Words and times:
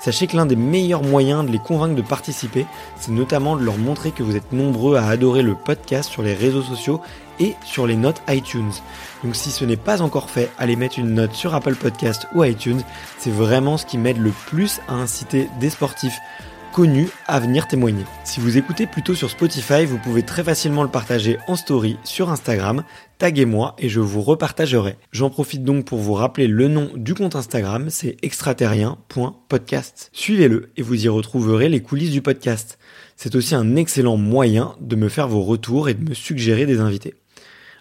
Sachez 0.00 0.26
que 0.26 0.36
l'un 0.36 0.46
des 0.46 0.56
meilleurs 0.56 1.02
moyens 1.02 1.44
de 1.44 1.50
les 1.50 1.58
convaincre 1.58 1.94
de 1.94 2.02
participer, 2.02 2.66
c'est 2.96 3.10
notamment 3.10 3.56
de 3.56 3.64
leur 3.64 3.78
montrer 3.78 4.12
que 4.12 4.22
vous 4.22 4.36
êtes 4.36 4.52
nombreux 4.52 4.96
à 4.96 5.06
adorer 5.06 5.42
le 5.42 5.54
podcast 5.54 6.10
sur 6.10 6.22
les 6.22 6.34
réseaux 6.34 6.62
sociaux 6.62 7.00
et 7.40 7.54
sur 7.64 7.86
les 7.86 7.96
notes 7.96 8.22
iTunes. 8.28 8.72
Donc 9.24 9.34
si 9.34 9.50
ce 9.50 9.64
n'est 9.64 9.76
pas 9.76 10.02
encore 10.02 10.30
fait, 10.30 10.50
allez 10.58 10.76
mettre 10.76 10.98
une 10.98 11.14
note 11.14 11.34
sur 11.34 11.54
Apple 11.54 11.74
Podcast 11.74 12.26
ou 12.34 12.44
iTunes, 12.44 12.82
c'est 13.18 13.32
vraiment 13.32 13.76
ce 13.76 13.86
qui 13.86 13.98
m'aide 13.98 14.18
le 14.18 14.30
plus 14.30 14.80
à 14.88 14.94
inciter 14.94 15.48
des 15.60 15.70
sportifs 15.70 16.18
connus 16.72 17.08
à 17.26 17.40
venir 17.40 17.66
témoigner. 17.66 18.04
Si 18.24 18.40
vous 18.40 18.56
écoutez 18.56 18.86
plutôt 18.86 19.14
sur 19.14 19.30
Spotify, 19.30 19.84
vous 19.84 19.98
pouvez 19.98 20.22
très 20.22 20.44
facilement 20.44 20.82
le 20.82 20.88
partager 20.88 21.38
en 21.48 21.56
story 21.56 21.98
sur 22.04 22.30
Instagram, 22.30 22.84
taguez-moi 23.18 23.74
et 23.78 23.88
je 23.88 24.00
vous 24.00 24.22
repartagerai. 24.22 24.96
J'en 25.12 25.30
profite 25.30 25.64
donc 25.64 25.84
pour 25.84 25.98
vous 25.98 26.14
rappeler 26.14 26.46
le 26.46 26.68
nom 26.68 26.90
du 26.94 27.14
compte 27.14 27.36
Instagram, 27.36 27.90
c'est 27.90 28.16
extraterrien.podcast. 28.22 30.10
Suivez-le 30.12 30.70
et 30.76 30.82
vous 30.82 31.04
y 31.04 31.08
retrouverez 31.08 31.68
les 31.68 31.82
coulisses 31.82 32.12
du 32.12 32.22
podcast. 32.22 32.78
C'est 33.16 33.34
aussi 33.34 33.54
un 33.54 33.76
excellent 33.76 34.16
moyen 34.16 34.76
de 34.80 34.96
me 34.96 35.08
faire 35.08 35.28
vos 35.28 35.42
retours 35.42 35.88
et 35.88 35.94
de 35.94 36.08
me 36.08 36.14
suggérer 36.14 36.66
des 36.66 36.80
invités. 36.80 37.14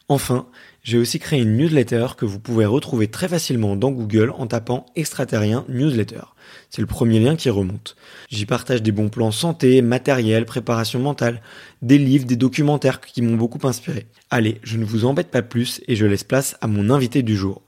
Enfin, 0.09 0.47
j'ai 0.87 0.97
aussi 0.97 1.19
créé 1.19 1.41
une 1.41 1.57
newsletter 1.57 2.07
que 2.15 2.23
vous 2.23 2.39
pouvez 2.39 2.65
retrouver 2.65 3.09
très 3.09 3.27
facilement 3.27 3.75
dans 3.75 3.91
Google 3.91 4.31
en 4.37 4.47
tapant 4.47 4.85
extraterrien 4.95 5.65
newsletter. 5.67 6.21
C'est 6.69 6.79
le 6.79 6.87
premier 6.87 7.19
lien 7.19 7.35
qui 7.35 7.49
remonte. 7.49 7.97
J'y 8.29 8.45
partage 8.45 8.81
des 8.81 8.93
bons 8.93 9.09
plans 9.09 9.31
santé, 9.31 9.81
matériel, 9.81 10.45
préparation 10.45 11.01
mentale, 11.01 11.41
des 11.81 11.97
livres, 11.97 12.25
des 12.25 12.37
documentaires 12.37 13.01
qui 13.01 13.21
m'ont 13.21 13.35
beaucoup 13.35 13.67
inspiré. 13.67 14.05
Allez, 14.29 14.59
je 14.63 14.77
ne 14.77 14.85
vous 14.85 15.03
embête 15.03 15.29
pas 15.29 15.41
plus 15.41 15.81
et 15.89 15.97
je 15.97 16.05
laisse 16.05 16.23
place 16.23 16.55
à 16.61 16.67
mon 16.67 16.89
invité 16.89 17.21
du 17.21 17.35
jour. 17.35 17.61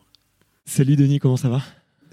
Salut 0.66 0.96
Denis, 0.96 1.20
comment 1.20 1.36
ça 1.36 1.50
va? 1.50 1.62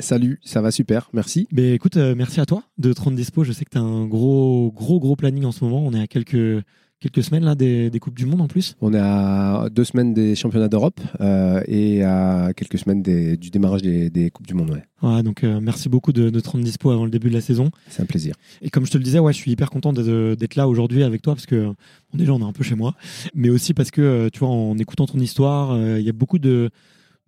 Salut, 0.01 0.41
ça 0.45 0.61
va 0.61 0.73
super, 0.73 1.09
merci. 1.13 1.47
Mais 1.53 1.75
écoute, 1.75 1.99
euh, 1.99 2.17
merci 2.17 2.41
à 2.41 2.47
toi 2.47 2.65
de 2.79 2.93
te 2.93 3.01
rendre 3.01 3.17
dispo. 3.17 3.45
Je 3.45 3.53
sais 3.53 3.65
que 3.65 3.71
tu 3.71 3.79
as 3.79 3.81
un 3.81 4.07
gros, 4.07 4.73
gros, 4.75 4.99
gros 4.99 5.15
planning 5.15 5.45
en 5.45 5.53
ce 5.53 5.63
moment. 5.63 5.87
On 5.87 5.93
est 5.93 6.01
à 6.01 6.09
quelques, 6.09 6.65
quelques 7.01 7.23
semaines 7.23 7.45
là 7.45 7.55
des, 7.55 7.91
des 7.91 7.99
Coupes 8.01 8.17
du 8.17 8.27
Monde 8.27 8.41
en 8.41 8.49
plus? 8.49 8.77
On 8.81 8.93
est 8.95 8.99
à 9.01 9.69
deux 9.71 9.85
semaines 9.85 10.15
des 10.15 10.35
championnats 10.35 10.69
d'Europe 10.69 11.01
euh, 11.21 11.61
et 11.67 12.03
à 12.03 12.53
quelques 12.57 12.79
semaines 12.79 13.03
des- 13.03 13.37
du 13.37 13.51
démarrage 13.51 13.83
des, 13.83 14.11
des 14.11 14.31
Coupes 14.31 14.47
du 14.47 14.55
Monde. 14.55 14.71
Ouais. 14.71 14.83
Ouais, 15.03 15.23
donc 15.23 15.45
euh, 15.45 15.61
merci 15.61 15.89
beaucoup 15.89 16.13
de, 16.13 16.31
de 16.31 16.41
te 16.41 16.49
rendre 16.49 16.65
dispo 16.65 16.91
avant 16.91 17.05
le 17.05 17.11
début 17.11 17.29
de 17.29 17.35
la 17.35 17.41
saison. 17.43 17.71
C'est 17.89 18.03
un 18.03 18.07
plaisir. 18.07 18.35
Et 18.63 18.71
comme 18.71 18.87
je 18.87 18.91
te 18.91 18.99
le 18.99 19.05
disais, 19.05 19.19
ouais, 19.19 19.33
je 19.33 19.39
suis 19.39 19.51
hyper 19.51 19.71
content 19.71 19.93
d'être 19.93 20.55
là 20.57 20.69
aujourd'hui 20.69 21.03
avec 21.03 21.21
toi 21.23 21.35
parce 21.35 21.47
que 21.47 21.67
bon, 21.67 21.75
déjà 22.15 22.33
on 22.33 22.41
est 22.41 22.45
un 22.45 22.53
peu 22.53 22.65
chez 22.65 22.75
moi, 22.77 22.95
mais 23.35 23.51
aussi 23.51 23.75
parce 23.75 23.91
que 23.91 24.01
euh, 24.01 24.29
tu 24.33 24.39
vois, 24.41 24.49
en 24.49 24.77
écoutant 24.79 25.07
ton 25.07 25.19
histoire, 25.19 25.73
euh, 25.73 26.01
il 26.01 26.07
y 26.07 26.09
a 26.09 26.13
beaucoup 26.13 26.39
de, 26.39 26.71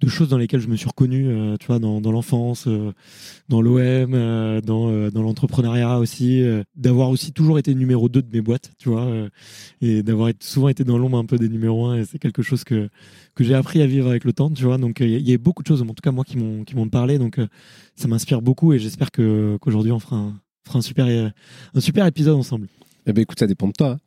de 0.00 0.08
choses 0.08 0.28
dans 0.28 0.38
lesquelles 0.38 0.60
je 0.60 0.68
me 0.68 0.76
suis 0.76 0.86
reconnu, 0.88 1.26
euh, 1.28 1.56
tu 1.58 1.66
vois, 1.66 1.78
dans, 1.78 2.00
l'enfance, 2.00 2.66
euh, 2.68 2.92
dans 3.48 3.60
l'OM, 3.60 4.14
euh, 4.14 4.60
dans, 4.60 4.88
euh, 4.90 5.10
dans 5.10 5.22
l'entrepreneuriat 5.22 5.98
aussi, 5.98 6.40
euh, 6.42 6.62
d'avoir 6.76 7.10
aussi 7.10 7.32
toujours 7.32 7.58
été 7.58 7.74
numéro 7.74 8.08
2 8.08 8.22
de 8.22 8.28
mes 8.32 8.40
boîtes, 8.40 8.70
tu 8.78 8.88
vois, 8.90 9.04
euh, 9.06 9.28
et 9.80 10.02
d'avoir 10.02 10.30
souvent 10.40 10.68
été 10.68 10.84
dans 10.84 10.98
l'ombre 10.98 11.18
un 11.18 11.24
peu 11.24 11.36
des 11.36 11.48
numéros 11.48 11.86
1 11.86 11.96
et 11.98 12.04
c'est 12.04 12.18
quelque 12.18 12.42
chose 12.42 12.64
que 12.64 12.88
que 13.34 13.44
j'ai 13.44 13.54
appris 13.54 13.82
à 13.82 13.86
vivre 13.86 14.08
avec 14.08 14.24
le 14.24 14.32
temps, 14.32 14.50
tu 14.50 14.64
vois. 14.64 14.78
Donc 14.78 15.00
il 15.00 15.28
y 15.28 15.32
a- 15.32 15.38
beaucoup 15.38 15.62
de 15.62 15.68
choses, 15.68 15.82
en 15.82 15.86
tout 15.86 15.94
cas 16.02 16.10
moi, 16.12 16.24
qui 16.24 16.36
m'ont 16.36 16.64
qui 16.64 16.74
m'ont 16.76 16.88
parlé, 16.88 17.18
donc 17.18 17.38
ça 17.96 18.08
m'inspire 18.08 18.42
beaucoup 18.42 18.72
et 18.72 18.78
j'espère 18.78 19.10
que 19.10 19.56
qu'aujourd'hui 19.60 19.92
on 19.92 19.98
fera 20.00 20.16
un, 20.16 20.40
fera 20.66 20.78
un 20.78 20.82
super 20.82 21.06
un 21.74 21.80
super 21.80 22.06
épisode 22.06 22.36
ensemble. 22.36 22.68
Eh 23.06 23.12
ben 23.12 23.22
écoute, 23.22 23.38
ça 23.38 23.46
dépend 23.46 23.68
de 23.68 23.72
toi. 23.72 23.90
hein. 23.92 23.98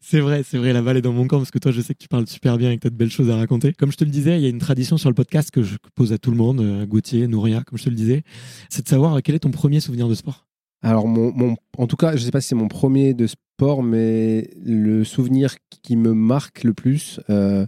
C'est 0.00 0.20
vrai, 0.20 0.42
c'est 0.42 0.58
vrai, 0.58 0.72
la 0.72 0.82
balle 0.82 0.96
est 0.96 1.02
dans 1.02 1.12
mon 1.12 1.26
camp 1.26 1.38
parce 1.38 1.50
que 1.50 1.58
toi, 1.58 1.72
je 1.72 1.80
sais 1.80 1.94
que 1.94 1.98
tu 1.98 2.08
parles 2.08 2.26
super 2.26 2.58
bien 2.58 2.70
et 2.70 2.76
que 2.76 2.82
tu 2.82 2.86
as 2.86 2.90
de 2.90 2.96
belles 2.96 3.10
choses 3.10 3.30
à 3.30 3.36
raconter. 3.36 3.72
Comme 3.72 3.92
je 3.92 3.96
te 3.96 4.04
le 4.04 4.10
disais, 4.10 4.36
il 4.38 4.42
y 4.42 4.46
a 4.46 4.48
une 4.48 4.58
tradition 4.58 4.96
sur 4.96 5.10
le 5.10 5.14
podcast 5.14 5.50
que 5.50 5.62
je 5.62 5.76
pose 5.94 6.12
à 6.12 6.18
tout 6.18 6.30
le 6.30 6.36
monde, 6.36 6.60
euh, 6.60 6.86
Gauthier, 6.86 7.26
Nouria, 7.26 7.62
comme 7.64 7.78
je 7.78 7.84
te 7.84 7.90
le 7.90 7.96
disais, 7.96 8.22
c'est 8.68 8.82
de 8.84 8.88
savoir 8.88 9.20
quel 9.22 9.34
est 9.34 9.40
ton 9.40 9.50
premier 9.50 9.80
souvenir 9.80 10.08
de 10.08 10.14
sport? 10.14 10.46
Alors, 10.82 11.06
en 11.06 11.86
tout 11.86 11.96
cas, 11.96 12.16
je 12.16 12.22
sais 12.22 12.32
pas 12.32 12.40
si 12.40 12.48
c'est 12.48 12.54
mon 12.54 12.68
premier 12.68 13.14
de 13.14 13.26
sport, 13.26 13.82
mais 13.82 14.50
le 14.64 15.04
souvenir 15.04 15.54
qui 15.82 15.96
me 15.96 16.12
marque 16.12 16.64
le 16.64 16.74
plus, 16.74 17.20
euh, 17.30 17.66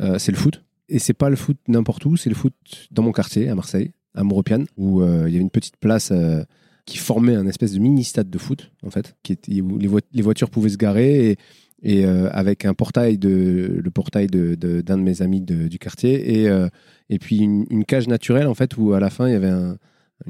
euh, 0.00 0.18
c'est 0.18 0.32
le 0.32 0.36
foot. 0.36 0.62
Et 0.90 0.98
c'est 0.98 1.14
pas 1.14 1.30
le 1.30 1.36
foot 1.36 1.56
n'importe 1.68 2.04
où, 2.04 2.16
c'est 2.16 2.28
le 2.28 2.34
foot 2.34 2.54
dans 2.90 3.02
mon 3.02 3.12
quartier, 3.12 3.48
à 3.48 3.54
Marseille, 3.54 3.92
à 4.14 4.24
Moropiane, 4.24 4.66
où 4.76 5.02
il 5.02 5.32
y 5.32 5.36
avait 5.36 5.38
une 5.38 5.50
petite 5.50 5.76
place 5.76 6.12
qui 6.90 6.98
formait 6.98 7.36
un 7.36 7.46
espèce 7.46 7.72
de 7.72 7.78
mini 7.78 8.02
stade 8.02 8.28
de 8.28 8.38
foot, 8.38 8.72
en 8.82 8.90
fait, 8.90 9.14
qui 9.22 9.32
était, 9.32 9.60
où 9.60 9.78
les, 9.78 9.86
voi- 9.86 10.00
les 10.12 10.22
voitures 10.22 10.50
pouvaient 10.50 10.70
se 10.70 10.76
garer 10.76 11.36
et, 11.82 12.04
euh, 12.04 12.28
avec 12.32 12.64
un 12.64 12.74
portail 12.74 13.16
de 13.16 13.80
le 13.82 13.90
portail 13.90 14.26
d'un 14.26 14.56
de, 14.56 15.02
mes 15.02 15.22
amis 15.22 15.40
du 15.40 15.78
quartier 15.78 16.40
et 16.40 16.48
euh, 16.48 16.68
et 17.08 17.18
puis 17.18 17.38
une, 17.38 17.84
cage 17.84 18.08
naturelle 18.08 18.48
en 18.48 18.54
fait 18.54 18.76
où 18.76 18.92
à 18.92 19.00
la 19.00 19.08
fin 19.08 19.28
il 19.28 19.32
y 19.32 19.36
avait 19.36 19.48
un, 19.48 19.78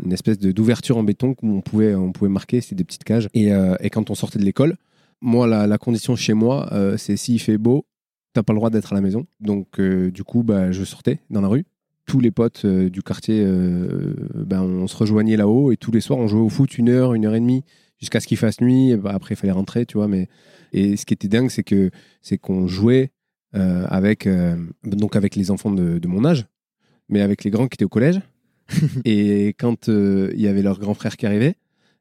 une 0.05 0.13
espèce 0.13 0.39
d'ouverture 0.39 0.97
en 0.99 1.03
béton 1.03 1.35
où 1.43 1.49
on 1.57 1.61
pouvait 1.61 1.95
on 1.95 2.13
pouvait 2.13 2.31
marquer 2.31 2.61
c'était 2.61 2.77
des 2.77 2.85
petites 2.85 3.05
cages 3.05 3.29
et, 3.35 3.53
euh, 3.53 3.75
et 3.81 3.91
quand 3.91 4.11
on 4.11 4.15
sortait 4.15 4.39
de 4.39 4.45
l'école 4.45 4.77
moi 5.21 5.47
la, 5.49 5.67
la 5.67 5.79
condition 5.79 6.15
chez 6.15 6.35
moi 6.35 6.71
c'est 6.99 7.17
s'il 7.17 7.41
fait 7.41 7.59
beau 7.59 7.85
t'as 8.33 8.45
pas 8.45 8.53
le 8.53 8.59
droit 8.59 8.71
d'être 8.71 8.93
à 8.93 8.95
la 8.95 9.01
maison. 9.01 9.27
Donc 9.41 9.81
du 9.81 10.23
coup 10.23 10.45
bah 10.45 10.71
je 10.71 10.85
sortais 10.85 11.19
dans 11.31 11.41
la 11.41 11.49
rue 11.49 11.65
tous 12.11 12.21
les 12.21 12.31
potes 12.31 12.65
euh, 12.65 12.91
du 12.91 13.03
quartier 13.03 13.43
euh, 13.45 14.15
ben 14.35 14.63
on 14.63 14.87
se 14.87 14.97
rejoignait 14.97 15.37
là-haut 15.37 15.71
et 15.71 15.77
tous 15.77 15.93
les 15.93 16.01
soirs 16.01 16.19
on 16.19 16.27
jouait 16.27 16.41
au 16.41 16.49
foot 16.49 16.77
une 16.77 16.89
heure 16.89 17.15
une 17.15 17.25
heure 17.25 17.35
et 17.35 17.41
demie 17.41 17.63
jusqu'à 17.99 18.21
ce 18.21 18.27
qu'il 18.27 18.37
fasse 18.37 18.61
nuit 18.61 18.91
et 18.91 18.97
bah, 18.97 19.13
après 19.15 19.35
il 19.35 19.39
fallait 19.39 19.53
rentrer 19.53 19.87
tu 19.87 19.97
vois 19.97 20.09
mais 20.09 20.29
et 20.73 20.97
ce 20.97 21.07
qui 21.07 21.15
était 21.15 21.29
dingue, 21.29 21.51
c'est 21.51 21.63
que 21.63 21.91
c'est 22.23 22.39
qu'on 22.39 22.67
jouait 22.67 23.11
euh, 23.55 23.85
avec 23.89 24.27
euh, 24.27 24.57
donc 24.85 25.17
avec 25.17 25.37
les 25.37 25.51
enfants 25.51 25.71
de, 25.71 25.99
de 25.99 26.09
mon 26.09 26.25
âge, 26.25 26.47
mais 27.09 27.21
avec 27.21 27.45
les 27.45 27.51
grands 27.51 27.69
qui 27.69 27.77
étaient 27.77 27.85
au 27.85 27.89
collège. 27.89 28.21
et 29.05 29.49
quand 29.59 29.89
euh, 29.89 30.31
il 30.35 30.41
y 30.41 30.49
avait 30.49 30.63
leur 30.63 30.79
grand 30.79 30.95
frère 30.95 31.17
qui 31.17 31.27
arrivait, 31.27 31.57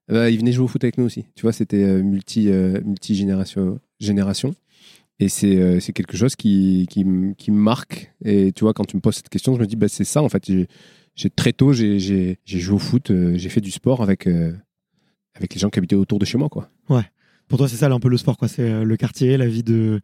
ben, 0.07 0.27
ils 0.27 0.39
venaient 0.39 0.51
jouer 0.51 0.65
au 0.65 0.67
foot 0.67 0.83
avec 0.83 0.97
nous 0.97 1.05
aussi. 1.05 1.25
Tu 1.35 1.43
vois, 1.43 1.53
c'était 1.53 2.01
multi 2.01 2.49
multi 2.83 3.15
génération 3.15 3.79
génération. 3.99 4.55
Et 5.19 5.27
c'est 5.29 5.57
euh, 5.57 5.79
c'est 5.79 5.91
quelque 5.93 6.15
chose 6.15 6.35
qui, 6.35 6.87
qui, 6.89 7.03
qui 7.37 7.51
me 7.51 7.59
marque. 7.59 8.13
Et 8.23 8.51
tu 8.53 8.63
vois, 8.63 8.73
quand 8.73 8.85
tu 8.85 8.95
me 8.95 9.01
poses 9.01 9.15
cette 9.15 9.29
question, 9.29 9.53
je 9.55 9.59
me 9.59 9.65
dis, 9.67 9.75
bah, 9.75 9.87
c'est 9.89 10.03
ça 10.05 10.21
en 10.21 10.29
fait. 10.29 10.45
J'ai- 10.45 10.67
J'ai 11.15 11.29
très 11.29 11.51
tôt, 11.51 11.73
j'ai 11.73 11.99
j'ai- 11.99 12.37
j'ai 12.45 12.59
joué 12.59 12.75
au 12.75 12.79
foot, 12.79 13.11
euh, 13.11 13.33
j'ai 13.37 13.49
fait 13.49 13.59
du 13.59 13.71
sport 13.71 14.01
avec, 14.01 14.25
euh, 14.27 14.53
avec 15.35 15.53
les 15.53 15.59
gens 15.59 15.69
qui 15.69 15.77
habitaient 15.79 15.95
autour 15.97 16.17
de 16.19 16.23
chez 16.25 16.37
moi. 16.37 16.47
Quoi. 16.49 16.71
Pour 17.49 17.57
toi, 17.57 17.67
c'est 17.67 17.75
ça 17.77 17.87
un 17.91 17.99
peu 17.99 18.09
le 18.09 18.15
sport, 18.17 18.37
quoi. 18.37 18.47
C'est 18.47 18.85
le 18.85 18.95
quartier, 18.95 19.35
la 19.35 19.47
vie 19.47 19.63
de, 19.63 19.99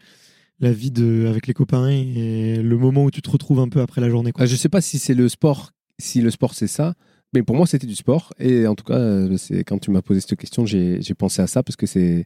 la 0.59 0.71
vie 0.73 0.89
de, 0.91 1.27
avec 1.29 1.45
les 1.47 1.53
copains 1.53 1.88
et 1.89 2.57
le 2.61 2.77
moment 2.77 3.03
où 3.06 3.11
tu 3.11 3.21
te 3.21 3.29
retrouves 3.29 3.59
un 3.59 3.69
peu 3.69 3.81
après 3.81 4.01
la 4.01 4.09
journée, 4.09 4.31
quoi. 4.31 4.44
Ah, 4.44 4.45
je 4.47 4.56
sais 4.56 4.68
pas 4.68 4.81
si 4.81 4.97
c'est 5.00 5.13
le 5.13 5.29
sport, 5.29 5.71
si 6.00 6.21
le 6.21 6.31
sport 6.31 6.53
c'est 6.56 6.68
ça, 6.68 6.95
mais 7.33 7.44
pour 7.44 7.56
moi 7.56 7.68
c'était 7.68 7.85
du 7.88 7.95
sport. 7.95 8.33
Et 8.39 8.65
en 8.68 8.73
tout 8.75 8.83
cas, 8.83 9.38
c'est 9.38 9.63
quand 9.63 9.77
tu 9.77 9.91
m'as 9.91 10.01
posé 10.01 10.19
cette 10.21 10.38
question, 10.39 10.65
j'ai 10.65 11.01
j'ai 11.01 11.13
pensé 11.13 11.39
à 11.41 11.47
ça 11.47 11.61
parce 11.63 11.75
que 11.77 11.85
c'est 11.85 12.25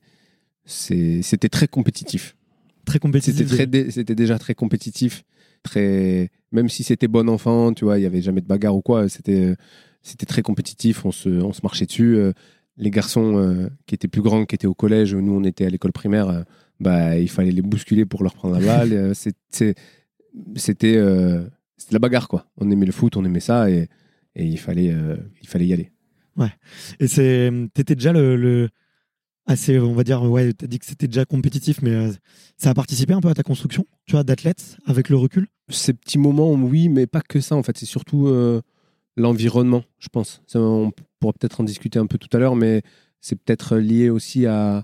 c'est- 0.66 1.22
c'était 1.22 1.50
très 1.50 1.68
compétitif. 1.68 2.36
Très 2.90 3.00
compétitif. 3.00 3.38
C'était 3.38 3.56
très, 3.56 3.68
dé- 3.68 3.92
c'était 3.92 4.16
déjà 4.16 4.38
très 4.38 4.54
compétitif, 4.56 5.24
très, 5.64 6.30
même 6.52 6.68
si 6.70 6.84
c'était 6.84 7.08
bon 7.08 7.30
enfant, 7.30 7.72
tu 7.74 7.86
vois, 7.86 7.98
il 8.00 8.04
y 8.04 8.06
avait 8.06 8.22
jamais 8.22 8.42
de 8.42 8.48
bagarre 8.48 8.76
ou 8.76 8.82
quoi. 8.82 9.08
C'était, 9.10 9.56
c'était 10.02 10.26
très 10.26 10.42
compétitif. 10.42 11.06
On 11.06 11.12
se, 11.12 11.30
on 11.30 11.54
se 11.54 11.62
marchait 11.64 11.86
dessus. 11.86 12.16
Euh, 12.18 12.34
Les 12.78 12.92
garçons 12.92 13.38
euh, 13.38 13.68
qui 13.86 13.94
étaient 13.96 14.08
plus 14.08 14.22
grands, 14.22 14.46
qui 14.46 14.56
étaient 14.56 14.68
au 14.68 14.74
collège, 14.74 15.14
nous 15.14 15.34
on 15.34 15.44
était 15.44 15.66
à 15.66 15.70
l'école 15.70 15.92
primaire, 15.92 16.30
euh, 16.30 16.44
bah 16.80 17.18
il 17.18 17.30
fallait 17.30 17.52
les 17.52 17.62
bousculer 17.62 18.06
pour 18.06 18.24
leur 18.24 18.34
prendre 18.34 18.58
la 18.58 18.66
balle. 18.66 19.14
C'était, 20.56 20.96
euh, 20.98 21.46
c'était 21.78 21.94
la 21.94 22.00
bagarre 22.00 22.28
quoi. 22.28 22.46
On 22.58 22.72
aimait 22.72 22.86
le 22.86 22.92
foot, 22.94 23.18
on 23.18 23.26
aimait 23.26 23.40
ça 23.42 23.70
et, 23.70 23.90
et 24.36 24.46
il 24.46 24.58
fallait, 24.58 24.96
il 25.42 25.48
fallait 25.48 25.66
y 25.68 25.74
aller. 25.74 25.92
Et 27.02 27.08
c'est, 27.08 27.52
t'étais 27.74 27.96
déjà 27.96 28.14
le, 28.14 28.36
le- 28.38 28.70
assez, 29.50 29.80
on 29.80 29.94
va 29.94 30.04
dire, 30.04 30.22
ouais, 30.24 30.54
t'as 30.54 30.68
dit 30.68 30.78
que 30.78 30.86
c'était 30.86 31.08
déjà 31.08 31.26
compétitif, 31.26 31.82
mais 31.82 31.90
euh, 31.90 32.12
ça 32.58 32.70
a 32.70 32.74
participé 32.76 33.14
un 33.14 33.20
peu 33.20 33.30
à 33.30 33.34
ta 33.34 33.42
construction, 33.42 33.86
tu 34.06 34.12
vois, 34.12 34.24
d'athlète 34.24 34.78
avec 34.86 35.10
le 35.10 35.18
recul? 35.18 35.48
Ces 35.70 35.94
petits 35.94 36.20
moments, 36.20 36.54
oui, 36.54 36.88
mais 36.88 37.08
pas 37.08 37.22
que 37.22 37.40
ça 37.42 37.56
en 37.56 37.64
fait. 37.64 37.76
C'est 37.78 37.88
surtout 37.88 38.28
euh, 38.28 38.62
l'environnement, 39.18 39.84
je 39.98 40.08
pense. 40.10 40.42
On 40.54 40.92
pourra 41.20 41.34
peut-être 41.34 41.62
en 41.62 41.64
discuter 41.64 41.98
un 41.98 42.06
peu 42.06 42.20
tout 42.20 42.30
à 42.38 42.40
l'heure, 42.40 42.56
mais 42.56 42.84
c'est 43.22 43.36
peut-être 43.36 43.78
lié 43.78 44.12
aussi 44.12 44.46
à, 44.46 44.84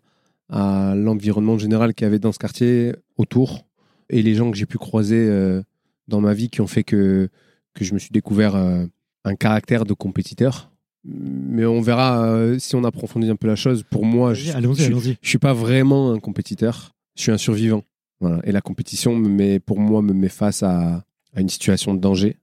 à 0.50 0.96
l'environnement 0.96 1.60
général 1.60 1.94
qu'il 1.94 2.06
y 2.06 2.08
avait 2.08 2.20
dans 2.20 2.32
ce 2.32 2.40
quartier 2.40 2.94
autour 3.18 3.68
et 4.10 4.24
les 4.24 4.34
gens 4.34 4.50
que 4.50 4.58
j'ai 4.58 4.66
pu 4.66 4.80
croiser 4.80 5.28
euh, 5.30 5.62
dans 6.08 6.22
ma 6.22 6.34
vie 6.34 6.50
qui 6.50 6.62
ont 6.62 6.68
fait 6.68 6.84
que, 6.84 7.30
que 7.76 7.86
je 7.86 7.94
me 7.94 8.00
suis 8.00 8.12
découvert 8.12 8.56
un 8.56 9.36
caractère 9.36 9.86
de 9.86 9.94
compétiteur. 9.94 10.72
Mais 11.08 11.66
on 11.66 11.82
verra 11.82 12.26
euh, 12.28 12.58
si 12.60 12.76
on 12.76 12.84
approfondit 12.84 13.30
un 13.30 13.36
peu 13.36 13.48
la 13.48 13.56
chose. 13.56 13.84
Pour 13.84 14.06
moi, 14.06 14.34
je, 14.34 14.52
je- 14.74 14.84
je 15.22 15.30
suis 15.30 15.38
pas 15.38 15.54
vraiment 15.54 16.12
un 16.12 16.20
compétiteur. 16.20 16.92
Je 17.16 17.22
suis 17.22 17.32
un 17.32 17.38
survivant. 17.38 17.84
Voilà. 18.20 18.40
Et 18.44 18.52
la 18.52 18.62
compétition, 18.62 19.16
me 19.16 19.30
met, 19.30 19.60
pour 19.60 19.80
moi, 19.80 20.02
me 20.02 20.14
met 20.14 20.30
face 20.30 20.64
à, 20.64 21.04
à 21.36 21.42
une 21.42 21.50
situation 21.50 21.94
de 21.94 22.00
danger 22.00 22.38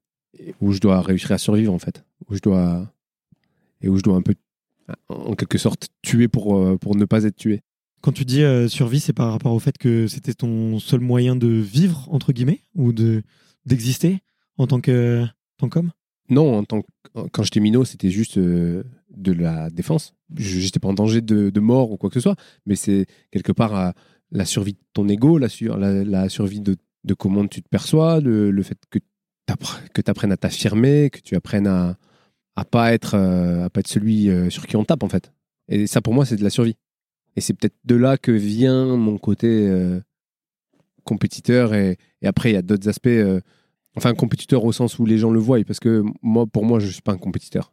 où 0.61 0.73
je 0.73 0.79
dois 0.81 1.01
réussir 1.01 1.33
à 1.33 1.39
survivre, 1.39 1.73
en 1.73 1.79
fait. 1.79 2.05
Où 2.29 2.35
je 2.37 2.41
dois, 2.41 2.89
et 3.81 3.89
où 3.89 3.97
je 3.97 4.03
dois 4.03 4.17
un 4.17 4.23
peu, 4.23 4.35
en 5.09 5.35
quelque 5.35 5.59
sorte, 5.59 5.89
tuer 6.03 6.29
pour, 6.29 6.57
euh, 6.57 6.77
pour 6.79 6.95
ne 6.97 7.05
pas 7.05 7.25
être 7.25 7.37
tué. 7.37 7.63
Quand 8.01 8.13
tu 8.13 8.25
dis 8.25 8.43
euh, 8.43 8.69
survie, 8.69 9.01
c'est 9.01 9.13
par 9.13 9.31
rapport 9.33 9.53
au 9.53 9.59
fait 9.59 9.77
que 9.79 10.07
c'était 10.07 10.35
ton 10.35 10.79
seul 10.79 11.01
moyen 11.01 11.37
de 11.37 11.49
vivre, 11.49 12.07
entre 12.11 12.33
guillemets, 12.33 12.61
ou 12.75 12.93
de 12.93 13.23
d'exister 13.67 14.19
en 14.59 14.67
tant 14.67 14.81
que 14.81 15.25
tant 15.59 15.69
qu'homme? 15.69 15.93
Non, 16.31 16.59
en 16.59 16.65
tant 16.65 16.83
quand 17.33 17.43
j'étais 17.43 17.61
minot, 17.61 17.85
c'était 17.85 18.11
juste 18.11 18.39
euh, 18.39 18.85
de 19.11 19.33
la 19.33 19.71
défense. 19.71 20.15
Je 20.37 20.61
J'étais 20.61 20.81
pas 20.81 20.89
en 20.89 20.95
danger 20.95 21.21
de, 21.21 21.61
mort 21.61 21.91
ou 21.93 21.97
quoi 21.97 22.09
que 22.11 22.15
ce 22.15 22.21
soit, 22.21 22.37
mais 22.67 22.77
c'est 22.77 23.07
quelque 23.31 23.53
part 23.53 23.77
euh, 23.77 23.91
la 24.31 24.45
survie 24.45 24.73
de 24.73 24.79
ton 24.95 25.09
ego, 25.09 25.39
la, 25.39 25.49
sur- 25.49 25.77
la, 25.77 26.05
la 26.05 26.29
survie 26.29 26.61
de, 26.61 26.77
comment 27.19 27.47
tu 27.47 27.63
te 27.63 27.69
perçois, 27.69 28.21
le, 28.21 28.63
fait 28.63 28.79
que 28.91 28.99
tu 30.01 30.11
apprennes 30.11 30.33
à 30.33 30.37
t'affirmer, 30.37 31.11
que 31.11 31.21
tu 31.21 31.37
apprennes 31.37 31.67
à 31.67 31.97
à 32.55 32.67
pas 32.67 32.93
être 32.93 33.15
euh, 33.15 33.69
pas 33.71 33.81
être 33.81 33.89
celui 33.89 34.29
sur 34.51 34.67
qui 34.67 34.77
on 34.77 34.85
tape 34.85 35.03
en 35.03 35.09
fait. 35.09 35.33
Et 35.69 35.87
ça 35.87 36.01
pour 36.01 36.15
moi 36.15 36.25
c'est 36.25 36.37
de 36.37 36.45
la 36.45 36.51
survie. 36.51 36.77
Et 37.37 37.41
c'est 37.41 37.55
peut-être 37.55 37.77
de 37.85 37.95
là 37.95 38.19
que 38.19 38.31
vient 38.31 38.97
mon 38.97 39.17
côté 39.19 39.71
compétiteur 41.05 41.75
et, 41.75 41.97
et 42.21 42.27
après 42.27 42.51
il 42.51 42.55
y 42.55 42.59
a 42.59 42.63
d'autres 42.63 42.89
aspects 42.89 43.09
enfin 43.97 44.15
compétiteur 44.15 44.65
au 44.65 44.73
sens 44.73 44.99
où 44.99 45.05
les 45.07 45.19
gens 45.19 45.31
le 45.31 45.39
voient 45.41 45.63
parce 45.65 45.81
que 45.81 46.03
moi 46.23 46.47
pour 46.47 46.65
moi 46.65 46.79
je 46.81 46.89
suis 46.89 47.03
pas 47.03 47.13
un 47.13 47.19
compétiteur. 47.19 47.73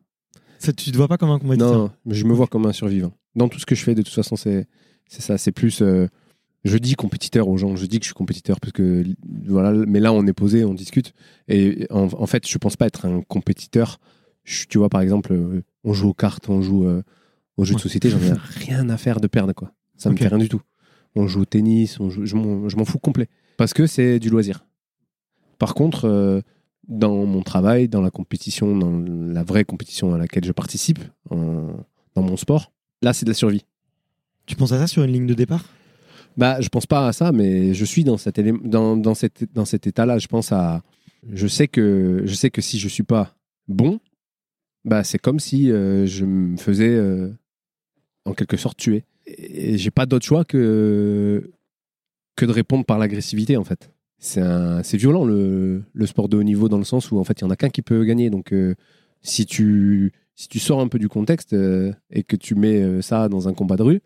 Ça, 0.59 0.73
Tu 0.73 0.91
te 0.91 0.97
vois 0.97 1.07
pas 1.07 1.17
comme 1.17 1.29
un 1.29 1.39
compétiteur? 1.39 1.73
Non, 1.73 1.91
mais 2.05 2.15
je 2.15 2.25
me 2.25 2.33
vois 2.33 2.47
comme 2.47 2.65
un 2.65 2.73
survivant. 2.73 3.13
Dans 3.35 3.47
tout 3.47 3.59
ce 3.59 3.65
que 3.65 3.75
je 3.75 3.83
fais 3.83 3.95
de 3.95 4.01
toute 4.01 4.13
façon 4.13 4.35
c'est 4.35 4.67
c'est 5.07 5.21
ça, 5.21 5.37
c'est 5.37 5.51
plus 5.53 5.81
euh, 5.81 6.07
je 6.65 6.77
dis 6.77 6.95
compétiteur 6.95 7.47
aux 7.47 7.57
gens, 7.57 7.75
je 7.77 7.85
dis 7.85 7.99
que 7.99 8.03
je 8.03 8.09
suis 8.09 8.13
compétiteur 8.15 8.59
parce 8.59 8.73
que 8.73 9.03
voilà, 9.47 9.71
mais 9.87 9.99
là 10.01 10.11
on 10.13 10.25
est 10.27 10.33
posé, 10.33 10.65
on 10.65 10.73
discute 10.73 11.13
et 11.47 11.87
en, 11.89 12.07
en 12.11 12.25
fait 12.27 12.47
je 12.47 12.57
pense 12.57 12.75
pas 12.75 12.87
être 12.87 13.05
un 13.05 13.21
compétiteur. 13.21 13.99
Je- 14.43 14.65
tu 14.65 14.77
vois 14.77 14.89
par 14.89 15.01
exemple, 15.01 15.31
euh, 15.33 15.63
on 15.83 15.93
joue 15.93 16.09
aux 16.09 16.13
cartes, 16.13 16.49
on 16.49 16.61
joue 16.61 16.85
euh, 16.85 17.01
aux 17.57 17.63
jeux 17.65 17.75
de 17.75 17.79
société, 17.79 18.09
j'en 18.09 18.19
ai 18.21 18.33
rien 18.65 18.89
à 18.89 18.97
faire 18.97 19.19
de 19.21 19.27
perdre 19.27 19.53
quoi. 19.53 19.71
Ça 19.95 20.09
me 20.09 20.15
Ok. 20.15 20.19
fait 20.21 20.27
rien 20.27 20.37
du 20.37 20.49
tout. 20.49 20.61
On 21.15 21.27
joue 21.27 21.41
au 21.41 21.45
tennis, 21.45 21.99
on 21.99 22.09
joue, 22.09 22.25
je 22.25 22.35
m'en 22.35 22.85
fous 22.85 22.99
complet 22.99 23.27
parce 23.57 23.73
que 23.73 23.87
c'est 23.87 24.19
du 24.19 24.29
loisir. 24.29 24.65
Par 25.59 25.75
contre, 25.75 26.05
euh, 26.05 26.41
dans 26.87 27.25
mon 27.25 27.43
travail, 27.43 27.87
dans 27.87 28.01
la 28.01 28.09
compétition, 28.09 28.75
dans 28.75 28.97
la 28.97 29.43
vraie 29.43 29.63
compétition 29.65 30.13
à 30.15 30.17
laquelle 30.17 30.43
je 30.45 30.51
participe, 30.51 30.99
en- 31.29 31.75
dans 32.15 32.23
mon 32.23 32.37
sport, 32.37 32.71
là 33.03 33.13
c'est 33.13 33.25
de 33.25 33.29
la 33.29 33.35
survie. 33.35 33.65
Tu 34.47 34.55
penses 34.55 34.71
à 34.71 34.79
ça 34.79 34.87
sur 34.87 35.03
une 35.03 35.11
ligne 35.13 35.27
de 35.27 35.35
départ? 35.35 35.63
Bah, 36.37 36.59
je 36.61 36.69
pense 36.69 36.87
pas 36.87 37.07
à 37.07 37.13
ça, 37.13 37.31
mais 37.31 37.73
je 37.73 37.85
suis 37.85 38.03
dans 38.03 38.17
cet 38.17 38.39
élément, 38.39 38.59
dans, 38.63 38.97
dans 38.97 39.13
cet, 39.13 39.45
dans 39.53 39.65
cet 39.65 39.85
état-là. 39.85 40.17
Je 40.17 40.27
pense 40.27 40.51
à, 40.51 40.81
je 41.31 41.47
sais 41.47 41.67
que, 41.67 42.23
je 42.25 42.33
sais 42.33 42.49
que 42.49 42.61
si 42.61 42.79
je 42.79 42.87
suis 42.87 43.03
pas 43.03 43.35
bon, 43.67 43.99
bah, 44.85 45.03
c'est 45.03 45.19
comme 45.19 45.39
si 45.39 45.71
euh, 45.71 46.05
je 46.05 46.25
me 46.25 46.57
faisais, 46.57 46.89
euh, 46.89 47.29
en 48.25 48.33
quelque 48.33 48.57
sorte, 48.57 48.77
tuer. 48.77 49.03
Et 49.27 49.77
j'ai 49.77 49.91
pas 49.91 50.05
d'autre 50.05 50.25
choix 50.25 50.45
que, 50.45 51.51
que 52.35 52.45
de 52.45 52.51
répondre 52.51 52.85
par 52.85 52.97
l'agressivité, 52.97 53.57
en 53.57 53.63
fait. 53.63 53.91
C'est 54.19 54.97
violent, 54.97 55.23
le, 55.25 55.83
le 55.93 56.05
sport 56.05 56.27
de 56.29 56.37
haut 56.37 56.43
niveau, 56.43 56.67
dans 56.69 56.77
le 56.77 56.83
sens 56.83 57.11
où, 57.11 57.17
en 57.19 57.23
fait, 57.23 57.39
il 57.39 57.43
y 57.43 57.47
en 57.47 57.49
a 57.51 57.55
qu'un 57.55 57.69
qui 57.69 57.81
peut 57.81 58.03
gagner. 58.03 58.29
Donc, 58.29 58.51
euh, 58.53 58.75
si 59.21 59.45
tu, 59.45 60.11
si 60.35 60.47
tu 60.49 60.59
sors 60.59 60.81
un 60.81 60.87
peu 60.89 60.99
du 60.99 61.07
contexte 61.07 61.53
euh, 61.53 61.93
et 62.11 62.23
que 62.23 62.35
tu 62.35 62.55
mets 62.55 62.81
euh, 62.81 63.01
ça 63.01 63.29
dans 63.29 63.47
un 63.47 63.53
combat 63.53 63.77
de 63.77 63.83
rue, 63.83 64.01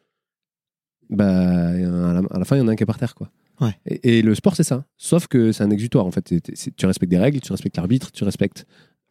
bah, 1.09 1.69
à 1.69 1.73
la, 2.13 2.21
à 2.29 2.39
la 2.39 2.45
fin, 2.45 2.55
il 2.55 2.59
y 2.59 2.61
en 2.61 2.67
a 2.67 2.71
un 2.71 2.75
qui 2.75 2.83
est 2.83 2.87
par 2.87 2.97
terre, 2.99 3.15
quoi. 3.15 3.31
Ouais. 3.61 3.75
Et, 3.85 4.19
et 4.19 4.21
le 4.21 4.33
sport, 4.35 4.55
c'est 4.55 4.63
ça. 4.63 4.85
Sauf 4.97 5.27
que 5.27 5.51
c'est 5.51 5.63
un 5.63 5.69
exutoire, 5.71 6.05
en 6.05 6.11
fait. 6.11 6.33
Tu 6.75 6.85
respectes 6.85 7.09
des 7.11 7.17
règles, 7.17 7.39
tu 7.39 7.51
respectes 7.51 7.77
l'arbitre, 7.77 8.11
tu 8.11 8.23
respectes 8.23 8.65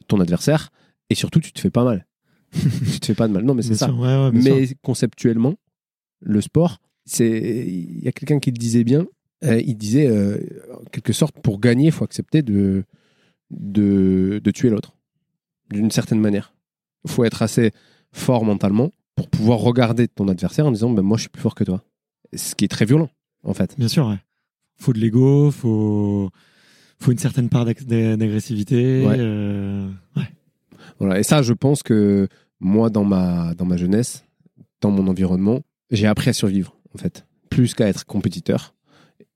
ton 0.08 0.20
adversaire, 0.20 0.70
et 1.10 1.14
surtout, 1.14 1.40
tu 1.40 1.52
te 1.52 1.60
fais 1.60 1.70
pas 1.70 1.84
mal. 1.84 2.06
tu 2.52 3.00
te 3.00 3.06
fais 3.06 3.14
pas 3.14 3.28
de 3.28 3.32
mal. 3.32 3.44
Non, 3.44 3.54
mais 3.54 3.62
c'est 3.62 3.74
ça. 3.74 3.86
sûr, 3.86 3.98
ouais, 3.98 4.06
ouais, 4.24 4.30
bien 4.30 4.40
Mais 4.56 4.66
sûr. 4.66 4.76
conceptuellement, 4.82 5.54
le 6.20 6.40
sport, 6.40 6.78
c'est. 7.04 7.66
Il 7.66 8.04
y 8.04 8.08
a 8.08 8.12
quelqu'un 8.12 8.38
qui 8.38 8.50
le 8.50 8.56
disait 8.58 8.84
bien. 8.84 9.06
Euh, 9.44 9.60
il 9.60 9.76
disait, 9.76 10.06
euh, 10.06 10.38
en 10.80 10.84
quelque 10.90 11.12
sorte, 11.12 11.38
pour 11.40 11.60
gagner, 11.60 11.86
il 11.86 11.92
faut 11.92 12.04
accepter 12.04 12.42
de, 12.42 12.84
de, 13.50 14.40
de 14.42 14.50
tuer 14.50 14.70
l'autre. 14.70 14.94
D'une 15.70 15.90
certaine 15.90 16.20
manière. 16.20 16.54
Il 17.04 17.10
faut 17.10 17.24
être 17.24 17.42
assez 17.42 17.72
fort 18.12 18.44
mentalement 18.44 18.90
pour 19.16 19.28
pouvoir 19.28 19.58
regarder 19.58 20.08
ton 20.08 20.28
adversaire 20.28 20.66
en 20.66 20.72
disant 20.72 20.90
ben, 20.90 21.02
Moi, 21.02 21.16
je 21.16 21.22
suis 21.22 21.30
plus 21.30 21.42
fort 21.42 21.54
que 21.54 21.64
toi. 21.64 21.82
Ce 22.34 22.54
qui 22.54 22.64
est 22.64 22.68
très 22.68 22.84
violent, 22.84 23.10
en 23.42 23.54
fait. 23.54 23.74
Bien 23.78 23.88
sûr, 23.88 24.06
ouais. 24.06 24.18
Faut 24.76 24.92
de 24.92 24.98
l'ego, 24.98 25.50
faut 25.50 26.30
faut 27.02 27.12
une 27.12 27.18
certaine 27.18 27.48
part 27.48 27.64
d'agressivité. 27.64 29.04
Ouais. 29.04 29.16
euh, 29.18 29.88
ouais. 30.16 30.30
Voilà. 30.98 31.18
Et 31.18 31.22
ça, 31.22 31.42
je 31.42 31.52
pense 31.52 31.82
que 31.82 32.28
moi, 32.60 32.90
dans 32.90 33.04
ma, 33.04 33.54
dans 33.54 33.64
ma 33.64 33.76
jeunesse, 33.76 34.24
dans 34.80 34.90
mon 34.90 35.08
environnement, 35.08 35.60
j'ai 35.90 36.06
appris 36.06 36.30
à 36.30 36.32
survivre, 36.32 36.76
en 36.94 36.98
fait, 36.98 37.26
plus 37.50 37.74
qu'à 37.74 37.88
être 37.88 38.06
compétiteur. 38.06 38.74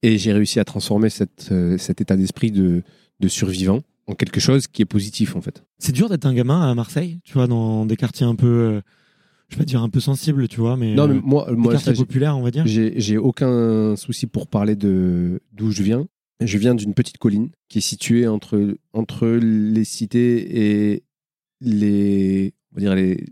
Et 0.02 0.18
j'ai 0.18 0.32
réussi 0.32 0.60
à 0.60 0.64
transformer 0.64 1.08
cette, 1.10 1.48
euh, 1.52 1.78
cet 1.78 2.00
état 2.00 2.16
d'esprit 2.16 2.50
de, 2.50 2.82
de 3.20 3.28
survivant 3.28 3.80
en 4.06 4.14
quelque 4.14 4.40
chose 4.40 4.66
qui 4.66 4.82
est 4.82 4.86
positif, 4.86 5.34
en 5.36 5.40
fait. 5.40 5.64
C'est 5.78 5.92
dur 5.92 6.08
d'être 6.08 6.26
un 6.26 6.34
gamin 6.34 6.60
à 6.70 6.74
Marseille, 6.74 7.18
tu 7.24 7.32
vois, 7.34 7.46
dans 7.46 7.86
des 7.86 7.96
quartiers 7.96 8.26
un 8.26 8.34
peu, 8.36 8.46
euh, 8.46 8.80
je 9.48 9.56
vais 9.56 9.60
pas 9.62 9.64
dire 9.64 9.82
un 9.82 9.88
peu 9.88 10.00
sensibles, 10.00 10.46
tu 10.48 10.60
vois, 10.60 10.76
mais, 10.76 10.94
non, 10.94 11.08
mais 11.08 11.14
euh, 11.16 11.20
moi, 11.24 11.46
des 11.48 11.56
moi 11.56 11.72
quartiers 11.72 11.94
ça, 11.94 12.02
populaires, 12.02 12.36
on 12.38 12.42
va 12.42 12.50
dire. 12.50 12.64
j'ai 12.66 13.16
aucun 13.18 13.96
souci 13.96 14.26
pour 14.26 14.46
parler 14.46 14.76
de 14.76 15.40
d'où 15.52 15.70
je 15.72 15.82
viens. 15.82 16.06
Je 16.44 16.58
viens 16.58 16.74
d'une 16.74 16.92
petite 16.92 17.16
colline 17.16 17.48
qui 17.68 17.78
est 17.78 17.82
située 17.82 18.28
entre, 18.28 18.76
entre 18.92 19.26
les 19.26 19.84
cités 19.84 20.92
et 20.92 21.02
les. 21.62 22.52
On 22.72 22.76
va 22.76 22.80
dire 22.82 22.94
les. 22.94 23.24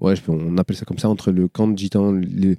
Ouais, 0.00 0.14
on 0.28 0.56
appelle 0.56 0.76
ça 0.76 0.84
comme 0.86 0.98
ça, 0.98 1.08
entre 1.08 1.30
le 1.30 1.48
camp 1.48 1.68
de 1.68 1.76
gitans 1.76 2.12
les- 2.12 2.56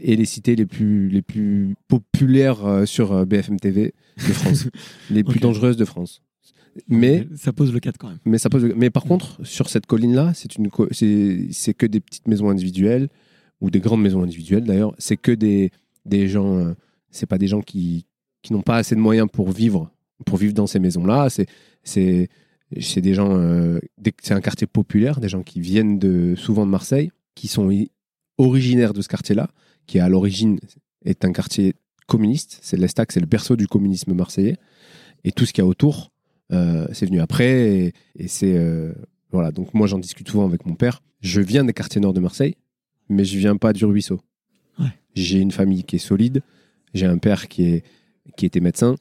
et 0.00 0.16
les 0.16 0.24
cités 0.24 0.56
les 0.56 0.66
plus, 0.66 1.08
les 1.08 1.22
plus 1.22 1.74
populaires 1.88 2.64
euh, 2.66 2.86
sur 2.86 3.12
euh, 3.12 3.24
BFM 3.24 3.58
TV 3.60 3.94
de 4.16 4.32
France, 4.32 4.68
les 5.10 5.22
plus 5.24 5.40
dangereuses 5.40 5.76
de 5.76 5.84
France. 5.84 6.22
Mais 6.88 7.26
ça 7.36 7.52
pose 7.52 7.72
le 7.72 7.80
cadre 7.80 7.96
quand 7.98 8.08
même. 8.08 8.18
mais 8.26 8.36
ça 8.38 8.50
pose. 8.50 8.64
Mais 8.76 8.90
par 8.90 9.04
contre, 9.04 9.38
sur 9.46 9.68
cette 9.70 9.86
colline-là, 9.86 10.32
c'est 10.34 10.56
une, 10.56 10.68
co- 10.68 10.88
c'est 10.92 11.74
que 11.74 11.86
des 11.86 12.00
petites 12.00 12.28
maisons 12.28 12.50
individuelles 12.50 13.08
ou 13.62 13.70
des 13.70 13.80
grandes 13.80 14.02
maisons 14.02 14.22
individuelles 14.22 14.64
d'ailleurs. 14.64 14.94
C'est 14.98 15.16
que 15.16 15.32
des 15.32 15.70
des 16.04 16.28
gens. 16.28 16.58
euh, 16.58 16.74
c'est 17.10 17.26
pas 17.26 17.38
des 17.38 17.46
gens 17.48 17.62
qui 17.62 18.04
qui 18.42 18.52
n'ont 18.52 18.60
pas 18.62 18.76
assez 18.76 18.94
de 18.94 19.00
moyens 19.00 19.26
pour 19.32 19.50
vivre 19.52 19.90
pour 20.26 20.36
vivre 20.36 20.52
dans 20.52 20.66
ces 20.66 20.78
maisons-là. 20.78 21.30
C'est 21.30 21.46
c'est 21.82 22.28
c'est 22.78 23.00
des 23.00 23.14
gens. 23.14 23.34
euh, 23.38 23.78
c'est 24.22 24.34
un 24.34 24.42
quartier 24.42 24.66
populaire, 24.66 25.18
des 25.20 25.30
gens 25.30 25.42
qui 25.42 25.60
viennent 25.60 25.98
de 25.98 26.34
souvent 26.36 26.66
de 26.66 26.70
Marseille, 26.70 27.10
qui 27.34 27.48
sont 27.48 27.70
originaires 28.36 28.92
de 28.92 29.00
ce 29.00 29.08
quartier-là, 29.08 29.48
qui 29.86 29.98
à 30.00 30.08
l'origine 30.08 30.58
est 31.04 31.24
un 31.24 31.32
quartier 31.32 31.74
communiste. 32.06 32.58
C'est 32.62 32.76
l'Estac, 32.76 33.12
c'est 33.12 33.20
le 33.20 33.26
berceau 33.26 33.56
du 33.56 33.66
communisme 33.66 34.12
marseillais. 34.14 34.56
Et 35.24 35.32
tout 35.32 35.44
ce 35.46 35.52
qu'il 35.52 35.62
y 35.62 35.66
a 35.66 35.68
autour, 35.68 36.12
euh, 36.52 36.86
c'est 36.92 37.06
venu 37.06 37.20
après. 37.20 37.50
Et, 37.50 37.92
et 38.16 38.28
c'est. 38.28 38.56
euh, 38.56 38.92
voilà, 39.32 39.50
donc 39.50 39.74
moi 39.74 39.86
j'en 39.86 39.98
discute 39.98 40.28
souvent 40.28 40.46
avec 40.46 40.66
mon 40.66 40.74
père. 40.74 41.02
Je 41.20 41.40
viens 41.40 41.64
des 41.64 41.72
quartiers 41.72 42.00
nord 42.00 42.12
de 42.12 42.20
Marseille, 42.20 42.54
mais 43.08 43.24
je 43.24 43.36
viens 43.38 43.56
pas 43.56 43.72
du 43.72 43.84
ruisseau. 43.84 44.20
Ouais. 44.78 44.92
J'ai 45.14 45.40
une 45.40 45.50
famille 45.50 45.84
qui 45.84 45.96
est 45.96 46.00
solide. 46.00 46.42
J'ai 46.94 47.06
un 47.06 47.18
père 47.18 47.48
qui, 47.48 47.64
est, 47.64 47.84
qui 48.36 48.46
était 48.46 48.60
médecin. 48.60 48.96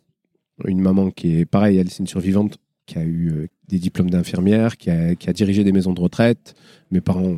Une 0.65 0.81
maman 0.81 1.11
qui 1.11 1.37
est, 1.37 1.45
pareil, 1.45 1.77
elle, 1.77 1.89
c'est 1.89 1.99
une 1.99 2.07
survivante, 2.07 2.57
qui 2.85 2.97
a 2.97 3.03
eu 3.03 3.31
euh, 3.31 3.47
des 3.67 3.77
diplômes 3.77 4.09
d'infirmière, 4.09 4.77
qui 4.77 4.89
a, 4.89 5.15
qui 5.15 5.29
a 5.29 5.33
dirigé 5.33 5.63
des 5.63 5.71
maisons 5.71 5.93
de 5.93 6.01
retraite. 6.01 6.55
Mes 6.91 7.01
parents, 7.01 7.37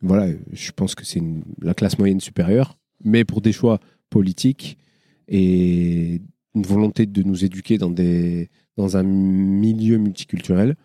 voilà, 0.00 0.32
je 0.52 0.70
pense 0.72 0.94
que 0.94 1.04
c'est 1.04 1.22
la 1.60 1.74
classe 1.74 1.98
moyenne 1.98 2.20
supérieure. 2.20 2.78
Mais 3.04 3.24
pour 3.24 3.40
des 3.40 3.52
choix 3.52 3.80
politiques 4.10 4.78
et 5.28 6.20
une 6.54 6.62
volonté 6.62 7.06
de 7.06 7.22
nous 7.22 7.44
éduquer 7.44 7.78
dans, 7.78 7.90
des, 7.90 8.50
dans 8.76 8.96
un 8.96 9.02
milieu 9.02 9.98
multiculturel, 9.98 10.76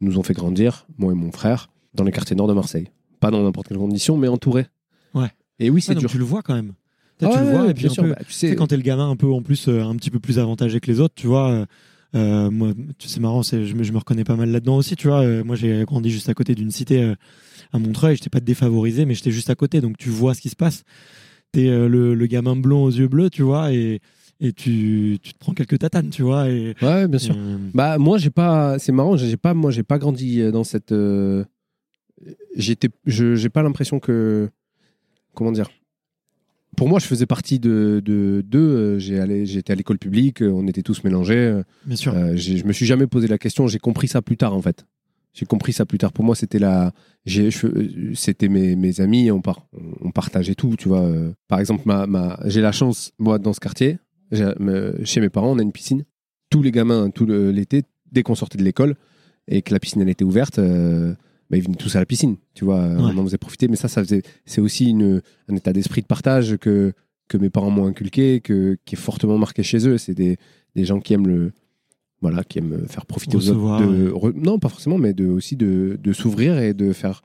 nous 0.00 0.18
ont 0.18 0.22
fait 0.22 0.34
grandir, 0.34 0.86
moi 0.98 1.12
et 1.12 1.14
mon 1.14 1.30
frère, 1.32 1.68
dans 1.94 2.04
les 2.04 2.12
quartiers 2.12 2.36
nord 2.36 2.48
de 2.48 2.54
Marseille. 2.54 2.88
Pas 3.20 3.30
dans 3.30 3.42
n'importe 3.42 3.68
quelle 3.68 3.78
condition, 3.78 4.16
mais 4.16 4.28
entourés. 4.28 4.66
Ouais. 5.14 5.28
Et 5.60 5.70
oui, 5.70 5.80
c'est 5.80 5.92
Ah, 5.92 6.00
dur. 6.00 6.10
tu 6.10 6.18
le 6.18 6.24
vois 6.24 6.42
quand 6.42 6.54
même. 6.54 6.72
Ah 7.24 7.28
tu 7.28 7.38
le 7.38 7.44
vois 7.44 7.62
ouais, 7.66 7.70
et 7.70 7.74
puis 7.74 7.86
un 7.86 7.94
peu- 7.94 8.08
bah, 8.10 8.16
tu 8.26 8.32
sais, 8.32 8.48
sais, 8.48 8.56
quand 8.56 8.66
t'es 8.66 8.76
le 8.76 8.82
gamin 8.82 9.08
un 9.08 9.14
peu 9.14 9.28
en 9.32 9.42
plus 9.42 9.68
euh, 9.68 9.84
un 9.84 9.94
petit 9.94 10.10
peu 10.10 10.18
plus 10.18 10.40
avantagé 10.40 10.80
que 10.80 10.90
les 10.90 10.98
autres, 10.98 11.14
tu 11.14 11.28
vois. 11.28 11.50
euh, 11.52 11.66
euh, 12.16 12.50
moi, 12.50 12.72
c'est 12.98 13.20
marrant, 13.20 13.42
je, 13.42 13.56
me, 13.74 13.84
je 13.84 13.92
me 13.92 13.98
reconnais 13.98 14.24
pas 14.24 14.34
mal 14.34 14.50
là-dedans 14.50 14.76
aussi, 14.76 14.96
tu 14.96 15.06
vois. 15.06 15.22
euh, 15.22 15.44
moi, 15.44 15.54
j'ai 15.54 15.84
grandi 15.84 16.10
juste 16.10 16.28
à 16.28 16.34
côté 16.34 16.56
d'une 16.56 16.72
cité 16.72 17.14
à 17.72 17.78
Montreuil. 17.78 18.16
J'étais 18.16 18.28
pas 18.28 18.40
défavorisé, 18.40 19.04
mais 19.06 19.14
j'étais 19.14 19.30
juste 19.30 19.50
à 19.50 19.54
côté, 19.54 19.80
donc 19.80 19.96
tu 19.98 20.08
vois 20.10 20.34
ce 20.34 20.40
qui 20.40 20.48
se 20.48 20.56
passe. 20.56 20.82
T'es 21.52 21.68
euh, 21.68 21.86
le, 21.88 22.14
le 22.14 22.26
gamin 22.26 22.56
blond 22.56 22.82
aux 22.84 22.90
yeux 22.90 23.08
bleus, 23.08 23.28
tu 23.30 23.42
vois, 23.42 23.72
et, 23.72 24.00
et 24.40 24.52
tu, 24.52 25.18
tu 25.22 25.34
te 25.34 25.38
prends 25.38 25.52
quelques 25.52 25.78
tatanes, 25.78 26.08
tu 26.10 26.22
vois. 26.22 26.48
Et, 26.48 26.74
Ouais, 26.82 27.06
bien 27.06 27.18
sûr. 27.18 27.34
euh, 27.36 27.58
Bah 27.74 27.98
moi 27.98 28.16
j'ai 28.18 28.30
pas 28.30 28.78
c'est 28.78 28.90
marrant 28.92 29.16
j'ai 29.16 29.36
pas 29.36 29.52
moi 29.54 29.70
j'ai 29.70 29.82
pas 29.82 29.98
grandi 29.98 30.40
euh, 30.40 30.50
dans 30.50 30.64
cette 30.64 30.92
euh, 30.92 31.44
j'étais 32.56 32.88
j'ai 33.06 33.48
pas 33.48 33.62
l'impression 33.62 34.00
que 34.00 34.48
comment 35.34 35.52
dire 35.52 35.68
pour 36.76 36.88
moi 36.88 36.98
je 37.00 37.06
faisais 37.06 37.26
partie 37.26 37.58
de 37.58 38.00
de 38.04 38.42
d'eux 38.46 38.98
j'ai 38.98 39.18
allé 39.18 39.44
j'étais 39.46 39.72
à 39.72 39.76
l'école 39.76 39.98
publique 39.98 40.40
on 40.42 40.66
était 40.68 40.82
tous 40.82 41.04
mélangés 41.04 41.60
bien 41.84 41.96
sûr. 41.96 42.14
euh, 42.16 42.34
je 42.36 42.64
me 42.64 42.72
suis 42.72 42.86
jamais 42.86 43.06
posé 43.06 43.28
la 43.28 43.38
question 43.38 43.66
j'ai 43.68 43.78
compris 43.78 44.08
ça 44.08 44.22
plus 44.22 44.36
tard 44.36 44.54
en 44.54 44.62
fait 44.62 44.86
j'ai 45.32 45.46
compris 45.46 45.72
ça 45.72 45.86
plus 45.86 45.98
tard. 45.98 46.12
Pour 46.12 46.24
moi 46.24 46.34
c'était 46.34 46.58
la 46.58 46.92
euh, 47.38 47.50
c'était 48.14 48.48
mes, 48.48 48.76
mes 48.76 49.00
amis. 49.00 49.30
On 49.30 49.40
par, 49.40 49.66
on 50.00 50.10
partageait 50.10 50.54
tout 50.54 50.76
tu 50.76 50.88
vois 50.88 51.02
euh. 51.02 51.32
par 51.48 51.60
exemple 51.60 51.82
ma, 51.86 52.06
ma 52.06 52.38
j'ai 52.46 52.60
la 52.60 52.72
chance 52.72 53.12
moi 53.18 53.38
dans 53.38 53.52
ce 53.52 53.60
quartier 53.60 53.98
chez 54.32 55.20
mes 55.20 55.28
parents 55.28 55.52
on 55.52 55.58
a 55.58 55.62
une 55.62 55.72
piscine. 55.72 56.04
Tous 56.50 56.62
les 56.62 56.70
gamins 56.70 57.10
tout 57.10 57.26
l'été 57.26 57.82
dès 58.10 58.22
qu'on 58.22 58.34
sortait 58.34 58.58
de 58.58 58.64
l'école 58.64 58.94
et 59.48 59.62
que 59.62 59.72
la 59.72 59.80
piscine 59.80 60.02
elle 60.02 60.08
était 60.10 60.24
ouverte 60.24 60.58
euh, 60.58 61.14
bah, 61.50 61.56
ils 61.56 61.62
venaient 61.62 61.76
tous 61.76 61.96
à 61.96 61.98
la 61.98 62.06
piscine 62.06 62.36
tu 62.54 62.64
vois 62.64 62.80
Ouais. 62.86 62.96
on 63.14 63.18
en 63.18 63.24
faisait 63.24 63.38
profiter. 63.38 63.68
Mais 63.68 63.76
ça 63.76 63.88
ça 63.88 64.02
faisait 64.02 64.22
c'est 64.44 64.60
aussi 64.60 64.90
une, 64.90 65.22
un 65.48 65.56
état 65.56 65.72
d'esprit 65.72 66.02
de 66.02 66.06
partage 66.06 66.56
que 66.58 66.92
que 67.28 67.38
mes 67.38 67.48
parents 67.50 67.70
m'ont 67.70 67.86
inculqué 67.86 68.40
que 68.40 68.76
qui 68.84 68.94
est 68.96 68.98
fortement 68.98 69.38
marqué 69.38 69.62
chez 69.62 69.88
eux. 69.88 69.96
C'est 69.96 70.12
des, 70.14 70.36
des 70.74 70.84
gens 70.84 71.00
qui 71.00 71.14
aiment 71.14 71.26
le 71.28 71.52
voilà 72.22 72.42
qui 72.44 72.58
aiment 72.58 72.86
faire 72.88 73.04
profiter 73.04 73.36
Recevoir, 73.36 73.80
aux 73.80 73.84
autres 73.84 73.92
de, 73.92 74.10
re- 74.10 74.34
non 74.34 74.58
pas 74.58 74.68
forcément 74.70 74.96
mais 74.96 75.12
de 75.12 75.26
aussi 75.26 75.56
de, 75.56 75.98
de 76.02 76.12
s'ouvrir 76.14 76.58
et 76.58 76.72
de 76.72 76.92
faire 76.94 77.22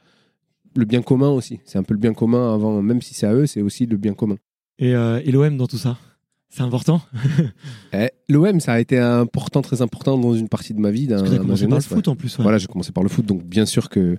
le 0.75 0.83
bien 0.85 1.01
commun 1.01 1.29
aussi 1.29 1.59
c'est 1.65 1.77
un 1.77 1.83
peu 1.83 1.93
le 1.93 1.99
bien 1.99 2.13
commun 2.13 2.53
avant 2.53 2.81
même 2.81 3.01
si 3.01 3.13
c'est 3.13 3.25
à 3.27 3.33
eux 3.33 3.45
c'est 3.45 3.61
aussi 3.61 3.85
le 3.85 3.95
bien 3.97 4.13
commun 4.13 4.37
Et, 4.79 4.93
euh, 4.95 5.21
et 5.23 5.31
l'OM 5.31 5.55
dans 5.57 5.67
tout 5.67 5.77
ça, 5.77 5.97
c'est 6.49 6.61
important? 6.61 7.01
Eh, 7.93 8.09
l'OM 8.29 8.59
ça 8.59 8.73
a 8.73 8.79
été 8.79 8.97
important 8.99 9.61
très 9.61 9.81
important 9.81 10.17
dans 10.17 10.33
une 10.35 10.49
partie 10.49 10.73
de 10.73 10.79
ma 10.79 10.91
vie 10.91 11.07
Parce 11.07 11.21
d'un 11.23 11.27
que 11.29 11.31
t'as 11.35 11.37
ma 11.43 11.43
commencé 11.43 11.67
par 11.67 11.77
le 11.77 11.83
ouais. 11.83 11.95
foot 11.95 12.07
en 12.07 12.15
plus. 12.15 12.37
ouais. 12.37 12.43
Voilà, 12.43 12.57
j'ai 12.57 12.67
commencé 12.67 12.91
par 12.91 13.03
le 13.03 13.09
foot, 13.09 13.25
donc 13.25 13.43
bien 13.43 13.65
sûr 13.65 13.89
que, 13.89 14.17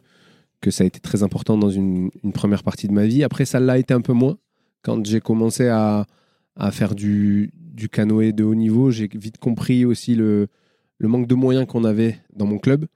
que 0.61 0.71
ça 0.71 0.85
a 0.85 0.87
été 0.87 1.01
très 1.01 1.23
important 1.23 1.57
dans 1.59 1.71
une, 1.71 2.11
une 2.25 2.33
première 2.33 2.63
partie 2.63 2.89
de 2.89 2.93
ma 2.93 3.07
vie. 3.07 3.23
Après, 3.25 3.45
ça 3.45 3.61
l'a 3.61 3.79
été 3.79 3.95
un 3.95 4.01
peu 4.01 4.13
moins. 4.13 4.37
Quand 4.83 5.05
j'ai 5.07 5.21
commencé 5.21 5.69
à, 5.69 6.07
à 6.57 6.71
faire 6.71 6.95
du, 6.95 7.53
du 7.55 7.89
canoë 7.89 8.33
de 8.33 8.43
haut 8.45 8.55
niveau, 8.57 8.91
j'ai 8.91 9.09
vite 9.15 9.39
compris 9.39 9.85
aussi 9.85 10.15
le, 10.17 10.49
le 10.99 11.09
manque 11.09 11.27
de 11.27 11.35
moyens 11.35 11.67
qu'on 11.67 11.85
avait 11.85 12.19
dans 12.35 12.47
mon 12.47 12.59
club 12.59 12.87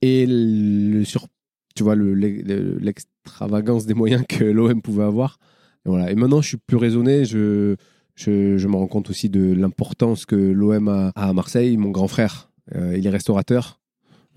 et 0.00 0.26
le 0.28 1.04
sur, 1.04 1.26
tu 1.74 1.82
vois, 1.82 1.94
le- 1.94 2.14
le- 2.14 2.78
l'extravagance 2.78 3.86
des 3.86 3.94
moyens 3.94 4.24
que 4.28 4.44
l'OM 4.56 4.80
pouvait 4.82 5.04
avoir. 5.04 5.38
Et, 5.84 5.88
voilà. 5.88 6.10
et 6.10 6.14
maintenant, 6.14 6.40
je 6.42 6.48
suis 6.48 6.56
plus 6.56 6.76
raisonné. 6.76 7.24
Je, 7.24 7.76
je, 8.14 8.56
je 8.58 8.68
me 8.68 8.76
rends 8.76 8.86
compte 8.86 9.10
aussi 9.10 9.28
de 9.28 9.52
l'importance 9.52 10.26
que 10.26 10.36
l'OM 10.36 10.88
a, 10.88 11.08
a 11.14 11.28
à 11.28 11.32
Marseille. 11.32 11.76
Mon 11.76 11.90
grand 11.90 12.08
frère, 12.08 12.50
euh, 12.74 12.94
il 12.96 13.06
est 13.06 13.10
restaurateur. 13.10 13.80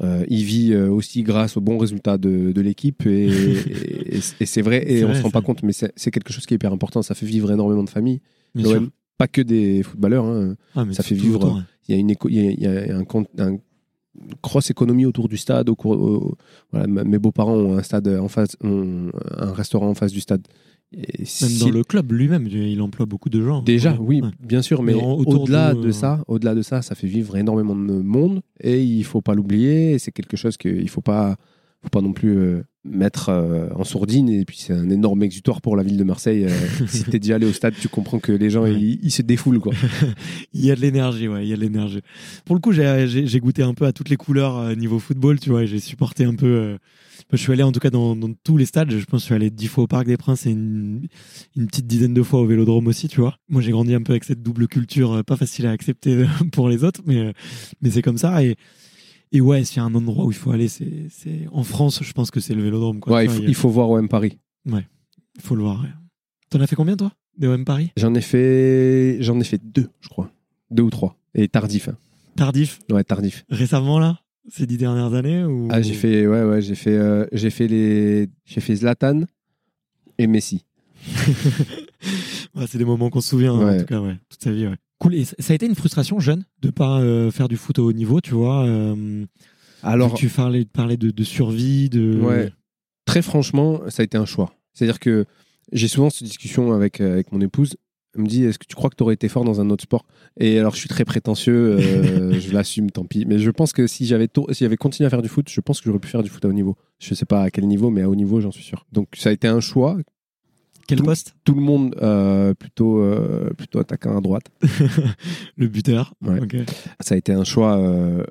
Euh, 0.04 0.26
il 0.28 0.44
vit 0.44 0.74
euh, 0.74 0.90
aussi 0.90 1.24
grâce 1.24 1.56
aux 1.56 1.62
bons 1.62 1.78
résultats 1.78 2.18
de, 2.18 2.52
de 2.52 2.62
l'équipe 2.62 3.06
et, 3.06 3.28
et- 3.30 4.20
et 4.42 4.46
c'est 4.46 4.62
vrai 4.62 4.84
et 4.92 5.06
on 5.06 5.08
vrai, 5.08 5.18
se 5.20 5.24
rend 5.24 5.30
pas 5.32 5.40
compte 5.42 5.64
mais 5.64 5.72
c'est 5.72 6.12
quelque 6.12 6.34
chose 6.34 6.46
qui 6.46 6.54
est 6.54 6.56
hyper 6.56 6.74
important 6.74 7.02
ça 7.02 7.16
fait 7.16 7.26
vivre 7.26 7.50
énormément 7.50 7.82
de 7.82 7.90
familles 7.90 8.20
l'OM 8.64 8.90
pas 9.18 9.28
que 9.30 9.40
des 9.42 9.84
footballeurs 9.84 10.26
hein. 10.26 10.56
Ah, 10.76 10.84
ça 10.92 11.02
fait 11.02 11.16
vivre. 11.16 11.64
Il 11.88 11.96
y 11.96 11.98
a 11.98 12.02
une 12.02 12.10
éco- 12.12 12.30
il 12.30 12.36
y 12.36 12.48
a, 12.48 12.52
il 12.52 12.88
y 12.90 12.92
a 12.92 12.98
un, 12.98 13.58
grosse 14.42 14.70
économie 14.70 15.06
autour 15.06 15.28
du 15.28 15.36
stade 15.38 15.68
au 15.70 15.76
cours, 15.76 15.92
au- 16.00 16.36
voilà, 16.72 16.88
ma- 16.88 17.04
mes 17.04 17.20
beaux-parents 17.20 17.56
ont 17.56 17.78
un 17.78 17.84
stade 17.84 18.08
en 18.08 18.30
face 18.30 18.56
ont 18.64 19.10
un 19.38 19.52
restaurant 19.52 19.90
en 19.90 19.94
face 19.94 20.14
du 20.14 20.22
stade 20.22 20.48
Et 20.94 21.18
Même 21.18 21.26
si- 21.26 21.60
dans 21.60 21.70
le 21.72 21.84
club 21.84 22.12
lui-même, 22.14 22.48
il 22.48 22.80
emploie 22.82 23.06
beaucoup 23.06 23.28
de 23.30 23.42
gens. 23.44 23.62
Déjà, 23.64 23.92
Ouais. 23.94 23.98
oui, 24.00 24.22
Ouais. 24.22 24.30
bien 24.40 24.62
sûr, 24.62 24.82
mais 24.84 24.94
au-delà 24.94 25.74
de- 25.74 25.82
de, 25.82 25.92
ça, 25.92 26.24
au-delà 26.28 26.56
de 26.56 26.62
ça, 26.62 26.82
ça 26.82 26.96
fait 26.96 27.08
vivre 27.08 27.36
énormément 27.36 27.76
de 27.76 27.92
monde 28.02 28.42
et 28.62 28.82
il 28.82 29.04
faut 29.04 29.20
pas 29.22 29.34
l'oublier. 29.34 30.00
C'est 30.00 30.12
quelque 30.14 30.38
chose 30.38 30.56
qu'il 30.56 30.88
faut 30.88 31.02
pas, 31.02 31.36
faut 31.86 31.90
pas 31.90 32.02
non 32.02 32.14
plus 32.14 32.38
euh, 32.38 32.64
mettre 32.84 33.30
euh, 33.30 33.70
en 33.76 33.84
sourdine. 33.84 34.30
Et 34.30 34.44
puis 34.46 34.58
c'est 34.58 34.74
un 34.74 34.90
énorme 34.90 35.24
exutoire 35.24 35.62
pour 35.62 35.76
la 35.76 35.84
ville 35.84 35.98
de 35.98 36.04
Marseille. 36.04 36.46
Euh, 36.46 36.50
si 36.88 37.04
t'es 37.06 37.20
déjà 37.20 37.36
allé 37.36 37.46
au 37.46 37.54
stade, 37.54 37.74
tu 37.80 37.88
comprends 37.88 38.20
que 38.20 38.32
les 38.32 38.50
gens 38.50 38.64
Ouais. 38.64 38.74
ils, 38.74 39.00
ils 39.04 39.12
se 39.12 39.22
défoulent 39.22 39.60
quoi. 39.60 39.74
Il 40.54 40.66
y 40.66 40.72
a 40.72 40.76
de 40.76 40.82
l'énergie, 40.82 41.28
ouais, 41.28 41.46
il 41.46 41.50
y 41.50 41.54
a 41.54 41.56
de 41.56 41.62
l'énergie. 41.62 42.02
Pour 42.46 42.56
le 42.56 42.62
coup, 42.62 42.72
j'ai- 42.72 43.40
goûté 43.40 43.62
un 43.64 43.74
peu 43.74 43.86
à 43.86 43.92
toutes 43.94 44.10
les 44.10 44.16
couleurs 44.18 44.58
euh, 44.58 44.76
niveau 44.76 44.98
football, 45.00 45.40
tu 45.40 45.50
vois, 45.52 45.66
j'ai 45.66 45.80
supporté 45.80 46.24
un 46.26 46.34
peu. 46.36 46.78
je 47.32 47.38
suis 47.38 47.52
allé 47.52 47.64
en 47.64 47.72
tout 47.72 47.80
cas 47.80 47.90
dans, 47.90 48.16
dans 48.16 48.32
tous 48.44 48.58
les 48.58 48.66
stades. 48.66 48.92
Je 48.92 49.06
pense 49.06 49.20
que 49.20 49.24
je 49.24 49.26
suis 49.26 49.36
allé 49.36 49.50
dix 49.52 49.68
fois 49.68 49.84
au 49.84 49.88
Parc 49.88 50.06
des 50.08 50.18
Princes 50.18 50.46
et 50.48 50.52
une, 50.52 51.08
une 51.56 51.68
petite 51.68 51.86
dizaine 51.88 52.14
de 52.14 52.24
fois 52.24 52.40
au 52.42 52.46
Vélodrome 52.46 52.88
aussi, 52.88 53.08
tu 53.08 53.20
vois. 53.22 53.36
Moi, 53.50 53.62
j'ai 53.62 53.72
grandi 53.72 53.94
un 53.94 54.02
peu 54.02 54.14
avec 54.14 54.24
cette 54.24 54.42
double 54.42 54.68
culture, 54.68 55.24
pas 55.26 55.36
facile 55.36 55.68
à 55.68 55.72
accepter 55.72 56.26
pour 56.52 56.70
les 56.70 56.84
autres, 56.84 57.02
mais, 57.06 57.34
mais 57.82 57.92
c'est 57.92 58.02
comme 58.02 58.18
ça. 58.18 58.44
Et, 58.44 58.56
et 59.36 59.42
ouais, 59.42 59.64
s'il 59.64 59.78
y 59.78 59.80
a 59.80 59.84
un 59.84 59.94
endroit 59.96 60.26
où 60.26 60.32
il 60.32 60.36
faut 60.38 60.52
aller, 60.52 60.68
c'est 60.68 61.08
c'est- 61.10 61.48
en 61.52 61.64
France, 61.64 62.00
je 62.04 62.12
pense 62.14 62.32
que 62.32 62.40
c'est 62.40 62.54
le 62.56 62.64
Vélodrome. 62.64 63.00
Quoi, 63.00 63.14
Ouais, 63.18 63.26
il 63.26 63.30
vois, 63.30 63.38
faut, 63.38 63.44
il 63.48 63.56
faut 63.56 63.70
voir 63.70 63.90
OM 63.90 64.08
Paris. 64.08 64.38
il 64.66 64.82
faut 65.42 65.56
le 65.56 65.62
voir. 65.64 65.82
ouais. 65.82 65.90
T'en 66.50 66.60
as 66.62 66.68
fait 66.68 66.76
combien, 66.76 66.96
toi, 66.96 67.12
des 67.38 67.48
OM 67.48 67.66
Paris? 67.66 67.92
J'en 67.98 68.14
ai 68.14 68.22
fait, 68.22 69.18
j'en 69.22 69.40
ai 69.40 69.44
fait 69.44 69.60
deux, 69.64 69.90
je 70.02 70.08
crois, 70.10 70.32
deux 70.72 70.84
ou 70.84 70.90
trois, 70.90 71.18
et 71.34 71.48
tardif. 71.48 71.90
hein. 71.90 71.98
Tardif, 72.36 72.80
Ouais, 72.92 73.04
tardif. 73.04 73.46
récemment, 73.50 74.00
là? 74.00 74.20
Ces 74.50 74.68
dix 74.68 74.78
dernières 74.78 75.14
années 75.16 75.44
ou... 75.44 75.68
Ah, 75.72 75.82
j'ai 75.82 75.94
fait, 75.96 76.28
ouais, 76.28 76.44
ouais, 76.44 76.62
j'ai 76.62 76.76
fait, 76.76 76.96
euh, 76.96 77.26
j'ai 77.32 77.50
fait 77.50 77.68
les, 77.68 78.30
j'ai 78.46 78.62
fait 78.62 78.76
Zlatan 78.76 79.22
et 80.20 80.28
Messi. 80.28 80.66
Ouais, 82.56 82.66
c'est 82.68 82.78
des 82.78 82.86
moments 82.86 83.10
qu'on 83.10 83.22
se 83.22 83.30
souvient, 83.30 83.54
hein, 83.54 83.60
en 83.62 83.66
Ouais. 83.66 83.80
tout 83.80 83.86
cas, 83.86 84.00
ouais, 84.00 84.16
toute 84.30 84.42
sa 84.44 84.52
vie. 84.52 84.68
Ouais. 84.68 84.76
Cool. 85.00 85.16
Et 85.16 85.26
ça 85.26 85.34
a 85.50 85.54
été 85.54 85.66
une 85.66 85.76
frustration 85.76 86.20
jeune 86.20 86.46
de 86.62 86.70
pas 86.70 87.00
euh, 87.02 87.30
faire 87.32 87.48
du 87.50 87.58
foot 87.58 87.80
au 87.80 87.88
haut 87.90 87.94
niveau, 87.94 88.22
tu 88.22 88.34
vois. 88.34 88.66
Euh, 88.66 89.26
Alors, 89.84 90.14
tu 90.14 90.30
parlais, 90.30 90.66
parlais 90.66 90.98
de, 90.98 91.12
de 91.12 91.24
survie, 91.24 91.90
de. 91.90 92.20
Ouais. 92.22 92.52
Très 93.06 93.22
franchement, 93.22 93.82
ça 93.90 94.02
a 94.02 94.04
été 94.06 94.18
un 94.18 94.26
choix. 94.26 94.54
C'est-à-dire 94.74 95.00
que 95.00 95.26
j'ai 95.72 95.88
souvent 95.88 96.10
cette 96.10 96.24
discussion 96.24 96.72
avec, 96.74 97.02
euh, 97.02 97.12
avec 97.14 97.32
mon 97.32 97.42
épouse. 97.42 97.76
Elle 98.16 98.22
me 98.24 98.28
dit 98.28 98.46
Est-ce 98.46 98.58
que 98.58 98.66
tu 98.66 98.76
crois 98.76 98.90
que 98.90 98.96
tu 98.96 99.04
aurais 99.04 99.14
été 99.16 99.28
fort 99.28 99.44
dans 99.44 99.60
un 99.60 99.70
autre 99.70 99.84
sport? 99.84 100.06
Et 100.40 100.58
alors, 100.58 100.74
je 100.74 100.80
suis 100.80 100.88
très 100.90 101.04
prétentieux, 101.04 101.78
euh, 101.78 102.40
je 102.40 102.54
l'assume, 102.54 102.90
tant 102.90 103.04
pis. 103.04 103.26
Mais 103.28 103.38
je 103.38 103.52
pense 103.52 103.74
que 103.74 103.86
si 103.88 104.06
j'avais 104.06 104.30
si 104.52 104.64
j'avais 104.64 104.78
continué 104.78 105.06
à 105.08 105.10
faire 105.10 105.22
du 105.22 105.28
foot, 105.28 105.50
je 105.50 105.60
pense 105.60 105.82
que 105.82 105.86
j'aurais 105.90 106.00
pu 106.00 106.08
faire 106.08 106.24
du 106.24 106.30
foot 106.30 106.44
à 106.46 106.48
haut 106.48 106.54
niveau. 106.54 106.78
Je 107.00 107.14
sais 107.14 107.26
pas 107.26 107.42
à 107.44 107.52
quel 107.52 107.68
niveau, 107.68 107.90
mais 107.90 108.02
à 108.02 108.10
haut 108.10 108.16
niveau, 108.16 108.40
j'en 108.40 108.52
suis 108.52 108.64
sûr. 108.64 108.86
Donc, 108.94 109.10
ça 109.18 109.30
a 109.30 109.34
été 109.34 109.50
un 109.50 109.60
choix. 109.60 109.98
Quel 110.88 111.00
Tout- 111.00 111.04
poste 111.06 111.36
Tout 111.44 111.56
le 111.56 111.62
monde 111.62 111.96
euh, 112.02 112.54
plutôt, 112.54 113.00
euh, 113.00 113.50
plutôt 113.58 113.80
attaquant 113.80 114.18
à 114.18 114.22
droite. 114.22 114.52
Le 115.58 115.68
buteur. 115.68 116.14
Ouais. 116.22 116.40
Ça 117.00 117.16
a 117.16 117.18
été 117.18 117.34
un 117.34 117.44
choix, 117.44 117.78
euh, 117.78 118.24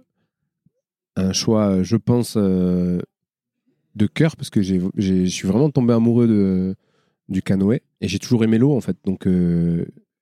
un 1.17 1.33
choix, 1.33 1.83
je 1.83 1.97
pense, 1.97 2.37
de 2.37 3.03
cœur 4.13 4.37
parce 4.37 4.51
que 4.51 4.63
je 4.63 5.25
suis 5.27 5.49
vraiment 5.49 5.71
tombé 5.71 5.93
amoureux 5.95 6.27
de, 6.29 6.75
du 7.29 7.43
canoë 7.43 7.83
et 8.01 8.09
j'ai 8.09 8.19
toujours 8.19 8.45
aimé 8.45 8.59
l'eau 8.59 8.77
en 8.77 8.81
fait. 8.81 8.97
Donc, 9.05 9.27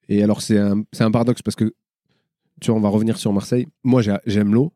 et 0.09 0.23
alors 0.23 0.43
c'est 0.43 0.59
un, 0.59 0.85
c'est 0.93 1.05
un 1.05 1.11
paradoxe 1.11 1.43
parce 1.43 1.57
que 1.57 1.75
tu 2.61 2.71
vois, 2.71 2.79
on 2.79 2.83
va 2.83 2.89
revenir 2.91 3.17
sur 3.19 3.33
Marseille. 3.33 3.67
Moi, 3.83 4.03
j'ai- 4.03 4.17
j'aime 4.27 4.55
l'eau 4.55 4.73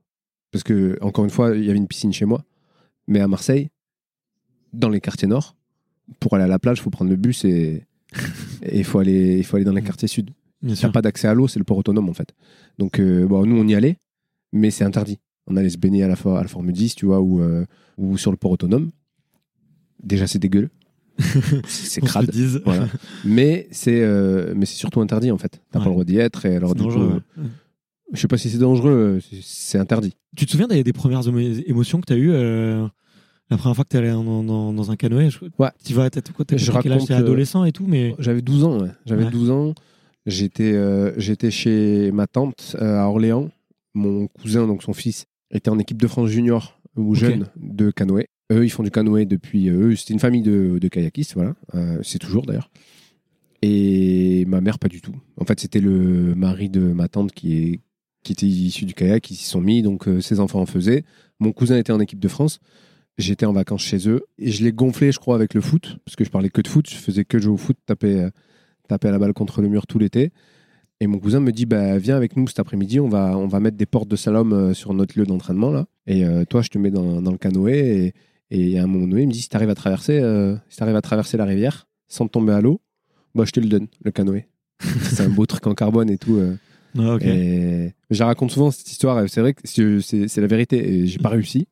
parce 0.51 0.63
que 0.65 0.99
encore 1.01 1.25
une 1.25 1.31
fois, 1.31 1.55
il 1.57 1.65
y 1.65 1.69
avait 1.71 1.79
une 1.79 1.87
piscine 1.89 2.13
chez 2.13 2.25
moi, 2.25 2.43
mais 3.07 3.21
à 3.21 3.29
Marseille, 3.29 3.71
dans 4.73 4.89
les 4.89 5.01
quartiers 5.01 5.29
nord, 5.29 5.56
pour 6.21 6.35
aller 6.35 6.45
à 6.45 6.49
la 6.49 6.59
plage, 6.59 6.79
il 6.79 6.83
faut 6.83 6.91
prendre 6.91 7.11
le 7.11 7.17
bus 7.17 7.45
et 7.45 7.85
il 8.73 8.85
faut 8.85 8.99
aller, 8.99 9.37
il 9.39 9.45
faut 9.45 9.57
aller 9.57 9.65
dans 9.65 9.73
les 9.73 9.83
quartiers 9.83 10.09
sud. 10.09 10.31
Il 10.63 10.73
n'y 10.73 10.85
a 10.85 10.89
pas 10.89 11.03
d'accès 11.03 11.29
à 11.29 11.35
l'eau, 11.35 11.49
c'est 11.49 11.59
le 11.59 11.65
port 11.65 11.77
autonome 11.79 12.09
en 12.09 12.15
fait. 12.15 12.35
Donc, 12.79 12.99
euh, 12.99 13.27
bon, 13.27 13.45
nous, 13.47 13.57
on 13.57 13.67
y 13.69 13.75
allait, 13.75 13.99
mais 14.53 14.71
c'est 14.71 14.85
interdit. 14.85 15.19
On 15.47 15.57
allait 15.57 15.71
se 15.71 15.79
baigner 15.79 16.03
à 16.03 16.09
la, 16.09 16.15
à 16.15 16.43
la 16.43 16.49
Formule 16.49 16.73
10, 16.73 16.95
tu 16.97 17.07
vois, 17.07 17.21
ou, 17.21 17.41
euh, 17.41 17.65
ou 17.99 18.17
sur 18.19 18.31
le 18.31 18.37
port 18.37 18.51
autonome. 18.53 18.91
Déjà, 20.03 20.27
c'est 20.27 20.39
dégueuleux. 20.39 20.71
c'est 21.67 22.01
crade. 22.03 22.31
dise. 22.31 22.61
Voilà. 22.65 22.89
Mais 23.25 23.69
c'est 23.71 24.03
euh, 24.03 24.53
mais 24.57 24.67
c'est 24.67 24.75
surtout 24.77 25.01
interdit 25.01 25.31
en 25.31 25.39
fait. 25.39 25.61
T'as 25.71 25.79
Ouais. 25.79 25.85
pas 25.85 25.89
le 25.91 25.95
droit 25.95 26.05
d'y 26.05 26.19
être. 26.19 26.45
Et 26.47 26.57
alors 26.57 26.75
du 26.75 26.83
coup, 26.83 26.89
dangereux, 26.89 27.23
ouais. 27.39 27.45
je 28.13 28.21
sais 28.21 28.29
pas 28.29 28.37
si 28.37 28.51
c'est 28.51 28.59
dangereux. 28.59 29.21
c'est- 29.41 29.79
interdit. 29.79 30.15
Tu 30.37 30.45
te 30.45 30.51
souviens 30.51 30.69
des, 30.69 30.85
des 30.85 30.93
premières 30.93 31.23
émo- 31.23 31.63
émotions 31.67 32.01
que 32.03 32.07
tu 32.07 32.13
as 32.13 32.17
eues 32.17 32.33
la 33.51 33.57
première 33.57 33.75
fois 33.77 33.85
que 33.85 33.91
tu 33.91 33.97
allé 33.97 34.11
dans, 34.11 34.43
dans- 34.43 34.73
dans 34.73 34.91
un 34.91 34.97
canoë 34.97 35.31
je- 35.31 35.39
Ouais. 35.59 35.69
Tu 35.85 35.93
vas, 35.95 36.11
t'as 36.11 36.21
quoi, 36.21 36.45
t'as 36.45 36.57
Je 36.57 36.71
raconte, 36.73 37.11
euh, 37.11 37.17
adolescent 37.17 37.65
et 37.65 37.73
tout, 37.73 37.87
mais. 37.87 38.15
J'avais 38.19 38.43
12 38.43 38.65
ans. 38.65 38.81
ouais. 38.81 38.91
J'avais 39.07 39.25
Ouais. 39.25 39.31
12 39.31 39.51
ans. 39.51 39.75
J'étais 40.27 40.73
euh, 40.73 41.13
j'étais 41.19 41.51
chez 41.53 42.11
ma 42.13 42.27
tante 42.27 42.75
euh, 42.81 42.99
à 42.99 43.07
Orléans. 43.09 43.49
Mon 43.95 44.27
cousin, 44.27 44.67
donc 44.67 44.83
son 44.83 44.93
fils, 44.93 45.27
était 45.51 45.71
en 45.71 45.79
équipe 45.79 46.01
de 46.03 46.07
France 46.09 46.29
junior 46.31 46.79
ou 46.97 47.15
jeune 47.15 47.47
de 47.57 47.91
canoë. 47.91 48.27
Eux, 48.53 48.65
ils 48.65 48.71
font 48.71 48.83
du 48.83 48.91
canoë 48.91 49.25
depuis. 49.27 49.69
euh, 49.71 49.89
Eux, 49.91 49.97
c'était 49.97 50.15
une 50.15 50.21
famille 50.21 50.43
de, 50.43 50.79
de 50.81 50.89
kayakistes, 50.89 51.35
voilà. 51.35 51.55
Euh, 51.75 51.99
c'est 52.03 52.19
toujours 52.19 52.43
d'ailleurs. 52.45 52.71
Et 53.63 54.45
ma 54.47 54.61
mère, 54.61 54.79
pas 54.79 54.89
du 54.89 55.01
tout. 55.01 55.15
En 55.41 55.45
fait, 55.45 55.59
c'était 55.61 55.81
le 55.81 56.35
mari 56.35 56.69
de 56.69 56.81
ma 56.81 57.09
tante 57.09 57.33
qui, 57.33 57.57
est, 57.57 57.81
qui 58.23 58.33
était 58.33 58.47
issu 58.47 58.85
du 58.85 58.95
kayak, 58.95 59.23
qui 59.23 59.35
s'y 59.35 59.45
sont 59.47 59.61
mis, 59.61 59.83
donc 59.83 60.09
ses 60.21 60.41
enfants 60.41 60.61
en 60.61 60.67
faisaient. 60.67 61.05
Mon 61.41 61.53
cousin 61.53 61.77
était 61.79 61.93
en 61.93 62.01
équipe 62.01 62.21
de 62.21 62.29
France. 62.29 62.61
J'étais 63.19 63.47
en 63.47 63.53
vacances 63.53 63.83
chez 63.83 64.09
eux 64.09 64.27
et 64.39 64.51
je 64.51 64.63
l'ai 64.63 64.73
gonflé, 64.73 65.11
je 65.11 65.19
crois, 65.19 65.35
avec 65.37 65.55
le 65.55 65.61
foot, 65.63 65.99
parce 66.05 66.17
que 66.17 66.25
je 66.25 66.31
parlais 66.31 66.51
que 66.51 66.61
de 66.61 66.69
foot. 66.69 66.89
Je 66.91 66.97
faisais 66.97 67.25
que 67.25 67.39
jouer 67.39 67.53
au 67.53 67.57
foot, 67.57 67.77
taper, 67.87 68.21
euh, 68.21 68.31
taper 68.89 69.09
à 69.09 69.11
la 69.13 69.19
balle 69.19 69.33
contre 69.33 69.63
le 69.63 69.69
mur 69.69 69.87
tout 69.87 69.99
l'été. 69.99 70.33
Et 71.01 71.07
mon 71.07 71.19
cousin 71.19 71.41
me 71.41 71.51
dit 71.53 71.67
bah, 71.67 71.99
Viens 71.99 72.17
avec 72.17 72.37
nous 72.37 72.47
cet 72.49 72.59
après-midi, 72.59 73.01
on 73.01 73.09
va, 73.09 73.37
on 73.37 73.47
va 73.47 73.61
mettre 73.61 73.77
des 73.77 73.87
portes 73.87 74.09
de 74.09 74.17
slalom 74.17 74.53
euh, 74.53 74.75
sur 74.75 74.93
notre 74.95 75.19
lieu 75.19 75.25
d'entraînement. 75.27 75.71
là. 75.71 75.87
Et 76.07 76.25
euh, 76.25 76.45
toi, 76.45 76.63
je 76.63 76.69
te 76.69 76.79
mets 76.79 76.91
dans, 76.91 77.23
dans 77.23 77.33
le 77.33 77.39
canoë. 77.39 77.79
Et, 77.79 78.15
et 78.51 78.79
à 78.79 78.85
un 78.85 78.87
moment 78.87 79.07
donné, 79.07 79.23
il 79.23 79.29
me 79.29 79.33
dit 79.33 79.41
Si 79.41 79.49
tu 79.49 79.57
arrives 79.57 79.71
à, 79.71 79.75
traverser, 79.75 80.19
euh, 80.21 80.55
si 80.69 80.79
t'arrives 80.79 80.97
à 80.97 81.03
traverser 81.03 81.37
la 81.37 81.45
rivière 81.45 81.87
sans 82.09 82.29
tomber 82.29 82.53
à 82.53 82.61
l'eau, 82.61 82.81
bah, 83.35 83.45
je 83.47 83.51
te 83.53 83.61
le 83.61 83.67
donne, 83.67 83.89
le 84.05 84.11
canoë. 84.11 84.47
c'est 85.03 85.23
un 85.23 85.29
beau 85.31 85.47
truc 85.47 85.67
en 85.67 85.75
carbone 85.75 86.11
et 86.11 86.19
tout. 86.19 86.37
euh. 86.37 86.57
Ah. 86.99 87.17
Et 87.21 87.93
je 88.11 88.19
la 88.21 88.27
raconte 88.27 88.51
souvent 88.53 88.71
cette 88.71 88.91
histoire. 88.91 89.29
C'est 89.29 89.41
vrai 89.41 89.53
que 89.55 89.61
c'est 90.01 90.37
la 90.41 90.47
vérité. 90.47 90.89
Et 90.89 91.07
j'ai 91.07 91.19
pas 91.19 91.29
réussi. 91.29 91.67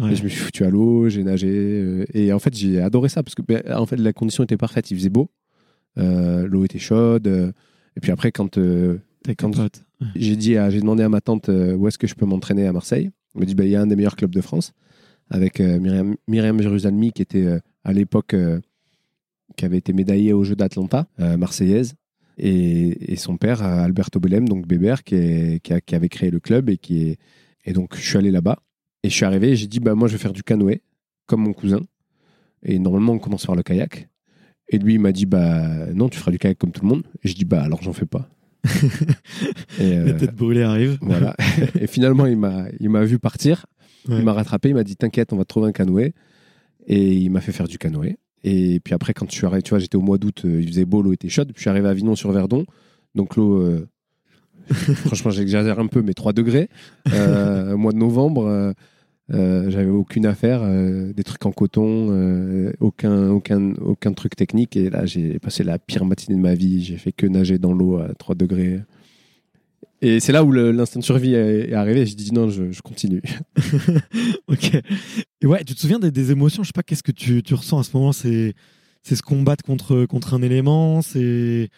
Ouais. 0.00 0.12
Et 0.12 0.16
je 0.16 0.24
me 0.24 0.28
suis 0.28 0.38
foutu 0.40 0.64
à 0.64 0.70
l'eau, 0.70 1.08
j'ai 1.08 1.22
nagé. 1.24 1.48
euh, 1.50 2.04
et 2.14 2.32
en 2.32 2.38
fait, 2.38 2.54
j'ai 2.56 2.80
adoré 2.80 3.08
ça 3.08 3.22
parce 3.22 3.34
que 3.34 3.42
ben, 3.42 3.62
en 3.74 3.86
fait, 3.86 3.96
la 3.96 4.12
condition 4.12 4.44
était 4.44 4.56
parfaite. 4.56 4.90
Il 4.90 4.96
faisait 4.96 5.10
beau, 5.10 5.30
euh, 5.98 6.46
l'eau 6.46 6.64
était 6.64 6.78
chaude. 6.78 7.26
euh, 7.26 7.52
et 7.96 8.00
puis 8.00 8.10
après, 8.12 8.32
quand 8.32 8.56
euh, 8.58 8.98
j'ai 10.16 10.36
dit, 10.36 10.56
à- 10.56 10.70
j'ai 10.70 10.80
demandé 10.80 11.02
à 11.02 11.08
ma 11.08 11.20
tante 11.20 11.48
euh, 11.48 11.74
où 11.76 11.86
est-ce 11.88 11.98
que 11.98 12.06
je 12.06 12.14
peux 12.14 12.24
m'entraîner 12.26 12.66
à 12.66 12.72
Marseille, 12.72 13.10
elle 13.34 13.40
m'a 13.40 13.46
dit, 13.46 13.54
bah, 13.54 13.64
il 13.64 13.70
y 13.70 13.76
a 13.76 13.82
un 13.82 13.86
des 13.86 13.96
meilleurs 13.96 14.16
clubs 14.16 14.34
de 14.34 14.40
France 14.40 14.72
avec 15.28 15.60
Myriam, 15.60 16.16
Myriam 16.26 16.60
Jérusalemi 16.60 17.12
qui 17.12 17.22
était 17.22 17.60
à 17.84 17.92
l'époque 17.92 18.34
qui 19.56 19.64
avait 19.64 19.78
été 19.78 19.92
médaillée 19.92 20.32
aux 20.32 20.42
Jeux 20.44 20.56
d'Atlanta, 20.56 21.06
marseillaise. 21.38 21.94
Et, 22.38 23.12
et 23.12 23.16
son 23.16 23.36
père, 23.36 23.62
Alberto 23.62 24.18
Bellem, 24.18 24.48
donc 24.48 24.66
Bébert, 24.66 25.04
qui, 25.04 25.14
est- 25.16 25.60
qui, 25.62 25.72
a- 25.74 25.80
qui 25.82 25.94
avait 25.94 26.08
créé 26.08 26.30
le 26.30 26.40
club. 26.40 26.70
Et, 26.70 26.78
qui 26.78 27.02
est, 27.02 27.18
et 27.66 27.72
donc, 27.74 27.94
je 27.96 28.00
suis 28.00 28.16
allé 28.16 28.30
là-bas. 28.30 28.58
Et 29.02 29.10
je 29.10 29.14
suis 29.14 29.24
arrivé 29.24 29.50
et 29.50 29.56
j'ai 29.56 29.66
dit, 29.66 29.80
bah, 29.80 29.94
moi, 29.94 30.08
je 30.08 30.12
vais 30.12 30.18
faire 30.18 30.32
du 30.32 30.42
canoë, 30.42 30.82
comme 31.26 31.42
mon 31.42 31.52
cousin. 31.52 31.80
Et 32.62 32.78
normalement, 32.78 33.12
on 33.12 33.18
commence 33.18 33.46
par 33.46 33.56
le 33.56 33.62
kayak. 33.62 34.08
Et 34.68 34.78
lui, 34.78 34.94
il 34.94 35.00
m'a 35.00 35.12
dit, 35.12 35.26
bah, 35.26 35.86
non, 35.94 36.08
tu 36.08 36.18
feras 36.18 36.30
du 36.30 36.38
kayak 36.38 36.58
comme 36.58 36.72
tout 36.72 36.82
le 36.82 36.88
monde. 36.88 37.02
Et 37.22 37.28
je 37.28 37.34
dis, 37.34 37.44
bah, 37.44 37.62
alors, 37.62 37.82
j'en 37.82 37.92
fais 37.92 38.06
pas. 38.06 38.28
et, 39.80 39.90
La 39.90 39.96
euh, 39.96 40.18
tête 40.18 40.34
brûlée 40.34 40.62
arrive. 40.62 40.98
voilà. 41.00 41.34
et 41.80 41.86
finalement, 41.86 42.26
il 42.26 42.36
m'a, 42.36 42.66
il 42.78 42.90
m'a 42.90 43.04
vu 43.04 43.18
partir. 43.18 43.66
Ouais. 44.08 44.18
Il 44.18 44.24
m'a 44.24 44.32
rattrapé. 44.32 44.68
Il 44.68 44.74
m'a 44.74 44.84
dit, 44.84 44.96
t'inquiète, 44.96 45.32
on 45.32 45.36
va 45.36 45.44
te 45.44 45.48
trouver 45.48 45.68
un 45.68 45.72
canoë. 45.72 46.12
Et 46.86 47.14
il 47.14 47.30
m'a 47.30 47.40
fait 47.40 47.52
faire 47.52 47.68
du 47.68 47.78
canoë. 47.78 48.18
Et 48.42 48.80
puis 48.80 48.94
après, 48.94 49.12
quand 49.12 49.30
je 49.30 49.36
suis 49.36 49.46
arrivé, 49.46 49.62
tu 49.62 49.70
vois, 49.70 49.78
j'étais 49.78 49.96
au 49.96 50.02
mois 50.02 50.18
d'août, 50.18 50.42
euh, 50.44 50.60
il 50.60 50.68
faisait 50.68 50.84
beau, 50.84 51.02
l'eau 51.02 51.12
était 51.12 51.28
chaude. 51.28 51.48
Puis 51.48 51.56
je 51.56 51.62
suis 51.62 51.70
arrivé 51.70 51.88
à 51.88 51.94
Vinon-sur-Verdon. 51.94 52.64
Donc 53.14 53.36
l'eau, 53.36 53.60
euh, 53.60 53.88
franchement, 55.06 55.30
j'exagère 55.30 55.78
un 55.78 55.86
peu, 55.86 56.02
mais 56.02 56.14
3 56.14 56.32
degrés. 56.32 56.68
Euh, 57.12 57.76
mois 57.76 57.92
de 57.92 57.98
novembre, 57.98 58.46
euh, 58.46 58.72
euh, 59.32 59.70
j'avais 59.70 59.90
aucune 59.90 60.26
affaire, 60.26 60.60
euh, 60.62 61.12
des 61.12 61.24
trucs 61.24 61.44
en 61.46 61.52
coton, 61.52 62.72
aucun, 62.80 63.30
aucun, 63.30 63.74
aucun 63.74 64.12
truc 64.12 64.36
technique. 64.36 64.76
Et 64.76 64.90
là, 64.90 65.06
j'ai 65.06 65.38
passé 65.38 65.64
la 65.64 65.78
pire 65.78 66.04
matinée 66.04 66.36
de 66.36 66.42
ma 66.42 66.54
vie. 66.54 66.84
J'ai 66.84 66.96
fait 66.96 67.12
que 67.12 67.26
nager 67.26 67.58
dans 67.58 67.72
l'eau 67.72 67.98
à 67.98 68.14
3 68.14 68.34
degrés. 68.34 68.80
Et 70.02 70.18
c'est 70.18 70.32
là 70.32 70.44
où 70.44 70.52
l'instinct 70.52 71.00
de 71.00 71.04
survie 71.04 71.34
est, 71.34 71.74
arrivé. 71.74 72.06
J'ai 72.06 72.14
dit 72.14 72.32
non, 72.32 72.48
je, 72.48 72.70
je 72.70 72.82
continue. 72.82 73.22
Ok. 74.48 74.72
Et 75.42 75.46
ouais, 75.46 75.62
tu 75.64 75.74
te 75.74 75.80
souviens 75.80 75.98
des, 75.98 76.30
émotions? 76.32 76.62
Je 76.62 76.68
sais 76.68 76.72
pas, 76.74 76.82
qu'est-ce 76.82 77.02
que 77.02 77.12
tu, 77.12 77.42
tu 77.42 77.54
ressens 77.54 77.78
à 77.78 77.82
ce 77.84 77.96
moment? 77.96 78.12
C'est 78.12 78.54
c'est 79.02 79.16
se 79.16 79.22
combattre 79.22 79.64
contre, 79.64 80.04
contre 80.06 80.34
un 80.34 80.42
élément, 80.42 81.02
c'est 81.02 81.70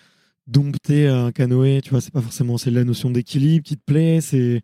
dompter 0.47 1.09
un 1.09 1.33
canoë, 1.33 1.81
tu 1.83 1.91
vois, 1.91 2.01
c'est 2.01 2.13
pas 2.13 2.21
forcément, 2.23 2.59
c'est 2.59 2.71
la 2.71 2.85
notion 2.85 3.11
d'équilibre 3.11 3.65
qui 3.65 3.77
te 3.77 3.83
plaît, 3.85 4.21
c'est 4.21 4.63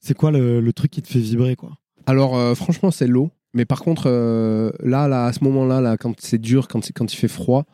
c'est 0.00 0.14
quoi 0.14 0.30
le, 0.30 0.60
le 0.60 0.72
truc 0.72 0.90
qui 0.90 1.02
te 1.02 1.08
fait 1.08 1.18
vibrer, 1.18 1.56
quoi? 1.56 1.76
Alors, 2.06 2.36
euh, 2.38 2.54
franchement, 2.54 2.90
c'est 2.90 3.06
l'eau. 3.06 3.30
Mais 3.52 3.64
par 3.66 3.80
contre, 3.82 4.04
euh, 4.06 4.70
là, 4.82 5.08
là, 5.08 5.26
à 5.26 5.32
ce 5.32 5.44
moment-là, 5.44 5.80
là, 5.82 5.96
quand 5.98 6.18
c'est 6.20 6.38
dur, 6.38 6.68
quand, 6.68 6.82
c'est- 6.82 6.92
quand 6.94 7.12
il 7.12 7.16
fait 7.16 7.28
froid, 7.28 7.66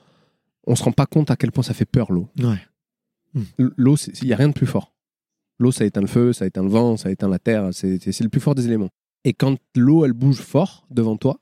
on 0.67 0.75
se 0.75 0.83
rend 0.83 0.91
pas 0.93 1.07
compte 1.07 1.31
à 1.31 1.37
quel 1.37 1.53
point 1.53 1.63
ça 1.63 1.75
fait 1.75 1.85
peur, 1.85 2.11
l'eau. 2.11 2.29
Ouais. 2.41 2.59
L- 3.59 3.71
L'eau, 3.77 3.97
il 3.97 4.27
n'y 4.27 4.33
a 4.33 4.37
rien 4.37 4.49
de 4.49 4.55
plus 4.55 4.67
fort. 4.67 4.95
L'eau, 5.61 5.71
ça 5.71 5.85
éteint 5.85 6.01
le 6.01 6.07
feu, 6.09 6.33
ça 6.33 6.47
éteint 6.47 6.63
le 6.65 6.69
vent, 6.69 6.97
ça 6.97 7.11
éteint 7.11 7.29
la 7.29 7.39
terre. 7.39 7.69
C'est 7.73 8.21
le 8.21 8.29
plus 8.29 8.41
fort 8.41 8.55
des 8.57 8.67
éléments. 8.67 8.91
Et 9.25 9.33
quand 9.33 9.57
l'eau, 9.77 10.05
elle 10.05 10.13
bouge 10.15 10.41
fort 10.41 10.87
devant 10.91 11.17
toi, 11.17 11.39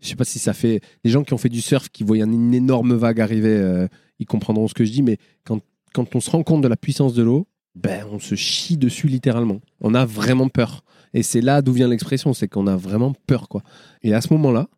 je 0.00 0.08
sais 0.08 0.16
pas 0.16 0.24
si 0.24 0.38
ça 0.38 0.52
fait. 0.52 0.80
Les 1.04 1.10
gens 1.10 1.24
qui 1.24 1.34
ont 1.34 1.38
fait 1.38 1.48
du 1.48 1.60
surf, 1.60 1.88
qui 1.88 2.04
voient 2.04 2.18
une 2.18 2.54
énorme 2.54 2.94
vague 2.94 3.20
arriver, 3.20 3.56
euh, 3.56 3.88
ils 4.18 4.26
comprendront 4.26 4.68
ce 4.68 4.74
que 4.74 4.84
je 4.84 4.92
dis. 4.92 5.02
Mais 5.02 5.18
quand, 5.44 5.60
quand 5.92 6.14
on 6.14 6.20
se 6.20 6.30
rend 6.30 6.42
compte 6.42 6.62
de 6.62 6.68
la 6.68 6.76
puissance 6.76 7.14
de 7.14 7.22
l'eau, 7.22 7.46
ben, 7.74 8.06
on 8.10 8.18
se 8.18 8.34
chie 8.34 8.76
dessus 8.76 9.08
littéralement. 9.08 9.60
On 9.80 9.94
a 9.94 10.04
vraiment 10.04 10.48
peur. 10.48 10.82
Et 11.14 11.22
c'est 11.22 11.40
là 11.40 11.62
d'où 11.62 11.72
vient 11.72 11.88
l'expression, 11.88 12.34
c'est 12.34 12.48
qu'on 12.48 12.66
a 12.66 12.76
vraiment 12.76 13.14
peur, 13.26 13.48
quoi. 13.48 13.62
Et 14.02 14.14
à 14.14 14.20
ce 14.20 14.32
moment-là, 14.34 14.68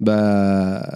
bah, 0.00 0.86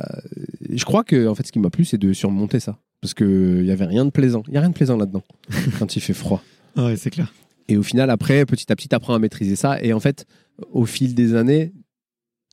je 0.68 0.84
crois 0.84 1.04
que 1.04 1.26
en 1.28 1.34
fait, 1.34 1.46
ce 1.46 1.52
qui 1.52 1.58
m'a 1.58 1.70
plu, 1.70 1.84
c'est 1.84 1.98
de 1.98 2.12
surmonter 2.12 2.60
ça, 2.60 2.78
parce 3.00 3.14
que 3.14 3.58
il 3.60 3.66
y 3.66 3.70
avait 3.70 3.84
rien 3.84 4.04
de 4.04 4.10
plaisant. 4.10 4.42
Il 4.48 4.54
y 4.54 4.56
a 4.56 4.60
rien 4.60 4.70
de 4.70 4.74
plaisant 4.74 4.96
là-dedans 4.96 5.22
quand 5.78 5.96
il 5.96 6.00
fait 6.00 6.14
froid. 6.14 6.42
Ouais, 6.76 6.96
c'est 6.96 7.10
clair. 7.10 7.32
Et 7.68 7.76
au 7.76 7.82
final, 7.82 8.10
après, 8.10 8.44
petit 8.46 8.70
à 8.70 8.76
petit, 8.76 8.94
apprends 8.94 9.14
à 9.14 9.18
maîtriser 9.18 9.56
ça. 9.56 9.82
Et 9.82 9.92
en 9.92 10.00
fait, 10.00 10.26
au 10.70 10.86
fil 10.86 11.14
des 11.14 11.34
années, 11.34 11.72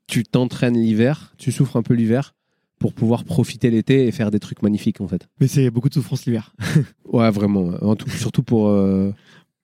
tu 0.08 0.24
t'entraînes 0.24 0.78
l'hiver, 0.78 1.34
tu 1.38 1.52
souffres 1.52 1.78
un 1.78 1.84
peu 1.84 1.94
l'hiver 1.94 2.36
pour 2.80 2.94
pouvoir 2.94 3.24
profiter 3.24 3.70
l'été 3.72 4.08
et 4.08 4.12
faire 4.12 4.30
des 4.32 4.39
trucs 4.39 4.62
magnifiques, 4.62 5.00
en 5.02 5.08
fait. 5.08 5.28
Mais 5.39 5.48
c'est 5.48 5.70
beaucoup 5.72 5.89
de 5.89 5.94
souffrance 5.94 6.26
l'hiver. 6.26 6.54
Ouais, 7.06 7.30
vraiment. 7.30 7.74
En 7.82 7.96
tout, 7.96 8.10
surtout 8.10 8.44
pour. 8.44 8.68
euh, 8.70 9.12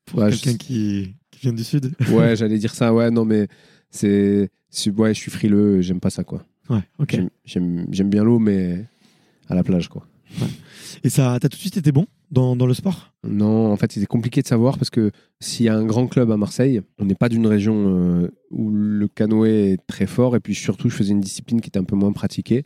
Pour 0.05 0.19
Ouais, 0.19 0.29
quelqu'un 0.29 0.51
je- 0.51 0.57
qui, 0.57 1.15
qui 1.31 1.39
vient 1.41 1.53
du 1.53 1.63
Sud. 1.63 1.91
Ouais, 2.11 2.35
j'allais 2.37 2.57
dire 2.59 2.73
ça. 2.75 2.93
Ouais, 2.93 3.09
non, 3.11 3.25
mais 3.25 3.47
c'est. 3.89 4.49
Ouais, 4.95 5.13
je 5.13 5.19
suis 5.19 5.31
frileux, 5.31 5.81
j'aime 5.81 5.99
pas 5.99 6.11
ça, 6.11 6.23
quoi. 6.23 6.45
Ouais, 6.69 6.83
ok. 6.99 7.19
J'aime 7.45 7.87
bien 8.09 8.23
l'eau, 8.23 8.37
mais 8.39 8.85
à 9.49 9.55
la 9.55 9.63
plage, 9.63 9.87
quoi. 9.89 10.05
Et 11.03 11.09
ça, 11.09 11.37
t'as 11.39 11.49
tout 11.49 11.55
de 11.55 11.61
suite 11.61 11.77
été 11.77 11.91
bon 11.91 12.07
dans, 12.31 12.55
dans 12.55 12.65
le 12.65 12.73
sport? 12.73 13.13
Non, 13.23 13.71
en 13.71 13.77
fait, 13.77 13.91
c'était 13.91 14.05
compliqué 14.05 14.41
de 14.41 14.47
savoir 14.47 14.77
parce 14.77 14.89
que 14.89 15.11
s'il 15.39 15.65
y 15.65 15.69
a 15.69 15.75
un 15.75 15.85
grand 15.85 16.07
club 16.07 16.31
à 16.31 16.37
Marseille, 16.37 16.81
on 16.97 17.05
n'est 17.05 17.15
pas 17.15 17.29
d'une 17.29 17.47
région 17.47 17.85
euh, 17.87 18.31
où 18.51 18.69
le 18.71 19.07
canoë 19.07 19.73
est 19.73 19.87
très 19.87 20.07
fort. 20.07 20.35
Et 20.35 20.39
puis 20.39 20.55
surtout, 20.55 20.89
je 20.89 20.95
faisais 20.95 21.11
une 21.11 21.21
discipline 21.21 21.61
qui 21.61 21.67
était 21.67 21.79
un 21.79 21.83
peu 21.83 21.95
moins 21.95 22.11
pratiquée. 22.11 22.65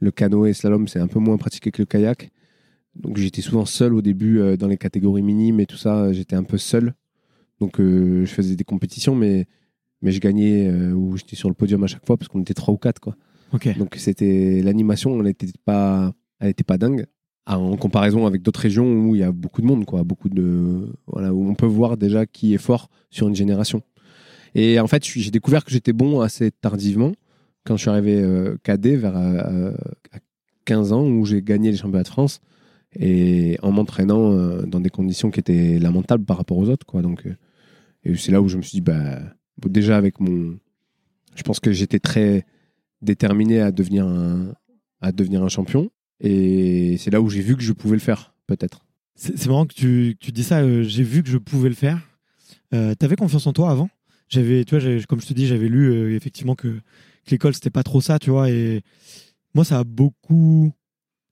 Le 0.00 0.10
canoë 0.10 0.50
et 0.50 0.52
slalom, 0.52 0.88
c'est 0.88 0.98
un 0.98 1.06
peu 1.06 1.18
moins 1.18 1.36
pratiqué 1.36 1.70
que 1.70 1.82
le 1.82 1.86
kayak. 1.86 2.30
Donc 2.94 3.16
j'étais 3.16 3.42
souvent 3.42 3.64
seul 3.64 3.94
au 3.94 4.02
début 4.02 4.40
euh, 4.40 4.56
dans 4.56 4.68
les 4.68 4.76
catégories 4.76 5.22
minimes 5.22 5.60
et 5.60 5.66
tout 5.66 5.78
ça. 5.78 6.12
J'étais 6.12 6.36
un 6.36 6.44
peu 6.44 6.58
seul. 6.58 6.94
Donc 7.60 7.80
euh, 7.80 8.24
je 8.26 8.30
faisais 8.30 8.56
des 8.56 8.64
compétitions, 8.64 9.14
mais, 9.14 9.46
mais 10.02 10.10
je 10.10 10.20
gagnais 10.20 10.68
ou 10.92 11.16
j'étais 11.16 11.36
sur 11.36 11.48
le 11.48 11.54
podium 11.54 11.82
à 11.84 11.86
chaque 11.86 12.04
fois 12.04 12.16
parce 12.16 12.28
qu'on 12.28 12.40
était 12.40 12.54
trois 12.54 12.74
ou 12.74 12.76
quatre. 12.76 13.00
Quoi. 13.00 13.16
Donc 13.78 13.94
c'était 13.96 14.62
l'animation, 14.62 15.16
elle 15.18 15.26
n'était 15.26 15.46
pas, 15.64 16.12
elle 16.42 16.50
était 16.50 16.64
pas 16.64 16.76
dingue 16.78 17.06
Ah, 17.46 17.58
en 17.58 17.76
comparaison 17.76 18.26
avec 18.26 18.42
d'autres 18.42 18.60
régions 18.60 18.86
où 19.06 19.14
il 19.14 19.20
y 19.20 19.24
a 19.24 19.32
beaucoup 19.32 19.62
de 19.62 19.66
monde, 19.66 19.84
quoi, 19.84 20.02
beaucoup 20.02 20.28
de 20.28 20.92
voilà 21.06 21.32
où 21.32 21.48
on 21.48 21.54
peut 21.54 21.66
voir 21.66 21.96
déjà 21.96 22.26
qui 22.26 22.54
est 22.54 22.58
fort 22.58 22.88
sur 23.10 23.28
une 23.28 23.34
génération. 23.34 23.82
Et 24.54 24.78
en 24.80 24.86
fait, 24.86 25.04
j'ai 25.04 25.30
découvert 25.30 25.64
que 25.64 25.70
j'étais 25.70 25.94
bon 25.94 26.20
assez 26.20 26.50
tardivement 26.50 27.12
quand 27.64 27.76
je 27.76 27.82
suis 27.82 27.90
arrivé 27.90 28.20
euh, 28.20 28.56
cadet 28.62 28.96
vers 28.96 29.16
euh, 29.16 29.72
à 30.12 30.18
15 30.66 30.92
ans 30.92 31.06
où 31.06 31.24
j'ai 31.24 31.42
gagné 31.42 31.70
les 31.70 31.76
championnats 31.76 32.02
de 32.02 32.08
France 32.08 32.40
et 32.94 33.58
en 33.62 33.72
m'entraînant 33.72 34.32
euh, 34.32 34.62
dans 34.62 34.80
des 34.80 34.90
conditions 34.90 35.30
qui 35.30 35.40
étaient 35.40 35.78
lamentables 35.78 36.24
par 36.24 36.36
rapport 36.36 36.58
aux 36.58 36.68
autres, 36.68 36.86
quoi. 36.86 37.02
Donc 37.02 37.26
euh, 37.26 37.34
et 38.04 38.14
c'est 38.16 38.32
là 38.32 38.42
où 38.42 38.48
je 38.48 38.56
me 38.56 38.62
suis 38.62 38.76
dit 38.76 38.80
bah 38.80 39.20
déjà 39.64 39.96
avec 39.96 40.20
mon 40.20 40.58
je 41.34 41.42
pense 41.44 41.60
que 41.60 41.72
j'étais 41.72 42.00
très 42.00 42.44
déterminé 43.00 43.60
à 43.60 43.72
devenir 43.72 44.06
un, 44.06 44.52
à 45.00 45.12
devenir 45.12 45.42
un 45.42 45.48
champion. 45.48 45.90
Et 46.22 46.96
c'est 46.98 47.10
là 47.10 47.20
où 47.20 47.28
j'ai 47.28 47.42
vu 47.42 47.56
que 47.56 47.62
je 47.62 47.72
pouvais 47.72 47.96
le 47.96 48.00
faire, 48.00 48.32
peut-être. 48.46 48.86
C'est 49.14 49.46
marrant 49.46 49.66
que 49.66 49.74
tu, 49.74 50.16
tu 50.18 50.32
dis 50.32 50.44
ça. 50.44 50.60
euh, 50.60 50.82
j'ai 50.84 51.02
vu 51.02 51.22
que 51.22 51.28
je 51.28 51.36
pouvais 51.36 51.68
le 51.68 51.74
faire. 51.74 51.98
Euh, 52.72 52.94
T'avais 52.94 53.16
confiance 53.16 53.46
en 53.46 53.52
toi 53.52 53.70
avant? 53.70 53.90
J'avais, 54.28 54.64
tu 54.64 54.78
vois, 54.78 55.02
comme 55.08 55.20
je 55.20 55.26
te 55.26 55.34
dis, 55.34 55.46
j'avais 55.46 55.68
lu 55.68 55.92
euh, 55.92 56.16
effectivement 56.16 56.54
que, 56.54 56.68
que 56.68 57.30
l'école 57.30 57.52
c'était 57.54 57.70
pas 57.70 57.82
trop 57.82 58.00
ça, 58.00 58.18
tu 58.18 58.30
vois. 58.30 58.50
Et 58.50 58.82
moi, 59.54 59.64
ça 59.64 59.80
a 59.80 59.84
beaucoup 59.84 60.72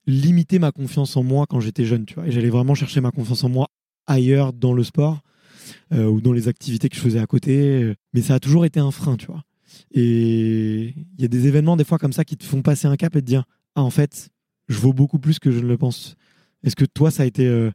limité 0.05 0.59
ma 0.59 0.71
confiance 0.71 1.15
en 1.17 1.23
moi 1.23 1.45
quand 1.49 1.59
j'étais 1.61 1.85
jeune, 1.85 2.05
tu 2.05 2.15
vois. 2.15 2.27
Et 2.27 2.31
j'allais 2.31 2.49
vraiment 2.49 2.75
chercher 2.75 3.01
ma 3.01 3.11
confiance 3.11 3.43
en 3.43 3.49
moi 3.49 3.69
ailleurs 4.07 4.51
dans 4.53 4.73
le 4.73 4.83
sport 4.83 5.21
euh, 5.93 6.05
ou 6.05 6.21
dans 6.21 6.33
les 6.33 6.47
activités 6.47 6.89
que 6.89 6.95
je 6.95 7.01
faisais 7.01 7.19
à 7.19 7.25
côté. 7.25 7.93
Mais 8.13 8.21
ça 8.21 8.35
a 8.35 8.39
toujours 8.39 8.65
été 8.65 8.79
un 8.79 8.91
frein, 8.91 9.15
tu 9.17 9.25
vois. 9.27 9.43
Et 9.93 10.93
il 11.17 11.21
y 11.21 11.25
a 11.25 11.27
des 11.29 11.47
événements, 11.47 11.77
des 11.77 11.85
fois, 11.85 11.97
comme 11.97 12.13
ça, 12.13 12.23
qui 12.25 12.37
te 12.37 12.43
font 12.43 12.61
passer 12.61 12.87
un 12.87 12.97
cap 12.97 13.15
et 13.15 13.21
te 13.21 13.25
dire 13.25 13.45
Ah, 13.75 13.81
en 13.83 13.89
fait, 13.89 14.29
je 14.71 14.79
vaux 14.79 14.93
beaucoup 14.93 15.19
plus 15.19 15.39
que 15.39 15.51
je 15.51 15.59
ne 15.59 15.67
le 15.67 15.77
pense. 15.77 16.15
Est-ce 16.63 16.75
que 16.75 16.85
toi, 16.85 17.11
ça 17.11 17.23
a 17.23 17.25
été, 17.25 17.47
euh, 17.47 17.71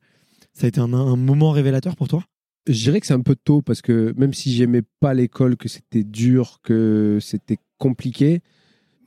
ça 0.53 0.67
a 0.67 0.69
été 0.69 0.81
un, 0.81 0.93
un 0.93 1.17
moment 1.17 1.51
révélateur 1.51 1.97
pour 1.97 2.09
toi? 2.09 2.25
Je 2.69 2.73
dirais 2.83 3.01
que 3.01 3.07
c'est 3.07 3.15
un 3.15 3.21
peu 3.21 3.37
tôt 3.37 3.63
parce 3.63 3.81
que 3.83 4.13
même 4.17 4.33
si 4.35 4.53
j'aimais 4.53 4.83
pas 5.01 5.15
l'école, 5.15 5.57
que 5.57 5.69
c'était 5.69 6.03
dur, 6.05 6.59
que 6.63 7.19
c'était 7.21 7.59
compliqué, 7.79 8.41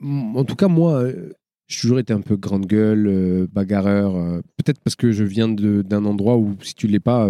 en 0.02 0.44
tout 0.44 0.54
cas, 0.56 0.68
moi, 0.68 0.94
euh, 1.02 1.32
j'ai 1.66 1.80
toujours 1.82 1.98
été 1.98 2.12
un 2.14 2.22
peu 2.22 2.36
grande 2.36 2.66
gueule, 2.66 3.06
euh, 3.06 3.46
bagarreur. 3.52 4.16
euh, 4.16 4.40
Peut-être 4.56 4.80
parce 4.80 4.96
que 4.96 5.12
je 5.12 5.24
viens 5.24 5.48
d'un 5.48 6.04
endroit 6.06 6.36
où 6.38 6.56
si 6.62 6.74
tu 6.74 6.86
l'es 6.86 7.00
pas, 7.00 7.28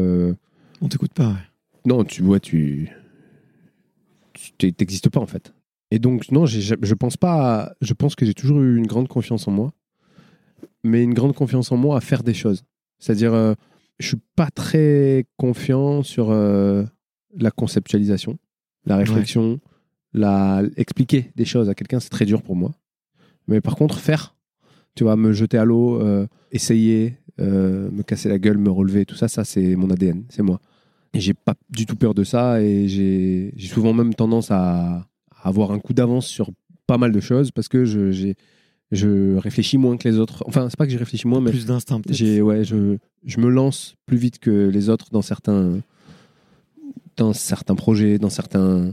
On 0.80 0.88
t'écoute 0.88 1.12
pas, 1.12 1.28
ouais. 1.30 1.44
non, 1.84 2.04
tu 2.04 2.22
vois, 2.22 2.38
tu 2.40 2.90
tu 4.32 4.52
t'es- 4.52 4.72
t'existes 4.72 5.08
pas 5.10 5.20
en 5.20 5.26
fait. 5.26 5.52
Et 5.90 5.98
donc 5.98 6.30
non, 6.30 6.46
je 6.46 6.94
pense 6.94 7.16
pas. 7.16 7.72
Je 7.80 7.92
pense 7.92 8.14
que 8.14 8.24
j'ai 8.24 8.34
toujours 8.34 8.60
eu 8.60 8.76
une 8.76 8.86
grande 8.86 9.08
confiance 9.08 9.48
en 9.48 9.50
moi, 9.50 9.72
mais 10.84 11.02
une 11.02 11.14
grande 11.14 11.34
confiance 11.34 11.70
en 11.72 11.76
moi 11.76 11.96
à 11.96 12.00
faire 12.00 12.22
des 12.22 12.34
choses. 12.34 12.62
C'est-à-dire, 12.98 13.32
euh, 13.34 13.54
je 13.98 14.08
suis 14.08 14.18
pas 14.36 14.50
très 14.50 15.26
confiant 15.36 16.02
sur 16.02 16.30
euh, 16.30 16.84
la 17.36 17.50
conceptualisation, 17.50 18.38
la 18.86 18.96
réflexion, 18.96 19.60
la 20.12 20.62
expliquer 20.76 21.32
des 21.36 21.44
choses 21.44 21.68
à 21.68 21.74
quelqu'un, 21.74 22.00
c'est 22.00 22.08
très 22.10 22.26
dur 22.26 22.42
pour 22.42 22.56
moi. 22.56 22.72
Mais 23.48 23.60
par 23.60 23.76
contre, 23.76 23.98
faire, 23.98 24.34
tu 24.94 25.04
vois, 25.04 25.16
me 25.16 25.32
jeter 25.32 25.58
à 25.58 25.64
l'eau, 25.64 26.00
euh, 26.00 26.26
essayer, 26.52 27.16
euh, 27.40 27.90
me 27.90 28.02
casser 28.02 28.28
la 28.28 28.38
gueule, 28.38 28.58
me 28.58 28.70
relever, 28.70 29.04
tout 29.06 29.14
ça, 29.16 29.28
ça 29.28 29.44
c'est 29.44 29.76
mon 29.76 29.90
ADN, 29.90 30.24
c'est 30.28 30.42
moi. 30.42 30.60
Et 31.14 31.20
j'ai 31.20 31.34
pas 31.34 31.54
du 31.70 31.86
tout 31.86 31.96
peur 31.96 32.14
de 32.14 32.22
ça 32.24 32.62
et 32.62 32.86
j'ai 32.86 33.52
souvent 33.58 33.92
même 33.92 34.14
tendance 34.14 34.50
à, 34.50 35.06
à 35.42 35.48
avoir 35.48 35.72
un 35.72 35.78
coup 35.80 35.92
d'avance 35.92 36.26
sur 36.26 36.50
pas 36.86 36.98
mal 36.98 37.12
de 37.12 37.20
choses 37.20 37.50
parce 37.50 37.68
que 37.68 37.84
j'ai- 37.84 38.34
je 38.92 39.36
réfléchis 39.36 39.78
moins 39.78 39.96
que 39.96 40.08
les 40.08 40.18
autres. 40.18 40.42
Enfin, 40.46 40.68
c'est 40.68 40.76
pas 40.76 40.86
que 40.86 40.92
je 40.92 40.98
réfléchis 40.98 41.26
moins, 41.28 41.40
mais 41.40 41.50
Plus 41.50 41.66
d'instinct, 41.66 42.00
peut-être. 42.00 42.16
j'ai 42.16 42.42
ouais, 42.42 42.64
je, 42.64 42.96
je 43.24 43.38
me 43.40 43.48
lance 43.48 43.94
plus 44.06 44.16
vite 44.16 44.38
que 44.38 44.68
les 44.68 44.88
autres 44.88 45.10
dans 45.12 45.22
certains 45.22 45.80
dans 47.16 47.32
certains 47.32 47.74
projets, 47.74 48.18
dans 48.18 48.30
certains 48.30 48.92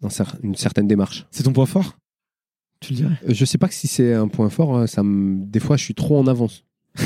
dans 0.00 0.08
cer- 0.08 0.36
une 0.42 0.54
certaine 0.56 0.86
démarche. 0.88 1.26
C'est 1.30 1.42
ton 1.44 1.52
point 1.52 1.66
fort 1.66 1.96
Tu 2.80 2.92
le 2.92 2.96
dirais? 2.96 3.14
Euh, 3.28 3.32
Je 3.34 3.44
sais 3.44 3.58
pas 3.58 3.70
si 3.70 3.86
c'est 3.86 4.14
un 4.14 4.28
point 4.28 4.50
fort. 4.50 4.76
hein, 4.76 4.86
Ça 4.86 5.02
me... 5.02 5.44
Des 5.46 5.60
fois, 5.60 5.76
je 5.76 5.84
suis 5.84 5.94
trop 5.94 6.18
en 6.18 6.26
avance. 6.26 6.64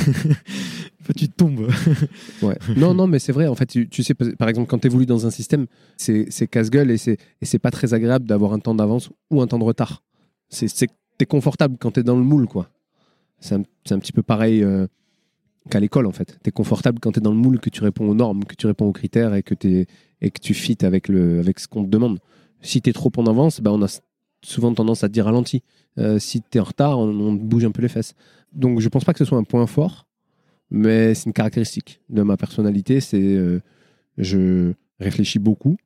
Tu 1.16 1.29
tombes. 1.29 1.68
Ouais. 2.42 2.59
non, 2.77 2.92
non, 2.94 3.07
mais 3.07 3.18
c'est 3.18 3.33
vrai. 3.33 3.47
En 3.47 3.55
fait, 3.55 3.64
tu, 3.66 3.88
tu 3.88 4.03
sais, 4.03 4.12
par 4.14 4.49
exemple, 4.49 4.68
quand 4.68 4.79
tu 4.79 4.87
évolues 4.88 5.07
dans 5.07 5.27
un 5.27 5.31
système, 5.31 5.66
c'est 5.97 6.29
casse-gueule 6.51 6.90
et 6.90 6.99
c'est 6.99 7.59
pas 7.59 7.71
très 7.71 7.94
agréable 7.94 8.27
d'avoir 8.27 8.53
un 8.53 8.59
temps 8.59 8.75
d'avance 8.75 9.09
ou 9.31 9.40
un 9.40 9.47
temps 9.47 9.59
de 9.59 9.64
retard. 9.64 10.03
C'est- 10.51 10.68
t'es 11.18 11.26
confortable 11.26 11.76
quand 11.78 11.92
t'es 11.92 12.02
dans 12.02 12.16
le 12.16 12.22
moule, 12.24 12.46
quoi. 12.46 12.70
C'est 13.40 13.54
un, 13.54 13.62
un 13.90 13.98
petit 13.98 14.12
peu 14.12 14.22
pareil 14.22 14.62
euh, 14.62 14.87
qu'à 15.70 15.81
l'école, 15.81 16.07
en 16.07 16.12
fait. 16.12 16.38
T'es 16.42 16.50
confortable 16.50 16.98
quand 17.00 17.12
t'es 17.12 17.20
dans 17.20 17.33
le 17.33 17.37
moule, 17.37 17.61
que 17.61 17.70
tu 17.70 17.83
réponds 17.83 18.09
aux 18.09 18.14
normes, 18.14 18.44
que 18.44 18.54
tu 18.54 18.66
réponds 18.66 18.87
aux 18.87 18.92
critères 18.92 19.35
et 19.35 19.42
que 19.42 19.54
t'es 19.54 19.87
et 20.20 20.31
que 20.31 20.40
tu 20.40 20.54
fites 20.54 20.83
avec 20.83 21.09
le 21.09 21.38
avec 21.40 21.61
ce 21.61 21.68
qu'on 21.68 21.85
te 21.85 21.90
demande. 21.90 22.18
Si 22.61 22.81
t'es 22.83 22.92
trop 22.92 23.12
en 23.16 23.26
avance, 23.26 23.61
ben 23.61 23.70
on 23.72 23.83
a 23.83 24.00
souvent 24.42 24.72
tendance 24.72 25.04
à 25.04 25.09
te 25.09 25.12
dire 25.12 25.26
ralenti. 25.26 25.62
Euh, 25.98 26.18
si 26.18 26.40
t'es 26.40 26.61
en 26.61 26.64
retard, 26.64 26.98
on, 26.98 27.09
on 27.09 27.37
te 27.37 27.42
bouge 27.42 27.64
un 27.64 27.70
peu 27.70 27.83
les 27.83 27.88
fesses. 27.88 28.14
Donc, 28.52 28.81
je 28.81 28.88
pense 28.88 29.04
pas 29.04 29.12
que 29.12 29.18
ce 29.18 29.24
soit 29.24 29.38
un 29.38 29.44
point 29.44 29.66
fort 29.66 30.09
mais 30.70 31.14
c'est 31.14 31.26
une 31.26 31.33
caractéristique 31.33 32.00
de 32.09 32.22
ma 32.22 32.37
personnalité. 32.37 33.00
C'est 33.00 33.22
euh, 33.22 33.61
je 34.16 34.72
réfléchis 35.00 35.38
beaucoup 35.38 35.76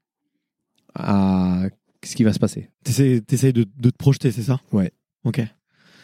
à 0.94 1.66
ce 2.04 2.16
qui 2.16 2.24
va 2.24 2.32
se 2.32 2.38
passer. 2.38 2.70
T'essayes 2.84 3.52
de, 3.52 3.64
de 3.76 3.90
te 3.90 3.96
projeter, 3.96 4.30
c'est 4.32 4.42
ça? 4.42 4.60
Ouais. 4.72 4.92
Ok. 5.24 5.40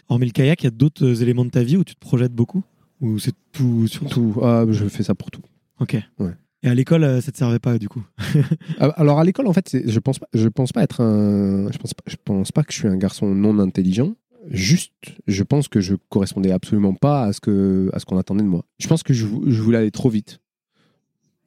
Hormis 0.08 0.26
le 0.26 0.32
kayak, 0.32 0.62
il 0.62 0.64
y 0.64 0.68
a 0.68 0.70
d'autres 0.70 1.04
euh, 1.04 1.22
éléments 1.22 1.44
de 1.44 1.50
ta 1.50 1.62
vie 1.62 1.76
où 1.76 1.84
tu 1.84 1.94
te 1.94 2.00
projettes 2.00 2.32
beaucoup 2.32 2.62
Ou 3.00 3.18
c'est 3.18 3.34
tout 3.52 3.86
sur 3.86 4.06
Tout, 4.08 4.38
ah, 4.42 4.64
je 4.70 4.86
fais 4.86 5.02
ça 5.02 5.14
pour 5.14 5.30
tout. 5.30 5.42
Ok. 5.80 5.96
Ouais. 6.18 6.32
Et 6.62 6.68
à 6.68 6.74
l'école, 6.74 7.04
euh, 7.04 7.20
ça 7.20 7.30
te 7.30 7.36
servait 7.36 7.58
pas 7.58 7.78
du 7.78 7.88
coup? 7.88 8.04
Ah, 8.80 8.86
Alors 8.96 9.20
à 9.20 9.24
l'école, 9.24 9.46
en 9.46 9.52
fait, 9.52 9.76
je 9.84 9.98
pense 9.98 10.18
pas, 10.18 10.28
je 10.32 10.48
pense 10.48 10.72
pas 10.72 10.82
être 10.82 11.02
un, 11.02 11.70
je 11.70 11.78
pense 11.78 11.94
pas, 11.94 12.04
je 12.06 12.16
pense 12.24 12.52
pas 12.52 12.62
que 12.62 12.72
je 12.72 12.78
suis 12.78 12.88
un 12.88 12.96
garçon 12.96 13.34
non 13.34 13.58
intelligent. 13.58 14.14
Juste, 14.50 14.92
je 15.26 15.42
pense 15.42 15.68
que 15.68 15.80
je 15.80 15.94
correspondais 16.08 16.52
absolument 16.52 16.94
pas 16.94 17.24
à 17.24 17.32
ce 17.32 17.40
que, 17.40 17.90
à 17.92 17.98
ce 17.98 18.06
qu'on 18.06 18.16
attendait 18.18 18.44
de 18.44 18.48
moi. 18.48 18.64
Je 18.78 18.88
pense 18.88 19.02
que 19.02 19.12
je 19.12 19.26
voulais 19.26 19.78
aller 19.78 19.90
trop 19.90 20.08
vite. 20.08 20.40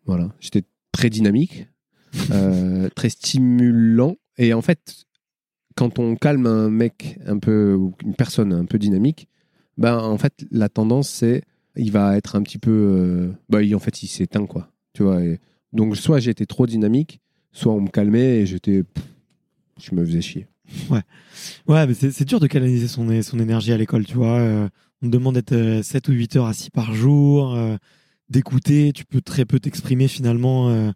Voilà, 0.06 0.30
j'étais 0.40 0.64
très 0.92 1.10
dynamique, 1.10 1.68
euh, 2.32 2.90
très 2.96 3.10
stimulant, 3.10 4.18
et 4.38 4.54
en 4.54 4.62
fait, 4.62 5.06
quand 5.76 6.00
on 6.00 6.16
calme 6.16 6.46
un 6.48 6.70
mec 6.70 7.18
un 7.26 7.38
peu, 7.40 7.74
ou 7.76 7.94
une 8.04 8.16
personne 8.16 8.54
un 8.54 8.66
peu 8.66 8.78
dynamique, 8.80 9.28
ben 9.78 9.98
en 9.98 10.18
fait, 10.18 10.34
la 10.52 10.70
tendance 10.70 11.10
c'est, 11.10 11.44
il 11.76 11.92
va 11.92 12.18
être 12.18 12.36
un 12.36 12.42
petit 12.44 12.58
peu, 12.58 12.72
euh, 12.72 13.62
il- 13.62 13.76
en 13.76 13.80
fait, 13.80 14.04
il 14.04 14.08
s'éteint 14.08 14.46
quoi. 14.46 14.70
Tu 14.94 15.04
vois. 15.04 15.20
donc 15.74 15.96
soit 15.96 16.20
j'étais 16.20 16.46
trop 16.46 16.68
dynamique, 16.68 17.22
soit 17.54 17.72
on 17.74 17.82
me 17.82 17.88
calmait 17.90 18.40
et 18.42 18.46
j'étais, 18.46 18.84
je 19.82 19.96
me 19.96 20.06
faisais 20.06 20.22
chier. 20.22 20.48
Ouais, 21.68 21.88
mais 21.88 21.94
c'est 21.94 22.26
dur 22.26 22.40
de 22.40 22.48
canaliser 22.48 22.88
son, 22.88 23.22
son 23.22 23.40
énergie 23.40 23.72
à 23.74 23.78
l'école, 23.78 24.06
tu 24.06 24.16
vois. 24.16 24.38
euh, 24.40 24.68
on 25.02 25.08
te 25.08 25.12
demande 25.12 25.36
d'être 25.36 25.54
euh, 25.54 25.82
7 25.82 26.08
ou 26.10 26.12
8 26.12 26.36
heures 26.36 26.46
assis 26.46 26.70
par 26.70 26.94
jour, 26.94 27.56
euh, 27.56 27.76
d'écouter, 28.30 28.92
tu 28.94 29.04
peux 29.06 29.22
très 29.22 29.46
peu 29.46 29.60
t'exprimer 29.60 30.08
finalement. 30.08 30.70
euh, 30.70 30.92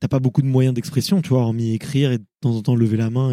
T'as 0.00 0.08
pas 0.08 0.18
beaucoup 0.18 0.42
de 0.42 0.46
moyens 0.46 0.74
d'expression, 0.74 1.22
tu 1.22 1.30
vois, 1.30 1.40
hormis 1.42 1.72
écrire 1.72 2.10
et 2.12 2.18
de 2.18 2.24
temps 2.40 2.54
en 2.56 2.62
temps 2.62 2.74
lever 2.74 2.96
la 2.96 3.10
main 3.10 3.30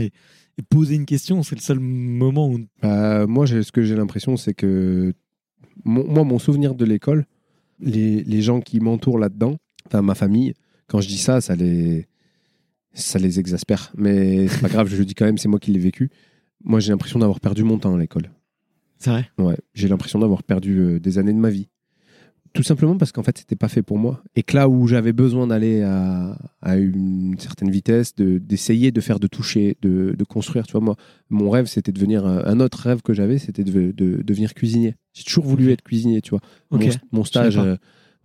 et 0.57 0.61
poser 0.63 0.95
une 0.95 1.05
question. 1.05 1.43
C'est 1.43 1.55
le 1.55 1.61
seul 1.61 1.79
moment 1.79 2.49
où. 2.49 2.59
Bah, 2.81 3.25
moi, 3.27 3.45
ce 3.47 3.71
que 3.71 3.83
j'ai 3.83 3.95
l'impression, 3.95 4.37
c'est 4.37 4.53
que 4.53 5.13
mon- 5.83 6.05
moi, 6.07 6.23
mon 6.23 6.39
souvenir 6.39 6.75
de 6.75 6.85
l'école, 6.85 7.25
les, 7.79 8.23
les 8.23 8.41
gens 8.41 8.61
qui 8.61 8.79
m'entourent 8.79 9.19
là-dedans, 9.19 9.57
enfin 9.87 10.01
ma 10.01 10.15
famille, 10.15 10.53
quand 10.87 11.01
je 11.01 11.07
dis 11.07 11.17
ça, 11.17 11.41
ça 11.41 11.55
les, 11.55 12.07
ça 12.93 13.17
les 13.19 13.39
exaspère. 13.39 13.91
Mais 13.97 14.47
c'est 14.47 14.61
pas 14.61 14.69
grave, 14.69 14.87
je 14.87 14.97
le 14.97 15.05
dis 15.05 15.15
quand 15.15 15.25
même, 15.25 15.37
c'est 15.37 15.47
moi 15.47 15.59
qui 15.59 15.71
l'ai 15.71 15.79
vécu. 15.79 16.09
Moi, 16.63 16.79
j'ai 16.79 16.91
l'impression 16.91 17.17
d'avoir 17.19 17.39
perdu 17.39 17.63
mon 17.63 17.79
temps 17.79 17.95
à 17.95 17.97
l'école. 17.99 18.29
C'est 18.99 19.09
vrai? 19.09 19.29
Ouais, 19.39 19.57
j'ai 19.73 19.87
l'impression 19.87 20.19
d'avoir 20.19 20.43
perdu 20.43 20.77
euh, 20.79 20.99
des 20.99 21.17
années 21.17 21.33
de 21.33 21.39
ma 21.39 21.49
vie. 21.49 21.69
Tout 22.53 22.63
simplement 22.63 22.97
parce 22.97 23.11
qu'en 23.13 23.23
fait, 23.23 23.37
c'était 23.37 23.55
pas 23.55 23.69
fait 23.69 23.81
pour 23.81 23.97
moi. 23.97 24.21
Et 24.35 24.43
que 24.43 24.55
là 24.57 24.67
où 24.67 24.85
j'avais 24.85 25.13
besoin 25.13 25.47
d'aller 25.47 25.81
à, 25.83 26.37
à 26.61 26.75
une 26.75 27.35
certaine 27.39 27.71
vitesse, 27.71 28.13
de- 28.15 28.39
d'essayer 28.39 28.91
de, 28.91 28.99
faire 28.99 29.19
de 29.21 29.27
toucher, 29.27 29.77
de, 29.81 30.13
de 30.17 30.23
construire, 30.25 30.65
tu 30.67 30.73
vois, 30.73 30.81
moi, 30.81 30.95
mon 31.29 31.49
rêve, 31.49 31.67
c'était 31.67 31.91
de 31.93 31.97
devenir. 31.97 32.25
Un, 32.25 32.59
autre 32.59 32.79
rêve 32.79 33.01
que 33.01 33.13
j'avais, 33.13 33.37
c'était 33.37 33.63
de, 33.63 33.91
de 33.91 34.21
devenir 34.21 34.53
cuisinier. 34.53 34.95
J'ai 35.13 35.23
toujours 35.23 35.45
voulu 35.45 35.71
être 35.71 35.81
cuisinier, 35.81 36.21
tu 36.21 36.31
vois. 36.31 36.41
Mon, 36.71 36.77
mon 37.13 37.23
stage, 37.23 37.57
euh, 37.65 37.75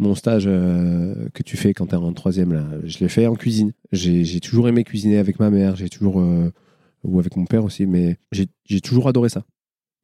mon 0.01 0.15
stage 0.17 0.45
euh, 0.49 1.29
que 1.33 1.43
tu 1.45 1.57
fais 1.57 1.73
quand 1.73 1.87
tu 1.87 1.93
es 1.95 1.99
en 1.99 2.13
troisième, 2.13 2.53
là, 2.53 2.67
je 2.85 2.99
l'ai 2.99 3.09
fait 3.09 3.27
en 3.29 3.35
cuisine. 3.37 3.73
J'ai 3.93 4.25
j'ai 4.25 4.41
toujours 4.41 4.69
aimé 4.69 4.83
cuisiner 4.83 5.19
avec 5.19 5.39
ma 5.39 5.51
mère, 5.51 5.77
j'ai 5.77 5.89
toujours. 5.89 6.21
euh, 6.21 6.51
ou 7.05 7.21
avec 7.21 7.37
mon 7.37 7.45
père 7.45 7.63
aussi, 7.65 7.87
mais 7.87 8.17
j'ai 8.33 8.81
toujours 8.81 9.07
adoré 9.09 9.29
ça. 9.29 9.45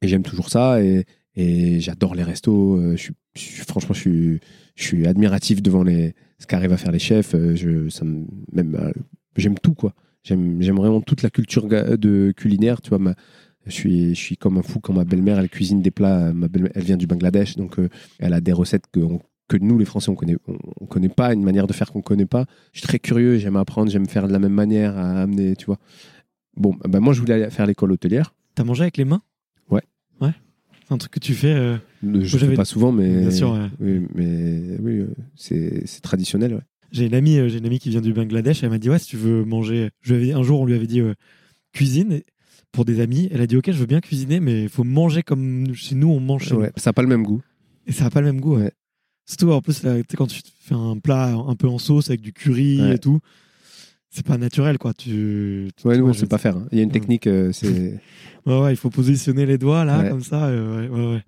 Et 0.01 0.07
j'aime 0.07 0.23
toujours 0.23 0.49
ça 0.49 0.81
et, 0.81 1.03
et 1.35 1.81
j'adore 1.81 2.15
les 2.15 2.23
restos. 2.23 2.79
Je 2.91 2.95
suis, 2.95 3.13
franchement, 3.35 3.93
je 3.93 4.37
suis, 4.75 5.07
admiratif 5.07 5.61
devant 5.61 5.83
les, 5.83 6.15
ce 6.39 6.47
qu'arrivent 6.47 6.73
à 6.73 6.77
faire 6.77 6.91
les 6.91 6.99
chefs. 6.99 7.35
euh, 7.35 7.55
Je, 7.55 7.89
même, 8.51 8.75
euh, 8.75 8.91
j'aime 9.37 9.57
tout, 9.59 9.73
quoi. 9.73 9.93
J'aime 10.23 10.61
j'aime 10.61 10.77
vraiment 10.77 11.01
toute 11.01 11.21
la 11.21 11.29
culture 11.29 11.67
de 11.67 12.33
culinaire. 12.35 12.81
Tu 12.81 12.89
vois, 12.89 12.99
ma- 12.99 13.15
je, 13.65 13.71
suis, 13.71 14.09
je 14.15 14.19
suis 14.19 14.37
comme 14.37 14.57
un 14.57 14.61
fou 14.61 14.79
quand 14.79 14.93
ma 14.93 15.03
belle-mère, 15.03 15.39
elle 15.39 15.49
cuisine 15.49 15.81
des 15.81 15.91
plats. 15.91 16.31
Ma 16.33 16.47
belle 16.47 16.71
elle 16.75 16.83
vient 16.83 16.97
du 16.97 17.07
Bangladesh, 17.07 17.55
donc 17.57 17.79
euh, 17.79 17.89
elle 18.19 18.33
a 18.33 18.39
des 18.41 18.53
recettes 18.53 18.85
que, 18.91 19.01
que 19.49 19.57
nous, 19.57 19.77
les 19.77 19.85
Français, 19.85 20.09
on 20.09 20.15
connaît, 20.15 20.37
on, 20.47 20.57
on 20.79 20.85
connaît 20.85 21.09
pas, 21.09 21.33
une 21.33 21.43
manière 21.43 21.67
de 21.67 21.73
faire 21.73 21.91
qu'on 21.91 22.01
connaît 22.01 22.25
pas. 22.25 22.45
Je 22.71 22.79
suis 22.79 22.87
très 22.87 22.99
curieux, 22.99 23.37
j'aime 23.37 23.57
apprendre, 23.57 23.91
j'aime 23.91 24.07
faire 24.07 24.27
de 24.27 24.33
la 24.33 24.39
même 24.39 24.53
manière, 24.53 24.97
à 24.97 25.21
amener, 25.23 25.55
tu 25.55 25.65
vois. 25.65 25.79
Bon, 26.55 26.75
ben 26.87 26.99
moi, 26.99 27.13
je 27.13 27.19
voulais 27.19 27.49
faire 27.49 27.65
l'école 27.65 27.91
hôtelière. 27.91 28.33
T'as 28.55 28.63
mangé 28.63 28.83
avec 28.83 28.97
les 28.97 29.05
mains? 29.05 29.21
Un 30.93 30.97
truc 30.97 31.11
que 31.11 31.19
tu 31.19 31.33
fais. 31.33 31.53
euh, 31.53 31.77
Je 32.03 32.07
ne 32.09 32.25
fais 32.25 32.53
pas 32.53 32.65
souvent, 32.65 32.91
mais 32.91 33.21
Bien 33.21 33.31
sûr, 33.31 33.51
ouais. 33.51 33.69
oui, 33.79 34.01
mais 34.15 34.77
oui, 34.81 34.99
euh, 34.99 35.07
c'est 35.35 35.83
c'est 35.85 36.01
traditionnel. 36.01 36.53
ouais. 36.55 36.61
J'ai 36.91 37.07
une 37.07 37.15
amie, 37.15 37.37
euh, 37.39 37.47
j'ai 37.49 37.57
une 37.57 37.65
amie 37.65 37.79
qui 37.79 37.89
vient 37.89 38.01
du 38.01 38.13
Bangladesh. 38.13 38.63
Elle 38.63 38.69
m'a 38.69 38.77
dit 38.77 38.89
ouais, 38.89 38.99
si 38.99 39.07
tu 39.07 39.17
veux 39.17 39.43
manger, 39.45 39.89
je 40.01 40.13
lui 40.13 40.23
avais- 40.23 40.33
un 40.33 40.43
jour 40.43 40.61
on 40.61 40.65
lui 40.65 40.75
avait 40.75 40.87
dit 40.87 40.99
euh, 41.01 41.13
cuisine 41.73 42.21
pour 42.71 42.85
des 42.85 42.99
amis. 42.99 43.29
Elle 43.31 43.41
a 43.41 43.47
dit 43.47 43.57
ok, 43.57 43.65
je 43.71 43.77
veux 43.77 43.85
bien 43.85 43.99
cuisiner, 44.01 44.39
mais 44.39 44.63
il 44.63 44.69
faut 44.69 44.83
manger 44.83 45.23
comme 45.23 45.73
chez 45.73 45.95
nous 45.95 46.09
on 46.09 46.19
mange. 46.19 46.45
Chez 46.45 46.55
Ouais, 46.55 46.71
ça 46.77 46.89
n'a 46.89 46.93
pas 46.93 47.01
le 47.01 47.07
même 47.07 47.23
goût. 47.23 47.41
Et 47.87 47.91
ça 47.91 48.05
a 48.05 48.09
pas 48.09 48.21
le 48.21 48.27
même 48.27 48.39
goût. 48.39 48.57
ouais. 48.57 48.71
Surtout 49.25 49.51
en 49.51 49.61
plus 49.61 49.83
là, 49.83 49.95
quand 50.17 50.27
tu 50.27 50.41
fais 50.59 50.75
un 50.75 50.97
plat 50.97 51.33
un 51.33 51.55
peu 51.55 51.67
en 51.67 51.77
sauce 51.79 52.09
avec 52.09 52.21
du 52.21 52.33
curry 52.33 52.91
et 52.91 52.97
tout, 52.99 53.19
c'est 54.13 54.25
pas 54.25 54.37
naturel, 54.37 54.77
quoi. 54.77 54.93
Tu, 54.93 55.69
Ouais, 55.83 55.97
nous, 55.97 56.07
on 56.07 56.13
sait 56.13 56.27
pas 56.27 56.37
faire. 56.37 56.55
hein. 56.57 56.67
Il 56.71 56.77
y 56.77 56.81
a 56.81 56.83
une 56.83 56.91
technique, 56.91 57.27
euh, 57.27 57.51
c'est. 57.51 57.99
Ouais, 58.45 58.59
ouais, 58.61 58.73
il 58.73 58.75
faut 58.75 58.89
positionner 58.89 59.45
les 59.45 59.57
doigts 59.57 59.85
là, 59.85 59.99
Ouais. 60.03 60.09
comme 60.09 60.21
ça. 60.21 60.47
euh, 60.47 60.81
ouais, 60.81 60.89
ouais, 60.89 61.13
ouais. 61.13 61.21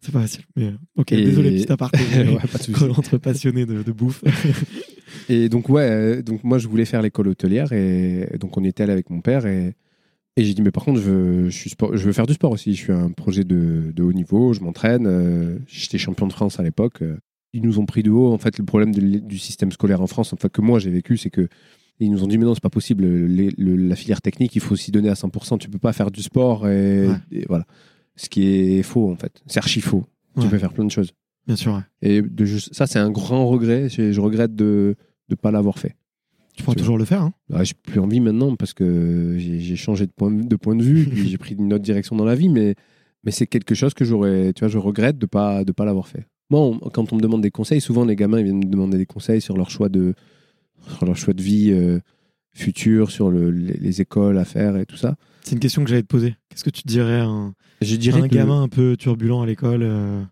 C'est 0.00 0.12
pas 0.12 0.20
facile. 0.20 0.42
Mais 0.54 0.66
euh, 0.66 0.72
ok, 0.96 1.10
Et- 1.10 1.24
désolé, 1.24 1.50
petit 1.50 1.72
aparté. 1.72 1.98
Pas 2.78 2.88
entre 2.96 3.18
passionnés 3.18 3.66
de, 3.66 3.82
de 3.82 3.90
bouffe. 3.92 4.22
Et 5.28 5.48
donc, 5.48 5.68
ouais, 5.68 6.22
donc 6.22 6.44
moi, 6.44 6.58
je 6.58 6.68
voulais 6.68 6.84
faire 6.84 7.02
l'école 7.02 7.28
hôtelière 7.28 7.72
et 7.72 8.28
donc 8.38 8.56
on 8.56 8.62
était 8.64 8.82
allé 8.84 8.92
avec 8.92 9.10
mon 9.10 9.20
père 9.20 9.46
et, 9.46 9.74
et 10.36 10.44
j'ai 10.44 10.54
dit, 10.54 10.62
mais 10.62 10.70
par 10.70 10.84
contre, 10.84 11.00
je 11.00 11.10
veux, 11.10 11.44
je, 11.50 11.56
suis 11.56 11.70
sport- 11.70 11.96
je 11.96 12.04
veux 12.04 12.12
faire 12.12 12.26
du 12.26 12.34
sport 12.34 12.52
aussi. 12.52 12.74
Je 12.74 12.80
suis 12.82 12.92
un 12.92 13.10
projet 13.10 13.42
de, 13.44 13.92
de 13.94 14.02
haut 14.04 14.12
niveau, 14.12 14.52
je 14.52 14.60
m'entraîne. 14.60 15.58
J'étais 15.66 15.98
champion 15.98 16.26
de 16.28 16.32
France 16.32 16.60
à 16.60 16.62
l'époque. 16.62 17.02
Ils 17.52 17.62
nous 17.62 17.78
ont 17.80 17.86
pris 17.86 18.02
de 18.04 18.10
haut. 18.10 18.32
En 18.32 18.38
fait, 18.38 18.58
le 18.58 18.64
problème 18.64 18.92
de 18.94 19.00
du 19.18 19.38
système 19.38 19.72
scolaire 19.72 20.00
en 20.02 20.06
France, 20.06 20.32
enfin, 20.32 20.48
que 20.48 20.60
moi 20.60 20.78
j'ai 20.78 20.90
vécu, 20.90 21.16
c'est 21.16 21.30
que 21.30 21.48
ils 22.00 22.10
nous 22.10 22.24
ont 22.24 22.26
dit, 22.26 22.38
mais 22.38 22.44
non, 22.44 22.54
c'est 22.54 22.62
pas 22.62 22.70
possible. 22.70 23.04
Les- 23.06 23.50
le- 23.56 23.76
la 23.76 23.96
filière 23.96 24.20
technique, 24.20 24.54
il 24.56 24.60
faut 24.60 24.76
s'y 24.76 24.90
donner 24.90 25.08
à 25.08 25.14
100%. 25.14 25.58
Tu 25.58 25.68
peux 25.68 25.78
pas 25.78 25.92
faire 25.92 26.10
du 26.10 26.22
sport 26.22 26.66
et, 26.68 27.08
Ouais. 27.08 27.14
et 27.32 27.44
voilà. 27.48 27.64
Ce 28.16 28.28
qui 28.28 28.44
est 28.78 28.82
faux, 28.82 29.10
en 29.10 29.16
fait. 29.16 29.42
C'est 29.46 29.58
archi 29.58 29.80
faux. 29.80 30.04
Tu 30.40 30.46
peux 30.48 30.58
faire 30.58 30.72
plein 30.72 30.84
de 30.84 30.90
choses. 30.90 31.12
Bien 31.46 31.56
sûr. 31.56 31.74
ouais. 31.74 31.80
Et 32.02 32.22
de 32.22 32.44
juste- 32.44 32.74
ça, 32.74 32.86
c'est 32.86 32.98
un 32.98 33.10
grand 33.10 33.46
regret. 33.46 33.88
Je, 33.88 34.12
je 34.12 34.20
regrette 34.20 34.54
de 34.56 34.96
ne 35.30 35.34
pas 35.36 35.50
l'avoir 35.50 35.78
fait. 35.78 35.94
Tu 36.56 36.62
pourras 36.62 36.74
Tu 36.74 36.80
toujours 36.80 36.98
le 36.98 37.04
faire. 37.04 37.22
Hein. 37.22 37.32
Ah, 37.52 37.64
j'ai 37.64 37.74
plus 37.74 37.98
envie 38.00 38.20
maintenant 38.20 38.54
parce 38.56 38.72
que 38.74 39.36
j'ai 39.38 39.76
changé 39.76 40.06
de 40.06 40.12
point 40.12 40.30
de, 40.30 40.56
point 40.56 40.76
de 40.76 40.82
vue, 40.84 41.08
j'ai 41.28 41.36
pris 41.38 41.54
une 41.56 41.72
autre 41.72 41.82
direction 41.84 42.14
dans 42.16 42.24
la 42.24 42.34
vie, 42.36 42.48
mais, 42.48 42.74
mais 43.24 43.30
c'est 43.32 43.46
quelque 43.48 43.74
chose 43.74 43.92
que 43.94 44.04
j'aurais, 44.04 44.52
tu 44.52 44.60
vois, 44.60 44.68
je 44.68 44.78
regrette 44.78 45.18
de 45.18 45.26
pas 45.26 45.64
de 45.64 45.72
pas 45.72 45.84
l'avoir 45.84 46.06
fait. 46.06 46.26
Moi, 46.50 46.60
on- 46.60 46.78
quand 46.78 47.12
on 47.12 47.16
me 47.16 47.20
demande 47.20 47.42
des 47.42 47.50
conseils, 47.50 47.80
souvent 47.80 48.04
les 48.04 48.14
gamins 48.16 48.38
ils 48.38 48.44
viennent 48.44 48.58
me 48.58 48.70
demander 48.70 48.98
des 48.98 49.06
conseils 49.06 49.40
sur 49.40 49.56
leur 49.56 49.68
choix 49.70 49.88
de, 49.88 50.14
sur 50.90 51.06
leur 51.06 51.16
choix 51.16 51.34
de 51.34 51.42
vie 51.42 51.70
euh, 51.72 52.00
futur, 52.52 53.10
sur 53.10 53.30
le- 53.30 53.50
les, 53.50 53.74
les 53.74 54.00
écoles 54.00 54.38
à 54.38 54.44
faire 54.44 54.76
et 54.76 54.86
tout 54.86 54.96
ça. 54.96 55.16
C'est 55.42 55.52
une 55.52 55.60
question 55.60 55.82
que 55.84 55.90
j'allais 55.90 56.02
te 56.02 56.06
poser. 56.08 56.36
Qu'est-ce 56.48 56.64
que 56.64 56.70
tu 56.70 56.82
dirais 56.86 57.20
à 57.20 57.26
un, 57.26 57.54
Je 57.82 57.94
à 57.94 57.98
dirais 57.98 58.20
un 58.22 58.28
que- 58.28 58.34
gamin 58.34 58.62
un 58.62 58.68
peu 58.68 58.96
turbulent 58.96 59.42
à 59.42 59.46
l'école 59.46 59.82
euh, 59.82 60.22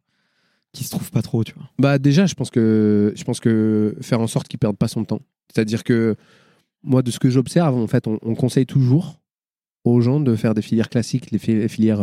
qui 0.72 0.84
se 0.84 0.90
trouve 0.90 1.10
pas 1.10 1.22
trop, 1.22 1.44
tu 1.44 1.52
vois? 1.54 1.68
Bah 1.78 1.98
déjà, 1.98 2.26
je 2.26 2.34
pense 2.34 2.50
que 2.50 3.12
je 3.16 3.24
pense 3.24 3.40
que 3.40 3.94
faire 4.00 4.20
en 4.20 4.26
sorte 4.26 4.48
qu'il 4.48 4.58
perde 4.58 4.76
pas 4.76 4.88
son 4.88 5.04
temps. 5.04 5.20
C'est-à-dire 5.52 5.84
que 5.84 6.16
moi, 6.82 7.02
de 7.02 7.10
ce 7.10 7.18
que 7.18 7.28
j'observe, 7.30 7.76
en 7.76 7.86
fait, 7.86 8.06
on, 8.06 8.18
on 8.22 8.34
conseille 8.34 8.66
toujours 8.66 9.20
aux 9.84 10.00
gens 10.00 10.20
de 10.20 10.34
faire 10.36 10.54
des 10.54 10.62
filières 10.62 10.88
classiques, 10.88 11.30
les, 11.30 11.38
fi- 11.38 11.54
les 11.56 11.68
filières. 11.68 12.00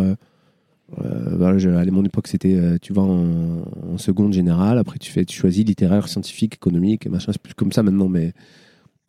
Euh, 1.05 1.57
je- 1.59 1.69
à 1.69 1.85
mon 1.85 2.03
époque, 2.03 2.27
c'était 2.27 2.55
euh, 2.55 2.77
tu 2.81 2.93
vas 2.93 3.03
en, 3.03 3.97
seconde 3.97 4.33
générale, 4.33 4.77
après 4.77 4.97
tu 4.97 5.11
fais, 5.11 5.25
tu 5.25 5.37
choisis 5.37 5.65
littéraire, 5.65 6.07
scientifique, 6.07 6.55
économique, 6.55 7.07
machin. 7.07 7.31
C'est 7.31 7.41
plus 7.41 7.53
comme 7.53 7.71
ça 7.71 7.83
maintenant, 7.83 8.07
mais 8.09 8.33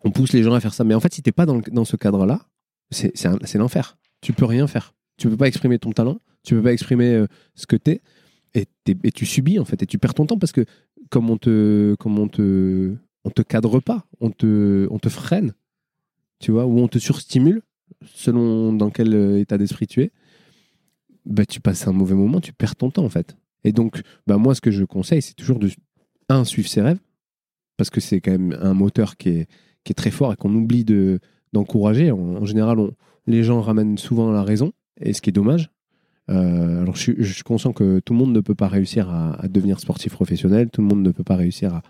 on 0.05 0.11
pousse 0.11 0.33
les 0.33 0.43
gens 0.43 0.53
à 0.55 0.61
faire 0.61 0.75
ça. 0.75 0.85
Mais 0.85 0.95
en 0.95 1.01
fait, 1.01 1.15
si 1.15 1.23
t'es 1.23 1.33
pas 1.33 1.47
dans, 1.47 1.85
ce 1.85 1.97
cadre-là, 1.97 2.41
c'est 2.91 3.55
l'enfer. 3.55 3.97
Tu 4.21 4.33
peux 4.33 4.45
rien 4.45 4.67
faire. 4.67 4.95
Tu 5.17 5.29
peux 5.29 5.37
pas 5.37 5.49
exprimer 5.49 5.79
ton 5.79 5.93
talent. 5.93 6.19
Tu 6.43 6.55
peux 6.55 6.63
pas 6.63 6.73
exprimer 6.73 7.15
euh, 7.15 7.27
ce 7.55 7.67
que 7.67 7.77
t'es. 7.77 8.01
Et, 8.55 8.67
t'es- 8.85 8.97
et 9.05 9.13
tu 9.13 9.27
subis 9.27 9.61
en 9.61 9.65
fait 9.65 9.81
et 9.83 9.87
tu 9.87 9.99
perds 9.99 10.15
ton 10.15 10.27
temps 10.27 10.37
parce 10.39 10.51
que 10.51 10.65
comme 11.09 11.31
on 11.31 11.37
te 11.37 11.95
comme 12.01 12.19
on 12.19 12.27
te 12.27 12.97
on 13.25 13.31
te 13.31 13.43
cadre 13.43 13.79
pas 13.79 14.05
on 14.21 14.31
te 14.31 14.89
on 14.91 14.99
te 14.99 15.09
freine 15.09 15.53
tu 16.41 16.51
vois 16.51 16.67
ou 16.67 16.81
on 16.81 16.89
te 16.89 16.99
surstimule 16.99 17.63
selon 18.13 18.73
dans 18.73 18.91
quel 18.91 19.15
euh, 19.15 19.39
état 19.39 19.57
d'esprit 19.57 19.87
tu 19.87 20.03
es 20.03 20.11
bah 21.31 21.47
tu 21.47 21.61
passes 21.61 21.87
un 21.87 21.93
mauvais 21.93 22.15
moment 22.15 22.41
tu 22.41 22.53
perds 22.53 22.77
ton 22.77 22.91
temps 22.91 23.05
en 23.05 23.09
fait 23.09 23.37
et 23.65 23.73
donc 23.73 24.03
bah 24.27 24.37
moi 24.37 24.55
ce 24.55 24.61
que 24.61 24.71
je 24.71 24.85
conseille 24.85 25.23
c'est 25.23 25.35
toujours 25.35 25.59
de 25.59 25.71
un 26.29 26.45
suivre 26.45 26.69
ses 26.69 26.83
rêves 26.83 26.99
parce 27.77 27.91
que 27.91 28.01
c'est 28.01 28.21
quand 28.21 28.33
même 28.33 28.57
un 28.61 28.75
moteur 28.75 29.17
qui 29.17 29.31
est 29.31 29.49
qui 29.85 29.93
est 29.93 29.95
très 29.95 30.11
fort 30.11 30.33
et 30.33 30.37
qu'on 30.37 30.55
oublie 30.55 30.85
de 30.85 31.21
d'encourager 31.53 32.11
en, 32.11 32.19
en 32.19 32.45
général 32.45 32.79
on, 32.79 32.93
les 33.27 33.43
gens 33.43 33.61
ramènent 33.61 33.99
souvent 33.99 34.31
la 34.31 34.43
raison 34.43 34.73
et 35.01 35.13
ce 35.13 35.21
qui 35.23 35.31
est 35.31 35.33
dommage 35.33 35.71
euh, 36.31 36.83
alors, 36.83 36.95
je 36.95 37.01
suis, 37.01 37.15
je 37.19 37.33
suis 37.33 37.43
conscient 37.43 37.73
que 37.73 37.99
tout 37.99 38.13
le 38.13 38.19
monde 38.21 38.33
ne 38.33 38.41
peut 38.41 38.55
pas 38.55 38.69
réussir 38.69 39.11
à, 39.11 39.33
à 39.43 39.49
devenir 39.49 39.81
sportif 39.81 40.13
professionnel, 40.13 40.71
tout 40.71 40.81
le 40.81 40.87
monde 40.87 41.03
ne 41.03 41.11
peut 41.11 41.25
pas 41.25 41.35
réussir 41.35 41.75
à, 41.75 41.83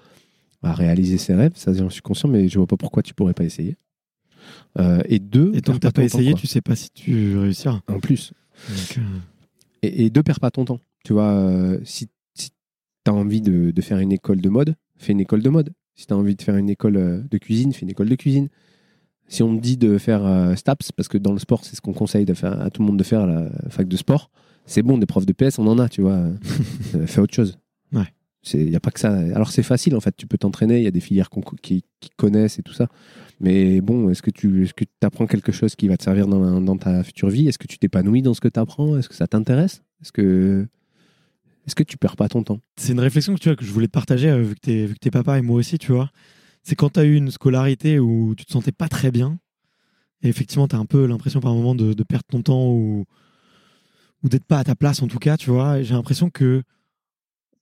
à 0.62 0.72
réaliser 0.72 1.18
ses 1.18 1.34
rêves, 1.34 1.52
ça 1.56 1.74
j'en 1.74 1.90
suis 1.90 2.00
conscient, 2.00 2.28
mais 2.28 2.48
je 2.48 2.58
vois 2.58 2.66
pas 2.66 2.78
pourquoi 2.78 3.02
tu 3.02 3.12
pourrais 3.12 3.34
pas 3.34 3.44
essayer. 3.44 3.76
Euh, 4.78 5.02
et 5.06 5.18
deux, 5.18 5.52
Et 5.54 5.60
tant 5.60 5.74
que 5.74 5.78
perds 5.78 5.92
t'as 5.92 6.02
pas 6.02 6.08
temps, 6.08 6.18
essayé, 6.18 6.30
quoi. 6.32 6.40
tu 6.40 6.46
sais 6.46 6.62
pas 6.62 6.74
si 6.74 6.90
tu 6.90 7.36
réussiras. 7.36 7.82
En 7.88 8.00
plus. 8.00 8.32
Et, 9.82 10.04
et 10.06 10.10
deux, 10.10 10.22
perds 10.22 10.40
pas 10.40 10.50
ton 10.50 10.64
temps. 10.64 10.80
Tu 11.04 11.12
vois, 11.12 11.30
euh, 11.32 11.78
si, 11.84 12.08
si 12.34 12.50
tu 12.50 13.10
as 13.10 13.14
envie 13.14 13.40
de, 13.40 13.70
de 13.70 13.80
faire 13.80 13.98
une 13.98 14.12
école 14.12 14.40
de 14.40 14.48
mode, 14.48 14.76
fais 14.96 15.12
une 15.12 15.20
école 15.20 15.42
de 15.42 15.48
mode. 15.48 15.72
Si 15.94 16.06
tu 16.06 16.12
as 16.12 16.16
envie 16.16 16.36
de 16.36 16.42
faire 16.42 16.56
une 16.56 16.70
école 16.70 16.96
euh, 16.96 17.22
de 17.30 17.38
cuisine, 17.38 17.72
fais 17.72 17.82
une 17.82 17.90
école 17.90 18.08
de 18.08 18.14
cuisine. 18.14 18.48
Si 19.28 19.42
on 19.42 19.56
te 19.56 19.60
dit 19.60 19.76
de 19.76 19.96
faire 19.98 20.24
euh, 20.26 20.54
STAPS, 20.54 20.92
parce 20.92 21.08
que 21.08 21.18
dans 21.18 21.32
le 21.32 21.38
sport, 21.38 21.64
c'est 21.64 21.76
ce 21.76 21.80
qu'on 21.80 21.92
conseille 21.92 22.24
de 22.24 22.34
faire, 22.34 22.60
à 22.60 22.70
tout 22.70 22.82
le 22.82 22.86
monde 22.86 22.98
de 22.98 23.04
faire 23.04 23.20
à 23.22 23.26
la 23.26 23.50
fac 23.68 23.86
de 23.86 23.96
sport, 23.96 24.30
c'est 24.66 24.82
bon, 24.82 24.98
des 24.98 25.06
profs 25.06 25.26
de 25.26 25.32
PS, 25.32 25.58
on 25.58 25.66
en 25.66 25.78
a, 25.78 25.88
tu 25.88 26.02
vois. 26.02 26.18
Euh, 26.96 27.06
fais 27.06 27.20
autre 27.20 27.34
chose. 27.34 27.56
Ouais. 27.92 28.12
Il 28.54 28.70
n'y 28.70 28.76
a 28.76 28.80
pas 28.80 28.90
que 28.90 29.00
ça. 29.00 29.12
Alors 29.12 29.50
c'est 29.50 29.62
facile, 29.62 29.94
en 29.94 30.00
fait, 30.00 30.16
tu 30.16 30.26
peux 30.26 30.38
t'entraîner, 30.38 30.78
il 30.78 30.84
y 30.84 30.86
a 30.86 30.90
des 30.90 31.00
filières 31.00 31.28
qu'on- 31.28 31.42
qui, 31.42 31.84
connaissent 32.16 32.58
et 32.58 32.62
tout 32.62 32.72
ça. 32.72 32.88
Mais 33.40 33.80
bon, 33.80 34.10
est-ce 34.10 34.22
que 34.22 34.30
tu 34.30 34.68
apprends 35.02 35.26
quelque 35.26 35.52
chose 35.52 35.74
qui 35.76 35.88
va 35.88 35.96
te 35.96 36.02
servir 36.02 36.26
dans, 36.26 36.76
ta 36.76 37.02
future 37.02 37.28
vie? 37.28 37.48
Est-ce 37.48 37.58
que 37.58 37.66
tu 37.66 37.78
t'épanouis 37.78 38.22
dans 38.22 38.34
ce 38.34 38.40
que 38.40 38.48
tu 38.48 38.58
apprends 38.58 38.96
Est-ce 38.96 39.08
que 39.08 39.14
ça 39.14 39.26
t'intéresse? 39.26 39.82
Est-ce 40.00 40.12
que, 40.12 40.66
est-ce 41.66 41.74
que 41.74 41.82
tu 41.82 41.98
perds 41.98 42.16
pas 42.16 42.28
ton 42.28 42.42
temps? 42.42 42.60
C'est 42.76 42.92
une 42.92 43.00
réflexion 43.00 43.34
que, 43.34 43.40
tu 43.40 43.64
je 43.64 43.72
voulais 43.72 43.86
te 43.86 43.92
partager, 43.92 44.30
euh, 44.30 44.42
vu 44.42 44.54
que 44.54 44.86
vu 44.86 44.94
que 44.94 44.98
t'es 44.98 45.10
papa 45.10 45.38
et 45.38 45.42
moi 45.42 45.56
aussi, 45.56 45.78
tu 45.78 45.92
vois. 45.92 46.10
C'est 46.62 46.74
quand 46.74 46.90
t'as 46.90 47.04
eu 47.04 47.16
une 47.16 47.30
scolarité 47.30 47.98
où 47.98 48.34
tu 48.36 48.44
te 48.44 48.52
sentais 48.52 48.72
pas 48.72 48.88
très 48.88 49.10
bien, 49.10 49.38
et 50.22 50.28
effectivement, 50.28 50.68
t'as 50.68 50.78
un 50.78 50.86
peu 50.86 51.06
l'impression 51.06 51.40
par 51.40 51.54
moment 51.54 51.74
de, 51.74 51.94
perdre 52.02 52.26
ton 52.28 52.42
temps 52.42 52.70
ou, 52.70 53.04
ou 54.22 54.28
d'être 54.28 54.44
pas 54.44 54.58
à 54.58 54.64
ta 54.64 54.74
place, 54.74 55.02
en 55.02 55.06
tout 55.06 55.18
cas, 55.18 55.36
tu 55.36 55.50
vois. 55.50 55.82
J'ai 55.82 55.94
l'impression 55.94 56.30
que 56.30 56.62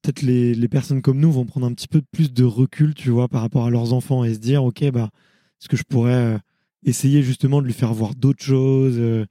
peut-être 0.09 0.23
les, 0.23 0.55
les 0.55 0.69
personnes 0.69 1.03
comme 1.03 1.21
nous 1.21 1.31
vont 1.31 1.45
prendre 1.45 1.67
un 1.67 1.75
petit 1.75 1.87
peu 1.87 2.01
plus 2.01 2.33
de 2.33 2.45
recul, 2.45 2.95
tu 2.95 3.11
vois, 3.11 3.29
par 3.29 3.43
rapport 3.43 3.67
à 3.67 3.71
leurs 3.71 3.93
enfants 3.93 4.25
et 4.25 4.33
se 4.33 4.39
dire, 4.39 4.65
ok, 4.65 4.91
bah, 4.91 5.11
est-ce 5.61 5.69
que 5.69 5.77
je 5.77 5.83
pourrais 5.83 6.13
euh, 6.13 6.39
essayer 6.83 7.23
justement 7.23 7.61
de 7.61 7.67
lui 7.67 7.75
faire 7.75 7.93
voir 7.93 8.15
d'autres 8.15 8.43
choses, 8.43 8.97
euh, 8.97 9.27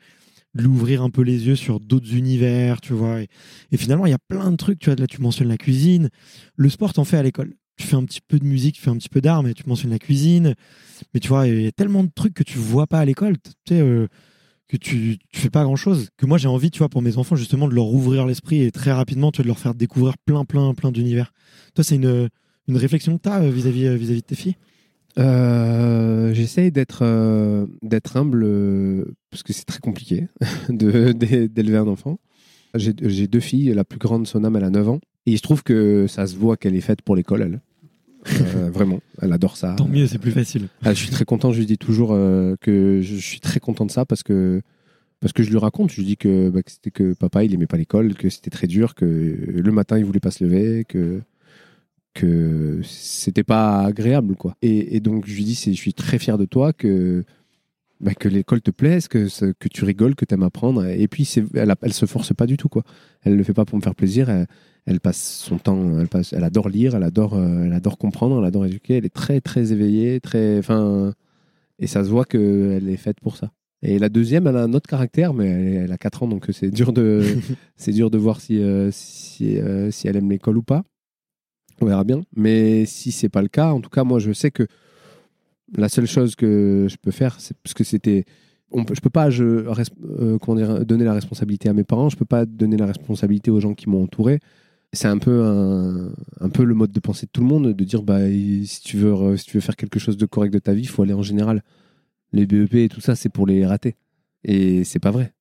de 0.53 0.61
lui 0.61 0.67
ouvrir 0.67 1.01
un 1.01 1.09
peu 1.09 1.23
les 1.23 1.47
yeux 1.47 1.55
sur 1.55 1.79
d'autres 1.79 2.13
univers, 2.13 2.79
tu 2.79 2.93
vois. 2.93 3.21
Et, 3.21 3.27
et 3.71 3.77
finalement, 3.77 4.05
il 4.05 4.11
y 4.11 4.13
a 4.13 4.19
plein 4.19 4.51
de 4.51 4.55
trucs, 4.55 4.77
tu 4.77 4.91
vois, 4.91 4.95
là, 4.95 5.07
tu 5.07 5.19
mentionnes 5.19 5.47
la 5.47 5.57
cuisine, 5.57 6.09
le 6.55 6.69
sport, 6.69 6.93
t'en 6.93 7.05
fais 7.05 7.17
à 7.17 7.23
l'école. 7.23 7.55
Tu 7.77 7.87
fais 7.87 7.95
un 7.95 8.05
petit 8.05 8.21
peu 8.21 8.37
de 8.37 8.45
musique, 8.45 8.75
tu 8.75 8.81
fais 8.81 8.91
un 8.91 8.97
petit 8.97 9.09
peu 9.09 9.21
d'art, 9.21 9.41
mais 9.41 9.55
tu 9.55 9.63
mentionnes 9.67 9.91
la 9.91 9.99
cuisine. 9.99 10.53
Mais 11.13 11.19
tu 11.19 11.27
vois, 11.27 11.47
il 11.47 11.61
y 11.61 11.67
a 11.67 11.71
tellement 11.71 12.03
de 12.03 12.11
trucs 12.13 12.35
que 12.35 12.43
tu 12.43 12.59
vois 12.59 12.85
pas 12.85 12.99
à 12.99 13.05
l'école, 13.05 13.37
tu 13.39 13.51
sais, 13.67 13.81
euh, 13.81 14.07
que 14.67 14.77
tu, 14.77 15.17
tu 15.31 15.39
fais 15.39 15.49
pas 15.49 15.63
grand 15.63 15.75
chose. 15.75 16.09
Que 16.17 16.25
moi, 16.25 16.37
j'ai 16.37 16.47
envie, 16.47 16.71
tu 16.71 16.79
vois, 16.79 16.89
pour 16.89 17.01
mes 17.01 17.17
enfants, 17.17 17.35
justement, 17.35 17.67
de 17.67 17.73
leur 17.73 17.87
ouvrir 17.87 18.25
l'esprit 18.25 18.63
et 18.63 18.71
très 18.71 18.91
rapidement, 18.91 19.31
tu 19.31 19.37
vois, 19.37 19.43
de 19.43 19.47
leur 19.47 19.59
faire 19.59 19.73
découvrir 19.73 20.17
plein, 20.17 20.45
plein, 20.45 20.73
plein 20.73 20.91
d'univers. 20.91 21.33
Toi, 21.73 21.83
c'est 21.83 21.95
une, 21.95 22.29
une 22.67 22.77
réflexion 22.77 23.17
que 23.17 23.23
tu 23.23 23.29
as 23.29 23.39
vis-à-vis 23.49 23.87
euh, 23.87 23.95
vis-à-vis 23.95 24.21
de 24.21 24.25
tes 24.25 24.35
filles? 24.35 24.55
Euh, 25.17 26.33
J'essaye 26.33 26.71
d'être 26.71 26.99
euh, 27.01 27.65
humble 28.13 28.43
euh, 28.43 29.05
parce 29.31 29.43
que 29.43 29.53
c'est 29.53 29.65
très 29.65 29.79
compliqué 29.79 30.27
d'élever 30.69 31.77
un 31.77 31.87
enfant. 31.87 32.19
J'ai 32.75 32.93
j'ai 33.01 33.27
deux 33.27 33.39
filles, 33.39 33.73
la 33.73 33.83
plus 33.83 33.97
grande, 33.97 34.27
son 34.27 34.43
âme, 34.43 34.55
elle 34.57 34.63
a 34.65 34.69
9 34.69 34.89
ans. 34.89 34.99
Et 35.25 35.31
il 35.31 35.37
se 35.37 35.41
trouve 35.41 35.63
que 35.63 36.05
ça 36.07 36.27
se 36.27 36.35
voit 36.35 36.57
qu'elle 36.57 36.75
est 36.75 36.81
faite 36.81 37.01
pour 37.01 37.15
l'école, 37.15 37.41
elle. 37.41 37.61
Euh, 38.29 38.69
vraiment, 38.69 38.99
elle 39.21 39.33
adore 39.33 39.57
ça. 39.57 39.75
Tant 39.77 39.87
mieux, 39.87 40.07
c'est 40.07 40.17
plus 40.17 40.31
facile. 40.31 40.67
Ah, 40.83 40.93
je 40.93 40.99
suis 40.99 41.09
très 41.09 41.25
content, 41.25 41.51
je 41.53 41.59
lui 41.59 41.65
dis 41.65 41.77
toujours 41.77 42.11
euh, 42.13 42.55
que 42.61 43.01
je 43.01 43.15
suis 43.15 43.39
très 43.39 43.59
content 43.59 43.85
de 43.85 43.91
ça 43.91 44.05
parce 44.05 44.23
que, 44.23 44.61
parce 45.19 45.33
que 45.33 45.43
je 45.43 45.49
lui 45.49 45.57
raconte, 45.57 45.91
je 45.91 45.97
lui 45.97 46.05
dis 46.05 46.17
que, 46.17 46.49
bah, 46.49 46.61
que 46.63 46.71
c'était 46.71 46.91
que 46.91 47.13
papa 47.13 47.43
il 47.43 47.53
aimait 47.53 47.67
pas 47.67 47.77
l'école, 47.77 48.13
que 48.15 48.29
c'était 48.29 48.49
très 48.49 48.67
dur, 48.67 48.95
que 48.95 49.05
le 49.05 49.71
matin 49.71 49.97
il 49.97 50.05
voulait 50.05 50.19
pas 50.19 50.31
se 50.31 50.43
lever, 50.43 50.85
que, 50.85 51.21
que 52.13 52.81
c'était 52.83 53.43
pas 53.43 53.81
agréable 53.81 54.35
quoi. 54.35 54.55
Et, 54.61 54.95
et 54.95 54.99
donc 54.99 55.27
je 55.27 55.35
lui 55.35 55.43
dis 55.43 55.55
c'est, 55.55 55.71
je 55.71 55.77
suis 55.77 55.93
très 55.93 56.19
fier 56.19 56.37
de 56.37 56.45
toi 56.45 56.73
que, 56.73 57.23
bah, 57.99 58.13
que 58.13 58.27
l'école 58.27 58.61
te 58.61 58.71
plaise, 58.71 59.07
que, 59.07 59.27
que 59.53 59.67
tu 59.67 59.85
rigoles, 59.85 60.15
que 60.15 60.25
tu 60.25 60.33
aimes 60.33 60.43
apprendre. 60.43 60.85
Et 60.85 61.07
puis 61.07 61.25
c'est, 61.25 61.43
elle, 61.55 61.73
elle 61.81 61.93
se 61.93 62.05
force 62.05 62.33
pas 62.33 62.45
du 62.45 62.57
tout 62.57 62.69
quoi. 62.69 62.83
Elle 63.23 63.35
le 63.35 63.43
fait 63.43 63.53
pas 63.53 63.65
pour 63.65 63.77
me 63.77 63.83
faire 63.83 63.95
plaisir. 63.95 64.29
Elle, 64.29 64.47
elle 64.87 65.01
passe 65.01 65.41
son 65.43 65.57
temps, 65.57 65.99
elle, 65.99 66.07
passe, 66.07 66.31
elle 66.31 66.45
adore 66.45 66.69
lire, 66.69 66.95
elle 66.95 67.03
adore, 67.03 67.35
euh, 67.35 67.65
elle 67.65 67.73
adore 67.73 67.97
comprendre, 67.97 68.39
elle 68.39 68.45
adore 68.45 68.65
éduquer. 68.65 68.95
Elle 68.95 69.05
est 69.05 69.13
très 69.13 69.41
très 69.41 69.73
éveillée, 69.73 70.21
très, 70.21 70.57
enfin, 70.57 71.13
et 71.77 71.87
ça 71.87 72.05
se 72.05 72.09
voit 72.09 72.23
qu'elle 72.23 72.89
est 72.89 72.97
faite 72.97 73.19
pour 73.19 73.35
ça. 73.35 73.51
Et 73.83 73.99
la 73.99 74.07
deuxième, 74.07 74.47
elle 74.47 74.55
a 74.55 74.63
un 74.63 74.73
autre 74.73 74.89
caractère, 74.89 75.33
mais 75.33 75.47
elle, 75.47 75.83
elle 75.83 75.91
a 75.91 75.97
4 75.97 76.23
ans, 76.23 76.27
donc 76.27 76.47
c'est 76.51 76.71
dur 76.71 76.93
de, 76.93 77.21
c'est 77.75 77.91
dur 77.91 78.09
de 78.09 78.17
voir 78.17 78.39
si, 78.39 78.61
euh, 78.61 78.89
si, 78.91 79.57
euh, 79.57 79.91
si 79.91 80.07
elle 80.07 80.15
aime 80.15 80.29
l'école 80.31 80.57
ou 80.57 80.63
pas. 80.63 80.83
On 81.81 81.85
verra 81.85 82.05
bien. 82.05 82.21
Mais 82.35 82.85
si 82.85 83.11
c'est 83.11 83.29
pas 83.29 83.41
le 83.41 83.49
cas, 83.49 83.73
en 83.73 83.81
tout 83.81 83.89
cas, 83.89 84.05
moi, 84.05 84.19
je 84.19 84.31
sais 84.31 84.51
que 84.51 84.67
la 85.77 85.89
seule 85.89 86.07
chose 86.07 86.35
que 86.35 86.87
je 86.89 86.95
peux 86.95 87.11
faire, 87.11 87.39
c'est 87.41 87.55
parce 87.57 87.73
que 87.73 87.83
c'était, 87.83 88.23
on 88.71 88.85
peut, 88.85 88.95
je 88.95 89.01
peux 89.01 89.09
pas, 89.09 89.29
je, 89.29 89.43
euh, 89.43 90.37
comment 90.39 90.55
dire, 90.55 90.85
donner 90.85 91.03
la 91.03 91.13
responsabilité 91.13 91.67
à 91.67 91.73
mes 91.73 91.83
parents, 91.83 92.07
je 92.07 92.15
peux 92.15 92.25
pas 92.25 92.45
donner 92.45 92.77
la 92.77 92.85
responsabilité 92.85 93.51
aux 93.51 93.59
gens 93.59 93.73
qui 93.73 93.89
m'ont 93.89 94.03
entouré. 94.03 94.39
C'est 94.97 95.07
un 95.07 95.19
peu 95.19 95.43
un, 95.43 96.11
un 96.39 96.49
peu 96.49 96.63
le 96.63 96.73
mode 96.73 96.91
de 96.91 96.99
pensée 96.99 97.27
de 97.27 97.31
tout 97.31 97.41
le 97.41 97.47
monde, 97.47 97.71
de 97.71 97.83
dire 97.83 98.01
bah 98.01 98.27
si 98.27 98.81
tu 98.81 98.97
veux, 98.97 99.37
si 99.37 99.45
tu 99.45 99.57
veux 99.57 99.61
faire 99.61 99.75
quelque 99.75 99.99
chose 99.99 100.17
de 100.17 100.25
correct 100.25 100.51
de 100.51 100.57
ta 100.57 100.73
vie, 100.73 100.81
il 100.81 100.87
faut 100.87 101.03
aller 101.03 101.13
en 101.13 101.21
général 101.21 101.61
Les 102.33 102.47
BEP 102.47 102.73
et 102.73 102.89
tout 102.89 102.99
ça, 102.99 103.15
c'est 103.15 103.29
pour 103.29 103.45
les 103.45 103.63
rater. 103.63 103.95
Et 104.43 104.83
c'est 104.85 104.97
pas 104.97 105.11
vrai. 105.11 105.33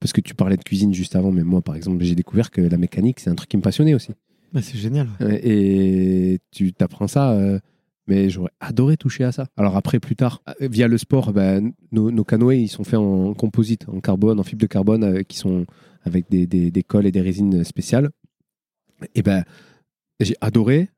Parce 0.00 0.12
que 0.12 0.20
tu 0.20 0.34
parlais 0.34 0.56
de 0.56 0.64
cuisine 0.64 0.92
juste 0.92 1.14
avant, 1.14 1.30
mais 1.30 1.44
moi, 1.44 1.62
par 1.62 1.76
exemple, 1.76 2.02
j'ai 2.02 2.16
découvert 2.16 2.50
que 2.50 2.60
la 2.60 2.76
mécanique, 2.76 3.20
c'est 3.20 3.30
un 3.30 3.36
truc 3.36 3.48
qui 3.48 3.56
me 3.56 3.62
passionnait 3.62 3.94
aussi. 3.94 4.10
Bah, 4.52 4.62
c'est 4.62 4.78
génial. 4.78 5.06
Et 5.20 6.40
tu 6.50 6.72
t'apprends 6.72 7.06
ça, 7.06 7.30
euh, 7.34 7.60
mais 8.08 8.30
j'aurais 8.30 8.50
adoré 8.58 8.96
toucher 8.96 9.22
à 9.22 9.30
ça. 9.30 9.46
Alors 9.56 9.76
après, 9.76 10.00
plus 10.00 10.16
tard, 10.16 10.42
euh, 10.60 10.66
via 10.68 10.88
le 10.88 10.98
sport, 10.98 11.32
bah, 11.32 11.60
nos, 11.92 12.10
nos 12.10 12.24
canoës, 12.24 12.56
ils 12.56 12.68
sont 12.68 12.82
faits 12.82 12.98
en 12.98 13.32
composite, 13.32 13.88
en 13.88 14.00
carbone, 14.00 14.40
en 14.40 14.42
fibre 14.42 14.60
de 14.60 14.66
carbone, 14.66 15.04
euh, 15.04 15.22
qui 15.22 15.38
sont 15.38 15.66
avec 16.02 16.28
des, 16.30 16.48
des, 16.48 16.72
des 16.72 16.82
cols 16.82 17.06
et 17.06 17.12
des 17.12 17.20
résines 17.20 17.62
spéciales. 17.62 18.10
Et 19.14 19.22
ben, 19.22 19.44
j'ai 20.20 20.36
adoré 20.40 20.90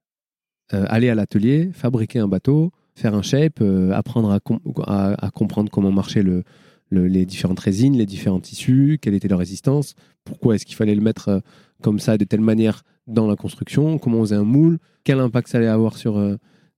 euh, 0.74 0.84
aller 0.88 1.08
à 1.08 1.14
l'atelier, 1.14 1.70
fabriquer 1.72 2.18
un 2.18 2.28
bateau, 2.28 2.72
faire 2.94 3.14
un 3.14 3.22
shape, 3.22 3.60
euh, 3.60 3.92
apprendre 3.92 4.30
à, 4.30 4.40
com- 4.40 4.60
à, 4.84 5.26
à 5.26 5.30
comprendre 5.30 5.70
comment 5.70 5.92
marchaient 5.92 6.22
le, 6.22 6.42
le- 6.90 7.06
les 7.06 7.24
différentes 7.24 7.60
résines, 7.60 7.96
les 7.96 8.06
différents 8.06 8.40
tissus, 8.40 8.98
quelle 9.00 9.14
était 9.14 9.28
leur 9.28 9.38
résistance, 9.38 9.94
pourquoi 10.24 10.54
est-ce 10.54 10.66
qu'il 10.66 10.76
fallait 10.76 10.94
le 10.94 11.00
mettre 11.02 11.28
euh, 11.28 11.40
comme 11.82 11.98
ça, 11.98 12.16
de 12.18 12.24
telle 12.24 12.40
manière 12.40 12.82
dans 13.06 13.26
la 13.28 13.36
construction, 13.36 13.98
comment 13.98 14.18
on 14.18 14.22
faisait 14.22 14.34
un 14.36 14.44
moule, 14.44 14.78
quel 15.04 15.20
impact 15.20 15.48
ça 15.48 15.58
allait 15.58 15.66
avoir 15.68 15.96
sur, 15.96 16.20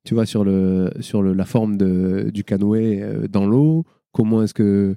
tu 0.05 0.13
vois, 0.13 0.27
sur, 0.27 0.45
la 0.45 1.45
forme 1.47 1.79
du 2.31 2.45
canoë 2.45 3.29
dans 3.31 3.47
l'eau, 3.47 3.87
comment 4.13 4.43
est-ce 4.43 4.53
que, 4.53 4.97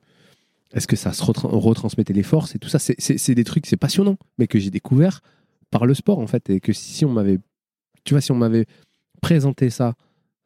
est-ce 0.73 0.87
que 0.87 0.97
ça 0.97 1.13
se 1.13 1.23
retra- 1.23 1.47
retransmettait 1.47 2.13
les 2.13 2.23
forces 2.23 2.55
et 2.55 2.59
tout 2.59 2.67
ça. 2.67 2.79
C'est 2.79 3.35
des 3.35 3.43
trucs, 3.45 3.65
c'est 3.65 3.77
passionnant, 3.77 4.17
mais 4.37 4.47
que 4.47 4.59
j'ai 4.59 4.71
découvert 4.71 5.21
par 5.71 5.85
le 5.85 5.93
sport 5.93 6.19
en 6.19 6.27
fait. 6.27 6.49
Et 6.49 6.59
que 6.59 6.73
si 6.73 7.05
on 7.05 7.11
m'avait, 7.11 7.39
tu 8.03 8.13
vois, 8.13 8.21
si 8.21 8.31
on 8.31 8.35
m'avait 8.35 8.65
présenté 9.21 9.69
ça 9.69 9.93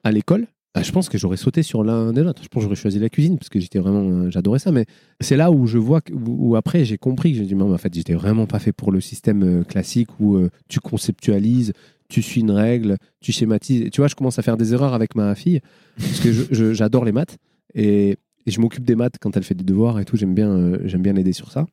à 0.04 0.12
l'école, 0.12 0.48
bah, 0.74 0.82
je 0.84 0.92
pense 0.92 1.08
que 1.08 1.18
j'aurais 1.18 1.38
sauté 1.38 1.64
sur 1.64 1.84
l'un 1.84 2.12
des 2.14 2.22
l'autre. 2.22 2.42
Je 2.44 2.48
pense 2.48 2.62
que 2.62 2.66
j'aurais 2.66 2.76
choisi 2.76 3.00
la 3.00 3.10
cuisine 3.10 3.38
parce 3.38 3.50
que 3.50 3.60
j'étais 3.60 3.80
vraiment, 3.80 4.10
euh, 4.10 4.30
j'adorais 4.30 4.60
ça. 4.60 4.72
Mais 4.72 4.86
c'est 5.22 5.38
là 5.38 5.52
où 5.52 5.68
je 5.68 5.78
vois, 5.78 6.02
que, 6.02 6.14
où, 6.14 6.56
après 6.56 6.84
j'ai 6.86 6.98
compris 6.98 7.32
que 7.32 7.38
j'ai 7.38 7.46
dit, 7.46 7.56
mais 7.56 7.64
en 7.64 7.78
fait, 7.78 7.94
j'étais 7.94 8.14
vraiment 8.14 8.46
pas 8.46 8.60
fait 8.60 8.74
pour 8.74 8.92
le 8.92 9.00
système 9.02 9.44
euh, 9.44 9.64
classique 9.64 10.10
où 10.20 10.36
euh, 10.36 10.50
tu 10.68 10.80
conceptualises, 10.80 11.74
tu 12.10 12.22
suis 12.22 12.42
une 12.42 12.52
règle, 12.52 12.98
tu 13.22 13.32
schématises. 13.32 13.90
Tu 13.92 14.02
vois, 14.02 14.08
je 14.08 14.16
commence 14.16 14.38
à 14.38 14.42
faire 14.42 14.58
des 14.58 14.74
erreurs 14.74 14.94
avec 14.94 15.16
ma 15.16 15.34
fille 15.36 15.62
parce 15.98 16.20
que 16.20 16.74
j'adore 16.74 17.06
les 17.06 17.12
maths 17.12 17.38
et, 17.74 18.18
je 18.48 18.62
m'occupe 18.62 18.86
des 18.86 18.94
maths 18.96 19.16
quand 19.20 19.36
elle 19.38 19.44
fait 19.44 19.56
des 19.56 19.64
devoirs 19.64 20.00
et 20.00 20.06
tout. 20.06 20.18
J'aime 20.18 20.36
bien, 20.36 20.50
euh, 20.50 20.78
j'aime 20.86 21.02
bien 21.02 21.14
l'aider 21.14 21.34
sur 21.34 21.52
ça. 21.52 21.66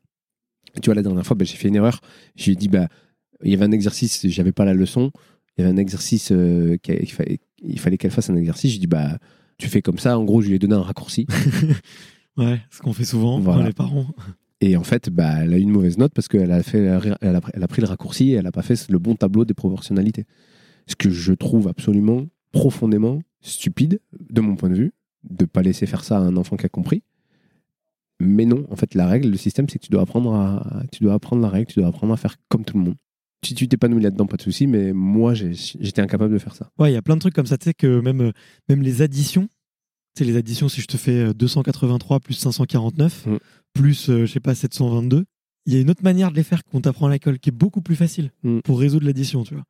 Tu 0.81 0.87
vois, 0.87 0.95
la 0.95 1.03
dernière 1.03 1.27
fois, 1.27 1.37
bah, 1.37 1.45
j'ai 1.45 1.59
fait 1.59 1.69
une 1.69 1.77
erreur. 1.77 2.01
Je 2.35 2.47
lui 2.47 2.53
ai 2.53 2.57
dit, 2.57 2.69
bah, 2.69 2.89
il 3.45 3.51
y 3.51 3.55
avait 3.55 3.65
un 3.65 3.73
exercice, 3.73 4.27
j'avais 4.29 4.53
pas 4.53 4.65
la 4.65 4.75
leçon. 4.75 5.11
Il 5.57 5.63
y 5.63 5.65
avait 5.65 5.73
un 5.75 5.79
exercice, 5.79 6.33
euh, 6.33 6.77
il 6.89 7.11
fallait, 7.11 7.39
il 7.63 7.79
fallait 7.79 7.99
qu'elle 7.99 8.11
fasse 8.11 8.31
un 8.31 8.37
exercice. 8.37 8.73
J'ai 8.73 8.79
dit, 8.79 8.87
bah, 8.87 9.19
tu 9.59 9.69
fais 9.69 9.83
comme 9.83 9.99
ça. 9.99 10.19
En 10.19 10.25
gros, 10.25 10.41
je 10.43 10.49
lui 10.49 10.55
ai 10.57 10.59
donné 10.59 10.75
un 10.75 10.83
raccourci. 10.83 11.27
Ouais, 12.39 12.63
ce 12.71 12.81
qu'on 12.81 12.95
fait 12.95 13.05
souvent, 13.05 13.39
Voilà. 13.41 13.59
pour 13.59 13.67
les 13.67 13.73
parents. 13.75 14.07
Et 14.63 14.75
en 14.79 14.85
fait, 14.85 15.11
bah, 15.11 15.43
elle 15.43 15.53
a 15.53 15.59
eu 15.59 15.61
une 15.61 15.71
mauvaise 15.71 15.99
note 15.99 16.13
parce 16.15 16.29
qu'elle 16.29 16.51
a, 16.51 16.63
fait, 16.63 16.79
elle 16.79 17.37
a, 17.37 17.41
elle 17.53 17.63
a 17.63 17.69
pris 17.69 17.83
le 17.83 17.87
raccourci 17.89 18.31
et 18.31 18.35
elle 18.37 18.45
n'a 18.45 18.53
pas 18.53 18.63
fait 18.63 18.89
le 18.89 18.99
bon 18.99 19.17
tableau 19.17 19.45
des 19.45 19.53
proportionnalités. 19.53 20.25
Ce 20.87 20.97
que 20.97 21.11
je 21.11 21.35
trouve 21.35 21.69
absolument 21.69 22.25
profondément 22.53 23.21
stupide, 23.43 24.01
de 24.31 24.41
mon 24.41 24.57
point 24.57 24.71
de 24.71 24.77
vue, 24.77 24.93
de 25.29 25.45
ne 25.45 25.47
pas 25.47 25.61
laisser 25.61 25.85
faire 25.85 26.05
ça 26.05 26.17
à 26.17 26.21
un 26.21 26.37
enfant 26.39 26.57
qui 26.57 26.65
a 26.65 26.71
compris. 26.71 27.03
Mais 28.21 28.47
non, 28.47 28.67
en 28.71 28.77
fait, 28.77 28.95
la 28.95 29.07
règle, 29.07 29.29
le 29.29 29.37
système, 29.37 29.69
c'est 29.69 29.79
que 29.79 29.85
tu 29.85 29.91
dois 29.91 30.03
apprendre 30.03 30.33
à, 30.35 30.85
tu 30.93 31.03
dois 31.03 31.13
apprendre 31.15 31.43
la 31.43 31.49
règle, 31.51 31.67
tu 31.67 31.81
dois 31.81 31.89
apprendre 31.89 32.13
à 32.13 32.17
faire 32.17 32.37
comme 32.49 32.65
tout 32.65 32.79
le 32.79 32.85
monde. 32.85 32.95
Si 33.45 33.55
tu 33.55 33.67
t'épanouis 33.67 34.01
là-dedans, 34.03 34.27
pas 34.27 34.37
de 34.37 34.43
souci, 34.43 34.69
mais 34.69 34.93
moi, 34.93 35.35
j'étais 35.35 36.01
incapable 36.01 36.33
de 36.33 36.39
faire 36.39 36.55
ça. 36.55 36.71
Ouais, 36.79 36.93
il 36.93 36.95
y 36.95 36.97
a 36.97 37.03
plein 37.03 37.17
de 37.17 37.21
trucs 37.21 37.35
comme 37.35 37.47
ça. 37.47 37.59
Tu 37.59 37.65
sais 37.65 37.75
que 37.75 38.01
même, 38.01 38.21
euh, 38.21 38.33
même 38.69 38.83
les 38.83 39.03
additions, 39.03 39.49
tu 40.15 40.19
sais, 40.19 40.25
les 40.25 40.37
additions, 40.37 40.69
si 40.69 40.81
je 40.81 40.87
te 40.87 40.97
fais 40.97 41.31
euh, 41.31 41.33
283 41.35 42.21
plus 42.21 42.35
549, 42.35 43.27
Mm. 43.27 43.37
plus, 43.73 44.11
euh, 44.11 44.27
je 44.27 44.33
sais 44.33 44.39
pas, 44.41 44.55
722, 44.55 45.25
il 45.67 45.75
y 45.75 45.77
a 45.77 45.81
une 45.81 45.91
autre 45.91 46.05
manière 46.05 46.31
de 46.31 46.37
les 46.37 46.45
faire 46.45 46.63
qu'on 46.65 46.81
t'apprend 46.81 47.07
à 47.09 47.11
l'école 47.11 47.41
qui 47.41 47.49
est 47.49 47.53
beaucoup 47.53 47.81
plus 47.81 47.97
facile 47.97 48.31
Mm. 48.45 48.61
pour 48.61 48.79
résoudre 48.79 49.07
l'addition, 49.07 49.43
tu 49.43 49.55
vois. 49.55 49.65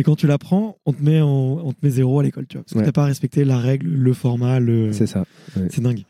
Et 0.00 0.02
quand 0.02 0.16
tu 0.16 0.26
l'apprends, 0.26 0.78
on 0.86 0.94
te 0.94 1.02
met 1.02 1.20
en- 1.20 1.60
on 1.62 1.72
te 1.74 1.78
met 1.82 1.90
zéro 1.90 2.18
à 2.20 2.22
l'école, 2.22 2.46
tu 2.46 2.56
vois. 2.56 2.64
Parce 2.64 2.72
que 2.72 2.78
Ouais. 2.78 2.84
t'as 2.86 2.90
pas 2.92 3.04
respecté 3.04 3.44
la 3.44 3.58
règle, 3.58 3.86
le 3.86 4.12
format, 4.14 4.58
le. 4.58 4.94
C'est 4.94 5.06
ça. 5.06 5.26
C'est 5.68 5.82
dingue. 5.82 6.04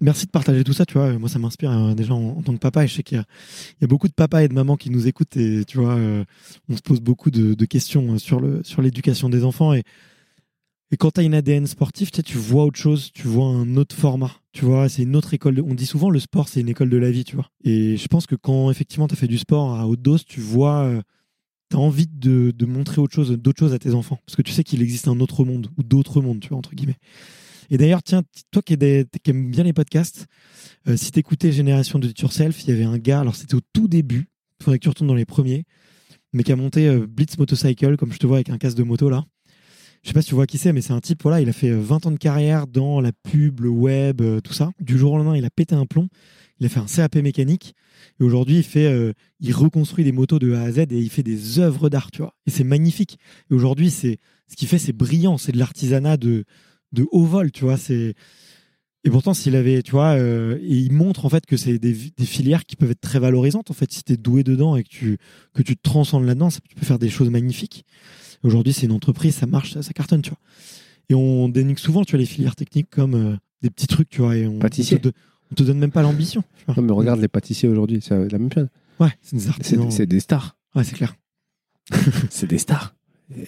Merci 0.00 0.26
de 0.26 0.30
partager 0.30 0.62
tout 0.62 0.72
ça, 0.72 0.86
tu 0.86 0.94
vois. 0.94 1.18
Moi, 1.18 1.28
ça 1.28 1.40
m'inspire 1.40 1.72
euh, 1.72 1.94
déjà 1.94 2.14
en, 2.14 2.22
en 2.38 2.42
tant 2.42 2.52
que 2.52 2.58
papa. 2.60 2.84
Et 2.84 2.86
je 2.86 2.94
sais 2.94 3.02
qu'il 3.02 3.16
y, 3.18 3.20
a- 3.20 3.24
il 3.72 3.82
y 3.82 3.84
a 3.84 3.88
beaucoup 3.88 4.06
de 4.06 4.12
papas 4.12 4.44
et 4.44 4.48
de 4.48 4.54
mamans 4.54 4.76
qui 4.76 4.88
nous 4.90 5.08
écoutent. 5.08 5.36
Et 5.36 5.64
tu 5.64 5.78
vois, 5.78 5.96
euh, 5.96 6.24
on 6.68 6.76
se 6.76 6.82
pose 6.82 7.00
beaucoup 7.00 7.32
de, 7.32 7.54
de 7.54 7.64
questions 7.64 8.12
euh, 8.14 8.18
sur 8.18 8.38
le 8.40 8.62
sur 8.62 8.82
l'éducation 8.82 9.28
des 9.28 9.42
enfants. 9.42 9.72
Et, 9.74 9.82
et 10.92 10.96
quand 10.96 11.10
tu 11.10 11.20
as 11.20 11.24
une 11.24 11.34
ADN 11.34 11.66
sportif, 11.66 12.12
tu 12.12 12.18
sais, 12.18 12.22
tu 12.22 12.38
vois 12.38 12.64
autre 12.66 12.78
chose, 12.78 13.10
tu 13.12 13.26
vois 13.26 13.46
un 13.48 13.76
autre 13.76 13.96
format. 13.96 14.30
Tu 14.52 14.64
vois, 14.64 14.88
c'est 14.88 15.02
une 15.02 15.16
autre 15.16 15.34
école. 15.34 15.56
de- 15.56 15.62
On 15.62 15.74
dit 15.74 15.86
souvent 15.86 16.08
le 16.10 16.20
sport, 16.20 16.48
c'est 16.48 16.60
une 16.60 16.68
école 16.68 16.88
de 16.90 16.98
la 16.98 17.10
vie, 17.10 17.24
tu 17.24 17.34
vois. 17.34 17.48
Et 17.64 17.96
je 17.96 18.06
pense 18.06 18.26
que 18.28 18.36
quand 18.36 18.70
effectivement 18.70 19.08
tu 19.08 19.14
as 19.14 19.16
fait 19.16 19.26
du 19.26 19.38
sport 19.38 19.74
à 19.74 19.88
haute 19.88 20.02
dose, 20.02 20.24
tu 20.24 20.40
vois. 20.40 20.88
Envie 21.78 22.06
de, 22.06 22.52
montrer 22.66 23.00
autre 23.00 23.14
chose, 23.14 23.30
d'autres 23.32 23.58
choses 23.58 23.72
à 23.72 23.78
tes 23.78 23.94
enfants. 23.94 24.18
Parce 24.26 24.36
que 24.36 24.42
tu 24.42 24.52
sais 24.52 24.64
qu'il 24.64 24.82
existe 24.82 25.08
un 25.08 25.20
autre 25.20 25.44
monde, 25.44 25.68
ou 25.76 25.82
d'autres 25.82 26.20
mondes, 26.20 26.40
tu 26.40 26.48
vois, 26.48 26.58
entre 26.58 26.74
guillemets. 26.74 26.98
Et 27.70 27.78
d'ailleurs, 27.78 28.02
tiens, 28.02 28.22
toi 28.50 28.62
qui, 28.62 28.74
es 28.74 28.76
des- 28.76 29.06
qui 29.22 29.30
aimes 29.30 29.50
bien 29.50 29.64
les 29.64 29.72
podcasts, 29.72 30.26
euh, 30.88 30.96
si 30.96 31.12
t'écoutais 31.12 31.50
Génération 31.52 31.98
de 31.98 32.12
Yourself, 32.18 32.62
il 32.64 32.70
y 32.70 32.72
avait 32.72 32.84
un 32.84 32.98
gars, 32.98 33.20
alors 33.20 33.36
c'était 33.36 33.54
au 33.54 33.60
tout 33.72 33.88
début, 33.88 34.28
il 34.60 34.64
faudrait 34.64 34.78
que 34.78 34.82
tu 34.84 34.88
retournes 34.88 35.08
dans 35.08 35.14
les 35.14 35.24
premiers, 35.24 35.64
mais 36.32 36.42
qui 36.42 36.52
a 36.52 36.56
monté 36.56 36.86
euh, 36.86 37.06
Blitz 37.06 37.38
Motorcycle, 37.38 37.96
comme 37.96 38.12
je 38.12 38.18
te 38.18 38.26
vois 38.26 38.36
avec 38.36 38.50
un 38.50 38.58
casque 38.58 38.76
de 38.76 38.82
moto 38.82 39.08
là. 39.08 39.24
Je 40.02 40.10
sais 40.10 40.12
pas 40.14 40.20
si 40.20 40.28
tu 40.28 40.34
vois 40.34 40.46
qui 40.46 40.58
c'est, 40.58 40.74
mais 40.74 40.82
c'est 40.82 40.92
un 40.92 41.00
type, 41.00 41.22
voilà, 41.22 41.40
il 41.40 41.48
a 41.48 41.54
fait 41.54 41.70
euh, 41.70 41.80
20 41.80 42.04
ans 42.04 42.10
de 42.10 42.18
carrière 42.18 42.66
dans 42.66 43.00
la 43.00 43.12
pub, 43.12 43.60
le 43.60 43.70
web, 43.70 44.20
euh, 44.20 44.40
tout 44.40 44.52
ça. 44.52 44.70
Du 44.78 44.98
jour 44.98 45.12
au 45.12 45.16
lendemain, 45.16 45.34
il 45.36 45.46
a 45.46 45.50
pété 45.50 45.74
un 45.74 45.86
plomb. 45.86 46.08
Il 46.60 46.66
a 46.66 46.68
fait 46.68 46.80
un 46.80 46.86
CAP 46.86 47.16
mécanique. 47.16 47.74
Et 48.20 48.24
aujourd'hui, 48.24 48.58
il 48.58 48.62
fait, 48.62 48.86
euh, 48.86 49.12
il 49.40 49.52
reconstruit 49.52 50.04
des 50.04 50.12
motos 50.12 50.38
de 50.38 50.52
A 50.54 50.62
à 50.62 50.72
Z 50.72 50.78
et 50.78 50.98
il 50.98 51.10
fait 51.10 51.22
des 51.22 51.58
œuvres 51.58 51.88
d'art, 51.88 52.10
tu 52.10 52.22
vois. 52.22 52.34
Et 52.46 52.50
c'est 52.50 52.64
magnifique. 52.64 53.18
Et 53.50 53.54
aujourd'hui, 53.54 53.90
c'est, 53.90 54.18
ce 54.48 54.56
qu'il 54.56 54.68
fait, 54.68 54.78
c'est 54.78 54.92
brillant. 54.92 55.36
C'est 55.38 55.52
de 55.52 55.58
l'artisanat 55.58 56.16
de, 56.16 56.44
de 56.92 57.06
haut 57.10 57.24
vol, 57.24 57.50
tu 57.50 57.64
vois. 57.64 57.76
C'est, 57.76 58.14
et 59.04 59.10
pourtant, 59.10 59.34
s'il 59.34 59.54
avait, 59.54 59.82
tu 59.82 59.90
vois, 59.90 60.12
euh, 60.14 60.58
et 60.62 60.76
il 60.76 60.92
montre 60.92 61.26
en 61.26 61.28
fait 61.28 61.44
que 61.44 61.58
c'est 61.58 61.78
des, 61.78 61.92
des 61.92 62.24
filières 62.24 62.64
qui 62.64 62.74
peuvent 62.74 62.90
être 62.90 63.02
très 63.02 63.18
valorisantes. 63.18 63.70
En 63.70 63.74
fait, 63.74 63.92
si 63.92 64.02
t'es 64.02 64.16
doué 64.16 64.44
dedans 64.44 64.76
et 64.76 64.82
que 64.82 64.88
tu, 64.88 65.18
que 65.52 65.62
tu 65.62 65.76
te 65.76 65.82
transcendes 65.82 66.24
là-dedans, 66.24 66.48
tu 66.48 66.74
peux 66.74 66.86
faire 66.86 66.98
des 66.98 67.10
choses 67.10 67.28
magnifiques. 67.28 67.84
Aujourd'hui, 68.42 68.72
c'est 68.72 68.86
une 68.86 68.92
entreprise, 68.92 69.34
ça 69.34 69.46
marche, 69.46 69.74
ça, 69.74 69.82
ça 69.82 69.92
cartonne, 69.92 70.22
tu 70.22 70.30
vois. 70.30 70.38
Et 71.10 71.14
on 71.14 71.50
dénigre 71.50 71.78
souvent, 71.78 72.02
tu 72.02 72.12
vois, 72.12 72.20
les 72.20 72.26
filières 72.26 72.56
techniques 72.56 72.88
comme 72.88 73.14
euh, 73.14 73.36
des 73.60 73.68
petits 73.68 73.86
trucs, 73.86 74.08
tu 74.08 74.22
vois. 74.22 74.36
Et 74.36 74.46
on, 74.46 74.58
Pâtissier. 74.58 74.96
On 74.96 75.00
te, 75.00 75.14
te 75.54 75.62
donne 75.62 75.78
même 75.78 75.90
pas 75.90 76.02
l'ambition. 76.02 76.42
Non, 76.68 76.82
mais 76.82 76.92
regarde 76.92 77.20
les 77.20 77.28
pâtissiers 77.28 77.68
aujourd'hui, 77.68 78.00
c'est 78.02 78.28
la 78.30 78.38
même 78.38 78.52
chose. 78.52 78.68
Ouais, 79.00 79.10
c'est 79.22 79.36
des 79.36 79.48
artisans. 79.48 79.90
c'est 79.90 80.06
des 80.06 80.20
stars. 80.20 80.56
Ouais, 80.74 80.84
c'est 80.84 80.94
clair. 80.94 81.14
c'est 82.30 82.46
des 82.48 82.58
stars. 82.58 82.94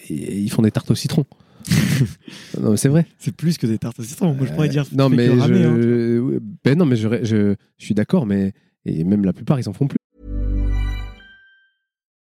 Et- 0.09 0.41
ils 0.41 0.51
font 0.51 0.63
des 0.63 0.71
tartes 0.71 0.91
au 0.91 0.95
citron. 0.95 1.25
non, 2.61 2.71
mais 2.71 2.77
c'est 2.77 2.89
vrai. 2.89 3.07
C'est 3.19 3.35
plus 3.35 3.59
que 3.59 3.67
des 3.67 3.79
tartes 3.79 3.99
au 3.99 4.03
citron. 4.03 4.35
Moi, 4.35 4.47
je 4.47 4.53
pourrais 4.53 4.69
dire. 4.69 4.85
non, 4.93 5.09
mais 5.09 5.27
je, 5.27 5.33
ramer, 5.33 5.65
hein. 5.65 6.41
ben 6.65 6.79
non, 6.79 6.87
mais 6.87 6.97
je, 6.97 7.09
je, 7.25 7.55
je 7.79 7.85
suis 7.85 7.95
d'accord, 7.95 8.27
mais 8.27 8.53
et 8.85 9.05
même 9.05 9.25
la 9.25 9.33
plupart, 9.33 9.59
ils 9.59 9.69
en 9.69 9.73
font 9.73 9.89
plus. 9.89 9.99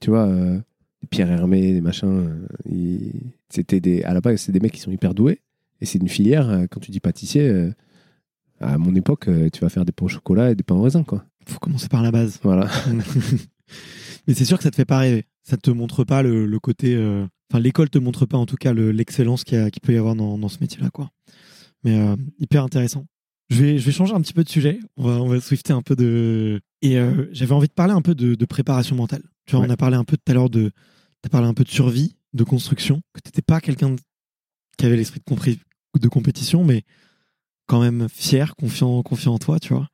Tu 0.00 0.10
vois, 0.10 0.26
euh, 0.26 0.60
Pierre 1.10 1.30
Hermé, 1.30 1.72
des 1.72 1.80
machins. 1.80 2.08
euh, 2.08 2.46
ils- 2.70 3.32
C'était 3.50 3.80
des, 3.80 4.02
à 4.02 4.14
la 4.14 4.20
base, 4.20 4.40
c'est 4.40 4.52
des 4.52 4.60
mecs 4.60 4.72
qui 4.72 4.80
sont 4.80 4.90
hyper 4.90 5.14
doués. 5.14 5.40
Et 5.80 5.86
c'est 5.86 5.98
une 5.98 6.08
filière, 6.08 6.48
euh, 6.50 6.66
quand 6.70 6.80
tu 6.80 6.90
dis 6.90 7.00
pâtissier, 7.00 7.70
à 8.60 8.78
mon 8.78 8.94
époque, 8.94 9.28
tu 9.52 9.60
vas 9.60 9.68
faire 9.68 9.84
des 9.84 9.92
pains 9.92 10.06
au 10.06 10.08
chocolat 10.08 10.50
et 10.50 10.54
des 10.54 10.62
pains 10.62 10.74
au 10.74 10.82
raisin, 10.82 11.02
quoi. 11.04 11.24
Faut 11.46 11.58
commencer 11.58 11.88
par 11.88 12.02
la 12.02 12.10
base. 12.10 12.38
Voilà. 12.42 12.68
Mais 14.26 14.34
c'est 14.34 14.44
sûr 14.44 14.56
que 14.56 14.62
ça 14.64 14.70
te 14.70 14.76
fait 14.76 14.84
pas 14.84 14.98
rêver. 14.98 15.24
Ça 15.42 15.56
te 15.56 15.70
montre 15.70 16.04
pas 16.04 16.22
le, 16.22 16.46
le 16.46 16.58
côté. 16.58 16.94
euh, 16.94 17.26
Enfin, 17.52 17.60
l'école 17.60 17.90
te 17.90 17.98
montre 17.98 18.24
pas 18.26 18.38
en 18.38 18.46
tout 18.46 18.56
cas 18.56 18.72
le- 18.72 18.90
l'excellence 18.90 19.44
qu'il 19.44 19.58
y, 19.58 19.60
a- 19.60 19.70
qu'il 19.70 19.82
peut 19.82 19.92
y 19.92 19.98
avoir 19.98 20.14
dans, 20.16 20.38
dans 20.38 20.48
ce 20.48 20.58
métier-là, 20.60 20.88
quoi. 20.90 21.10
Mais 21.84 21.98
euh, 21.98 22.16
hyper 22.38 22.64
intéressant. 22.64 23.04
Je 23.50 23.62
vais, 23.62 23.78
je 23.78 23.84
vais 23.84 23.92
changer 23.92 24.14
un 24.14 24.20
petit 24.22 24.32
peu 24.32 24.42
de 24.42 24.48
sujet. 24.48 24.80
On 24.96 25.04
va, 25.06 25.20
on 25.22 25.28
va 25.28 25.38
swifter 25.40 25.74
un 25.74 25.82
peu 25.82 25.94
de. 25.94 26.60
Et 26.80 26.98
euh, 26.98 27.28
j'avais 27.32 27.52
envie 27.52 27.68
de 27.68 27.72
parler 27.74 27.92
un 27.92 28.00
peu 28.00 28.14
de, 28.14 28.34
de 28.34 28.44
préparation 28.46 28.96
mentale. 28.96 29.22
Tu 29.46 29.52
vois, 29.52 29.60
Ouais. 29.60 29.66
on 29.68 29.70
a 29.70 29.76
parlé 29.76 29.96
un 29.96 30.04
peu 30.04 30.16
tout 30.16 30.30
à 30.30 30.34
l'heure 30.34 30.50
de. 30.50 30.72
T'as 31.22 31.28
parlé 31.28 31.46
un 31.48 31.54
peu 31.54 31.64
de 31.64 31.68
survie, 31.70 32.16
de 32.32 32.44
construction, 32.44 33.00
que 33.14 33.20
t'étais 33.20 33.42
pas 33.42 33.60
quelqu'un 33.60 33.90
de 33.90 34.00
qui 34.76 34.86
avait 34.86 34.96
l'esprit 34.96 35.20
de, 36.00 36.08
compétition, 36.08 36.64
mais 36.64 36.82
quand 37.66 37.80
même 37.80 38.08
fier, 38.08 38.56
confiant, 38.56 39.02
confiant 39.02 39.34
en 39.34 39.38
toi, 39.38 39.60
tu 39.60 39.72
vois. 39.72 39.88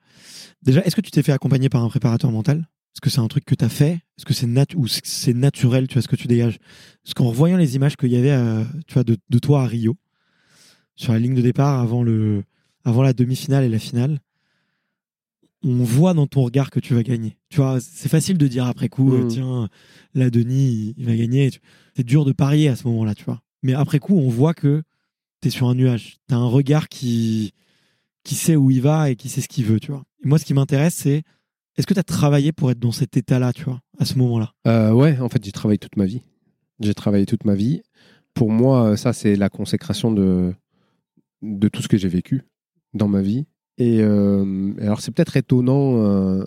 Déjà, 0.62 0.82
est-ce 0.84 0.96
que 0.96 1.00
tu 1.02 1.10
t'es 1.10 1.22
fait 1.22 1.32
accompagner 1.32 1.68
par 1.68 1.84
un 1.84 1.88
préparateur 1.88 2.32
mental? 2.32 2.58
Est-ce 2.94 3.00
que 3.00 3.10
c'est 3.10 3.20
un 3.20 3.28
truc 3.28 3.44
que 3.44 3.54
tu 3.54 3.64
as 3.64 3.68
fait? 3.68 3.92
Est-ce 4.18 4.24
que 4.24 4.34
c'est 4.34 4.46
nat 4.46 4.66
ou 4.74 4.88
c'est- 4.88 5.04
c'est 5.04 5.34
naturel, 5.34 5.86
tu 5.86 5.94
vois, 5.94 6.02
ce 6.02 6.08
que 6.08 6.16
tu 6.16 6.26
dégages? 6.26 6.58
Parce 7.04 7.14
qu'en 7.14 7.28
revoyant 7.28 7.56
les 7.56 7.76
images 7.76 7.96
qu'il 7.96 8.10
y 8.10 8.16
avait, 8.16 8.32
euh, 8.32 8.64
tu 8.86 8.94
vois, 8.94 9.04
de, 9.04 9.16
de 9.28 9.38
toi 9.38 9.62
à 9.62 9.66
Rio, 9.66 9.96
sur 10.96 11.12
la 11.12 11.18
ligne 11.18 11.34
de 11.34 11.42
départ 11.42 11.78
avant 11.80 12.02
le, 12.02 12.44
avant 12.84 13.02
la 13.02 13.12
demi-finale 13.12 13.64
et 13.64 13.68
la 13.68 13.78
finale, 13.78 14.20
on 15.62 15.84
voit 15.84 16.14
dans 16.14 16.26
ton 16.26 16.42
regard 16.42 16.70
que 16.70 16.80
tu 16.80 16.94
vas 16.94 17.02
gagner. 17.02 17.36
Tu 17.50 17.58
vois, 17.58 17.80
c'est 17.80 18.08
facile 18.08 18.38
de 18.38 18.46
dire 18.48 18.66
après 18.66 18.88
coup, 18.88 19.12
euh, 19.12 19.22
Mhm. 19.22 19.28
tiens, 19.28 19.68
là, 20.14 20.30
Denis, 20.30 20.94
il, 20.96 21.04
va 21.06 21.14
gagner. 21.16 21.50
C'est 21.96 22.02
dur 22.06 22.24
de 22.24 22.32
parier 22.32 22.68
à 22.68 22.76
ce 22.76 22.86
moment-là, 22.88 23.14
tu 23.14 23.24
vois. 23.24 23.42
Mais 23.62 23.74
après 23.74 23.98
coup, 23.98 24.16
on 24.16 24.28
voit 24.30 24.54
que 24.54 24.82
tu 25.42 25.48
es 25.48 25.50
sur 25.50 25.68
un 25.68 25.74
nuage. 25.74 26.16
Tu 26.28 26.34
as 26.34 26.38
un 26.38 26.46
regard 26.46 26.88
qui, 26.88 27.52
qui 28.24 28.34
sait 28.34 28.56
où 28.56 28.70
il 28.70 28.80
va 28.80 29.10
et 29.10 29.16
qui 29.16 29.28
sait 29.28 29.40
ce 29.42 29.48
qu'il 29.48 29.64
veut, 29.66 29.80
tu 29.80 29.90
vois. 29.92 30.02
Et 30.24 30.28
moi, 30.28 30.38
ce 30.38 30.44
qui 30.44 30.54
m'intéresse, 30.54 30.94
c'est 30.94 31.22
est-ce 31.76 31.86
que 31.86 31.94
tu 31.94 32.00
as 32.00 32.04
travaillé 32.04 32.52
pour 32.52 32.70
être 32.70 32.78
dans 32.78 32.92
cet 32.92 33.16
état-là, 33.16 33.52
tu 33.52 33.64
vois, 33.64 33.80
à 33.98 34.04
ce 34.04 34.16
moment-là? 34.18 34.52
Euh, 34.66 34.92
ouais, 34.92 35.18
en 35.20 35.28
fait, 35.28 35.44
j'ai 35.44 35.52
travaillé 35.52 35.78
toute 35.78 35.96
ma 35.96 36.06
vie. 36.06 36.22
J'ai 36.80 36.94
travaillé 36.94 37.26
toute 37.26 37.44
ma 37.44 37.54
vie. 37.54 37.82
Pour 38.32 38.50
moi, 38.50 38.96
ça, 38.96 39.12
c'est 39.12 39.36
la 39.36 39.48
consécration 39.50 40.10
de, 40.12 40.54
de 41.42 41.68
tout 41.68 41.82
ce 41.82 41.88
que 41.88 41.98
j'ai 41.98 42.08
vécu 42.08 42.42
dans 42.94 43.08
ma 43.08 43.20
vie. 43.22 43.44
Et 43.80 44.00
euh, 44.02 44.74
alors, 44.78 45.00
c'est 45.00 45.10
peut-être 45.10 45.38
étonnant 45.38 45.96
euh, 45.96 46.44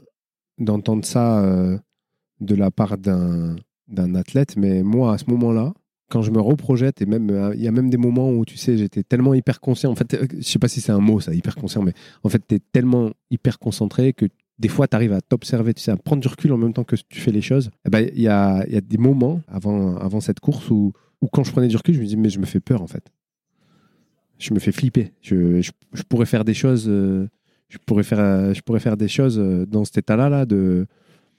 d'entendre 0.59 1.03
ça 1.03 1.43
euh, 1.43 1.79
de 2.39 2.53
la 2.53 2.69
part 2.69 2.99
d'un 2.99 3.55
athlète, 4.13 4.55
mais 4.55 4.83
moi, 4.83 5.15
à 5.15 5.17
ce 5.17 5.25
moment-là, 5.31 5.73
quand 6.11 6.21
je 6.21 6.29
me 6.29 6.39
reprojette, 6.39 7.01
et 7.01 7.07
même 7.07 7.51
il 7.55 7.61
y 7.61 7.67
a 7.67 7.71
même 7.71 7.89
des 7.89 7.97
moments 7.97 8.29
où, 8.31 8.45
tu 8.45 8.55
sais, 8.57 8.77
j'étais 8.77 9.01
tellement 9.01 9.33
hyper 9.33 9.61
conscient. 9.61 9.91
En 9.91 9.95
fait, 9.95 10.15
je 10.37 10.43
sais 10.43 10.59
pas 10.59 10.67
si 10.67 10.79
c'est 10.79 10.91
un 10.91 10.99
mot, 10.99 11.19
ça, 11.19 11.33
hyper 11.33 11.55
conscient, 11.55 11.81
mais 11.81 11.93
en 12.21 12.29
fait, 12.29 12.41
tu 12.47 12.53
es 12.53 12.59
tellement 12.59 13.09
hyper 13.31 13.57
concentré 13.57 14.13
que 14.13 14.27
des 14.59 14.67
fois, 14.67 14.87
tu 14.87 14.95
arrives 14.95 15.13
à 15.13 15.21
t'observer, 15.21 15.73
tu 15.73 15.81
sais, 15.81 15.89
à 15.89 15.97
prendre 15.97 16.21
du 16.21 16.27
recul 16.27 16.53
en 16.53 16.57
même 16.57 16.73
temps 16.73 16.83
que 16.83 16.95
tu 16.95 17.19
fais 17.19 17.31
les 17.31 17.41
choses. 17.41 17.71
Eh 17.87 17.89
ben, 17.89 18.07
Il 18.13 18.21
y, 18.21 18.27
a, 18.27 18.63
y 18.69 18.75
a 18.75 18.81
des 18.81 18.99
moments 18.99 19.41
avant, 19.47 19.97
avant 19.97 20.21
cette 20.21 20.39
course 20.39 20.69
où, 20.69 20.93
où, 21.19 21.27
quand 21.29 21.43
je 21.43 21.51
prenais 21.51 21.67
du 21.67 21.77
recul, 21.77 21.95
je 21.95 21.99
me 21.99 22.05
disais, 22.05 22.17
mais 22.17 22.29
je 22.29 22.39
me 22.39 22.45
fais 22.45 22.59
peur, 22.59 22.83
en 22.83 22.87
fait. 22.87 23.11
Je 24.43 24.53
me 24.53 24.59
fais 24.59 24.73
flipper. 24.73 25.13
Je, 25.21 25.61
je, 25.61 25.71
je 25.93 26.03
pourrais 26.03 26.25
faire 26.25 26.43
des 26.43 26.53
choses. 26.53 26.85
euh, 26.89 27.27
je 27.69 27.77
pourrais 27.85 28.03
faire, 28.03 28.19
euh, 28.19 28.53
je 28.53 28.61
pourrais 28.61 28.81
faire 28.81 28.97
des 28.97 29.07
choses 29.07 29.39
euh, 29.39 29.65
dans 29.65 29.85
cet 29.85 29.99
état-là, 29.99 30.27
là, 30.29 30.45
de, 30.45 30.85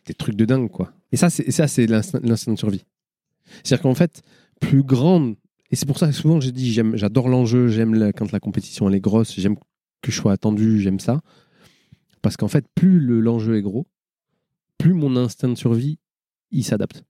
des 0.06 0.14
trucs 0.14 0.36
de 0.36 0.44
dingue, 0.46 0.70
quoi. 0.70 0.92
Et 1.12 1.16
ça, 1.16 1.28
c'est 1.28 1.50
ça, 1.50 1.68
c'est 1.68 1.86
l'instinct 1.86 2.20
de 2.52 2.58
survie. 2.58 2.84
C'est-à-dire 3.62 3.82
qu'en 3.82 3.94
fait, 3.94 4.22
plus 4.58 4.82
grande, 4.82 5.36
et 5.70 5.76
c'est 5.76 5.86
pour 5.86 5.98
ça 5.98 6.06
que 6.06 6.12
souvent 6.12 6.38
dit, 6.38 6.72
j'aime, 6.72 6.96
j'adore 6.96 7.28
l'enjeu, 7.28 7.68
j'aime 7.68 8.10
quand 8.14 8.32
la 8.32 8.40
compétition 8.40 8.88
est 8.90 9.00
grosse, 9.00 9.38
j'aime 9.38 9.56
que 10.02 10.10
je 10.10 10.16
sois 10.16 10.32
attendu, 10.32 10.80
j'aime 10.80 10.98
ça. 10.98 11.20
Parce 12.22 12.36
qu'en 12.38 12.48
fait, 12.48 12.64
plus 12.74 13.00
le- 13.00 13.20
l'enjeu 13.20 13.56
est 13.58 13.62
gros, 13.62 13.86
plus 14.78 14.94
mon 14.94 15.14
instinct 15.16 15.48
de 15.50 15.56
survie, 15.56 15.98
il 16.50 16.64
s'adapte. 16.64 17.04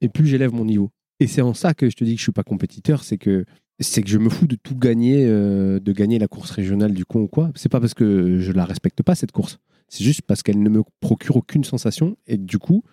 Et 0.00 0.08
plus 0.08 0.26
j'élève 0.26 0.52
mon 0.54 0.64
niveau. 0.64 0.90
Et 1.18 1.26
c'est 1.26 1.42
en 1.42 1.54
ça 1.54 1.74
que 1.74 1.90
je 1.90 1.96
te 1.96 2.04
dis 2.04 2.12
que 2.14 2.18
je 2.18 2.22
suis 2.22 2.32
pas 2.32 2.44
compétiteur, 2.44 3.02
c'est 3.04 3.18
que 3.18 3.44
c'est 3.80 4.02
que 4.02 4.10
je 4.10 4.18
me 4.18 4.28
fous 4.28 4.46
de 4.46 4.56
tout 4.56 4.76
gagner, 4.76 5.26
euh, 5.26 5.80
de 5.80 5.92
gagner 5.92 6.18
la 6.18 6.28
course 6.28 6.50
régionale 6.50 6.92
du 6.92 7.04
con 7.04 7.22
ou 7.22 7.28
quoi. 7.28 7.50
C'est 7.54 7.70
pas 7.70 7.80
parce 7.80 7.94
que 7.94 8.38
je 8.38 8.52
la 8.52 8.64
respecte 8.64 9.02
pas 9.02 9.14
cette 9.14 9.32
course. 9.32 9.58
C'est 9.88 10.04
juste 10.04 10.22
parce 10.22 10.42
qu'elle 10.42 10.62
ne 10.62 10.68
me 10.68 10.82
procure 11.00 11.36
aucune 11.36 11.64
sensation 11.64 12.16
et 12.26 12.36
du 12.36 12.58
coup, 12.58 12.84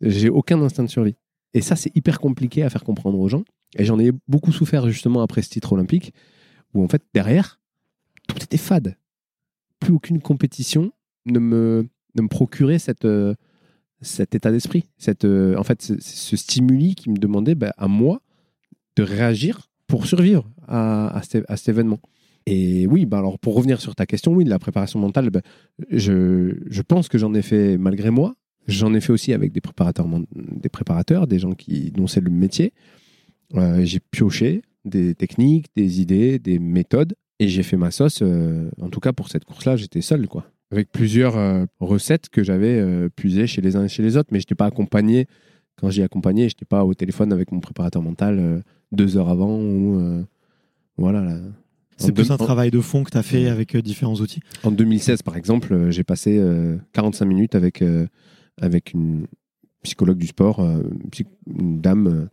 j'ai 0.00 0.28
aucun 0.28 0.60
instinct 0.62 0.84
de 0.84 0.88
survie. 0.88 1.16
Et 1.52 1.60
ça, 1.60 1.76
c'est 1.76 1.94
hyper 1.96 2.20
compliqué 2.20 2.62
à 2.62 2.70
faire 2.70 2.84
comprendre 2.84 3.18
aux 3.18 3.28
gens. 3.28 3.44
Et 3.76 3.84
j'en 3.84 3.98
ai 3.98 4.12
beaucoup 4.28 4.52
souffert 4.52 4.88
justement 4.88 5.22
après 5.22 5.42
ce 5.42 5.50
titre 5.50 5.72
olympique, 5.72 6.14
où 6.74 6.82
en 6.82 6.88
fait, 6.88 7.02
derrière, 7.12 7.60
tout 8.28 8.42
était 8.42 8.56
fade. 8.56 8.96
Plus 9.80 9.92
aucune 9.92 10.20
compétition 10.20 10.92
ne 11.26 11.38
me, 11.38 11.88
ne 12.14 12.22
me 12.22 12.28
procurait 12.28 12.78
cette, 12.78 13.04
euh, 13.04 13.34
cet 14.00 14.34
état 14.34 14.50
d'esprit. 14.50 14.84
Cette, 14.98 15.24
euh, 15.24 15.56
en 15.56 15.64
fait, 15.64 15.82
ce, 15.82 16.36
stimuli 16.36 16.94
qui 16.94 17.10
me 17.10 17.16
demandait 17.16 17.54
bah, 17.54 17.74
à 17.76 17.88
moi 17.88 18.22
de 18.96 19.02
réagir 19.02 19.70
pour 19.86 20.06
survivre 20.06 20.48
à, 20.68 21.20
cet, 21.22 21.68
événement. 21.68 22.00
Et 22.46 22.86
oui, 22.86 23.06
bah 23.06 23.18
alors 23.18 23.38
pour 23.38 23.54
revenir 23.54 23.80
sur 23.80 23.94
ta 23.94 24.06
question, 24.06 24.32
oui, 24.32 24.44
la 24.44 24.58
préparation 24.58 24.98
mentale, 24.98 25.30
bah, 25.30 25.40
je, 25.90 26.82
pense 26.82 27.08
que 27.08 27.18
j'en 27.18 27.34
ai 27.34 27.42
fait 27.42 27.76
malgré 27.78 28.10
moi. 28.10 28.34
J'en 28.68 28.94
ai 28.94 29.00
fait 29.00 29.12
aussi 29.12 29.32
avec 29.32 29.52
des 29.52 29.60
préparateurs, 29.60 30.08
des 30.34 30.68
préparateurs, 30.68 31.26
des 31.26 31.38
gens 31.38 31.52
qui 31.52 31.92
dont 31.92 32.06
c'est 32.06 32.20
le 32.20 32.30
métier. 32.30 32.72
Euh, 33.54 33.84
j'ai 33.84 34.00
pioché 34.00 34.62
des 34.84 35.14
techniques, 35.14 35.66
des 35.76 36.00
idées, 36.00 36.38
des 36.40 36.58
méthodes, 36.58 37.14
et 37.38 37.48
j'ai 37.48 37.62
fait 37.62 37.76
ma 37.76 37.92
sauce. 37.92 38.20
euh, 38.22 38.70
en 38.80 38.88
tout 38.88 39.00
cas, 39.00 39.12
pour 39.12 39.28
cette 39.28 39.44
course-là, 39.44 39.76
j'étais 39.76 40.00
seul, 40.00 40.26
quoi. 40.26 40.46
Avec 40.72 40.90
plusieurs 40.90 41.36
euh, 41.36 41.64
recettes 41.78 42.28
que 42.28 42.42
j'avais 42.42 43.08
puisées 43.10 43.46
chez 43.46 43.62
les 43.62 43.76
uns 43.76 43.84
et 43.84 43.88
chez 43.88 44.02
les 44.02 44.16
autres, 44.16 44.30
mais 44.32 44.40
je 44.40 44.42
n'étais 44.42 44.56
pas 44.56 44.66
accompagné. 44.66 45.26
Quand 45.80 45.90
j'y 45.90 46.02
accompagné, 46.02 46.42
je 46.48 46.54
n'étais 46.54 46.64
pas 46.64 46.84
au 46.84 46.94
téléphone 46.94 47.32
avec 47.32 47.52
mon 47.52 47.60
préparateur 47.60 48.02
mental 48.02 48.38
euh, 48.38 48.60
deux 48.92 49.16
heures 49.16 49.28
avant 49.28 49.58
ou 49.60 49.98
euh, 50.00 50.22
voilà. 50.96 51.22
là. 51.22 51.34
En 51.36 51.42
C'est 52.04 52.12
plus 52.12 52.28
deux- 52.28 52.32
un 52.32 52.36
travail 52.36 52.70
de 52.70 52.80
fond 52.80 53.04
que 53.04 53.10
tu 53.10 53.18
as 53.18 53.22
fait 53.22 53.48
avec 53.48 53.74
euh, 53.74 53.82
différents 53.82 54.14
outils. 54.16 54.40
en 54.64 54.70
2016, 54.70 55.22
par 55.22 55.36
exemple, 55.36 55.90
j'ai 55.90 56.04
passé 56.04 56.38
euh, 56.38 56.76
45 56.92 57.24
minutes 57.24 57.54
avec, 57.54 57.82
avec 58.60 58.92
une 58.92 59.26
psychologue 59.82 60.18
du 60.18 60.26
sport, 60.26 60.60
une, 61.46 61.80
dame 61.80 62.28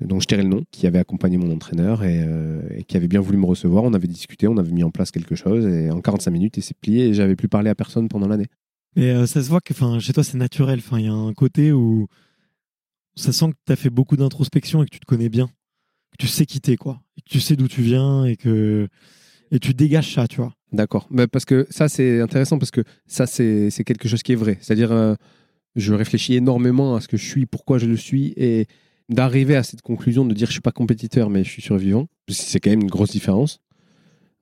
dont 0.00 0.20
je 0.20 0.26
tairai 0.26 0.42
le 0.42 0.48
nom, 0.48 0.62
qui 0.70 0.86
avait 0.86 0.98
accompagné 0.98 1.36
mon 1.38 1.52
entraîneur 1.52 2.02
et, 2.04 2.26
et 2.76 2.84
qui 2.84 2.96
avait 2.96 3.08
bien 3.08 3.20
voulu 3.20 3.38
me 3.38 3.46
recevoir. 3.46 3.84
On 3.84 3.94
avait 3.94 4.06
discuté, 4.08 4.46
on 4.48 4.56
avait 4.58 4.72
mis 4.72 4.84
en 4.84 4.90
place 4.90 5.10
quelque 5.10 5.34
chose 5.34 5.66
et 5.66 5.90
en 5.90 6.00
45 6.00 6.30
minutes, 6.30 6.56
il 6.56 6.62
s'est 6.62 6.74
plié 6.80 7.08
et 7.08 7.14
j'avais 7.14 7.36
plus 7.36 7.48
parlé 7.48 7.68
à 7.70 7.74
personne 7.74 8.08
pendant 8.08 8.28
l'année. 8.28 8.46
Mais 8.96 9.26
ça 9.26 9.42
se 9.42 9.48
voit 9.48 9.60
que 9.60 9.72
enfin, 9.72 9.98
chez 9.98 10.12
toi, 10.12 10.22
c'est 10.22 10.36
naturel. 10.38 10.78
Enfin, 10.78 10.98
Il 10.98 11.06
y 11.06 11.08
a 11.08 11.12
un 11.12 11.32
côté 11.32 11.72
où 11.72 12.06
ça 13.16 13.32
sent 13.32 13.50
que 13.50 13.56
tu 13.66 13.72
as 13.72 13.76
fait 13.76 13.90
beaucoup 13.90 14.16
d'introspection 14.16 14.82
et 14.82 14.86
que 14.86 14.90
tu 14.90 15.00
te 15.00 15.06
connais 15.06 15.28
bien. 15.28 15.46
Que 16.12 16.16
tu 16.18 16.26
sais 16.26 16.46
qui 16.46 16.60
t'es, 16.60 16.76
quoi. 16.76 17.00
Et 17.16 17.22
que 17.22 17.28
tu 17.28 17.40
sais 17.40 17.56
d'où 17.56 17.68
tu 17.68 17.82
viens 17.82 18.24
et 18.24 18.36
que 18.36 18.88
et 19.50 19.58
tu 19.58 19.74
dégages 19.74 20.14
ça, 20.14 20.26
tu 20.26 20.36
vois. 20.36 20.52
D'accord. 20.72 21.06
Mais 21.10 21.26
parce 21.26 21.44
que 21.44 21.66
ça, 21.70 21.88
c'est 21.88 22.20
intéressant 22.20 22.58
parce 22.58 22.70
que 22.70 22.82
ça, 23.06 23.26
c'est 23.26 23.70
quelque 23.84 24.08
chose 24.08 24.22
qui 24.22 24.32
est 24.32 24.36
vrai. 24.36 24.58
C'est-à-dire, 24.60 24.90
euh, 24.90 25.14
je 25.76 25.94
réfléchis 25.94 26.34
énormément 26.34 26.96
à 26.96 27.00
ce 27.00 27.08
que 27.08 27.16
je 27.16 27.24
suis, 27.24 27.46
pourquoi 27.46 27.78
je 27.78 27.86
le 27.86 27.96
suis, 27.96 28.34
et 28.36 28.66
d'arriver 29.08 29.56
à 29.56 29.62
cette 29.62 29.82
conclusion 29.82 30.24
de 30.24 30.34
dire 30.34 30.48
je 30.48 30.52
suis 30.52 30.60
pas 30.60 30.72
compétiteur, 30.72 31.30
mais 31.30 31.44
je 31.44 31.50
suis 31.50 31.62
survivant, 31.62 32.08
c'est 32.28 32.58
quand 32.60 32.70
même 32.70 32.82
une 32.82 32.90
grosse 32.90 33.10
différence. 33.10 33.60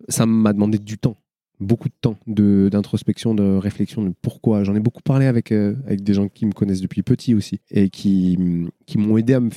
Ça 0.08 0.26
m'a 0.26 0.52
demandé 0.52 0.78
du 0.78 0.98
temps, 0.98 1.16
beaucoup 1.62 1.88
de 1.88 1.94
temps 2.00 2.18
d'introspection, 2.26 3.34
de, 3.34 3.56
réflexion 3.56 4.02
de 4.02 4.12
pourquoi. 4.20 4.64
J'en 4.64 4.74
ai 4.74 4.80
beaucoup 4.80 5.02
parlé 5.02 5.26
avec, 5.26 5.52
euh, 5.52 5.74
avec 5.86 6.02
des 6.02 6.14
gens 6.14 6.28
qui 6.28 6.46
me 6.46 6.52
connaissent 6.52 6.80
depuis 6.80 7.02
petit 7.02 7.34
aussi, 7.34 7.60
et 7.70 7.88
qui, 7.88 8.38
qui 8.86 8.98
m'ont 8.98 9.16
aidé 9.16 9.34
à 9.34 9.40
me, 9.40 9.50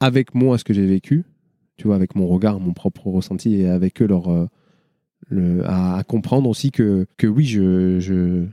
avec 0.00 0.34
moi 0.34 0.58
ce 0.58 0.64
que 0.64 0.72
j'ai 0.72 0.86
vécu, 0.86 1.24
tu 1.76 1.86
vois, 1.86 1.96
avec 1.96 2.14
mon 2.14 2.26
regard, 2.26 2.60
mon 2.60 2.72
propre 2.72 3.08
ressenti, 3.08 3.54
et 3.56 3.68
avec 3.68 4.00
eux 4.00 4.06
leur, 4.06 4.30
euh, 5.32 5.62
à, 5.64 6.02
comprendre 6.06 6.48
aussi 6.48 6.70
que, 6.70 7.06
que 7.16 7.26
oui, 7.26 7.44
je, 7.44 7.98
je, 8.00 8.46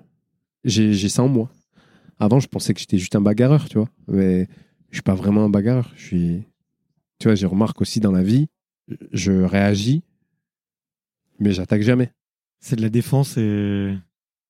j'ai, 0.64 0.94
j'ai 0.94 1.10
ça 1.10 1.24
en 1.24 1.28
moi. 1.28 1.52
Avant, 2.20 2.40
je 2.40 2.48
pensais 2.48 2.74
que 2.74 2.80
j'étais 2.80 2.98
juste 2.98 3.16
un 3.16 3.22
bagarreur, 3.22 3.68
tu 3.68 3.78
vois, 3.78 3.90
mais 4.08 4.48
je 4.90 4.98
suis 4.98 5.04
pas 5.04 5.16
vraiment 5.16 5.44
un 5.44 5.50
bagarreur. 5.50 5.92
Je 5.96 6.06
suis, 6.06 6.44
tu 7.20 7.28
vois, 7.28 7.36
je 7.36 7.48
remarque 7.48 7.82
aussi 7.82 8.00
dans 8.00 8.12
la 8.12 8.24
vie, 8.24 8.48
je 9.12 9.32
réagis, 9.32 10.04
mais 11.42 11.52
j'attaque 11.52 11.82
jamais. 11.82 12.12
C'est 12.60 12.76
de 12.76 12.82
la 12.82 12.90
défense 12.90 13.38
et 13.38 13.98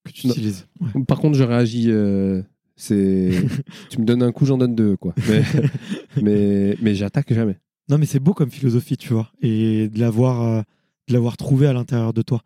que 0.03 0.11
tu 0.11 0.27
utilises. 0.27 0.67
Ouais. 0.79 1.03
Par 1.05 1.19
contre, 1.19 1.37
je 1.37 1.43
réagis. 1.43 1.89
euh, 1.89 2.41
c'est, 2.75 3.31
tu 3.89 3.99
me 3.99 4.05
donnes 4.05 4.23
un 4.23 4.31
coup, 4.31 4.45
j'en 4.45 4.57
donne 4.57 4.75
deux, 4.75 4.97
quoi. 4.97 5.13
Mais, 5.29 5.43
mais, 6.21 6.77
mais 6.81 6.95
j'attaque 6.95 7.33
jamais. 7.33 7.57
Non, 7.89 7.97
mais 7.97 8.05
c'est 8.05 8.19
beau 8.19 8.33
comme 8.33 8.51
philosophie, 8.51 8.97
tu 8.97 9.13
vois, 9.13 9.31
et 9.41 9.87
de 9.89 9.99
l'avoir, 9.99 10.41
euh, 10.41 10.61
de 11.07 11.13
l'avoir 11.13 11.37
trouvé 11.37 11.67
à 11.67 11.73
l'intérieur 11.73 12.13
de 12.13 12.21
toi. 12.21 12.41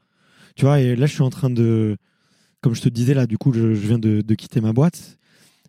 Tu 0.55 0.65
vois, 0.65 0.79
et 0.79 0.95
là, 0.95 1.05
je 1.05 1.13
suis 1.13 1.21
en 1.21 1.29
train 1.29 1.49
de, 1.49 1.97
comme 2.61 2.75
je 2.75 2.81
te 2.81 2.89
disais 2.89 3.13
là, 3.13 3.27
du 3.27 3.37
coup, 3.37 3.51
je, 3.53 3.73
je 3.73 3.87
viens 3.87 3.99
de, 3.99 4.21
de 4.21 4.35
quitter 4.35 4.61
ma 4.61 4.73
boîte. 4.73 5.17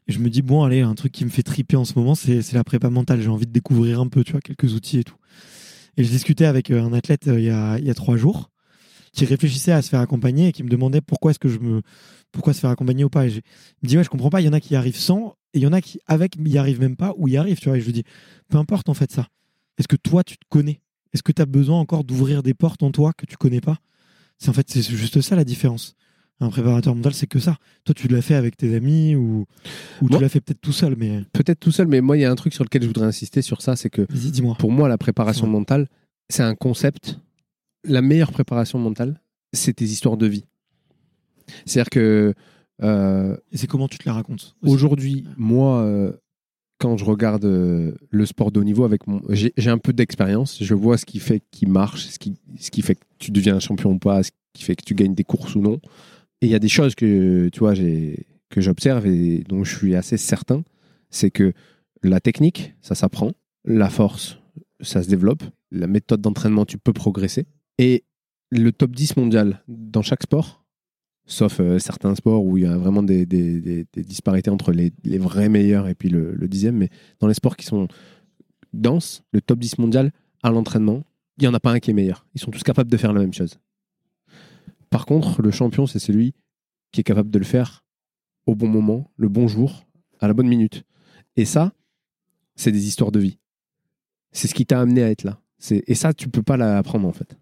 Et 0.09 0.13
je 0.13 0.21
me 0.21 0.31
dis, 0.31 0.41
bon, 0.43 0.63
allez, 0.63 0.83
un 0.83 0.95
truc 0.95 1.11
qui 1.13 1.25
me 1.25 1.31
fait 1.31 1.43
triper 1.43 1.77
en 1.77 1.85
ce 1.85 1.99
moment, 1.99 2.15
c'est 2.15 2.41
c'est 2.41 2.55
la 2.55 2.63
prépa 2.63 2.91
mentale. 2.91 3.21
J'ai 3.21 3.29
envie 3.29 3.47
de 3.47 3.53
découvrir 3.53 4.01
un 4.01 4.07
peu, 4.07 4.23
tu 4.23 4.33
vois, 4.33 4.41
quelques 4.41 4.73
outils 4.75 4.99
et 5.01 5.05
tout. 5.05 5.17
Et 5.97 6.05
je 6.05 6.11
discutais 6.11 6.45
avec 6.45 6.71
euh, 6.71 6.83
un 6.83 6.93
athlète 6.93 7.27
euh, 7.27 7.41
il 7.41 7.47
y, 7.47 7.51
a, 7.51 7.79
il 7.79 7.85
y 7.87 7.91
a 7.91 7.95
trois 7.95 8.17
jours 8.17 8.51
qui 9.17 9.25
réfléchissait 9.25 9.73
à 9.73 9.83
se 9.83 9.89
faire 9.89 10.01
accompagner 10.01 10.49
et 10.49 10.53
qui 10.53 10.63
me 10.63 10.69
demandait 10.69 11.01
pourquoi 11.01 11.31
est-ce 11.31 11.39
que 11.39 11.49
je 11.49 11.59
me 11.59 11.83
pourquoi 12.33 12.53
se 12.53 12.61
faire 12.61 12.71
accompagner 12.71 13.03
ou 13.05 13.09
pas. 13.09 13.27
Et 13.27 13.31
il 13.31 13.43
me 13.83 13.89
dit 13.89 13.97
ouais 13.97 14.05
je 14.05 14.11
comprends 14.11 14.31
pas. 14.31 14.41
Il 14.41 14.45
y 14.45 14.49
en 14.49 14.53
a 14.53 14.61
qui 14.61 14.77
arrivent 14.77 14.99
sans 14.99 15.35
et 15.55 15.59
il 15.59 15.63
y 15.63 15.67
en 15.67 15.73
a 15.73 15.81
qui 15.81 15.99
avec 16.07 16.37
y 16.39 16.59
arrivent 16.59 16.81
même 16.81 16.97
pas 16.97 17.15
ou 17.17 17.27
y 17.29 17.37
arrivent. 17.37 17.59
Tu 17.59 17.69
vois. 17.69 17.79
Et 17.79 17.81
je 17.81 17.87
lui 17.87 17.93
dis 17.93 18.05
peu 18.49 18.59
importe 18.59 18.89
en 18.89 18.95
fait 18.95 19.11
ça. 19.11 19.27
Est-ce 19.79 19.89
que 19.89 19.97
toi 19.97 20.23
tu 20.23 20.37
te 20.37 20.45
connais? 20.49 20.81
Est-ce 21.15 21.23
que 21.23 21.33
tu 21.33 21.41
as 21.43 21.47
besoin 21.47 21.81
encore 21.81 22.05
d'ouvrir 22.05 22.43
des 22.43 22.53
portes 22.55 22.83
en 22.83 22.91
toi 22.91 23.13
que 23.17 23.27
tu 23.27 23.37
connais 23.37 23.61
pas? 23.61 23.79
C'est 24.39 24.51
en 24.51 24.53
fait 24.53 24.67
c'est 24.69 24.83
juste 24.83 25.21
ça 25.23 25.35
la 25.35 25.45
différence. 25.45 25.95
Un 26.41 26.51
préparateur 26.51 26.95
mental 26.95 27.15
c'est 27.15 27.27
que 27.27 27.39
ça. 27.39 27.57
Toi 27.87 27.95
tu 27.95 28.09
l'as 28.09 28.21
fait 28.21 28.35
avec 28.35 28.57
tes 28.59 28.75
amis 28.75 29.15
ou 29.17 29.47
ou 30.03 30.09
Moi- 30.09 30.19
tu 30.19 30.23
l'as 30.23 30.29
fait 30.29 30.43
peut-être 30.43 30.61
tout 30.61 30.73
seul 30.73 30.95
mais 30.99 31.23
Peut-être 31.33 31.59
tout 31.61 31.73
seul, 31.73 31.87
mais 31.87 32.03
moi, 32.03 32.19
il 32.19 32.21
y 32.21 32.25
a 32.27 32.31
un 32.31 32.35
truc 32.35 32.53
sur 32.53 32.65
lequel 32.65 32.83
je 32.83 32.87
voudrais 32.89 33.07
insister 33.07 33.41
sur 33.41 33.63
ça, 33.63 33.77
c'est 33.77 33.89
que 33.89 34.03
vas-y 34.11 34.31
dis-moi. 34.31 34.57
pour 34.59 34.71
moi, 34.73 34.89
la 34.91 34.99
préparation 34.99 35.47
mentale, 35.47 35.89
c'est 36.29 36.43
un 36.43 36.55
concept. 36.55 37.19
La 37.87 38.03
meilleure 38.03 38.33
préparation 38.33 38.79
mentale, 38.79 39.21
c'est 39.53 39.75
tes 39.75 39.85
histoires 39.85 40.17
de 40.17 40.27
vie. 40.27 40.45
C'est-à-dire 41.65 41.91
que 41.91 42.35
euh, 42.83 43.37
Et 43.53 43.57
c'est 43.57 43.67
comment 43.67 43.89
tu 43.89 43.99
te 43.99 44.07
la 44.07 44.13
racontes 44.13 44.55
aujourd'hui, 44.63 45.25
moi, 45.37 45.81
euh, 45.83 46.13
quand 46.79 46.97
je 46.97 47.05
regarde 47.05 47.45
euh, 47.45 47.93
le 48.11 48.27
sport 48.27 48.53
de 48.53 48.61
haut 48.61 48.65
niveau, 48.65 48.85
avec 48.85 49.07
mon, 49.07 49.23
j'ai 49.31 49.53
j'ai 49.57 49.71
un 49.71 49.79
peu 49.79 49.93
d'expérience. 49.93 50.63
Je 50.63 50.75
vois 50.75 50.99
ce 50.99 51.07
qui 51.07 51.19
fait 51.19 51.43
qu'il 51.51 51.69
marche, 51.69 52.07
ce 52.07 52.19
qui, 52.19 52.35
ce 52.59 52.71
qui 52.71 52.83
fait 52.83 52.97
que 52.97 53.05
tu 53.19 53.31
deviens 53.31 53.57
un 53.57 53.61
champion 53.61 53.93
ou 53.93 53.99
pas, 53.99 54.23
ce 54.23 54.31
qui 54.53 54.65
fait 54.65 54.77
que 54.77 54.85
tu 54.85 54.95
gagnes 54.95 55.15
des 55.15 55.25
courses 55.25 55.55
ou 55.55 55.61
non. 55.61 55.81
Et 56.43 56.47
il 56.47 56.51
y 56.51 56.55
a 56.55 56.59
des 56.59 56.69
choses 56.69 56.95
que 56.95 57.49
tu 57.49 57.61
vois, 57.61 57.75
j'ai 57.75 58.27
que 58.51 58.61
j'observe 58.61 59.07
et 59.07 59.43
dont 59.49 59.65
je 59.65 59.77
suis 59.77 59.97
assez 59.97 60.17
certain, 60.17 60.63
c'est 61.11 61.31
que 61.31 61.53
la 62.03 62.21
technique, 62.21 62.75
ça 62.83 62.95
s'apprend, 62.95 63.33
la 63.65 63.91
force, 63.91 64.39
ça 64.81 65.03
se 65.03 65.09
développe, 65.09 65.43
la 65.71 65.87
méthode 65.87 66.21
d'entraînement, 66.21 66.65
tu 66.65 66.79
peux 66.79 66.93
progresser. 66.93 67.47
Et 67.79 68.05
le 68.51 68.73
top 68.73 68.93
10 68.93 69.17
mondial 69.17 69.63
dans 69.69 70.03
chaque 70.03 70.23
sport, 70.23 70.65
sauf 71.27 71.61
euh, 71.61 71.79
certains 71.79 72.15
sports 72.15 72.45
où 72.45 72.57
il 72.57 72.65
y 72.65 72.67
a 72.67 72.77
vraiment 72.77 73.03
des, 73.03 73.27
disparités 73.97 74.51
entre 74.51 74.73
les, 74.73 74.93
vrais 75.19 75.49
meilleurs 75.49 75.89
et 75.89 75.95
puis 75.95 76.09
le, 76.09 76.49
dixième, 76.49 76.77
mais 76.77 76.89
dans 77.21 77.27
les 77.27 77.35
sports 77.35 77.57
qui 77.57 77.67
sont 77.67 77.89
denses, 78.73 79.23
le 79.33 79.41
top 79.41 79.59
10 79.59 79.79
mondial 79.79 80.13
à 80.43 80.51
l'entraînement, 80.51 81.03
il 81.39 81.43
n'y 81.43 81.49
en 81.49 81.55
a 81.55 81.61
pas 81.61 81.73
un 81.73 81.81
qui 81.81 81.91
est 81.91 81.95
meilleur. 81.95 82.27
Ils 82.35 82.41
sont 82.41 82.51
tous 82.51 82.63
capables 82.63 82.91
de 82.91 82.97
faire 82.97 83.13
la 83.13 83.21
même 83.21 83.35
chose. 83.35 83.59
Par 84.91 85.05
contre, 85.05 85.43
le 85.43 85.51
champion, 85.51 85.87
c'est 85.87 85.99
celui 85.99 86.35
qui 86.93 87.01
est 87.01 87.05
capable 87.05 87.31
de 87.31 87.39
le 87.39 87.45
faire 87.45 87.85
au 88.47 88.55
bon 88.55 88.69
moment, 88.69 89.11
le 89.17 89.29
bon 89.29 89.49
jour, 89.49 89.87
à 90.21 90.29
la 90.29 90.35
bonne 90.35 90.49
minute. 90.49 90.85
Et 91.37 91.45
ça, 91.45 91.73
c'est 92.55 92.73
des 92.73 92.87
histoires 92.87 93.13
de 93.13 93.19
vie. 93.19 93.39
C'est 94.33 94.49
ce 94.49 94.55
qui 94.55 94.65
t'a 94.65 94.81
amené 94.81 95.03
à 95.03 95.11
être 95.11 95.25
là. 95.25 95.41
Et 95.71 95.95
ça, 95.95 96.15
tu 96.15 96.29
peux 96.29 96.43
pas 96.43 96.57
l'apprendre 96.57 97.09
en 97.09 97.13
fait. 97.13 97.37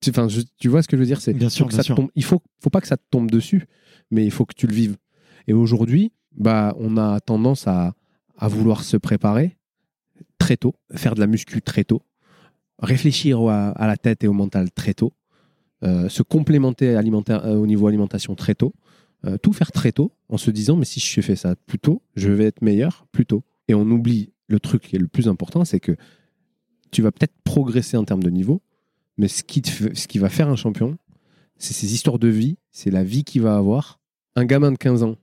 Tu- 0.00 0.10
Enfin, 0.10 0.28
je- 0.28 0.42
tu 0.58 0.68
vois 0.68 0.82
ce 0.82 0.88
que 0.88 0.96
je 0.96 1.00
veux 1.02 1.06
dire 1.06 1.20
C'est 1.20 1.32
Bien 1.32 1.48
sûr, 1.48 1.66
que 1.66 1.70
bien 1.70 1.76
ça 1.78 1.82
sûr. 1.82 1.96
tombe- 1.96 2.10
il 2.14 2.24
faut, 2.24 2.42
faut 2.62 2.70
pas 2.70 2.80
que 2.80 2.86
ça 2.88 2.96
te 2.96 3.04
tombe 3.10 3.30
dessus, 3.30 3.66
mais 4.10 4.24
il 4.24 4.30
faut 4.30 4.44
que 4.44 4.54
tu 4.54 4.66
le 4.66 4.74
vives. 4.74 4.96
Et 5.46 5.52
aujourd'hui, 5.52 6.12
bah, 6.36 6.74
on 6.78 6.96
a 6.96 7.18
tendance 7.20 7.66
à, 7.66 7.94
à 8.36 8.48
vouloir 8.48 8.84
se 8.84 8.96
préparer 8.96 9.56
très 10.38 10.56
tôt, 10.56 10.74
faire 10.94 11.14
de 11.14 11.20
la 11.20 11.26
muscu 11.26 11.62
très 11.62 11.84
tôt, 11.84 12.02
réfléchir 12.78 13.40
à 13.48 13.86
la 13.86 13.96
tête 13.96 14.22
et 14.24 14.28
au 14.28 14.32
mental 14.32 14.70
très 14.70 14.94
tôt, 14.94 15.12
euh, 15.82 16.08
se 16.08 16.22
complémenter 16.22 16.94
alimentaire, 16.94 17.44
euh, 17.46 17.54
au 17.56 17.66
niveau 17.66 17.86
alimentation 17.86 18.34
très 18.34 18.54
tôt, 18.54 18.74
euh, 19.24 19.38
tout 19.38 19.52
faire 19.52 19.72
très 19.72 19.92
tôt 19.92 20.12
en 20.28 20.36
se 20.36 20.50
disant 20.50 20.76
mais 20.76 20.84
si 20.84 21.00
je 21.00 21.20
fais 21.20 21.36
ça 21.36 21.54
plus 21.66 21.78
tôt, 21.78 22.02
je 22.16 22.30
vais 22.30 22.44
être 22.44 22.60
meilleur 22.62 23.06
plus 23.12 23.24
tôt. 23.26 23.44
Et 23.68 23.74
on 23.74 23.82
oublie 23.90 24.32
le 24.48 24.60
truc 24.60 24.82
qui 24.82 24.96
est 24.96 24.98
le 24.98 25.08
plus 25.08 25.28
important, 25.28 25.64
c'est 25.64 25.80
que 25.80 25.96
tu 26.90 27.02
vas 27.02 27.12
peut-être 27.12 27.34
progresser 27.44 27.96
en 27.96 28.04
termes 28.04 28.22
de 28.22 28.30
niveau, 28.30 28.62
mais 29.18 29.28
ce 29.28 29.42
qui, 29.42 30.18
va 30.18 30.28
faire 30.28 30.48
un 30.48 30.56
champion, 30.56 30.96
c'est 31.58 31.72
ses 31.72 31.94
histoires 31.94 32.18
de 32.18 32.28
vie, 32.28 32.58
c'est 32.70 32.90
la 32.90 33.04
vie 33.04 33.24
qu'il 33.24 33.42
va 33.42 33.56
avoir. 33.56 34.00
Un 34.34 34.44
gamin 34.44 34.72
de 34.72 34.76
15 34.76 35.02
ans 35.02 35.16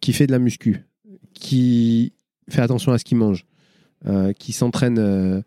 qui 0.00 0.12
fait 0.12 0.26
de 0.26 0.32
la 0.32 0.38
muscu, 0.38 0.84
qui 1.32 2.12
fait 2.48 2.60
attention 2.60 2.92
à 2.92 2.98
ce 2.98 3.04
qu'il 3.04 3.16
mange, 3.16 3.46
euh, 4.06 4.32
qui 4.32 4.52
s'entraîne 4.52 4.98
euh, 4.98 5.42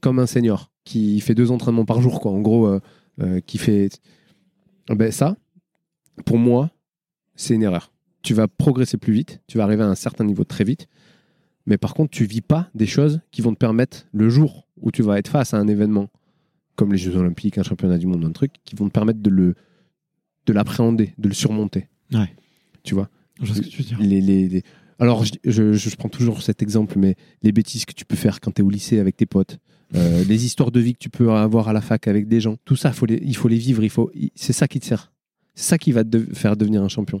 comme 0.00 0.18
un 0.18 0.26
senior, 0.26 0.70
qui 0.84 1.20
fait 1.20 1.34
deux 1.34 1.50
entraînements 1.50 1.84
par 1.84 2.00
jour, 2.00 2.20
quoi. 2.20 2.30
En 2.30 2.40
gros, 2.40 2.66
euh, 2.66 3.40
qui 3.46 3.58
fait. 3.58 4.00
Ben 4.88 5.10
ça, 5.10 5.36
pour 6.24 6.38
moi, 6.38 6.70
c'est 7.34 7.54
une 7.54 7.62
erreur. 7.62 7.92
Tu 8.22 8.34
vas 8.34 8.46
progresser 8.46 8.98
plus 8.98 9.12
vite, 9.12 9.40
tu 9.48 9.58
vas 9.58 9.64
arriver 9.64 9.82
à 9.82 9.88
un 9.88 9.94
certain 9.96 10.24
niveau 10.24 10.44
très 10.44 10.64
vite, 10.64 10.86
mais 11.66 11.78
par 11.78 11.94
contre, 11.94 12.10
tu 12.10 12.24
vis 12.24 12.40
pas 12.40 12.68
des 12.74 12.86
choses 12.86 13.20
qui 13.30 13.42
vont 13.42 13.52
te 13.52 13.58
permettre, 13.58 14.06
le 14.12 14.28
jour 14.28 14.68
où 14.76 14.90
tu 14.90 15.02
vas 15.02 15.18
être 15.18 15.28
face 15.28 15.54
à 15.54 15.58
un 15.58 15.66
événement, 15.66 16.08
comme 16.82 16.92
les 16.92 16.98
Jeux 16.98 17.16
Olympiques, 17.16 17.58
un 17.58 17.62
championnat 17.62 17.96
du 17.98 18.06
monde, 18.08 18.24
un 18.24 18.32
truc, 18.32 18.52
qui 18.64 18.74
vont 18.74 18.86
te 18.88 18.92
permettre 18.92 19.20
de 19.20 19.30
le 19.30 19.54
de 20.46 20.52
l'appréhender, 20.52 21.14
de 21.18 21.28
le 21.28 21.34
surmonter. 21.34 21.86
Ouais. 22.12 22.34
Tu 22.82 22.94
vois? 22.94 23.08
Je 23.40 23.46
vois 23.46 23.54
ce 23.54 23.60
que 23.62 23.68
tu 23.68 23.78
veux 23.82 23.84
dire. 23.84 23.98
les, 24.00 24.20
les- 24.20 24.48
les- 24.48 24.62
Alors, 24.98 25.24
je, 25.24 25.32
je- 25.44 25.72
je 25.72 25.96
prends 25.96 26.08
toujours 26.08 26.42
cet 26.42 26.62
exemple, 26.62 26.98
mais 26.98 27.14
les 27.42 27.52
bêtises 27.52 27.84
que 27.84 27.92
tu 27.92 28.04
peux 28.04 28.16
faire 28.16 28.40
quand 28.40 28.50
tu 28.50 28.62
es 28.62 28.64
au 28.64 28.70
lycée 28.70 28.98
avec 28.98 29.16
tes 29.16 29.26
potes, 29.26 29.58
euh, 29.94 30.24
les 30.28 30.44
histoires 30.44 30.72
de 30.72 30.80
vie 30.80 30.94
que 30.94 30.98
tu 30.98 31.10
peux 31.10 31.30
avoir 31.30 31.68
à 31.68 31.72
la 31.72 31.80
fac 31.80 32.08
avec 32.08 32.26
des 32.26 32.40
gens, 32.40 32.56
tout 32.64 32.74
ça, 32.74 32.92
faut 32.92 33.06
les- 33.06 33.20
il 33.22 33.36
faut 33.36 33.46
les 33.46 33.56
vivre. 33.56 33.84
Il 33.84 33.90
faut, 33.90 34.10
c'est 34.34 34.52
ça 34.52 34.66
qui 34.66 34.80
te 34.80 34.84
sert. 34.86 35.12
C'est 35.54 35.68
ça 35.70 35.78
qui 35.78 35.92
va 35.92 36.02
te 36.02 36.08
de- 36.08 36.34
faire 36.34 36.56
devenir 36.56 36.82
un 36.82 36.88
champion. 36.88 37.20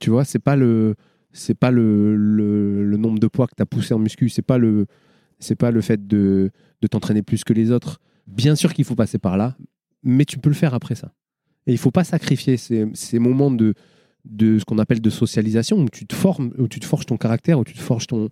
Tu 0.00 0.10
vois, 0.10 0.24
c'est 0.24 0.40
pas 0.40 0.56
le, 0.56 0.96
c'est 1.32 1.54
pas 1.56 1.70
le, 1.70 2.16
le, 2.16 2.84
le 2.84 2.96
nombre 2.96 3.20
de 3.20 3.28
poids 3.28 3.46
que 3.46 3.54
tu 3.56 3.62
as 3.62 3.66
poussé 3.66 3.94
en 3.94 4.00
muscu, 4.00 4.28
c'est 4.28 4.42
pas 4.42 4.58
le, 4.58 4.86
c'est 5.38 5.54
pas 5.56 5.70
le 5.70 5.80
fait 5.80 6.04
de, 6.08 6.50
de 6.82 6.86
t'entraîner 6.88 7.22
plus 7.22 7.44
que 7.44 7.52
les 7.52 7.70
autres. 7.70 8.00
Bien 8.26 8.56
sûr 8.56 8.72
qu'il 8.72 8.84
faut 8.84 8.94
passer 8.94 9.18
par 9.18 9.36
là, 9.36 9.56
mais 10.02 10.24
tu 10.24 10.38
peux 10.38 10.50
le 10.50 10.54
faire 10.54 10.74
après 10.74 10.94
ça. 10.94 11.12
Et 11.66 11.72
il 11.72 11.78
faut 11.78 11.90
pas 11.90 12.04
sacrifier 12.04 12.56
ces, 12.56 13.18
moments 13.18 13.50
de, 13.50 13.74
ce 14.38 14.64
qu'on 14.64 14.78
appelle 14.78 15.00
de 15.00 15.10
socialisation, 15.10 15.78
où 15.78 15.88
tu 15.88 16.06
te 16.06 16.14
formes, 16.14 16.52
où 16.58 16.68
tu 16.68 16.80
te 16.80 16.84
forges 16.86 17.06
ton 17.06 17.16
caractère, 17.16 17.58
où 17.58 17.64
tu 17.64 17.74
te 17.74 17.80
forges 17.80 18.06
ton, 18.06 18.28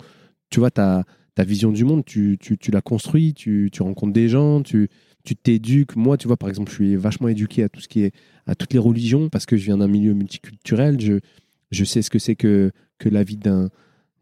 tu 0.51 0.61
vois, 0.61 0.70
ta, 0.70 1.05
vision 1.38 1.72
du 1.72 1.84
monde, 1.84 2.05
tu, 2.05 2.38
la 2.70 2.82
construis, 2.82 3.32
tu, 3.32 3.70
rencontres 3.80 4.12
des 4.12 4.28
gens, 4.28 4.62
tu 4.62 4.88
tu 5.24 5.36
t'éduques. 5.36 5.97
Moi, 5.97 6.16
tu 6.16 6.26
vois, 6.26 6.36
par 6.36 6.49
exemple, 6.49 6.70
je 6.70 6.74
suis 6.74 6.97
vachement 6.97 7.28
éduqué 7.28 7.62
à 7.62 7.68
tout 7.68 7.80
ce 7.80 7.88
qui 7.88 8.03
est 8.03 8.12
à 8.47 8.55
toutes 8.55 8.72
les 8.72 8.78
religions 8.78 9.28
parce 9.28 9.47
que 9.47 9.57
je 9.57 9.64
viens 9.64 9.78
d'un 9.78 9.88
milieu 9.88 10.14
multiculturel. 10.14 11.01
Je, 11.01 11.20
je 11.70 11.84
sais 11.84 12.03
ce 12.03 12.11
que 12.11 12.18
c'est 12.18 12.36
que, 12.36 12.72
que 12.99 13.09
la 13.09 13.22
vie 13.22 13.36
d'un 13.36 13.70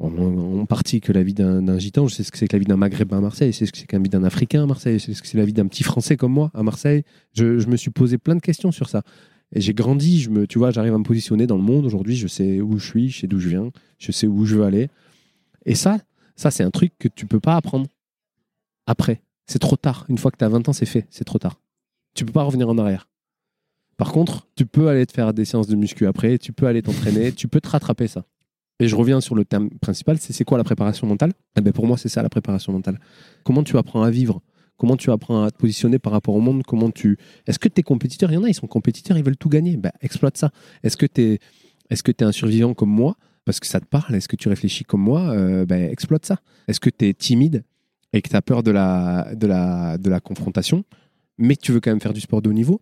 en, 0.01 0.66
partie 0.66 1.01
que 1.01 1.12
la 1.12 1.22
vie 1.22 1.34
d'un 1.34 1.78
gitan, 1.78 2.07
je 2.07 2.14
sais 2.14 2.22
ce 2.22 2.32
que 2.32 2.38
c'est 2.38 2.48
que 2.48 2.57
la 2.57 2.59
vie 2.59 2.66
d'un 2.66 2.76
maghrébin 2.76 3.18
à 3.18 3.20
Marseille, 3.20 3.53
je 3.53 3.59
sais 3.59 3.66
ce 3.66 3.72
que 3.72 3.78
c'est 3.78 3.86
que 3.86 3.96
la 3.96 4.03
vie 4.03 4.09
d'un 4.09 4.24
africain 4.24 4.62
à 4.62 4.66
Marseille, 4.66 4.98
je 4.98 5.07
sais 5.07 5.14
ce 5.14 5.22
que 5.22 5.28
c'est 5.28 5.38
la 5.38 5.44
vie 5.44 5.53
d'un 5.53 5.66
petit 5.66 5.82
français 5.82 6.16
comme 6.16 6.32
moi 6.32 6.51
à 6.55 6.62
Marseille. 6.62 7.05
Je, 7.34 7.59
je 7.59 7.66
me 7.68 7.76
suis 7.76 7.90
posé 7.90 8.16
plein 8.18 8.34
de 8.34 8.40
questions 8.40 8.72
sur 8.72 8.88
ça. 8.88 9.03
Et 9.53 9.61
j'ai 9.61 9.74
grandi, 9.74 10.20
je 10.20 10.30
me, 10.30 10.46
tu 10.46 10.59
vois, 10.59 10.70
j'arrive 10.70 10.94
à 10.94 10.98
me 10.98 11.05
positionner 11.05 11.46
dans 11.46 11.57
le 11.57 11.62
monde. 11.62 11.84
Aujourd'hui, 11.84 12.16
je 12.16 12.28
sais 12.28 12.61
où 12.61 12.78
je 12.78 12.86
suis, 12.86 13.11
je 13.11 13.20
sais 13.20 13.26
d'où 13.26 13.40
je 13.40 13.48
viens, 13.48 13.70
je 13.98 14.12
sais 14.12 14.26
où 14.26 14.44
je 14.44 14.57
veux 14.57 14.64
aller. 14.64 14.88
Et 15.66 15.74
ça, 15.74 15.98
ça 16.36 16.51
c'est 16.51 16.62
un 16.62 16.70
truc 16.70 16.92
que 16.98 17.09
tu 17.09 17.26
peux 17.26 17.40
pas 17.40 17.57
apprendre 17.57 17.86
après. 18.86 19.22
C'est 19.46 19.59
trop 19.59 19.76
tard. 19.76 20.07
Une 20.09 20.18
fois 20.18 20.30
que 20.30 20.36
tu 20.36 20.44
as 20.44 20.48
20 20.48 20.68
ans, 20.68 20.72
c'est 20.72 20.86
fait, 20.86 21.07
c'est 21.11 21.24
trop 21.24 21.38
tard. 21.38 21.61
Tu 22.14 22.24
peux 22.24 22.32
pas 22.32 22.44
revenir 22.44 22.68
en 22.68 22.78
arrière. 22.78 23.09
Par 23.96 24.12
contre, 24.12 24.46
tu 24.57 24.64
peux 24.64 24.88
aller 24.88 25.05
te 25.05 25.12
faire 25.12 25.34
des 25.34 25.44
séances 25.44 25.66
de 25.66 25.76
muscu 25.76 26.07
après, 26.07 26.38
tu 26.38 26.53
peux 26.53 26.66
aller 26.66 26.80
t'entraîner, 26.80 27.32
tu 27.32 27.48
peux 27.48 27.61
te 27.61 27.68
rattraper 27.68 28.07
ça. 28.07 28.24
Et 28.81 28.89
je 28.89 28.97
reviens 28.97 29.20
sur 29.20 29.35
le 29.35 29.45
thème 29.45 29.70
principal, 29.78 30.18
c'est 30.18 30.33
c'est 30.33 30.45
quoi 30.45 30.57
la 30.59 30.64
préparation 30.64 31.07
mentale? 31.07 31.33
Eh 31.57 31.61
ben 31.61 31.72
Pour 31.72 31.87
moi, 31.87 31.99
c'est 31.99 32.09
ça 32.09 32.22
la 32.22 32.31
préparation 32.31 32.72
mentale. 32.72 32.99
Comment 33.45 33.62
tu 33.62 33.76
apprends 33.76 34.03
à 34.03 34.11
vivre? 34.11 34.41
Comment 34.78 34.97
tu 34.97 35.11
apprends 35.11 35.45
à 35.45 35.51
te 35.51 35.59
positionner 35.59 35.99
par 35.99 36.12
rapport 36.12 36.35
au 36.35 36.41
monde? 36.41 36.62
Comment 36.66 36.91
tu 36.91 37.18
Est-ce 37.47 37.59
que 37.59 37.68
tes 37.68 37.83
compétiteurs, 37.83 38.33
il 38.33 38.37
y 38.37 38.39
en 38.39 38.45
a, 38.45 38.49
ils 38.49 38.55
sont 38.55 38.66
compétiteurs, 38.66 39.18
ils 39.18 39.22
veulent 39.22 39.37
tout 39.37 39.51
gagner? 39.51 39.76
Ben, 39.76 39.93
Exploite 40.01 40.39
ça. 40.39 40.51
Est-ce 40.83 40.97
que 40.97 41.07
tu 41.07 41.22
es... 41.22 41.39
Que 42.03 42.24
un 42.24 42.33
survivant 42.33 42.72
comme 42.72 42.89
moi? 42.91 43.16
Parce 43.45 43.61
que 43.61 43.66
ça 43.66 43.81
te 43.81 43.85
parle. 43.85 44.14
Est-ce 44.14 44.28
que 44.28 44.37
tu 44.37 44.49
réfléchis 44.49 44.85
comme 44.85 45.03
moi? 45.03 45.31
Euh, 45.31 45.66
ben, 45.66 45.91
Exploite 45.91 46.24
ça. 46.24 46.39
Est-ce 46.66 46.81
que 46.81 46.89
tu 46.89 47.07
es 47.07 47.12
timide 47.12 47.64
et 48.14 48.22
que 48.22 48.31
tu 48.31 48.37
as 48.37 48.43
peur 48.43 48.62
de 48.62 48.70
la, 48.70 49.35
de, 49.35 49.47
la, 49.47 49.99
de 49.99 50.09
la 50.09 50.20
confrontation, 50.20 50.85
mais 51.39 51.57
que 51.57 51.61
tu 51.61 51.72
veux 51.72 51.81
quand 51.81 51.91
même 51.91 52.01
faire 52.01 52.12
du 52.12 52.20
sport 52.20 52.43
de 52.43 52.49
haut 52.49 52.55
niveau 52.55 52.81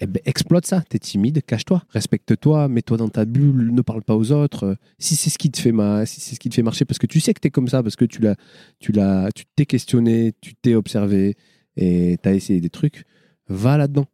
eh 0.00 0.06
ben, 0.06 0.20
exploite 0.24 0.66
ça. 0.66 0.82
T'es 0.88 0.98
timide, 0.98 1.42
cache-toi, 1.44 1.82
respecte-toi, 1.90 2.68
mets-toi 2.68 2.96
dans 2.96 3.08
ta 3.08 3.24
bulle, 3.24 3.72
ne 3.72 3.82
parle 3.82 4.02
pas 4.02 4.16
aux 4.16 4.32
autres. 4.32 4.76
Si 4.98 5.16
c'est 5.16 5.30
ce 5.30 5.38
qui 5.38 5.50
te 5.50 5.60
fait 5.60 5.72
ma... 5.72 6.06
si 6.06 6.20
c'est 6.20 6.34
ce 6.34 6.40
qui 6.40 6.48
te 6.48 6.54
fait 6.54 6.62
marcher, 6.62 6.84
parce 6.84 6.98
que 6.98 7.06
tu 7.06 7.20
sais 7.20 7.34
que 7.34 7.40
t'es 7.40 7.50
comme 7.50 7.68
ça, 7.68 7.82
parce 7.82 7.96
que 7.96 8.04
tu 8.04 8.20
l'as, 8.20 8.36
tu 8.78 8.92
l'as, 8.92 9.30
tu 9.34 9.44
t'es 9.56 9.66
questionné, 9.66 10.34
tu 10.40 10.54
t'es 10.54 10.74
observé 10.74 11.36
et 11.76 12.16
t'as 12.22 12.34
essayé 12.34 12.60
des 12.60 12.70
trucs, 12.70 13.04
va 13.48 13.76
là-dedans. 13.76 14.06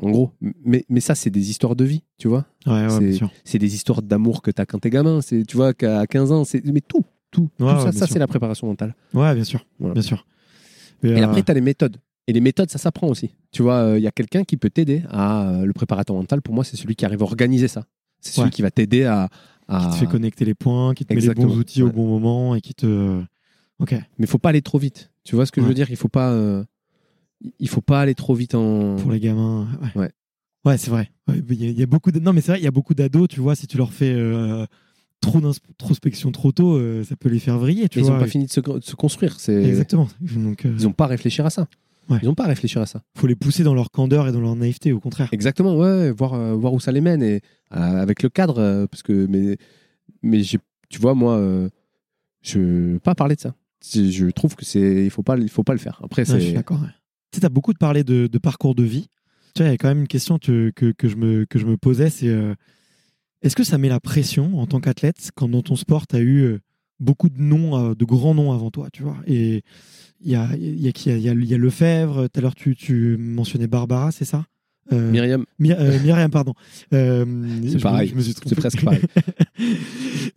En 0.00 0.10
gros, 0.10 0.32
mais, 0.40 0.84
mais 0.88 1.00
ça, 1.00 1.16
c'est 1.16 1.30
des 1.30 1.50
histoires 1.50 1.74
de 1.74 1.84
vie, 1.84 2.04
tu 2.18 2.28
vois. 2.28 2.46
Ouais, 2.66 2.86
ouais, 2.86 3.18
c'est, 3.44 3.58
des 3.58 3.74
histoires 3.74 4.00
d'amour 4.00 4.42
que 4.42 4.52
t'as 4.52 4.64
quand 4.64 4.78
t'es 4.78 4.90
gamin. 4.90 5.20
C'est, 5.20 5.44
tu 5.44 5.56
vois, 5.56 5.74
qu'à 5.74 6.06
15 6.06 6.30
ans, 6.30 6.44
c'est, 6.44 6.64
mais 6.66 6.80
tout, 6.80 7.04
tout, 7.32 7.50
Ouais, 7.58 7.74
tout 7.74 7.80
ça, 7.80 7.92
ça 7.92 8.06
c'est 8.06 8.20
la 8.20 8.28
préparation 8.28 8.68
mentale. 8.68 8.94
Ouais, 9.12 9.34
bien 9.34 9.42
sûr. 9.42 9.66
Voilà. 9.80 9.94
Bien 9.94 10.02
sûr. 10.02 10.24
Et 11.02 11.08
euh, 11.08 11.24
après, 11.24 11.42
tu 11.42 11.50
as 11.50 11.54
les 11.54 11.60
méthodes. 11.60 11.96
Et 12.28 12.32
les 12.32 12.40
méthodes, 12.40 12.70
ça 12.70 12.78
s'apprend 12.78 13.08
aussi. 13.08 13.30
Tu 13.50 13.62
vois, 13.62 13.94
il 13.96 14.02
y 14.02 14.06
a 14.06 14.10
quelqu'un 14.12 14.44
qui 14.44 14.56
peut 14.56 14.70
t'aider 14.70 15.02
à. 15.10 15.48
euh, 15.50 15.64
le 15.64 15.72
préparateur 15.72 16.14
mental, 16.14 16.42
pour 16.42 16.54
moi, 16.54 16.62
c'est 16.62 16.76
celui 16.76 16.94
qui 16.94 17.04
arrive 17.04 17.22
à 17.22 17.24
organiser 17.24 17.66
ça. 17.68 17.84
C'est 18.20 18.32
celui 18.34 18.44
Ouais. 18.46 18.50
qui 18.50 18.62
va 18.62 18.70
t'aider 18.70 19.04
à. 19.04 19.28
à- 19.66 19.80
qui 19.80 19.88
te 19.90 19.94
fait 19.96 20.06
connecter 20.06 20.44
les 20.44 20.54
points, 20.54 20.94
qui 20.94 21.04
te 21.04 21.12
met 21.14 21.20
les 21.20 21.34
bons 21.34 21.56
outils 21.56 21.82
au 21.82 21.90
bon 21.90 22.06
moment 22.06 22.54
et 22.54 22.60
qui 22.60 22.74
te. 22.74 23.20
Ok. 23.80 23.94
Mais 24.18 24.26
faut 24.26 24.38
pas 24.38 24.50
aller 24.50 24.62
trop 24.62 24.78
vite. 24.78 25.10
Tu 25.24 25.34
vois 25.36 25.46
ce 25.46 25.52
que 25.52 25.60
je 25.60 25.66
veux 25.66 25.74
dire? 25.74 25.90
Il 25.90 25.96
faut 25.96 26.08
pas. 26.08 26.30
euh, 26.32 26.64
Il 27.60 27.68
faut 27.68 27.80
pas 27.80 28.00
aller 28.00 28.14
trop 28.14 28.34
vite 28.34 28.54
en. 28.54 28.96
Pour 28.96 29.10
les 29.12 29.20
gamins. 29.20 29.66
Ouais. 29.94 30.10
Ouais. 30.64 30.76
C'est 30.78 30.90
vrai. 30.90 31.10
Il 31.28 31.54
y, 31.54 31.64
a- 31.66 31.70
il 31.70 31.78
y 31.78 31.82
a 31.82 31.86
beaucoup 31.86 32.10
de... 32.10 32.18
Non, 32.18 32.32
mais 32.34 32.40
c'est 32.42 32.52
vrai, 32.52 32.60
il 32.60 32.64
y 32.64 32.66
a 32.66 32.70
beaucoup 32.70 32.92
d'ados, 32.92 33.26
tu 33.28 33.40
vois, 33.40 33.54
si 33.54 33.66
tu 33.66 33.78
leur 33.78 33.90
fais 33.92 34.12
euh, 34.12 34.66
trop 35.22 35.40
d'introspection 35.40 36.30
trop 36.32 36.52
tôt, 36.52 36.74
euh, 36.76 37.04
ça 37.04 37.16
peut 37.16 37.28
les 37.30 37.38
faire 37.38 37.58
vriller, 37.58 37.88
tu 37.88 38.00
ils 38.00 38.04
vois. 38.04 38.16
ont 38.16 38.18
pas 38.18 38.26
fini 38.26 38.44
de 38.46 38.50
se, 38.50 38.60
de 38.60 38.80
se 38.84 38.94
construire. 38.96 39.36
Exactement. 39.48 40.08
Donc, 40.20 40.66
euh, 40.66 40.74
Ils 40.78 40.86
ont 40.86 40.92
pas 40.92 41.04
à 41.04 41.08
réfléchir 41.08 41.46
à 41.46 41.50
ça. 41.50 41.68
Ouais. 42.08 42.18
Ils 42.22 42.28
ont 42.28 42.34
pas 42.34 42.44
à 42.44 42.48
réfléchir 42.48 42.80
à 42.80 42.86
ça. 42.86 43.02
faut 43.16 43.26
les 43.26 43.36
pousser 43.36 43.62
dans 43.62 43.74
leur 43.74 43.90
candeur 43.90 44.26
et 44.28 44.32
dans 44.32 44.40
leur 44.40 44.56
naïveté, 44.56 44.92
au 44.92 45.00
contraire. 45.00 45.28
Exactement, 45.32 45.76
ouais, 45.76 46.10
voir, 46.10 46.34
euh, 46.34 46.54
voir 46.54 46.72
où 46.72 46.80
ça 46.80 46.90
les 46.90 47.00
mène 47.02 47.22
et 47.22 47.42
euh, 47.72 47.76
avec 47.76 48.22
le 48.22 48.28
cadre, 48.30 48.58
euh, 48.58 48.86
parce 48.86 49.02
que 49.02 49.26
mais, 49.26 49.58
mais 50.22 50.42
tu 50.42 50.58
vois, 50.98 51.14
moi, 51.14 51.68
je 52.42 52.58
veux 52.58 52.98
pas 52.98 53.14
parler 53.14 53.36
de 53.36 53.40
ça. 53.40 53.54
je 53.82 54.26
trouve 54.30 54.56
que 54.56 54.64
c'est 54.64 55.04
il 55.04 55.10
faut 55.10 55.22
pas 55.22 55.36
il 55.36 55.50
faut 55.50 55.64
pas 55.64 55.74
le 55.74 55.78
faire. 55.78 56.00
Après 56.02 56.28
Ouais, 56.30 56.40
je 56.40 56.44
suis 56.46 56.54
d'accord. 56.54 56.80
ouais. 56.80 56.88
Tu 57.30 57.40
sais, 57.40 57.44
as 57.44 57.50
beaucoup 57.50 57.74
de 57.74 57.78
parlé 57.78 58.04
de, 58.04 58.26
de 58.26 58.38
parcours 58.38 58.74
de 58.74 58.84
vie. 58.84 59.08
Tu 59.54 59.62
vois, 59.62 59.68
il 59.68 59.72
y 59.72 59.74
a 59.74 59.76
quand 59.76 59.88
même 59.88 60.00
une 60.00 60.08
question 60.08 60.38
que, 60.38 60.70
que, 60.74 60.92
que 60.92 61.08
je, 61.08 61.16
me, 61.16 61.44
que 61.44 61.58
je 61.58 61.66
me 61.66 61.76
posais, 61.76 62.08
c'est 62.08 62.34
est-ce 63.42 63.54
que 63.54 63.64
ça 63.64 63.76
met 63.76 63.88
la 63.88 64.00
pression 64.00 64.58
en 64.58 64.66
tant 64.66 64.80
qu'athlète 64.80 65.30
quand 65.34 65.48
dans 65.48 65.62
ton 65.62 65.76
sport, 65.76 66.06
tu 66.06 66.16
as 66.16 66.20
eu 66.20 66.58
beaucoup 67.00 67.28
de 67.28 67.40
noms, 67.40 67.90
euh, 67.90 67.94
de 67.94 68.04
grands 68.04 68.34
noms 68.34 68.52
avant 68.52 68.70
toi, 68.70 68.88
tu 68.92 69.02
vois 69.02 69.16
Et 69.26 69.62
il 70.20 70.30
y 70.30 70.34
a, 70.34 70.48
y, 70.56 70.88
a, 70.88 71.16
y, 71.16 71.28
a, 71.28 71.34
y 71.34 71.54
a 71.54 71.58
Lefebvre, 71.58 72.28
tout 72.28 72.38
à 72.38 72.42
l'heure 72.42 72.54
tu, 72.54 72.74
tu 72.76 73.16
mentionnais 73.18 73.66
Barbara, 73.68 74.10
c'est 74.10 74.24
ça? 74.24 74.44
Euh, 74.90 75.10
Myriam, 75.12 75.44
My- 75.58 75.72
euh, 75.72 75.98
Myriam, 76.02 76.30
pardon. 76.30 76.54
Euh, 76.94 77.26
me- 77.26 77.78
pareil. 77.78 78.14
C'est 78.18 78.54
presque 78.54 78.82
pareil. 78.82 79.02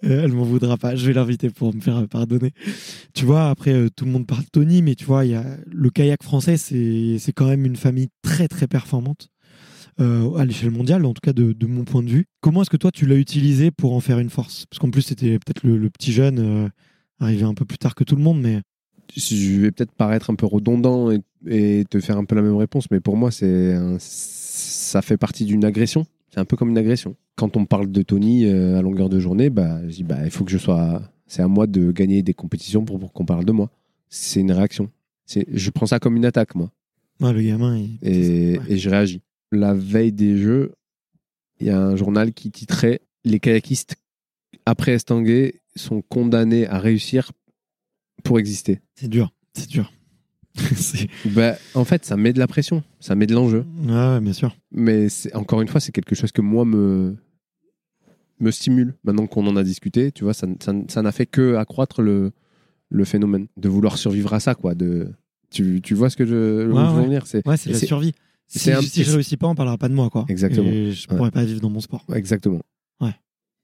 Elle 0.03 0.34
m'en 0.34 0.43
voudra 0.43 0.76
pas. 0.78 0.95
Je 0.95 1.07
vais 1.07 1.14
l'inviter 1.14 1.49
pour 1.49 1.74
me 1.74 1.80
faire 1.80 2.05
pardonner. 2.09 2.51
Tu 3.14 3.26
vois, 3.26 3.49
après, 3.49 3.89
tout 3.95 4.03
le 4.05 4.12
monde 4.12 4.28
parle 4.28 4.43
de 4.43 4.49
Tony, 4.51 4.82
mais 4.82 4.95
tu 4.95 5.05
vois, 5.05 5.26
il 5.26 5.32
y 5.32 5.36
a 5.36 5.45
le 5.68 5.89
kayak 5.89 6.22
français, 6.24 6.57
c'est 6.57 7.18
c'est 7.20 7.32
quand 7.32 7.47
même 7.47 7.66
une 7.66 7.78
famille 7.78 8.09
très 8.22 8.47
très 8.49 8.68
performante 8.68 9.30
euh, 10.02 10.34
à 10.36 10.45
l'échelle 10.45 10.72
mondiale, 10.72 11.06
en 11.06 11.14
tout 11.14 11.22
cas 11.24 11.34
de, 11.34 11.54
de 11.54 11.68
mon 11.68 11.84
point 11.84 12.02
de 12.04 12.10
vue. 12.10 12.26
Comment 12.41 12.62
est-ce 12.64 12.70
que 12.70 12.78
toi 12.78 12.91
tu 12.91 13.06
l'as 13.06 13.16
utilisé 13.18 13.72
pour 13.72 13.93
en 13.93 13.99
faire 13.99 14.20
une 14.20 14.30
force? 14.30 14.66
Parce 14.70 14.80
qu'en 14.80 14.89
plus, 14.89 15.04
c'était 15.04 15.39
peut-être 15.39 15.64
le, 15.64 15.78
le 15.78 15.89
petit 15.89 16.12
jeune 16.12 16.39
euh, 16.39 16.68
arrivé 17.20 17.43
un 17.43 17.54
peu 17.54 17.66
plus 17.66 17.78
tard 17.78 17.95
que 17.95 18.04
tout 18.04 18.16
le 18.16 18.24
monde, 18.24 18.41
mais 18.41 18.62
je 19.16 19.62
vais 19.62 19.72
peut-être 19.72 19.91
paraître 19.91 20.30
un 20.30 20.36
peu 20.36 20.45
redondant 20.45 21.12
et, 21.12 21.22
et 21.47 21.86
te 21.89 21.99
faire 21.99 22.18
un 22.18 22.26
peu 22.26 22.36
la 22.36 22.41
même 22.41 22.56
réponse, 22.56 22.86
mais 22.91 22.99
pour 22.99 23.18
moi, 23.18 23.30
c'est 23.32 23.76
ça 23.99 25.02
fait 25.02 25.18
partie 25.18 25.45
d'une 25.45 25.64
agression. 25.66 26.06
C'est 26.34 26.39
un 26.39 26.45
peu 26.45 26.56
comme 26.56 26.70
une 26.70 26.78
agression. 26.78 27.16
Quand 27.36 27.58
on 27.58 27.66
parle 27.66 27.91
de 27.91 28.02
Tony 28.04 28.45
euh, 28.45 28.78
à 28.78 28.82
longueur 28.82 29.10
de 29.10 29.20
journée, 29.20 29.49
bah, 29.49 29.82
je 29.88 29.95
dis 29.95 30.04
bah, 30.04 30.20
il 30.24 30.32
faut 30.32 30.45
que 30.45 30.52
je 30.52 30.58
sois. 30.58 31.02
C'est 31.28 31.41
à 31.41 31.47
moi 31.47 31.68
de 31.68 31.91
gagner 31.91 32.24
des 32.24 32.34
compétitions 32.34 32.86
pour, 32.86 32.99
pour 32.99 33.12
qu'on 33.12 33.26
parle 33.26 33.45
de 33.45 33.52
moi. 33.52 33.70
C'est 34.10 34.39
une 34.39 34.52
réaction. 34.52 34.89
Je 35.28 35.70
prends 35.70 35.86
ça 35.86 35.99
comme 35.99 36.18
une 36.18 36.26
attaque, 36.26 36.56
moi, 36.56 36.72
ouais, 37.22 37.32
le 37.32 37.41
gamin, 37.41 37.78
il... 37.78 37.97
et, 38.02 38.60
Ouais. 38.60 38.66
et 38.70 38.78
je 38.78 38.89
réagis. 38.89 39.22
La 39.52 39.74
veille 39.74 40.12
des 40.14 40.38
Jeux, 40.38 40.74
il 41.60 41.68
y 41.68 41.70
a 41.70 41.80
un 41.80 41.95
journal 41.95 42.34
qui 42.34 42.52
titrait 42.52 43.02
Les 43.26 43.39
kayakistes 43.39 43.95
après 44.66 44.93
Estanguet 44.93 45.56
sont 45.76 46.02
condamnés 46.02 46.68
à 46.68 46.80
réussir 46.80 47.32
pour 48.24 48.39
exister. 48.39 48.80
c'est 48.95 49.08
dur, 49.10 49.34
c'est 49.54 49.68
dur. 49.70 49.91
C'est- 50.76 51.08
Bah, 51.28 51.56
en 51.76 51.86
fait, 51.86 52.04
ça 52.06 52.18
met 52.18 52.34
de 52.34 52.39
la 52.39 52.45
pression, 52.47 52.84
ça 52.99 53.16
met 53.16 53.26
de 53.26 53.34
l'enjeu. 53.34 53.66
ouais, 53.86 53.93
ouais, 53.93 54.20
bien 54.20 54.34
sûr. 54.34 54.56
Mais 54.72 55.08
c'est- 55.10 55.34
encore 55.34 55.62
une 55.62 55.68
fois, 55.70 55.80
c'est 55.80 55.93
quelque 55.93 56.14
chose 56.14 56.32
que 56.34 56.41
moi 56.41 56.66
me, 56.66 57.16
me 58.39 58.52
stimule. 58.52 58.93
Maintenant 59.06 59.28
qu'on 59.28 59.47
en 59.47 59.56
a 59.56 59.64
discuté, 59.64 60.12
tu 60.12 60.26
vois, 60.26 60.34
ça 60.34 60.47
ça- 60.60 60.74
ça 60.89 61.02
n'a 61.02 61.12
fait 61.14 61.26
que 61.26 61.56
accroître 61.56 62.02
le, 62.02 62.32
le 62.89 63.06
phénomène 63.06 63.47
de 63.56 63.70
vouloir 63.70 63.97
survivre 63.97 64.34
à 64.34 64.39
ça, 64.41 64.54
quoi. 64.54 64.76
De, 64.76 65.14
tu, 65.52 65.80
tu 65.82 65.93
vois 65.95 66.10
ce 66.10 66.18
que 66.18 66.26
je, 66.26 66.68
Ouais, 66.70 67.04
veux 67.04 67.10
ouais. 67.10 67.20
c'est, 67.26 67.47
Ouais, 67.47 67.56
c'est 67.58 67.70
et 67.70 67.74
la 67.74 67.80
c'est- 67.80 67.86
survie. 67.86 68.14
Si, 68.54 68.60
c'est 68.60 68.74
un- 68.74 68.82
si 68.82 69.04
je 69.06 69.12
réussis 69.14 69.38
pas, 69.38 69.47
on 69.47 69.56
parlera 69.56 69.78
pas 69.78 69.88
de 69.88 69.93
moi, 69.93 70.10
quoi. 70.10 70.26
Exactement. 70.28 70.68
Et 70.70 70.91
je 70.91 71.08
Ouais. 71.10 71.16
pourrais 71.16 71.32
pas 71.32 71.45
vivre 71.45 71.62
dans 71.62 71.70
mon 71.70 71.80
sport. 71.80 72.06
Exactement. 72.14 72.60
Ouais. 72.99 73.16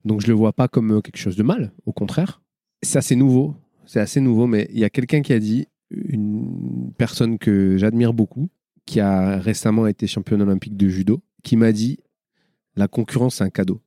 Donc 0.05 0.21
je 0.21 0.27
le 0.27 0.33
vois 0.33 0.53
pas 0.53 0.67
comme 0.69 0.91
euh, 0.91 1.01
quelque 1.01 1.17
chose 1.17 1.35
de 1.35 1.43
mal, 1.43 1.73
au 1.85 1.91
contraire. 1.91 2.41
C'est 2.83 2.97
assez 2.97 3.15
nouveau, 3.17 3.55
c'est 3.85 3.99
assez 3.99 4.21
nouveau, 4.21 4.47
mais 4.47 4.67
il 4.71 4.79
y 4.79 4.85
a 4.85 4.89
quelqu'un 4.89 5.21
qui 5.21 5.33
a 5.33 5.39
dit, 5.39 5.67
une 5.91 6.91
personne 6.97 7.37
que 7.37 7.77
j'admire 7.77 8.13
beaucoup, 8.13 8.49
qui 8.85 8.99
a 9.01 9.37
récemment 9.39 9.87
été 9.87 10.07
championne 10.07 10.41
olympique 10.41 10.77
de 10.77 10.87
judo, 10.87 11.21
qui 11.43 11.57
m'a 11.57 11.71
dit 11.73 11.99
la 12.77 12.87
concurrence 12.87 13.35
c'est 13.35 13.43
un 13.43 13.49
cadeau. 13.49 13.81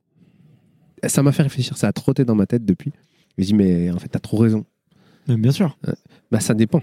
Ça 1.06 1.22
m'a 1.22 1.32
fait 1.32 1.42
réfléchir, 1.44 1.78
ça 1.78 1.88
a 1.88 1.92
trotté 1.92 2.24
dans 2.26 2.34
ma 2.34 2.46
tête 2.46 2.64
depuis. 2.66 2.92
Je 3.38 3.42
me 3.42 3.46
dis 3.46 3.54
mais 3.54 3.90
en 3.90 3.98
fait 3.98 4.08
t'as 4.08 4.18
trop 4.18 4.36
raison. 4.36 4.66
Mais 5.28 5.36
bien 5.36 5.52
sûr. 5.52 5.78
Bah 6.30 6.40
ça 6.40 6.52
dépend 6.54 6.82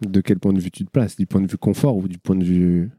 de 0.00 0.20
quel 0.20 0.38
point 0.38 0.52
de 0.52 0.60
vue 0.60 0.70
tu 0.70 0.84
te 0.84 0.90
places, 0.90 1.16
du 1.16 1.26
point 1.26 1.40
de 1.40 1.46
vue 1.50 1.58
confort 1.58 1.96
ou 1.96 2.08
du 2.08 2.18
point 2.18 2.36
de 2.36 2.44
vue 2.44 2.90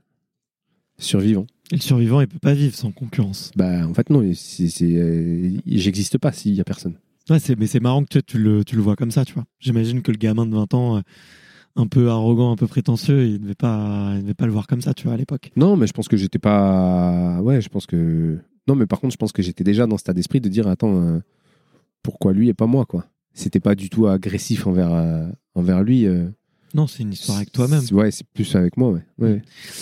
survivant. 0.97 1.47
Et 1.71 1.75
le 1.75 1.81
survivant, 1.81 2.21
il 2.21 2.27
peut 2.27 2.39
pas 2.39 2.53
vivre 2.53 2.75
sans 2.75 2.91
concurrence. 2.91 3.51
Bah 3.55 3.87
en 3.87 3.93
fait 3.93 4.09
non, 4.09 4.23
c'est, 4.35 4.67
c'est, 4.67 4.93
euh, 4.93 5.49
j'existe 5.65 6.17
pas 6.17 6.31
s'il 6.31 6.53
y 6.53 6.61
a 6.61 6.63
personne. 6.63 6.95
Ouais, 7.29 7.39
c'est, 7.39 7.57
mais 7.57 7.67
c'est 7.67 7.79
marrant 7.79 8.03
que 8.03 8.19
tu, 8.19 8.23
tu 8.23 8.37
le, 8.37 8.65
tu 8.65 8.75
le 8.75 8.81
vois 8.81 8.95
comme 8.95 9.11
ça, 9.11 9.23
tu 9.23 9.33
vois. 9.33 9.45
J'imagine 9.59 10.01
que 10.01 10.11
le 10.11 10.17
gamin 10.17 10.45
de 10.45 10.53
20 10.53 10.73
ans, 10.73 10.97
euh, 10.97 11.01
un 11.75 11.87
peu 11.87 12.09
arrogant, 12.09 12.51
un 12.51 12.55
peu 12.57 12.67
prétentieux, 12.67 13.25
il 13.25 13.39
devait 13.39 13.55
pas, 13.55 14.13
il 14.15 14.23
devait 14.23 14.33
pas 14.33 14.45
le 14.45 14.51
voir 14.51 14.67
comme 14.67 14.81
ça, 14.81 14.93
tu 14.93 15.05
vois, 15.05 15.13
à 15.13 15.17
l'époque. 15.17 15.51
Non, 15.55 15.77
mais 15.77 15.87
je 15.87 15.93
pense 15.93 16.07
que 16.07 16.17
j'étais 16.17 16.39
pas. 16.39 17.39
Ouais, 17.41 17.61
je 17.61 17.69
pense 17.69 17.85
que. 17.85 18.39
Non, 18.67 18.75
mais 18.75 18.85
par 18.85 18.99
contre, 18.99 19.13
je 19.13 19.17
pense 19.17 19.31
que 19.31 19.41
j'étais 19.41 19.63
déjà 19.63 19.87
dans 19.87 19.97
cet 19.97 20.07
état 20.07 20.13
d'esprit 20.13 20.41
de 20.41 20.49
dire 20.49 20.67
attends, 20.67 21.01
euh, 21.01 21.19
pourquoi 22.01 22.33
lui 22.33 22.49
et 22.49 22.53
pas 22.53 22.67
moi, 22.67 22.85
quoi. 22.85 23.05
C'était 23.33 23.61
pas 23.61 23.73
du 23.73 23.89
tout 23.89 24.05
agressif 24.05 24.67
envers, 24.67 24.91
envers 25.55 25.81
lui. 25.81 26.05
Non, 26.73 26.87
c'est 26.87 27.03
une 27.03 27.13
histoire 27.13 27.37
avec 27.37 27.51
toi-même. 27.51 27.83
Ouais, 27.91 28.09
c'est 28.09 28.25
plus 28.33 28.55
avec 28.55 28.77
moi, 28.77 28.91
ouais. 28.91 29.01
ouais. 29.19 29.41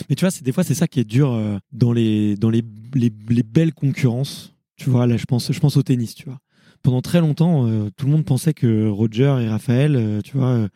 Mais 0.09 0.15
tu 0.15 0.21
vois, 0.21 0.31
c'est 0.31 0.43
des 0.43 0.51
fois 0.51 0.63
c'est 0.63 0.73
ça 0.73 0.87
qui 0.87 0.99
est 0.99 1.05
dur 1.05 1.31
euh, 1.31 1.57
dans 1.71 1.93
les 1.93 2.35
dans 2.35 2.49
les, 2.49 2.63
les, 2.93 3.11
les 3.29 3.43
belles 3.43 3.73
concurrences. 3.73 4.53
Tu 4.75 4.89
vois, 4.89 5.07
là 5.07 5.15
je 5.15 5.25
pense 5.25 5.51
je 5.51 5.59
pense 5.59 5.77
au 5.77 5.83
tennis, 5.83 6.15
tu 6.15 6.25
vois. 6.25 6.39
Pendant 6.83 7.01
très 7.01 7.21
longtemps, 7.21 7.67
euh, 7.67 7.89
tout 7.95 8.07
le 8.07 8.11
monde 8.11 8.25
pensait 8.25 8.53
que 8.53 8.89
Roger 8.89 9.37
et 9.41 9.47
Raphaël, 9.47 9.95
euh, 9.95 10.21
tu 10.21 10.35
vois, 10.35 10.67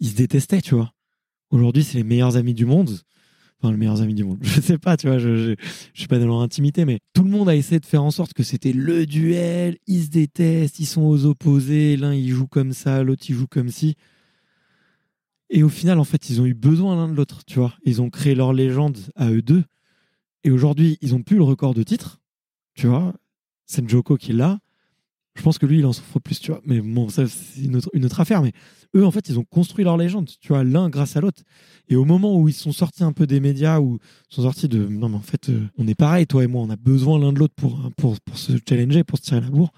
ils 0.00 0.08
se 0.08 0.14
détestaient, 0.14 0.60
tu 0.60 0.74
vois. 0.74 0.92
Aujourd'hui, 1.50 1.82
c'est 1.82 1.96
les 1.96 2.04
meilleurs 2.04 2.36
amis 2.36 2.54
du 2.54 2.66
monde. 2.66 2.90
Enfin, 3.60 3.72
les 3.72 3.78
meilleurs 3.78 4.02
amis 4.02 4.14
du 4.14 4.22
monde. 4.22 4.38
Je 4.42 4.60
sais 4.60 4.78
pas, 4.78 4.96
tu 4.96 5.08
vois, 5.08 5.18
je, 5.18 5.34
je, 5.34 5.54
je 5.94 5.98
suis 5.98 6.06
pas 6.06 6.20
dans 6.20 6.26
leur 6.26 6.42
intimité, 6.42 6.84
mais 6.84 7.00
tout 7.12 7.24
le 7.24 7.30
monde 7.30 7.48
a 7.48 7.56
essayé 7.56 7.80
de 7.80 7.86
faire 7.86 8.04
en 8.04 8.12
sorte 8.12 8.34
que 8.34 8.44
c'était 8.44 8.72
le 8.72 9.04
duel. 9.04 9.78
Ils 9.88 10.04
se 10.04 10.10
détestent, 10.10 10.78
ils 10.78 10.86
sont 10.86 11.02
aux 11.02 11.24
opposés. 11.24 11.96
L'un 11.96 12.14
il 12.14 12.28
joue 12.28 12.46
comme 12.46 12.72
ça, 12.72 13.02
l'autre 13.02 13.24
il 13.28 13.34
joue 13.34 13.48
comme 13.48 13.70
ci. 13.70 13.96
Et 15.50 15.62
au 15.62 15.68
final, 15.68 15.98
en 15.98 16.04
fait, 16.04 16.28
ils 16.30 16.40
ont 16.40 16.46
eu 16.46 16.54
besoin 16.54 16.96
l'un 16.96 17.08
de 17.08 17.14
l'autre, 17.14 17.44
tu 17.46 17.58
vois. 17.58 17.74
Ils 17.84 18.02
ont 18.02 18.10
créé 18.10 18.34
leur 18.34 18.52
légende 18.52 18.98
à 19.16 19.30
eux 19.30 19.42
deux. 19.42 19.64
Et 20.44 20.50
aujourd'hui, 20.50 20.98
ils 21.00 21.14
ont 21.14 21.22
plus 21.22 21.36
le 21.36 21.42
record 21.42 21.74
de 21.74 21.82
titre, 21.82 22.20
tu 22.74 22.86
vois. 22.86 23.14
C'est 23.66 23.88
Joko 23.88 24.16
qui 24.16 24.32
l'a. 24.32 24.58
Je 25.34 25.42
pense 25.42 25.58
que 25.58 25.66
lui, 25.66 25.78
il 25.78 25.86
en 25.86 25.92
souffre 25.92 26.18
plus, 26.18 26.40
tu 26.40 26.50
vois. 26.50 26.60
Mais 26.64 26.80
bon, 26.80 27.08
ça, 27.08 27.26
c'est 27.28 27.62
une 27.62 27.76
autre, 27.76 27.90
une 27.92 28.04
autre 28.04 28.20
affaire. 28.20 28.42
Mais 28.42 28.52
eux, 28.96 29.06
en 29.06 29.10
fait, 29.10 29.28
ils 29.28 29.38
ont 29.38 29.44
construit 29.44 29.84
leur 29.84 29.96
légende, 29.96 30.28
tu 30.40 30.48
vois, 30.48 30.64
l'un 30.64 30.88
grâce 30.88 31.16
à 31.16 31.20
l'autre. 31.20 31.42
Et 31.88 31.96
au 31.96 32.04
moment 32.04 32.38
où 32.38 32.48
ils 32.48 32.54
sont 32.54 32.72
sortis 32.72 33.04
un 33.04 33.12
peu 33.12 33.26
des 33.26 33.38
médias, 33.38 33.78
où 33.78 33.98
ils 34.30 34.34
sont 34.34 34.42
sortis 34.42 34.68
de 34.68 34.86
non, 34.86 35.08
mais 35.08 35.16
en 35.16 35.22
fait, 35.22 35.48
euh, 35.48 35.66
on 35.78 35.86
est 35.86 35.94
pareil, 35.94 36.26
toi 36.26 36.42
et 36.42 36.48
moi, 36.48 36.62
on 36.62 36.70
a 36.70 36.76
besoin 36.76 37.18
l'un 37.20 37.32
de 37.32 37.38
l'autre 37.38 37.54
pour, 37.54 37.90
pour, 37.96 38.20
pour 38.20 38.36
se 38.36 38.52
challenger, 38.68 39.04
pour 39.04 39.18
se 39.18 39.24
tirer 39.24 39.40
la 39.40 39.48
bourre, 39.48 39.72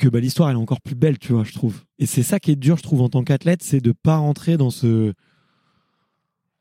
que 0.00 0.08
bah, 0.08 0.18
l'histoire, 0.20 0.50
elle 0.50 0.56
est 0.56 0.60
encore 0.60 0.80
plus 0.80 0.94
belle, 0.96 1.18
tu 1.18 1.32
vois, 1.32 1.44
je 1.44 1.52
trouve. 1.52 1.82
Et 1.98 2.06
c'est 2.06 2.22
ça 2.24 2.40
qui 2.40 2.50
est 2.50 2.56
dur, 2.56 2.76
je 2.76 2.82
trouve, 2.82 3.02
en 3.02 3.08
tant 3.08 3.22
qu'athlète, 3.22 3.62
c'est 3.62 3.80
de 3.80 3.92
pas 3.92 4.16
rentrer 4.16 4.56
dans 4.56 4.70
ce 4.70 5.12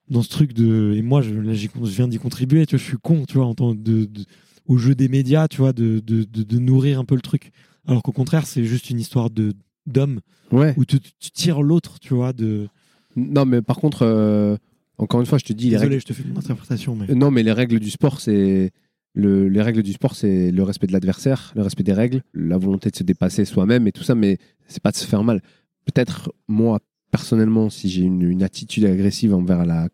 dans 0.09 0.23
ce 0.23 0.29
truc 0.29 0.53
de 0.53 0.93
et 0.95 1.01
moi 1.03 1.21
je, 1.21 1.35
là, 1.35 1.53
je 1.53 1.67
viens 1.83 2.07
d'y 2.07 2.17
contribuer 2.17 2.65
tu 2.65 2.75
vois 2.75 2.83
je 2.83 2.87
suis 2.89 2.97
con 2.97 3.25
tu 3.27 3.35
vois 3.35 3.45
en 3.45 3.53
tant 3.53 3.75
de, 3.75 4.05
de- 4.05 4.25
au 4.65 4.77
jeu 4.79 4.95
des 4.95 5.07
médias 5.07 5.47
tu 5.47 5.57
vois 5.57 5.71
de, 5.71 5.99
de, 5.99 6.23
de, 6.23 6.57
nourrir 6.57 6.97
un 6.99 7.05
peu 7.05 7.13
le 7.13 7.21
truc 7.21 7.51
alors 7.85 8.01
qu'au 8.01 8.11
contraire 8.11 8.47
c'est 8.47 8.63
juste 8.65 8.89
une 8.89 8.99
histoire 8.99 9.29
de 9.29 9.53
d'homme 9.85 10.19
Ouais. 10.51 10.73
où 10.77 10.85
tu, 10.85 10.99
tu 10.99 11.29
tires 11.29 11.61
l'autre 11.61 11.99
tu 11.99 12.15
vois 12.15 12.33
de 12.33 12.69
Non, 13.15 13.45
mais 13.45 13.61
par 13.61 13.77
contre, 13.77 14.01
euh, 14.01 14.57
encore 14.97 15.19
une 15.19 15.27
fois, 15.27 15.37
je 15.37 15.45
te 15.45 15.53
dis. 15.53 15.65
les 15.65 15.69
désolé 15.73 15.89
règles- 15.89 16.01
je 16.01 16.05
te 16.07 16.13
fais 16.13 16.23
une 16.27 16.35
interprétation 16.35 16.95
mais 16.95 17.11
Euh, 17.11 17.13
Non, 17.13 17.29
mais 17.29 17.43
les 17.43 17.51
règles 17.51 17.79
du 17.79 17.91
sport, 17.91 18.19
c'est. 18.19 18.71
Le, 19.15 19.49
les 19.49 19.61
règles 19.61 19.83
du 19.83 19.93
sport, 19.93 20.15
c'est 20.15 20.51
le 20.51 20.63
respect 20.63 20.87
de 20.87 20.93
l'adversaire, 20.93 21.51
le 21.55 21.61
respect 21.63 21.83
des 21.83 21.93
règles, 21.93 22.21
la 22.33 22.57
volonté 22.57 22.89
de 22.89 22.95
se 22.95 23.03
dépasser 23.03 23.43
soi-même 23.45 23.87
et 23.87 23.91
tout 23.91 24.03
ça, 24.03 24.15
mais 24.15 24.37
c'est 24.67 24.81
pas 24.81 24.91
de 24.91 24.97
se 24.97 25.05
faire 25.05 25.23
mal. 25.23 25.41
Peut-être, 25.85 26.31
moi, 26.47 26.79
personnellement, 27.11 27.69
si 27.69 27.89
j'ai 27.89 28.03
une, 28.03 28.43
attitude 28.43 28.85
agressive 28.85 29.33
envers 29.33 29.65
la, 29.65 29.89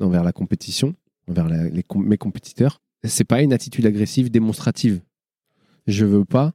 envers 0.00 0.22
la 0.22 0.32
compétition, 0.32 0.94
envers 1.28 1.48
les 1.48 1.84
mes 1.96 2.18
compétiteurs, 2.18 2.80
c'est 3.04 3.24
pas 3.24 3.42
une 3.42 3.52
attitude 3.52 3.86
agressive 3.86 4.30
démonstrative. 4.30 5.00
Je 5.86 6.04
veux 6.04 6.24
pas 6.24 6.52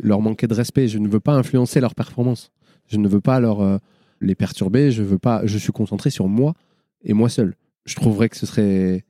leur 0.00 0.20
manquer 0.20 0.46
de 0.46 0.54
respect, 0.54 0.88
je 0.88 0.98
ne 0.98 1.08
veux 1.08 1.20
pas 1.20 1.34
influencer 1.34 1.80
leur 1.80 1.94
performance, 1.94 2.52
je 2.86 2.98
ne 2.98 3.08
veux 3.08 3.20
pas 3.20 3.40
leur, 3.40 3.60
euh, 3.60 3.78
les 4.20 4.34
perturber, 4.34 4.90
je 4.90 5.02
veux 5.02 5.18
pas, 5.18 5.46
je 5.46 5.58
suis 5.58 5.72
concentré 5.72 6.10
sur 6.10 6.28
moi 6.28 6.54
et 7.02 7.12
moi 7.12 7.28
seul. 7.28 7.56
Je 7.84 7.94
trouverais 7.94 8.28
que 8.28 8.36
ce 8.36 8.46
serait 8.46 9.04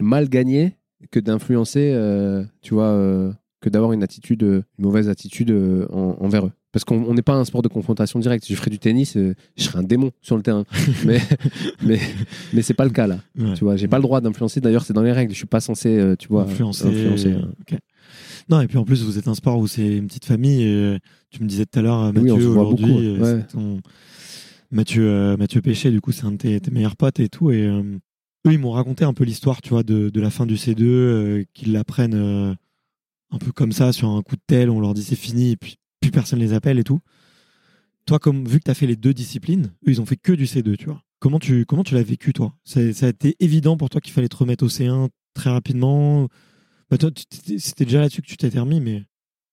mal 0.00 0.28
gagné 0.28 0.76
que 1.10 1.20
d'influencer, 1.20 1.92
euh, 1.94 2.44
tu 2.62 2.74
vois, 2.74 2.86
euh, 2.88 3.32
que 3.60 3.68
d'avoir 3.68 3.92
une 3.92 4.02
attitude, 4.02 4.42
euh, 4.42 4.62
une 4.78 4.84
mauvaise 4.84 5.08
attitude 5.08 5.50
euh, 5.50 5.86
en- 5.90 6.16
envers 6.20 6.46
eux. 6.46 6.52
Parce 6.70 6.84
qu'on 6.84 7.02
on 7.04 7.14
n'est 7.14 7.22
pas 7.22 7.34
un 7.34 7.44
sport 7.44 7.62
de 7.62 7.68
confrontation 7.68 8.18
directe. 8.20 8.44
Si 8.44 8.52
je 8.52 8.58
ferais 8.58 8.70
du 8.70 8.78
tennis, 8.78 9.16
je 9.16 9.32
serais 9.62 9.78
un 9.78 9.82
démon 9.82 10.10
sur 10.20 10.36
le 10.36 10.42
terrain. 10.42 10.64
mais 11.06 11.18
mais 11.82 11.98
mais 12.52 12.62
c'est 12.62 12.74
pas 12.74 12.84
le 12.84 12.90
cas 12.90 13.06
là. 13.06 13.20
Ouais. 13.38 13.54
Tu 13.54 13.64
vois, 13.64 13.76
j'ai 13.76 13.88
pas 13.88 13.96
le 13.96 14.02
droit 14.02 14.20
d'influencer. 14.20 14.60
D'ailleurs, 14.60 14.84
c'est 14.84 14.92
dans 14.92 15.02
les 15.02 15.12
règles. 15.12 15.32
Je 15.32 15.38
suis 15.38 15.46
pas 15.46 15.60
censé, 15.60 16.14
tu 16.18 16.28
vois, 16.28 16.42
influencer, 16.42 16.86
influencer. 16.86 17.34
non 18.50 18.60
et 18.60 18.66
puis 18.66 18.76
en 18.78 18.84
plus 18.84 19.02
vous 19.02 19.18
êtes 19.18 19.28
un 19.28 19.34
sport 19.34 19.58
où 19.58 19.66
c'est 19.66 19.96
une 19.96 20.06
petite 20.08 20.26
famille 20.26 20.62
et 20.62 20.98
tu 21.30 21.42
me 21.42 21.48
disais 21.48 21.64
tout 21.64 21.78
à 21.78 21.82
l'heure 21.82 22.12
Oui, 22.14 22.20
Mathieu 22.30 22.48
aujourd'hui 22.48 23.18
ouais. 23.18 23.44
Mathieu 24.70 25.36
Mathieu 25.36 25.60
Péché 25.62 25.90
du 25.90 26.00
coup 26.00 26.12
c'est 26.12 26.24
un 26.26 26.32
de 26.32 26.36
tes, 26.36 26.60
tes 26.60 26.70
meilleurs 26.70 26.96
potes 26.96 27.20
et 27.20 27.28
tout 27.28 27.50
et 27.50 27.66
eux 28.46 28.52
ils 28.52 28.58
m'ont 28.58 28.70
raconté 28.72 29.04
un 29.04 29.12
peu 29.14 29.24
l'histoire 29.24 29.60
tu 29.62 29.70
vois 29.70 29.82
de, 29.82 30.08
de 30.10 30.20
la 30.20 30.30
fin 30.30 30.46
du 30.46 30.54
C2 30.56 30.82
euh, 30.84 31.44
qu'ils 31.54 31.72
l'apprennent 31.72 32.14
euh, 32.14 32.54
un 33.30 33.38
peu 33.38 33.52
comme 33.52 33.72
ça 33.72 33.92
sur 33.92 34.08
un 34.08 34.22
coup 34.22 34.36
de 34.36 34.42
tel 34.46 34.70
on 34.70 34.80
leur 34.80 34.94
dit 34.94 35.02
c'est 35.04 35.16
fini 35.16 35.52
et 35.52 35.56
puis 35.56 35.76
plus 36.00 36.10
personne 36.10 36.38
les 36.38 36.52
appelle 36.52 36.78
et 36.78 36.84
tout 36.84 37.00
toi, 38.06 38.18
comme 38.18 38.46
vu 38.48 38.58
que 38.58 38.64
tu 38.64 38.70
as 38.70 38.74
fait 38.74 38.86
les 38.86 38.96
deux 38.96 39.12
disciplines, 39.12 39.70
eux, 39.86 39.90
ils 39.90 40.00
ont 40.00 40.06
fait 40.06 40.16
que 40.16 40.32
du 40.32 40.44
C2, 40.46 40.78
tu 40.78 40.86
vois. 40.86 41.02
Comment 41.18 41.38
tu, 41.38 41.66
comment 41.66 41.84
tu 41.84 41.92
l'as 41.94 42.02
vécu, 42.02 42.32
toi? 42.32 42.54
Ça, 42.64 42.80
a 42.80 43.08
été 43.08 43.36
évident 43.38 43.76
pour 43.76 43.90
toi 43.90 44.00
qu'il 44.00 44.14
fallait 44.14 44.28
te 44.30 44.36
remettre 44.36 44.64
au 44.64 44.68
C1 44.70 45.08
très 45.34 45.50
rapidement? 45.50 46.26
Bah, 46.90 46.96
toi, 46.96 47.10
C'était 47.58 47.84
déjà 47.84 48.00
là-dessus 48.00 48.22
que 48.22 48.26
tu 48.26 48.38
t'étais 48.38 48.60
remis, 48.60 48.80
mais. 48.80 49.04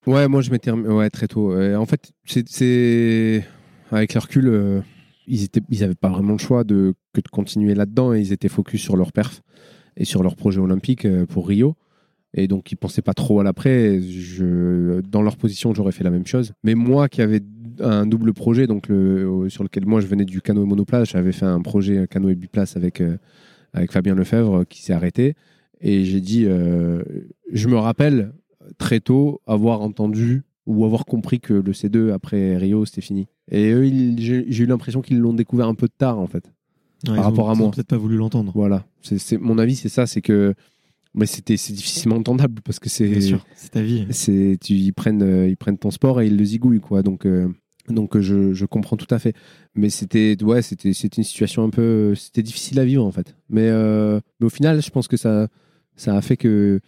Ouais, 0.07 0.29
moi 0.29 0.41
je 0.41 0.51
m'étais 0.51 0.71
remis- 0.71 0.88
ouais 0.88 1.09
très 1.09 1.27
tôt. 1.27 1.53
En 1.75 1.86
fait, 1.86 2.13
c'est- 2.23 2.47
c'est 2.47 3.45
avec 3.91 4.13
le 4.13 4.19
recul, 4.21 4.47
euh, 4.47 4.81
ils 5.28 5.43
étaient, 5.43 5.61
ils 5.69 5.84
avaient 5.84 5.95
pas 5.95 6.09
vraiment 6.09 6.34
le 6.34 6.38
choix 6.38 6.63
de 6.63 6.93
que 7.13 7.21
de 7.21 7.28
continuer 7.28 7.76
là-dedans 7.76 8.13
et 8.13 8.19
ils 8.19 8.34
étaient 8.34 8.49
focus 8.49 8.82
sur 8.82 8.97
leur 8.97 9.11
perf 9.11 9.41
et 9.97 10.05
sur 10.05 10.23
leur 10.23 10.36
projet 10.36 10.59
olympique 10.59 11.05
euh, 11.05 11.26
pour 11.26 11.47
Rio. 11.47 11.76
Et 12.34 12.47
donc 12.47 12.71
ils 12.71 12.76
pensaient 12.76 13.01
pas 13.01 13.13
trop 13.13 13.39
à 13.39 13.43
l'après. 13.43 13.99
Dans 15.09 15.21
leur 15.21 15.38
position, 15.38 15.73
j'aurais 15.73 15.93
fait 15.93 16.03
la 16.03 16.09
même 16.09 16.28
chose. 16.28 16.51
Mais 16.63 16.76
moi 16.76 17.07
qui 17.07 17.21
avais 17.21 17.41
un 17.80 18.05
double 18.05 18.34
projet, 18.34 18.67
donc 18.67 18.88
le, 18.89 19.47
sur 19.49 19.63
lequel 19.63 19.86
moi 19.86 20.01
je 20.01 20.07
venais 20.07 20.26
du 20.26 20.41
canoë 20.41 20.65
monoplace, 20.65 21.09
j'avais 21.09 21.32
fait 21.32 21.45
un 21.45 21.61
projet 21.61 22.07
canoë 22.07 22.36
biplace 22.36 22.76
avec 22.76 22.99
euh, 22.99 23.17
avec 23.73 23.91
Fabien 23.91 24.15
Lefebvre 24.15 24.65
qui 24.67 24.82
s'est 24.82 24.93
arrêté. 24.93 25.36
Et 25.82 26.03
j'ai 26.05 26.21
dit, 26.21 26.45
euh, 26.45 27.03
je 27.51 27.67
me 27.67 27.78
rappelle 27.78 28.34
très 28.78 28.99
tôt 28.99 29.41
avoir 29.45 29.82
entendu 29.82 30.43
ou 30.66 30.86
avoir 30.86 31.05
compris 31.05 31.39
que 31.39 31.53
le 31.53 31.74
C2 31.74 32.11
après 32.11 32.57
Rio 32.57 32.86
c'était 32.86 33.01
fini. 33.01 33.28
Et 33.51 33.72
eux, 33.72 33.86
ils- 33.86 34.20
j'ai 34.22 34.63
eu 34.63 34.66
l'impression 34.66 35.01
qu'ils 35.01 35.20
l'ont 35.20 35.34
découvert 35.34 35.68
un 35.68 35.76
peu 35.76 35.88
tard 35.88 36.20
en 36.20 36.28
fait. 36.28 36.45
Ouais, 37.07 37.13
ils 37.16 37.20
ont- 37.20 37.22
rapport 37.22 37.49
à 37.49 37.53
ils 37.53 37.59
moi. 37.59 37.72
peut-être 37.72 37.88
pas 37.88 37.97
voulu 37.97 38.16
l'entendre. 38.18 38.51
Voilà, 38.55 38.86
c'est 39.01 39.38
mon 39.38 39.57
avis, 39.59 39.76
c'est 39.76 39.89
ça, 39.89 40.07
c'est 40.07 40.22
que 40.22 40.53
mais 41.13 41.28
c'était 41.28 41.55
c'est 41.57 41.74
difficilement 41.74 42.18
entendable 42.18 42.61
parce 42.63 42.80
que 42.80 42.89
c'est 42.89 43.22
c'est 43.55 43.70
ta 43.72 43.82
vie. 43.82 44.05
c'est 44.09 44.57
tu 44.61 44.74
ils 44.74 44.91
prennent 44.93 45.22
euh, 45.24 45.47
ils 45.47 45.55
prennent 45.57 45.78
ton 45.78 45.91
sport 45.91 46.20
et 46.22 46.28
ils 46.28 46.36
le 46.38 46.43
zigouillent 46.43 46.82
quoi. 46.82 47.03
Donc 47.03 47.26
euh, 47.26 47.47
donc 47.88 48.16
euh, 48.18 48.22
je, 48.22 48.53
je 48.53 48.66
comprends 48.66 48.97
tout 48.97 49.13
à 49.13 49.20
fait. 49.20 49.34
Mais 49.76 49.89
c'était 49.89 50.36
ouais 50.43 50.61
c'était 50.63 50.93
c'était 50.93 51.18
une 51.18 51.24
situation 51.24 51.63
un 51.63 51.70
peu 51.70 52.16
c'était 52.16 52.41
difficile 52.43 52.80
à 52.80 52.86
vivre 52.86 53.05
en 53.05 53.11
fait. 53.11 53.36
Mais 53.49 53.70
euh, 53.70 54.20
mais 54.39 54.47
au 54.47 54.49
final, 54.49 54.82
je 54.82 54.89
pense 54.89 55.07
que 55.07 55.16
ça 55.18 55.47
ça 55.95 56.18
a 56.18 56.22
fait 56.22 56.36
que 56.38 56.80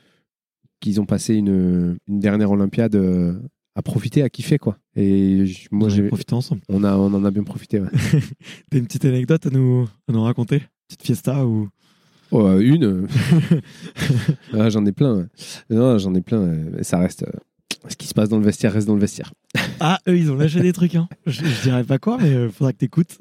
qu'ils 0.82 1.00
ont 1.00 1.06
passé 1.06 1.36
une, 1.36 1.98
une 2.08 2.20
dernière 2.20 2.52
Olympiade 2.52 2.96
à 3.78 3.82
profiter, 3.84 4.24
à 4.24 4.30
kiffer 4.30 4.58
quoi. 4.58 4.78
Et 4.96 5.46
je- 5.46 5.68
moi 5.72 5.88
j'ai 5.90 6.04
profité 6.08 6.34
ensemble. 6.34 6.62
on 6.68 6.84
a 6.84 6.96
on 6.98 7.14
en 7.14 7.24
a 7.24 7.32
bien 7.32 7.44
profité. 7.44 7.80
ouais. 7.80 7.88
T'as 8.72 8.78
une 8.80 8.86
petite 8.88 9.06
anecdote 9.06 9.46
à 9.46 9.50
nous, 9.52 9.88
à 10.10 10.12
nous 10.12 10.24
raconter? 10.24 10.64
Petite 10.88 11.04
fiesta 11.04 11.46
ou? 11.46 11.70
Oh, 12.32 12.46
euh, 12.48 12.60
une 12.60 13.08
ah, 14.54 14.70
j'en 14.70 14.86
ai 14.86 14.92
plein. 14.92 15.16
ouais. 15.18 15.26
Non, 15.70 15.98
j'en 15.98 16.14
ai 16.16 16.22
plein. 16.22 16.40
euh, 16.42 16.84
Ça 16.84 16.98
reste 17.00 17.24
euh, 17.24 17.32
ce 17.88 17.96
qui 17.96 18.08
se 18.08 18.14
passe 18.14 18.30
dans 18.30 18.38
le 18.40 18.44
vestiaire 18.44 18.74
reste 18.74 18.88
dans 18.88 18.96
le 18.96 19.00
vestiaire. 19.02 19.32
Ah, 19.80 20.00
eux, 20.08 20.18
ils 20.18 20.32
ont 20.32 20.36
lâché 20.36 20.60
des 20.60 20.74
trucs. 20.74 20.96
Hein. 20.96 21.08
Je, 21.28 21.46
je 21.46 21.62
dirais 21.62 21.84
pas 21.84 22.00
quoi, 22.00 22.18
mais 22.20 22.50
faudra 22.50 22.74
que 22.74 22.78
t'écoutes. 22.80 23.20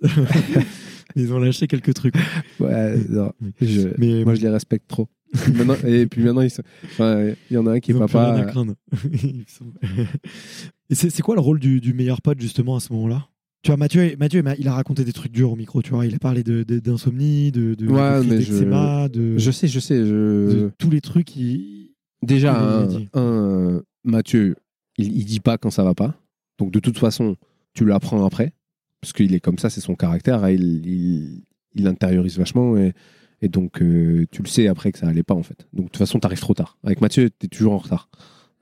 ils 1.14 1.30
ont 1.34 1.38
lâché 1.38 1.66
quelques 1.66 1.92
trucs. 1.92 2.14
Ouais, 2.59 2.96
non, 3.11 3.30
je- 3.61 3.90
Mais 3.98 4.24
moi 4.24 4.34
je 4.34 4.40
les 4.40 4.48
respecte 4.48 4.88
trop. 4.88 5.07
Maintenant- 5.54 5.74
et 5.86 6.06
puis 6.06 6.22
maintenant, 6.22 6.42
enfin, 6.84 7.30
il 7.50 7.54
y 7.54 7.58
en 7.58 7.66
a 7.66 7.72
un 7.72 7.80
qui 7.80 7.90
est 7.90 7.94
papa. 7.98 8.46
Et 10.90 10.94
c'est 10.94 11.22
quoi 11.22 11.34
le 11.34 11.40
rôle 11.40 11.58
du, 11.58 11.80
du 11.80 11.92
meilleur 11.94 12.22
pote 12.22 12.40
justement 12.40 12.76
à 12.76 12.80
ce 12.80 12.92
moment-là? 12.92 13.26
Tu 13.62 13.70
vois, 13.70 13.76
Mathieu, 13.76 14.14
Mathieu, 14.18 14.44
il 14.58 14.68
a 14.68 14.74
raconté 14.74 15.04
des 15.04 15.12
trucs 15.12 15.32
durs 15.32 15.50
au 15.50 15.56
micro. 15.56 15.82
Tu 15.82 15.90
vois, 15.90 16.06
il 16.06 16.14
a 16.14 16.18
parlé 16.20 16.44
de- 16.44 16.62
d'insomnie, 16.62 17.50
de, 17.50 17.74
de, 17.74 17.88
Ouais, 17.88 18.18
de 18.18 18.22
je- 18.40 18.52
d'eczéma, 18.52 19.08
de, 19.08 19.36
Je 19.38 19.50
sais, 19.50 19.66
je 19.66 19.80
sais. 19.80 19.96
Je... 20.06 20.12
de 20.12 20.72
tous 20.78 20.90
les 20.90 21.00
trucs. 21.00 21.32
Déjà, 22.22 22.52
Il 22.52 23.08
un, 23.12 23.20
un, 23.20 23.20
euh, 23.20 23.82
Mathieu, 24.04 24.54
il, 24.98 25.16
il 25.16 25.24
dit 25.24 25.40
pas 25.40 25.58
quand 25.58 25.70
ça 25.70 25.82
va 25.82 25.94
pas. 25.94 26.14
Donc 26.58 26.70
de 26.72 26.78
toute 26.78 26.98
façon, 26.98 27.36
tu 27.74 27.84
l'apprends 27.84 28.24
après. 28.24 28.52
Parce 29.00 29.12
qu'il 29.12 29.34
est 29.34 29.40
comme 29.40 29.58
ça, 29.58 29.68
c'est 29.70 29.80
son 29.80 29.94
caractère. 29.96 30.44
hein, 30.44 30.50
Il, 30.50 30.86
il, 30.86 31.42
il 31.74 31.86
intériorise 31.88 32.38
vachement. 32.38 32.76
Et, 32.76 32.92
et 33.43 33.49
donc, 33.49 33.82
euh, 33.82 34.26
tu 34.30 34.43
le 34.43 34.49
sais 34.49 34.66
après 34.68 34.93
que 34.93 34.99
ça 34.99 35.09
allait 35.09 35.22
pas, 35.22 35.34
en 35.34 35.43
fait. 35.43 35.66
Donc 35.72 35.87
de 35.87 35.91
toute 35.91 35.99
façon, 35.99 36.18
tu 36.18 36.26
arrives 36.26 36.41
trop 36.41 36.55
tard. 36.55 36.78
Avec 36.84 37.01
Mathieu, 37.01 37.30
tu 37.30 37.47
es 37.47 37.49
toujours 37.49 37.74
en 37.74 37.78
retard. 37.78 38.09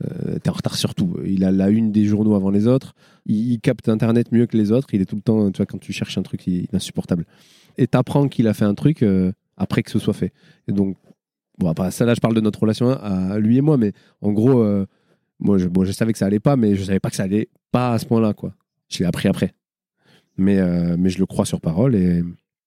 Euh, 0.03 0.35
tu 0.35 0.47
es 0.47 0.49
en 0.49 0.53
retard 0.53 0.77
sur 0.77 0.95
tout. 0.95 1.17
Il 1.25 1.45
a 1.45 1.53
la 1.53 1.71
une 1.71 1.93
des 1.93 2.05
journaux 2.05 2.35
avant 2.35 2.51
les 2.51 2.67
autres. 2.67 2.95
Il, 3.27 3.61
capte 3.61 3.89
Internet 3.89 4.33
mieux 4.33 4.47
que 4.47 4.57
les 4.57 4.73
autres. 4.73 4.89
Il 4.93 5.01
est 5.01 5.07
tout 5.07 5.17
le 5.17 5.23
temps, 5.23 5.51
tu 5.51 5.59
vois, 5.59 5.67
quand 5.67 5.79
tu 5.79 5.93
cherches 5.93 6.19
un 6.19 6.23
truc, 6.23 6.47
il, 6.47 6.65
est 6.65 6.75
insupportable. 6.75 7.25
Et 7.79 7.87
tu 7.87 7.97
apprends 7.97 8.29
qu'il 8.29 8.49
a 8.49 8.55
fait 8.55 8.65
un 8.65 8.75
truc 8.75 9.03
euh, 9.03 9.33
après 9.57 9.83
que 9.83 9.91
ce 9.91 9.99
soit 9.99 10.15
fait. 10.15 10.33
Et 10.69 10.73
donc, 10.73 10.97
bon, 11.59 11.69
après, 11.69 11.91
ça 11.91 12.05
là, 12.05 12.15
je 12.15 12.21
parle 12.21 12.35
de 12.35 12.41
notre 12.41 12.61
relation 12.61 12.91
à, 12.91 13.39
lui 13.39 13.59
et 13.59 13.61
moi, 13.61 13.77
mais 13.77 13.93
en 14.21 14.33
gros, 14.33 14.61
euh, 14.61 14.87
moi, 15.39 15.59
je, 15.59 15.93
savais 15.93 16.13
que 16.13 16.19
ça 16.19 16.27
allait 16.27 16.41
pas, 16.41 16.57
mais 16.57 16.75
je 16.75 16.85
savais 16.85 17.01
pas 17.01 17.11
que 17.11 17.17
ça 17.17 17.25
allait 17.25 17.49
pas 17.71 17.93
à 17.93 17.99
ce 17.99 18.07
point-là, 18.07 18.35
quoi. 18.35 18.55
Je 18.89 18.99
l'ai 18.99 19.05
appris 19.05 19.29
après. 19.29 19.55
Mais, 20.37 20.61
mais 20.97 21.11
je 21.11 21.21
le 21.21 21.27
crois 21.27 21.47
sur 21.47 21.61
parole 21.61 21.95
et, 21.95 22.23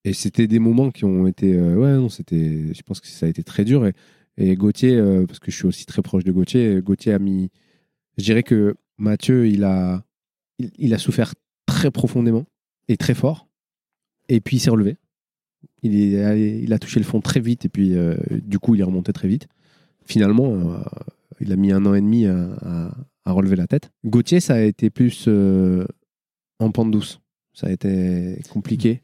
et 0.08 0.14
c'était 0.14 0.48
des 0.48 0.60
moments 0.60 0.90
qui 0.90 1.04
ont 1.04 1.28
été, 1.28 1.54
euh, 1.54 1.76
ouais, 1.76 1.92
non, 1.92 2.08
c'était, 2.08 2.74
je 2.74 2.82
pense 2.84 3.02
que 3.02 3.08
ça 3.08 3.26
a 3.26 3.30
été 3.30 3.44
très 3.44 3.66
dur 3.66 3.86
et, 3.86 3.94
et 4.38 4.56
Gauthier, 4.56 4.96
euh, 4.96 5.26
parce 5.26 5.40
que 5.40 5.52
je 5.52 5.58
suis 5.58 5.68
aussi 5.68 5.86
très 5.86 6.02
proche 6.02 6.24
de 6.24 6.32
Gauthier, 6.32 6.82
Gauthier 6.82 7.12
a 7.12 7.20
mis, 7.20 7.50
je 8.18 8.24
dirais 8.24 8.44
que 8.44 8.76
Mathieu, 8.98 9.48
il 9.48 9.66
a, 9.66 10.06
il, 10.78 10.94
a 10.94 10.98
souffert 10.98 11.34
très 11.66 11.92
profondément 11.92 12.46
et 12.88 12.96
très 12.96 13.16
fort 13.16 13.50
et 14.30 14.40
puis 14.40 14.58
il 14.58 14.60
s'est 14.60 14.70
relevé. 14.70 14.96
Il, 15.84 15.94
il 15.94 16.72
a 16.74 16.80
touché 16.80 17.00
le 17.00 17.06
fond 17.06 17.20
très 17.20 17.40
vite 17.42 17.66
et 17.66 17.70
puis 17.70 17.96
euh, 17.96 18.16
du 18.32 18.60
coup 18.60 18.76
il 18.76 18.82
est 18.82 18.86
remonté 18.86 19.12
très 19.12 19.28
vite. 19.28 19.48
Finalement, 20.06 20.54
euh, 20.54 20.78
il 21.42 21.52
a 21.52 21.58
mis 21.58 21.72
un 21.72 21.86
an 21.86 21.94
et 21.94 22.02
demi 22.02 22.28
à, 22.28 22.54
à- 23.26 23.32
relever 23.32 23.58
la 23.58 23.68
tête. 23.68 23.92
Gauthier, 24.06 24.40
ça 24.40 24.54
a 24.54 24.62
été 24.62 24.90
plus 24.90 25.28
en 25.28 26.72
pente 26.72 26.92
douce. 26.92 27.20
Ça 27.54 27.68
a 27.68 27.72
été 27.72 28.42
compliqué. 28.50 29.02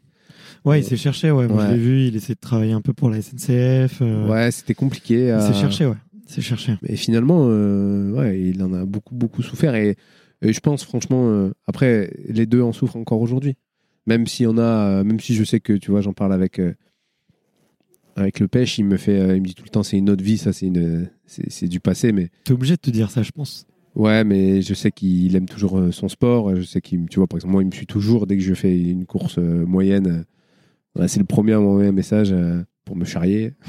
Ouais, 0.65 0.79
il 0.79 0.83
s'est 0.83 0.97
cherché. 0.97 1.31
Ouais, 1.31 1.47
moi 1.47 1.57
Ouais. 1.57 1.67
je 1.69 1.73
l'ai 1.73 1.79
vu. 1.79 2.07
Il 2.07 2.15
essaie 2.15 2.33
de 2.35 2.39
travailler 2.39 2.73
un 2.73 2.81
peu 2.81 2.93
pour 2.93 3.09
la 3.09 3.17
SNCF. 3.21 3.99
euh, 4.01 4.27
Ouais, 4.27 4.51
c'était 4.51 4.73
compliqué. 4.73 5.35
Il 5.35 5.41
s'est 5.53 5.59
cherché. 5.59 5.85
Ouais, 5.85 5.95
il 6.27 6.31
s'est 6.33 6.41
cherché. 6.41 6.73
Et 6.85 6.95
finalement, 6.95 7.45
euh, 7.47 8.11
ouais, 8.11 8.39
il 8.41 8.61
en 8.63 8.73
a 8.73 8.85
beaucoup, 8.85 9.15
beaucoup 9.15 9.41
souffert. 9.41 9.75
Et, 9.75 9.95
et 10.41 10.53
je 10.53 10.59
pense, 10.59 10.83
franchement, 10.83 11.29
euh, 11.29 11.51
après, 11.67 12.11
les 12.27 12.45
deux 12.45 12.61
en 12.61 12.71
souffrent 12.73 12.97
encore 12.97 13.21
aujourd'hui. 13.21 13.55
Même 14.07 14.27
si 14.27 14.45
on 14.45 14.57
a, 14.57 14.61
euh, 14.99 15.03
même 15.03 15.19
si 15.19 15.33
je 15.35 15.43
sais 15.45 15.59
que, 15.61 15.73
tu 15.73 15.91
vois, 15.91 16.01
j'en 16.01 16.11
parle 16.13 16.33
avec, 16.33 16.59
euh, 16.59 16.73
avec 18.15 18.39
le 18.39 18.47
pêche, 18.47 18.77
il 18.77 18.85
me 18.85 18.97
fait, 18.97 19.17
euh, 19.19 19.35
il 19.35 19.41
me 19.41 19.47
dit 19.47 19.55
tout 19.55 19.63
le 19.63 19.69
temps, 19.69 19.81
c'est 19.83 19.97
une 19.97 20.09
autre 20.09 20.23
vie, 20.23 20.37
ça, 20.37 20.53
c'est 20.53 20.67
une, 20.67 21.09
c'est 21.25 21.49
c'est 21.49 21.67
du 21.67 21.79
passé, 21.79 22.11
mais 22.11 22.29
T'es 22.43 22.51
obligé 22.53 22.75
de 22.75 22.81
te 22.81 22.89
dire 22.91 23.09
ça, 23.09 23.23
je 23.23 23.31
pense. 23.31 23.65
ouais, 23.95 24.23
mais 24.23 24.61
je 24.61 24.73
sais 24.73 24.91
qu'il 24.91 25.35
aime 25.35 25.47
toujours 25.47 25.79
euh, 25.79 25.91
son 25.91 26.09
sport. 26.09 26.55
Je 26.55 26.61
sais 26.63 26.81
qu'il, 26.81 27.07
tu 27.09 27.17
vois, 27.19 27.27
par 27.27 27.37
exemple, 27.37 27.53
moi, 27.53 27.63
il 27.63 27.67
me 27.67 27.71
suit 27.71 27.87
toujours 27.87 28.27
dès 28.27 28.35
que 28.37 28.43
je 28.43 28.53
fais 28.53 28.77
une 28.77 29.05
course 29.05 29.37
euh, 29.39 29.65
moyenne. 29.65 30.25
C'est 31.07 31.19
le 31.19 31.25
premier 31.25 31.53
à 31.53 31.59
m'envoyer 31.59 31.89
un 31.89 31.93
message 31.93 32.31
euh, 32.31 32.63
pour 32.85 32.95
me 32.95 33.05
charrier. 33.05 33.53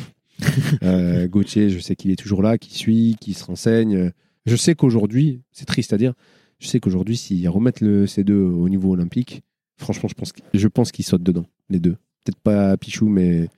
Euh, 0.83 1.29
Gauthier, 1.29 1.71
je 1.71 1.79
sais 1.79 1.95
qu'il 1.95 2.11
est 2.11 2.17
toujours 2.17 2.43
là, 2.43 2.59
qui 2.59 2.75
suit, 2.77 3.17
qui 3.21 3.35
se 3.35 3.45
renseigne. 3.45 4.11
Je 4.47 4.57
sais 4.57 4.75
qu'aujourd'hui, 4.75 5.43
c'est 5.53 5.65
triste 5.65 5.93
à 5.93 5.97
dire, 5.97 6.13
je 6.59 6.67
sais 6.67 6.81
qu'aujourd'hui, 6.81 7.17
s'ils 7.17 7.49
remettent 7.49 7.81
le 7.81 8.05
C2 8.07 8.33
au 8.33 8.69
niveau 8.69 8.91
olympique, 8.93 9.43
franchement, 9.77 10.09
je 10.09 10.15
pense, 10.15 10.33
je 10.53 10.69
pense 10.69 10.91
qu'ils 10.91 11.05
sautent 11.05 11.23
dedans, 11.23 11.47
les 11.71 11.79
deux. 11.79 11.97
Peut-être 12.25 12.41
pas 12.41 12.77
Pichou, 12.77 13.09
mais, 13.09 13.49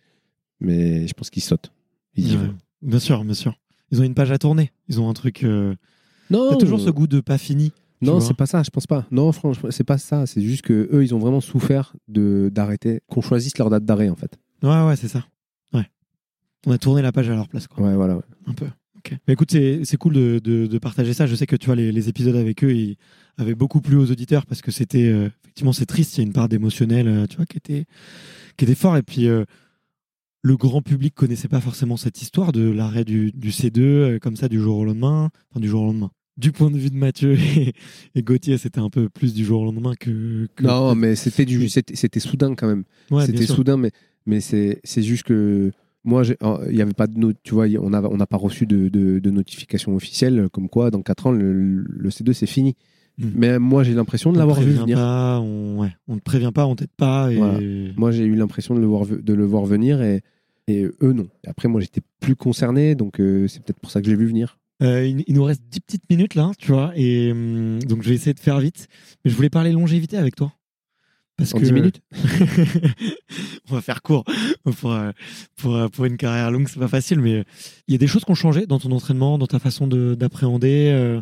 mais 0.61 1.09
je 1.09 1.15
pense 1.15 1.31
qu'ils 1.31 1.43
sautent. 1.43 1.73
Ils 2.15 2.33
y 2.33 2.37
Ouais. 2.37 2.45
vont. 2.47 2.55
Bien 2.83 2.99
sûr, 2.99 3.25
bien 3.25 3.35
sûr. 3.35 3.59
Ils 3.91 4.01
ont 4.03 4.05
une 4.05 4.15
page 4.15 4.31
à 4.31 4.39
tourner. 4.39 4.71
Ils 4.89 5.01
ont 5.01 5.09
un 5.09 5.15
truc. 5.15 5.45
euh, 5.45 5.75
Non, 6.31 6.51
T'as 6.51 6.57
toujours 6.57 6.81
ce 6.81 6.91
goût 6.91 7.07
de 7.07 7.21
pas 7.21 7.39
fini. 7.39 7.73
Non, 8.03 8.21
c'est 8.21 8.35
pas 8.35 8.47
ça, 8.47 8.63
je 8.63 8.71
pense 8.71 8.87
pas. 8.87 9.07
Non, 9.11 9.33
franchement, 9.33 9.71
c'est 9.71 9.85
pas 9.85 9.99
ça. 9.99 10.27
C'est 10.27 10.43
juste 10.43 10.63
que 10.63 10.89
eux, 10.93 11.03
ils 11.05 11.15
ont 11.15 11.19
vraiment 11.19 11.41
souffert 11.41 11.95
de 12.09 12.51
d'arrêter, 12.53 13.01
qu'on 13.09 13.21
choisisse 13.23 13.57
leur 13.59 13.71
date 13.71 13.85
d'arrêt, 13.85 14.09
en 14.09 14.17
fait. 14.17 14.39
Ouais, 14.63 14.87
ouais, 14.87 14.97
c'est 14.97 15.09
ça. 15.09 15.25
Ouais. 15.73 15.87
On 16.67 16.73
a 16.73 16.79
tourné 16.79 17.01
la 17.03 17.13
page 17.13 17.29
à 17.31 17.35
leur 17.35 17.49
place, 17.49 17.67
quoi. 17.67 17.87
Ouais, 17.87 17.95
voilà. 17.95 18.17
ouais. 18.17 18.23
Un 18.47 18.53
peu. 18.53 18.67
Ok. 18.99 19.17
Mais 19.27 19.35
écoute, 19.35 19.51
c'est 19.51 19.85
c'est 19.85 19.97
cool 19.97 20.15
de, 20.15 20.41
de- 20.43 20.67
de 20.67 20.79
partager 20.79 21.15
ça. 21.15 21.27
Je 21.27 21.35
sais 21.35 21.47
que 21.47 21.57
tu 21.57 21.67
vois, 21.67 21.77
les, 21.77 21.93
les 21.93 22.09
épisodes 22.09 22.37
avec 22.37 22.63
eux, 22.65 22.73
ils 22.75 22.97
avaient 23.39 23.55
beaucoup 23.55 23.81
plu 23.81 23.97
aux 23.97 24.11
auditeurs 24.11 24.47
parce 24.47 24.61
que 24.63 24.71
c'était. 24.71 25.09
euh, 25.09 25.29
effectivement, 25.45 25.73
c'est 25.73 25.87
triste. 25.87 26.17
Il 26.17 26.21
y 26.21 26.25
a 26.25 26.27
une 26.27 26.33
part 26.33 26.49
d'émotionnel, 26.49 27.09
euh, 27.09 27.27
tu 27.27 27.37
vois, 27.37 27.47
qui 27.47 27.57
était, 27.57 27.85
qui 28.57 28.65
était 28.65 28.75
fort. 28.75 28.97
Et 28.97 29.03
puis. 29.03 29.27
euh, 29.29 29.45
le 30.43 30.57
grand 30.57 30.81
public 30.81 31.13
connaissait 31.13 31.49
pas 31.49 31.61
forcément 31.61 31.97
cette 31.97 32.23
histoire 32.23 32.53
de 32.53 32.71
l'arrêt 32.71 33.05
du, 33.05 33.33
du 33.33 33.51
C2 33.51 33.81
euh, 33.81 34.19
comme 34.21 34.37
ça 34.37 34.49
du 34.49 34.61
jour 34.61 34.79
au 34.79 34.85
lendemain, 34.85 35.31
enfin 35.51 35.59
du 35.59 35.67
jour 35.69 35.83
au 35.83 35.87
lendemain. 35.87 36.13
Du 36.37 36.53
point 36.53 36.71
de 36.71 36.77
vue 36.79 36.91
de 36.91 36.97
Mathieu 36.97 37.35
et, 37.57 37.73
et 38.15 38.23
Gauthier, 38.23 38.59
c'était 38.59 38.81
un 38.81 38.91
peu 38.91 39.09
plus 39.09 39.33
du 39.35 39.45
jour 39.45 39.63
au 39.63 39.65
lendemain 39.65 39.95
que. 39.99 40.47
que- 40.55 40.65
Non, 40.65 40.95
mais 40.95 41.15
c'était 41.17 41.45
du, 41.45 41.69
c'était 41.69 42.21
soudain 42.21 42.55
quand 42.55 42.67
même. 42.69 42.85
Ouais, 43.11 43.25
c'était 43.27 43.47
soudain, 43.47 43.77
mais 43.77 43.91
mais 44.27 44.41
c'est 44.41 44.81
c'est 44.85 45.03
juste 45.03 45.23
que 45.25 45.71
moi, 46.05 46.23
j'ai- 46.23 46.37
oh, 46.43 46.59
il 46.71 46.77
y 46.77 46.83
avait 46.83 46.93
pas 46.95 47.07
de 47.07 47.35
tu 47.43 47.55
vois, 47.55 47.67
on 47.81 47.91
n'a 47.91 48.27
pas 48.27 48.37
reçu 48.37 48.67
de, 48.67 48.89
de, 48.89 49.19
de 49.19 49.31
notification 49.31 49.95
officielle 49.97 50.49
comme 50.53 50.69
quoi 50.69 50.91
dans 50.91 51.03
4 51.03 51.27
ans 51.27 51.33
le, 51.33 51.53
le 51.53 52.11
C2 52.11 52.33
c'est 52.33 52.47
fini. 52.47 52.77
Mm. 53.19 53.27
Mais 53.35 53.59
moi, 53.59 53.83
j'ai 53.83 53.95
l'impression 53.95 54.31
de 54.31 54.37
l'avoir 54.39 54.61
vu 54.61 54.73
venir. 54.73 54.99
Pas, 54.99 55.41
on, 55.41 55.81
ouais, 55.81 55.93
on 56.07 56.17
te 56.19 56.23
prévient 56.23 56.53
pas, 56.55 56.67
on 56.67 56.77
t'aide 56.77 56.91
pas. 56.97 57.33
Et... 57.33 57.37
Voilà. 57.37 57.59
Moi, 57.97 58.11
j'ai 58.13 58.25
eu 58.25 58.35
l'impression 58.37 58.75
de 58.75 58.81
le 58.81 58.87
voir 58.87 59.07
de 59.07 59.33
le 59.33 59.45
voir 59.47 59.65
venir 59.65 60.03
et 60.03 60.21
et 60.69 60.85
eux 61.01 61.13
non. 61.13 61.29
Après, 61.47 61.67
moi, 61.69 61.81
j'étais 61.81 62.03
plus 62.21 62.37
concerné, 62.37 62.95
donc 62.95 63.21
euh, 63.21 63.49
c'est 63.49 63.63
peut-être 63.63 63.81
pour 63.81 63.91
ça 63.91 64.01
que 64.01 64.07
je 64.07 64.11
l'ai 64.11 64.17
vu 64.19 64.27
venir. 64.27 64.59
Euh, 64.83 65.07
il, 65.07 65.25
il 65.27 65.35
nous 65.35 65.45
reste 65.45 65.63
10 65.71 65.81
petites 65.81 66.11
minutes 66.11 66.35
là, 66.35 66.51
tu 66.59 66.71
vois, 66.73 66.93
et 66.97 67.33
hum, 67.33 67.83
donc 67.83 68.03
je 68.03 68.09
vais 68.11 68.15
essayer 68.15 68.35
de 68.35 68.41
faire 68.41 68.61
vite. 68.61 68.89
Mais 69.25 69.31
je 69.31 69.37
voulais 69.37 69.49
parler 69.51 69.73
longévité 69.73 70.17
avec 70.19 70.37
toi. 70.37 70.53
Parce 71.39 71.55
En 71.55 71.59
que 71.59 71.65
10 71.65 71.73
minutes 71.73 72.01
on 73.71 73.75
va 73.75 73.81
faire 73.81 74.03
court. 74.03 74.25
Pour, 74.65 74.95
pour, 75.57 75.91
pour 75.91 76.05
une 76.05 76.17
carrière 76.17 76.51
longue, 76.51 76.69
c'est 76.69 76.79
pas 76.79 76.89
facile, 76.89 77.21
mais 77.21 77.45
il 77.89 77.93
y 77.93 77.95
a 77.95 77.99
des 77.99 78.07
choses 78.07 78.25
qui 78.25 78.31
ont 78.31 78.35
changé 78.37 78.67
dans 78.67 78.79
ton 78.79 78.91
entraînement, 78.93 79.39
dans 79.39 79.47
ta 79.47 79.59
façon 79.59 79.87
de- 79.87 80.15
d'appréhender. 80.15 80.91
euh. 80.93 81.21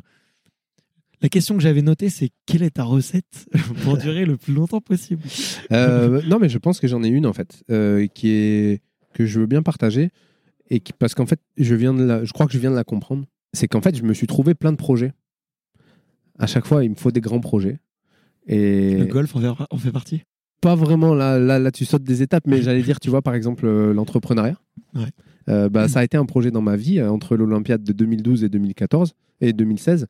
La 1.23 1.29
question 1.29 1.57
que 1.57 1.63
j'avais 1.63 1.81
notée, 1.83 2.11
c'est 2.11 2.31
quelle 2.47 2.63
est 2.63 2.71
ta 2.75 2.85
recette 2.85 3.49
pour 3.83 3.97
durer 3.97 4.25
le 4.27 4.37
plus 4.37 4.53
longtemps 4.53 4.81
possible? 4.81 5.23
Euh, 5.73 6.21
non, 6.27 6.39
mais 6.39 6.49
je 6.49 6.59
pense 6.59 6.81
que 6.81 6.87
j'en 6.87 7.03
ai 7.03 7.09
une 7.09 7.27
en 7.27 7.33
fait, 7.33 7.63
euh, 7.71 8.07
qui 8.09 8.29
est 8.31 8.83
que 9.15 9.25
je 9.27 9.41
veux 9.41 9.47
bien 9.47 9.63
partager 9.63 10.11
et 10.71 10.81
qui, 10.81 10.93
parce 10.93 11.15
qu'en 11.15 11.25
fait, 11.27 11.41
je 11.57 11.75
viens 11.75 11.95
de 11.95 12.03
la, 12.05 12.25
je 12.25 12.33
crois 12.33 12.47
que 12.47 12.53
je 12.53 12.59
viens 12.59 12.71
de 12.71 12.77
la 12.77 12.85
comprendre. 12.85 13.25
C'est 13.55 13.69
qu'en 13.69 13.81
fait, 13.81 13.97
je 13.97 14.03
me 14.03 14.13
suis 14.15 14.27
trouvé 14.27 14.55
plein 14.55 14.73
de 14.73 14.77
projets. 14.77 15.13
À 16.39 16.47
chaque 16.47 16.67
fois, 16.67 16.85
il 16.85 16.91
me 16.91 16.95
faut 16.97 17.11
des 17.11 17.21
grands 17.21 17.41
projets. 17.41 17.79
Et 18.47 18.99
Le 18.99 19.07
golf 19.07 19.35
en 19.37 19.79
fait, 19.79 19.91
partie? 19.91 20.23
Pas 20.61 20.75
vraiment 20.75 21.15
là, 21.15 21.39
là, 21.39 21.59
là, 21.59 21.71
tu 21.71 21.85
sautes 21.85 22.05
des 22.05 22.23
étapes, 22.23 22.47
mais 22.47 22.63
j'allais 22.63 22.83
dire, 22.83 22.99
tu 23.01 23.11
vois, 23.11 23.23
par 23.23 23.35
exemple, 23.35 23.67
euh, 23.67 23.93
l'entrepreneuriat. 23.95 24.59
Ouais. 24.95 25.03
Euh, 25.49 25.69
bah, 25.69 25.89
ça 25.89 26.01
a 26.01 26.05
été 26.05 26.17
un 26.17 26.25
projet 26.25 26.51
dans 26.51 26.63
ma 26.63 26.77
vie 26.77 26.99
euh, 26.99 27.11
entre 27.11 27.37
l'Olympiade 27.37 27.83
de 27.85 27.93
2012 27.93 28.45
et 28.45 28.49
2014 28.49 29.15
et 29.43 29.53
2016. 29.53 30.07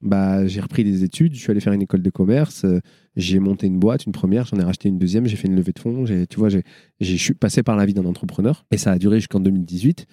Bah, 0.00 0.46
j'ai 0.46 0.60
repris 0.60 0.84
des 0.84 1.02
études, 1.04 1.34
je 1.34 1.40
suis 1.40 1.50
allé 1.50 1.60
faire 1.60 1.72
une 1.72 1.82
école 1.82 2.02
de 2.02 2.10
commerce, 2.10 2.64
euh, 2.64 2.80
j'ai 3.16 3.40
monté 3.40 3.66
une 3.66 3.80
boîte, 3.80 4.06
une 4.06 4.12
première, 4.12 4.46
j'en 4.46 4.56
ai 4.58 4.62
racheté 4.62 4.88
une 4.88 4.96
deuxième, 4.98 5.26
j'ai 5.26 5.34
fait 5.36 5.48
une 5.48 5.56
levée 5.56 5.72
de 5.72 5.78
fonds, 5.80 6.06
j'ai, 6.06 6.26
tu 6.28 6.38
vois, 6.38 6.48
j'ai, 6.50 6.62
j'ai- 7.00 7.16
je 7.16 7.22
suis 7.22 7.34
passé 7.34 7.64
par 7.64 7.74
la 7.76 7.84
vie 7.84 7.94
d'un 7.94 8.04
entrepreneur 8.04 8.64
et 8.70 8.78
ça 8.78 8.92
a 8.92 8.98
duré 8.98 9.18
jusqu'en 9.18 9.40
2018. 9.40 10.06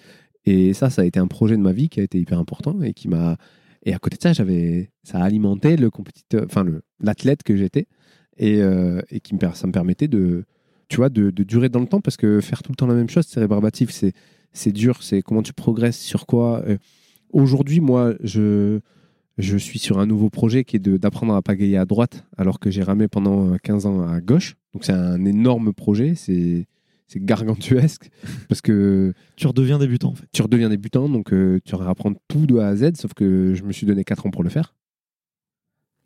Et 0.46 0.72
ça, 0.72 0.90
ça 0.90 1.02
a 1.02 1.04
été 1.04 1.18
un 1.18 1.26
projet 1.26 1.56
de 1.56 1.62
ma 1.62 1.72
vie 1.72 1.88
qui 1.88 2.00
a 2.00 2.02
été 2.02 2.18
hyper 2.18 2.38
important 2.38 2.80
et 2.82 2.94
qui 2.94 3.08
m'a. 3.08 3.36
Et 3.84 3.92
à 3.94 3.98
côté 3.98 4.16
de 4.16 4.22
ça, 4.22 4.32
j'avais, 4.32 4.90
ça 5.04 5.18
a 5.18 5.24
alimenté 5.24 5.76
le 5.76 5.90
compétiteur, 5.90 6.44
enfin 6.46 6.64
l'athlète 7.00 7.42
que 7.42 7.56
j'étais 7.56 7.86
et, 8.36 8.60
euh, 8.60 9.00
et 9.10 9.20
qui 9.20 9.34
me, 9.34 9.38
ça 9.54 9.66
me 9.66 9.72
permettait 9.72 10.08
de, 10.08 10.44
tu 10.88 10.96
vois, 10.96 11.08
de, 11.08 11.30
de 11.30 11.42
durer 11.44 11.68
dans 11.68 11.80
le 11.80 11.86
temps 11.86 12.00
parce 12.00 12.16
que 12.16 12.40
faire 12.40 12.62
tout 12.62 12.72
le 12.72 12.76
temps 12.76 12.86
la 12.86 12.94
même 12.94 13.08
chose, 13.08 13.26
c'est 13.28 13.38
rébarbatif, 13.38 13.90
c'est, 13.90 14.12
c'est 14.52 14.72
dur, 14.72 15.02
c'est 15.02 15.22
comment 15.22 15.42
tu 15.42 15.52
progresses, 15.52 16.00
sur 16.00 16.26
quoi. 16.26 16.62
Euh, 16.66 16.78
Aujourd'hui, 17.32 17.80
moi, 17.80 18.14
je, 18.22 18.80
je 19.38 19.56
suis 19.56 19.78
sur 19.78 19.98
un 19.98 20.06
nouveau 20.06 20.30
projet 20.30 20.64
qui 20.64 20.76
est 20.76 20.88
d'apprendre 20.88 21.34
à 21.34 21.42
pagayer 21.42 21.76
à 21.76 21.84
droite 21.84 22.24
alors 22.36 22.58
que 22.60 22.70
j'ai 22.70 22.82
ramé 22.82 23.08
pendant 23.08 23.52
euh, 23.52 23.56
15 23.62 23.86
ans 23.86 24.06
à 24.06 24.20
gauche. 24.20 24.56
Donc 24.72 24.84
c'est 24.84 24.92
un 24.92 25.24
énorme 25.24 25.72
projet, 25.72 26.14
c'est, 26.14 26.66
c'est 27.08 27.24
gargantuesque 27.24 28.10
parce 28.48 28.60
que 28.60 29.12
Tu 29.36 29.46
redeviens 29.46 29.78
débutant 29.78 30.08
en 30.10 30.14
fait. 30.14 30.26
tu 30.32 30.42
redeviens 30.42 30.68
débutant, 30.68 31.08
donc 31.08 31.32
euh, 31.32 31.60
tu 31.64 31.76
vas 31.76 31.88
apprendre 31.88 32.16
tout 32.28 32.46
de 32.46 32.58
A 32.58 32.68
à 32.68 32.76
Z, 32.76 32.92
sauf 32.96 33.14
que 33.14 33.54
je 33.54 33.62
me 33.62 33.72
suis 33.72 33.86
donné 33.86 34.04
4 34.04 34.26
ans 34.26 34.30
pour 34.30 34.42
le 34.42 34.50
faire. 34.50 34.74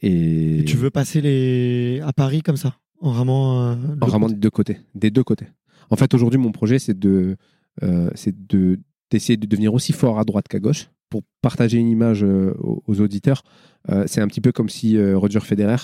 Et, 0.03 0.61
Et 0.61 0.65
tu 0.65 0.77
veux 0.77 0.91
passer 0.91 1.21
les... 1.21 2.01
à 2.03 2.13
Paris 2.13 2.43
comme 2.43 2.57
ça 2.57 2.77
En 3.01 3.11
ramant. 3.13 3.71
euh, 3.73 3.77
en 4.01 4.07
ramant 4.07 4.29
des 4.29 4.35
deux 4.37 4.51
côtés, 4.51 4.79
des 4.95 5.11
deux 5.11 5.25
côtés. 5.25 5.47
En 5.91 5.97
fait, 5.97 6.15
aujourd'hui, 6.15 6.39
mon 6.39 6.53
projet, 6.53 6.79
c'est 6.79 6.99
de, 6.99 7.37
euh, 7.83 8.11
c'est 8.15 8.47
de 8.47 8.79
d'essayer 9.11 9.37
de 9.37 9.45
devenir 9.47 9.75
aussi 9.75 9.93
fort 9.93 10.21
à 10.21 10.25
droite 10.25 10.47
qu'à 10.47 10.61
gauche 10.61 10.89
pour 11.09 11.23
partager 11.43 11.79
une 11.79 11.89
image 11.89 12.23
aux, 12.23 12.81
aux 12.87 13.01
auditeurs. 13.01 13.43
C'est 14.07 14.21
un 14.21 14.29
petit 14.29 14.41
peu 14.41 14.53
comme 14.53 14.69
si 14.69 15.03
Roger 15.15 15.41
Federer, 15.41 15.79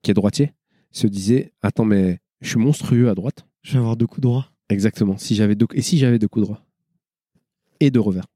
qui 0.00 0.10
est 0.10 0.14
droitier, 0.14 0.52
se 0.90 1.06
disait 1.06 1.52
attends 1.60 1.84
mais 1.84 2.20
je 2.40 2.48
suis 2.48 2.58
monstrueux 2.58 3.10
à 3.10 3.14
droite. 3.14 3.44
Je 3.62 3.72
vais 3.72 3.78
avoir 3.78 3.96
deux 3.96 4.06
coups 4.06 4.20
droits. 4.22 4.46
Exactement. 4.68 5.16
Si 5.18 5.34
j'avais 5.34 5.54
deux 5.54 5.66
et 5.74 5.82
si 5.82 5.98
j'avais 5.98 6.18
deux 6.18 6.28
coups 6.28 6.46
droits 6.46 6.60
et 7.80 7.90
deux 7.90 8.00
revers. 8.00 8.26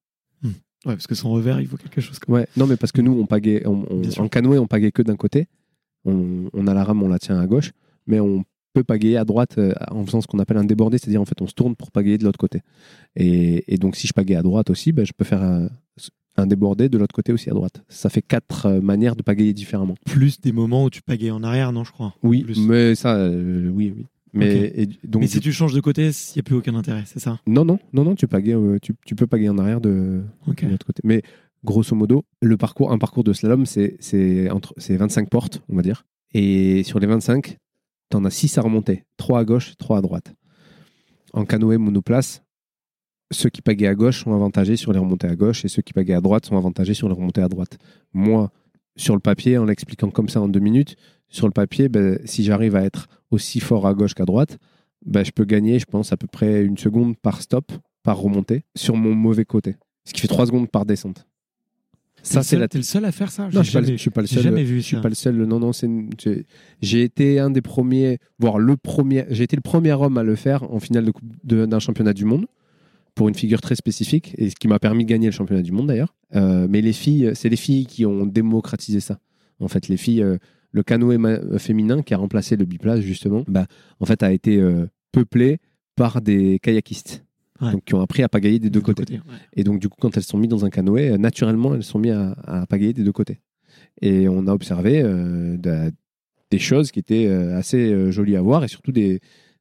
Ouais, 0.87 0.93
parce 0.97 1.07
que 1.07 1.15
son 1.15 1.31
revers, 1.31 1.63
il 1.63 1.67
faut 1.67 1.79
quelque 1.79 2.03
chose 2.03 2.19
comme 2.19 2.35
Ouais, 2.35 2.47
non, 2.59 2.67
mais 2.67 2.77
parce 2.77 2.93
que 2.93 3.01
nous, 3.01 3.13
on 3.19 3.25
pagaie, 3.25 3.63
on- 3.67 3.87
on- 3.89 4.21
en 4.23 4.29
canoë, 4.29 4.59
on 4.59 4.67
pagaie 4.67 4.93
que 4.93 5.01
d'un 5.01 5.17
côté. 5.17 5.47
On, 6.05 6.51
on 6.53 6.67
a 6.67 6.75
la 6.75 6.85
rame, 6.85 7.03
on 7.03 7.09
la 7.09 7.19
tient 7.19 7.41
à 7.41 7.47
gauche, 7.47 7.73
mais 8.07 8.21
on 8.21 8.45
peut 8.75 8.85
pagayer 8.85 9.17
à 9.17 9.25
droite 9.25 9.57
euh, 9.57 9.73
en 9.91 10.05
faisant 10.05 10.21
ce 10.21 10.27
qu'on 10.27 10.39
appelle 10.41 10.59
un 10.59 10.65
débordé, 10.65 10.99
c'est-à-dire 10.99 11.23
en 11.23 11.25
fait, 11.25 11.41
on 11.41 11.47
se 11.47 11.55
tourne 11.55 11.75
pour 11.75 11.91
pagayer 11.91 12.19
de 12.19 12.25
l'autre 12.25 12.39
côté. 12.39 12.61
Et, 13.17 13.65
et 13.73 13.79
donc, 13.79 13.97
si 13.97 14.07
je 14.07 14.13
pagaie 14.13 14.35
à 14.35 14.43
droite 14.43 14.69
aussi, 14.69 14.93
ben, 14.93 15.07
je 15.07 15.13
peux 15.17 15.25
faire 15.25 15.43
un, 15.43 15.71
un 16.37 16.47
débordé 16.47 16.91
de 16.91 16.99
l'autre 16.99 17.15
côté 17.15 17.33
aussi 17.33 17.49
à 17.49 17.55
droite. 17.55 17.83
Ça 17.89 18.11
fait 18.11 18.21
quatre 18.21 18.67
euh, 18.67 18.81
manières 18.83 19.17
de 19.17 19.23
pagayer 19.23 19.55
différemment. 19.55 19.95
plus 20.05 20.39
des 20.39 20.53
moments 20.53 20.85
où 20.85 20.91
tu 20.91 21.01
pagayes 21.01 21.31
en 21.31 21.43
arrière, 21.45 21.73
non, 21.73 21.85
je 21.85 21.93
crois. 21.93 22.15
Oui, 22.23 22.43
Plus. 22.43 22.59
mais 22.61 22.95
ça, 22.95 23.15
euh, 23.17 23.71
oui, 23.71 23.91
oui. 23.97 24.05
Mais 24.35 24.73
et 24.75 24.87
donc, 25.05 25.23
Mais 25.23 25.29
si 25.29 25.41
tu 25.41 25.53
changes 25.53 25.73
de 25.73 25.81
côté, 25.81 26.11
il 26.11 26.33
n'y 26.37 26.41
a 26.41 26.43
plus 26.43 26.57
aucun 26.57 26.75
intérêt, 26.75 27.05
c'est 27.07 27.21
ça? 27.21 27.39
Non, 27.47 27.65
non, 27.65 27.79
non, 27.93 28.05
non, 28.05 28.15
tu 28.17 28.27
pagayes, 28.27 28.55
euh, 28.55 28.79
tu, 28.83 28.95
tu 29.07 29.15
peux 29.15 29.27
pagayer 29.27 29.49
en 29.49 29.59
arrière 29.59 29.81
de, 29.81 30.23
l'autre 30.47 30.87
côté. 30.87 31.01
Mais 31.05 31.23
grosso 31.65 31.95
modo, 31.95 32.25
le 32.43 32.57
parcours, 32.57 32.93
un 32.93 32.99
parcours 32.99 33.25
de 33.25 33.33
slalom, 33.33 33.65
c'est 33.65 34.51
entre 34.51 34.75
c'est 34.77 34.97
25 34.97 35.31
portes, 35.31 35.63
on 35.69 35.77
va 35.77 35.83
dire. 35.83 36.05
Et 36.33 36.83
sur 36.83 36.99
les 36.99 37.07
25, 37.07 37.59
tu 38.11 38.17
en 38.17 38.25
as 38.25 38.31
6 38.31 38.59
à 38.59 38.63
remonter. 38.63 39.05
3 39.19 39.39
à 39.39 39.45
gauche, 39.45 39.77
3 39.79 39.99
à 39.99 40.01
droite. 40.01 40.35
En 41.33 41.45
canoë 41.45 41.79
monoplace, 41.79 42.43
ceux 43.31 43.51
qui 43.51 43.63
pagaient 43.63 43.87
à 43.87 43.95
gauche 43.95 44.25
sont 44.25 44.35
avantagés 44.35 44.77
sur 44.77 44.93
les 44.93 44.99
remontées 44.99 45.29
à 45.29 45.37
gauche 45.37 45.65
et 45.65 45.69
ceux 45.69 45.83
qui 45.83 45.93
pagaient 45.93 46.15
à 46.15 46.21
droite 46.21 46.47
sont 46.47 46.57
avantagés 46.57 46.95
sur 46.95 47.09
les 47.09 47.15
remontées 47.15 47.41
à 47.41 47.49
droite. 47.49 47.79
Moi, 48.13 48.51
sur 48.97 49.15
le 49.15 49.21
papier, 49.21 49.59
en 49.59 49.65
l'expliquant 49.65 50.11
comme 50.11 50.29
ça 50.29 50.41
en 50.41 50.49
deux 50.49 50.61
minutes, 50.61 50.97
sur 51.29 51.47
le 51.47 51.53
papier, 51.53 51.89
ben, 51.89 52.19
si 52.25 52.45
j'arrive 52.45 52.77
à 52.77 52.83
être 52.85 53.09
aussi 53.31 53.61
fort 53.61 53.87
à 53.87 53.95
gauche 53.95 54.15
qu'à 54.15 54.25
droite, 54.25 54.59
ben, 55.05 55.25
je 55.25 55.33
peux 55.33 55.45
gagner, 55.45 55.79
je 55.79 55.85
pense, 55.87 56.13
à 56.13 56.17
peu 56.17 56.27
près 56.27 56.63
une 56.65 56.79
seconde 56.79 57.17
par 57.19 57.43
stop, 57.43 57.73
par 58.03 58.19
remontée, 58.19 58.65
sur 58.77 58.97
mon 58.97 59.15
mauvais 59.15 59.45
côté. 59.45 59.77
Ce 60.05 60.13
qui 60.13 60.21
fait 60.21 60.29
3 60.29 60.47
secondes 60.47 60.71
par 60.71 60.85
descente. 60.87 61.27
Ça, 62.23 62.39
le 62.39 62.43
c'est 62.45 62.51
seul- 62.53 62.61
la 62.61 62.69
T'es 62.69 62.79
le 62.79 62.85
seul 62.85 63.05
à 63.05 63.13
faire 63.13 63.31
ça 63.31 63.45
non, 63.45 63.51
je 63.51 63.63
suis 63.65 63.73
pas 63.73 63.81
le- 63.81 63.87
jamais- 63.87 63.97
je 63.99 64.01
suis 64.01 64.11
pas 64.11 64.21
le 64.23 64.27
seul. 64.27 64.43
jamais 64.43 64.65
vu 64.65 64.77
Je 64.77 64.87
suis 64.87 64.97
ça. 64.97 65.03
pas 65.03 65.09
le 65.11 65.15
seul. 65.15 65.37
Non, 65.45 65.59
non, 65.61 65.73
c'est 65.75 65.89
j'ai- 66.81 67.03
été 67.03 67.39
un 67.39 67.51
des 67.51 67.61
premiers, 67.61 68.19
voire 68.39 68.59
le 68.59 68.79
premier. 68.79 69.27
J'ai 69.29 69.45
été 69.45 69.57
le 69.57 69.63
premier 69.63 69.93
homme 69.93 70.17
à 70.17 70.23
le 70.23 70.35
faire 70.35 70.63
en 70.73 70.81
finale 70.81 71.11
d'un 71.43 71.79
championnat 71.81 72.15
du 72.15 72.25
monde 72.25 72.47
pour 73.15 73.29
une 73.29 73.35
figure 73.35 73.61
très 73.61 73.75
spécifique 73.77 74.35
et 74.39 74.51
ce 74.51 74.55
qui 74.57 74.67
m'a 74.69 74.79
permis 74.79 75.05
de 75.05 75.09
gagner 75.11 75.27
le 75.27 75.33
championnat 75.33 75.63
du 75.63 75.73
monde 75.73 75.87
d'ailleurs. 75.87 76.15
Euh, 76.35 76.67
mais 76.69 76.81
les 76.81 76.93
filles, 76.93 77.31
c'est 77.35 77.49
les 77.49 77.57
filles 77.57 77.87
qui 77.87 78.05
ont 78.07 78.27
démocratisé 78.27 79.01
ça. 79.01 79.19
En 79.61 79.69
fait, 79.69 79.87
les 79.89 79.97
filles, 79.97 80.23
euh, 80.23 80.37
le 80.73 80.83
canoë 80.83 81.17
euh, 81.25 81.59
féminin 81.59 82.03
qui 82.03 82.13
a 82.13 82.17
remplacé 82.17 82.57
le 82.57 82.65
biplace 82.65 83.01
justement, 83.01 83.45
bah, 83.47 83.67
en 84.01 84.05
fait, 84.07 84.23
a 84.25 84.33
été 84.33 84.59
euh, 84.59 84.87
peuplé 85.13 85.59
par 85.95 86.21
des 86.21 86.59
kayakistes. 86.61 87.25
Ouais. 87.61 87.71
Donc, 87.71 87.85
qui 87.85 87.95
ont 87.95 88.01
appris 88.01 88.25
à 88.25 88.29
pagayer 88.29 88.59
des 88.59 88.69
deux 88.69 88.81
côtés. 88.81 89.05
ouais. 89.15 89.21
Et 89.53 89.63
donc, 89.63 89.79
du 89.79 89.89
coup, 89.89 89.97
quand 90.01 90.17
elles 90.17 90.25
sont 90.25 90.39
mises 90.39 90.49
dans 90.51 90.65
un 90.65 90.71
canoë, 90.71 91.17
naturellement, 91.19 91.73
elles 91.77 91.85
sont 91.85 92.01
mises 92.01 92.11
à, 92.13 92.33
à 92.63 92.67
pagayer 92.67 92.93
des 92.93 93.05
deux 93.05 93.13
côtés. 93.13 93.39
Et 94.03 94.29
on 94.29 94.49
a 94.49 94.53
observé 94.53 95.05
de- 95.05 95.93
des 96.51 96.59
choses 96.59 96.91
qui 96.91 96.99
étaient 96.99 97.29
assez 97.29 98.11
jolies 98.11 98.35
à 98.35 98.43
voir 98.43 98.65
et 98.65 98.69
surtout 98.69 98.91
des, 98.91 99.21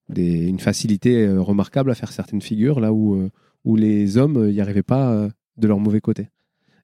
des- 0.10 0.48
une 0.48 0.60
facilité 0.60 1.28
remarquable 1.30 1.92
à 1.92 1.96
faire 1.96 2.12
certaines 2.12 2.42
figures 2.42 2.80
là 2.80 2.92
où, 2.94 3.30
où 3.64 3.76
les 3.76 4.18
hommes 4.18 4.50
n'y 4.50 4.62
arrivaient 4.62 4.84
pas 4.84 5.12
euh, 5.12 5.30
de 5.58 5.68
leur 5.68 5.80
mauvais 5.80 6.02
côté. 6.02 6.30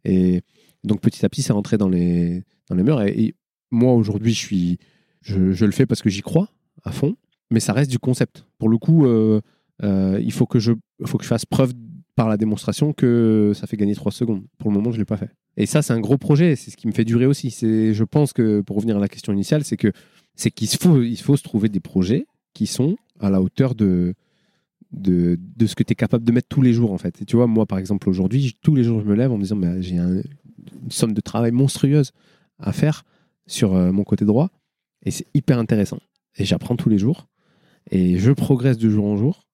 Et 0.05 0.41
donc, 0.83 1.01
petit 1.01 1.25
à 1.25 1.29
petit, 1.29 1.41
c'est 1.41 1.53
rentré 1.53 1.77
dans 1.77 1.89
les, 1.89 2.43
dans 2.69 2.75
les 2.75 2.83
mœurs. 2.83 3.01
Et, 3.01 3.35
moi, 3.71 3.93
aujourd'hui, 3.93 4.33
je, 4.33 4.39
suis, 4.39 4.79
je, 5.21 5.65
le 5.65 5.71
fais 5.71 5.85
parce 5.85 6.01
que 6.01 6.09
j'y 6.09 6.21
crois 6.21 6.49
à 6.83 6.91
fond, 6.91 7.15
mais 7.51 7.59
ça 7.59 7.71
reste 7.73 7.91
du 7.91 7.99
concept. 7.99 8.45
Pour 8.57 8.67
le 8.67 8.77
coup, 8.77 9.05
euh, 9.05 9.41
euh, 9.83 10.19
il 10.23 10.31
faut 10.31 10.47
que, 10.47 10.57
je, 10.57 10.71
faut 11.05 11.19
que 11.19 11.23
je 11.23 11.29
fasse 11.29 11.45
preuve 11.45 11.73
par 12.15 12.27
la 12.29 12.37
démonstration 12.37 12.93
que 12.93 13.51
ça 13.53 13.67
fait 13.67 13.77
gagner 13.77 13.93
3 13.93 14.11
secondes. 14.11 14.43
Pour 14.57 14.71
le 14.71 14.75
moment, 14.75 14.91
je 14.91 14.95
ne 14.97 15.01
l'ai 15.01 15.05
pas 15.05 15.17
fait. 15.17 15.29
Et 15.55 15.67
ça, 15.67 15.83
c'est 15.83 15.93
un 15.93 15.99
gros 15.99 16.17
projet. 16.17 16.55
C'est 16.55 16.71
ce 16.71 16.77
qui 16.77 16.87
me 16.87 16.91
fait 16.91 17.05
durer 17.05 17.27
aussi. 17.27 17.51
C'est, 17.51 17.93
je 17.93 18.03
pense 18.03 18.33
que, 18.33 18.61
pour 18.61 18.77
revenir 18.77 18.97
à 18.97 18.99
la 18.99 19.07
question 19.07 19.33
initiale, 19.33 19.63
c'est 19.63 19.77
que 19.77 19.91
c'est 20.35 20.51
qu'il 20.51 20.67
faut, 20.69 21.01
il 21.03 21.17
faut 21.17 21.37
se 21.37 21.43
trouver 21.43 21.69
des 21.69 21.79
projets 21.79 22.25
qui 22.53 22.65
sont 22.65 22.95
à 23.19 23.29
la 23.29 23.41
hauteur 23.41 23.75
de, 23.75 24.15
de, 24.91 25.37
de 25.55 25.65
ce 25.67 25.75
que 25.75 25.83
tu 25.83 25.91
es 25.93 25.95
capable 25.95 26.23
de 26.25 26.31
mettre 26.31 26.47
tous 26.47 26.61
les 26.61 26.73
jours, 26.73 26.91
en 26.91 26.97
fait. 26.97 27.21
Et 27.21 27.25
tu 27.25 27.35
vois, 27.35 27.47
moi, 27.47 27.65
par 27.65 27.77
exemple, 27.77 28.09
aujourd'hui, 28.09 28.57
tous 28.61 28.75
les 28.75 28.83
jours, 28.83 29.01
je 29.01 29.05
me 29.05 29.15
lève 29.15 29.31
en 29.31 29.37
me 29.37 29.43
disant, 29.43 29.55
bah, 29.55 29.79
j'ai 29.81 29.97
un- 29.97 30.15
une 30.17 30.91
somme 30.91 31.13
de 31.13 31.21
travail 31.21 31.51
monstrueuse 31.51 32.11
à 32.59 32.73
faire 32.73 33.03
sur 33.47 33.75
euh, 33.75 33.91
mon 33.91 34.03
côté 34.03 34.25
droit. 34.25 34.49
Et 35.05 35.11
c'est 35.11 35.25
hyper 35.33 35.59
intéressant. 35.59 35.99
Et 36.37 36.45
j'apprends 36.45 36.75
tous 36.75 36.89
les 36.89 36.97
jours. 36.97 37.27
Et 37.91 38.17
je 38.17 38.31
progresse 38.31 38.77
de 38.77 38.89
jour 38.89 39.05
en 39.05 39.15
jour. 39.17 39.47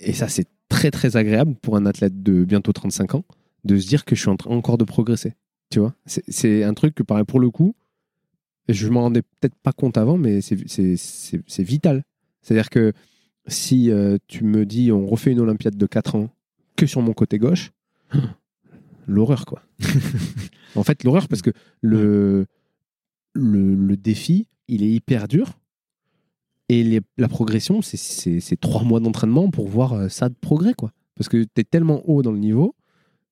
Et 0.00 0.12
ça, 0.12 0.28
c'est 0.28 0.46
très, 0.68 0.90
très 0.90 1.16
agréable 1.16 1.54
pour 1.62 1.76
un 1.76 1.86
athlète 1.86 2.22
de 2.22 2.44
bientôt 2.44 2.72
35 2.72 3.14
ans 3.14 3.24
de 3.64 3.78
se 3.78 3.86
dire 3.88 4.04
que 4.04 4.14
je 4.14 4.20
suis 4.20 4.28
en 4.30 4.36
train 4.36 4.50
encore 4.50 4.78
de 4.78 4.84
progresser. 4.84 5.34
Tu 5.70 5.78
vois 5.80 5.94
C'est- 6.06 6.62
un 6.64 6.74
truc 6.74 6.94
que, 6.94 7.02
pour 7.02 7.40
le 7.40 7.50
coup, 7.50 7.74
je 8.68 8.88
m'en 8.88 9.02
rendais 9.02 9.22
peut-être 9.22 9.54
pas 9.62 9.72
compte 9.72 9.96
avant, 9.96 10.16
mais 10.18 10.40
c'est 10.40 11.62
vital. 11.62 12.02
C'est-à-dire 12.42 12.68
que 12.70 12.92
si 13.46 13.90
euh, 13.90 14.18
tu 14.26 14.44
me 14.44 14.64
dis 14.66 14.90
on 14.92 15.06
refait 15.06 15.32
une 15.32 15.40
Olympiade 15.40 15.76
de 15.76 15.86
4 15.86 16.14
ans 16.16 16.28
que 16.76 16.86
sur 16.86 17.00
mon 17.02 17.12
côté 17.12 17.38
gauche, 17.38 17.70
l'horreur, 19.06 19.44
quoi. 19.46 19.62
en 20.74 20.82
fait, 20.82 21.04
l'horreur, 21.04 21.28
parce 21.28 21.42
que 21.42 21.50
le, 21.80 22.46
le, 23.34 23.74
le 23.74 23.96
défi, 23.96 24.48
il 24.68 24.82
est 24.82 24.90
hyper 24.90 25.28
dur. 25.28 25.58
Et 26.68 26.82
les- 26.82 27.00
la 27.16 27.28
progression, 27.28 27.80
c'est 27.82 28.60
trois 28.60 28.82
mois 28.82 28.98
d'entraînement 29.00 29.50
pour 29.50 29.68
voir 29.68 29.92
euh, 29.92 30.08
ça 30.08 30.28
de 30.28 30.34
progrès, 30.34 30.74
quoi. 30.74 30.92
Parce 31.14 31.28
que 31.28 31.44
tu 31.44 31.60
es 31.60 31.64
tellement 31.64 32.02
haut 32.08 32.22
dans 32.22 32.32
le 32.32 32.38
niveau 32.38 32.74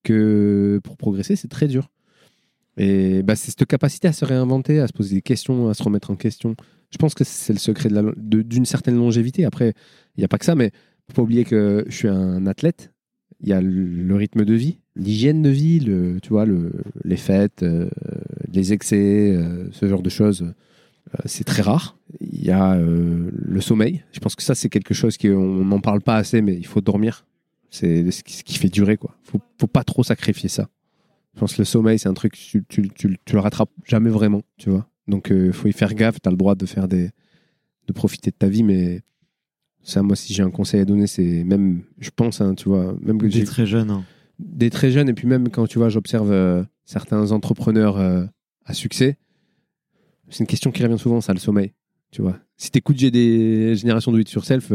que 0.05 0.81
pour 0.85 0.97
progresser, 0.97 1.35
c'est 1.37 1.49
très 1.49 1.67
dur. 1.67 1.91
Et 2.77 3.23
bah, 3.23 3.37
c'est 3.37 3.51
cette 3.51 3.67
capacité 3.67 4.09
à 4.09 4.13
se 4.13 4.25
réinventer, 4.25 4.81
à 4.81 4.87
se 4.87 4.93
poser 4.93 5.17
des 5.17 5.23
questions, 5.23 5.69
à 5.69 5.75
se 5.75 5.83
remettre 5.83 6.11
en 6.11 6.17
question. 6.17 6.57
Je 6.91 6.99
pense 6.99 7.15
que 7.15 7.25
c'est 7.25 7.53
le 7.53 7.59
secret 7.59 7.89
d'une 8.17 8.67
certaine 8.67 8.97
longévité. 8.97 9.45
Après, 9.45 9.75
il 10.17 10.21
n'y 10.21 10.25
a 10.25 10.29
pas 10.29 10.39
que 10.39 10.45
ça, 10.45 10.55
mais 10.55 10.71
faut 11.09 11.15
pas 11.15 11.23
oublier 11.23 11.45
que 11.45 11.85
je 11.89 11.95
suis 11.95 12.09
un 12.09 12.47
athlète. 12.47 12.93
Il 13.41 13.49
y 13.49 13.53
a 13.53 13.61
le, 13.61 14.15
rythme 14.15 14.45
de 14.45 14.55
vie, 14.55 14.79
l'hygiène 14.97 15.43
de 15.43 15.51
vie, 15.51 15.81
tu 16.23 16.29
vois, 16.31 16.47
le, 16.47 16.73
les 17.05 17.17
fêtes, 17.17 17.63
euh, 17.63 17.91
les 18.53 18.73
excès, 18.73 19.35
euh, 19.37 19.69
ce 19.73 19.87
genre 19.87 20.03
de 20.03 20.09
choses. 20.09 20.43
Euh, 20.43 21.19
c'est 21.27 21.45
très 21.45 21.63
rare. 21.63 21.99
Il 22.21 22.43
y 22.43 22.51
a 22.51 22.77
le 22.77 23.61
sommeil. 23.61 24.05
Je 24.13 24.21
pense 24.21 24.35
que 24.35 24.43
ça, 24.43 24.55
c'est 24.55 24.69
quelque 24.69 24.95
chose 24.95 25.19
qu'on 25.19 25.65
n'en 25.65 25.81
parle 25.81 26.01
pas 26.01 26.17
assez, 26.17 26.43
mais 26.43 26.55
il 26.55 26.67
faut 26.67 26.81
dormir. 26.81 27.27
C'est 27.71 28.09
ce 28.11 28.23
qui, 28.23 28.57
fait 28.57 28.69
durer, 28.69 28.97
quoi. 28.97 29.17
Faut, 29.25 29.41
faut 29.59 29.67
pas 29.67 29.83
trop 29.83 30.05
sacrifier 30.05 30.49
ça. 30.49 30.69
Je 31.35 31.41
pense 31.41 31.55
que 31.55 31.61
le 31.63 31.65
sommeil, 31.65 31.99
c'est 31.99 32.09
un 32.09 32.15
truc, 32.15 32.35
tu, 32.35 32.65
tu, 32.69 32.89
tu, 32.91 33.19
tu 33.25 33.33
le 33.35 33.41
rattrapes 33.41 33.71
jamais 33.85 34.11
vraiment, 34.11 34.43
tu 34.57 34.71
vois. 34.71 34.89
Donc, 35.09 35.29
il 35.35 35.53
faut 35.53 35.69
y 35.69 35.73
faire 35.73 35.95
gaffe. 35.95 36.21
Tu 36.23 36.29
as 36.29 36.31
le 36.31 36.37
droit 36.37 36.55
de 36.55 36.65
faire 36.67 36.87
des. 36.89 37.11
de 37.89 37.93
profiter 37.93 38.31
de 38.31 38.37
ta 38.37 38.49
vie, 38.49 38.63
mais 38.63 39.03
ça, 39.83 40.03
moi, 40.03 40.17
si 40.17 40.33
j'ai 40.33 40.43
un 40.43 40.51
conseil 40.51 40.81
à 40.81 40.85
donner, 40.85 41.07
c'est 41.07 41.45
même, 41.45 41.83
je 41.99 42.11
pense, 42.15 42.41
hein, 42.41 42.55
tu 42.55 42.69
vois, 42.69 42.97
même 43.03 43.19
que 43.19 43.29
j'ai 43.29 43.45
très 43.45 43.67
jeune. 43.67 43.91
hein. 43.91 44.05
des 44.39 44.71
très 44.71 44.91
jeunes, 44.91 45.09
et 45.09 45.13
puis 45.15 45.27
même 45.27 45.49
quand 45.51 45.67
tu 45.67 45.79
vois, 45.79 45.89
j'observe 45.91 46.31
euh, 46.33 46.63
certains 46.85 47.33
entrepreneurs 47.33 47.99
euh, 47.99 48.25
à 48.65 48.73
succès, 48.73 49.19
c'est 50.31 50.41
une 50.41 50.47
question 50.47 50.71
qui 50.71 50.83
revient 50.83 50.99
souvent, 50.99 51.21
ça, 51.21 51.33
le 51.35 51.39
sommeil. 51.39 51.73
Tu 52.11 52.23
vois, 52.23 52.39
si 52.57 52.71
tu 52.71 52.79
écoutes, 52.79 52.97
j'ai 52.99 53.11
des 53.11 53.75
générations 53.77 54.11
de 54.13 54.17
8 54.19 54.29
sur 54.29 54.45
self, 54.45 54.73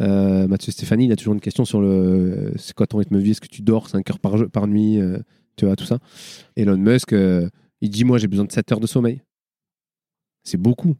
euh, 0.00 0.46
Mathieu 0.48 0.70
Stéphanie, 0.70 1.06
il 1.06 1.12
a 1.12 1.16
toujours 1.16 1.34
une 1.34 1.40
question 1.40 1.64
sur 1.64 1.80
le 1.80 2.52
c'est 2.56 2.74
quoi 2.74 2.86
ton 2.86 2.98
rythme 2.98 3.16
de 3.16 3.20
vie, 3.22 3.30
est-ce 3.32 3.40
que 3.40 3.48
tu 3.48 3.62
dors 3.62 3.88
5 3.88 4.08
heures 4.10 4.18
par, 4.20 4.36
jeu- 4.36 4.48
par 4.48 4.66
nuit, 4.68 5.00
euh, 5.00 5.18
tu 5.56 5.66
vois, 5.66 5.76
tout 5.76 5.84
ça. 5.84 5.98
Elon 6.56 6.76
Musk, 6.76 7.12
euh, 7.12 7.48
il 7.80 7.90
dit 7.90 8.04
Moi, 8.04 8.18
j'ai 8.18 8.28
besoin 8.28 8.44
de 8.44 8.52
7 8.52 8.72
heures 8.72 8.80
de 8.80 8.86
sommeil. 8.86 9.22
C'est 10.44 10.58
beaucoup. 10.60 10.94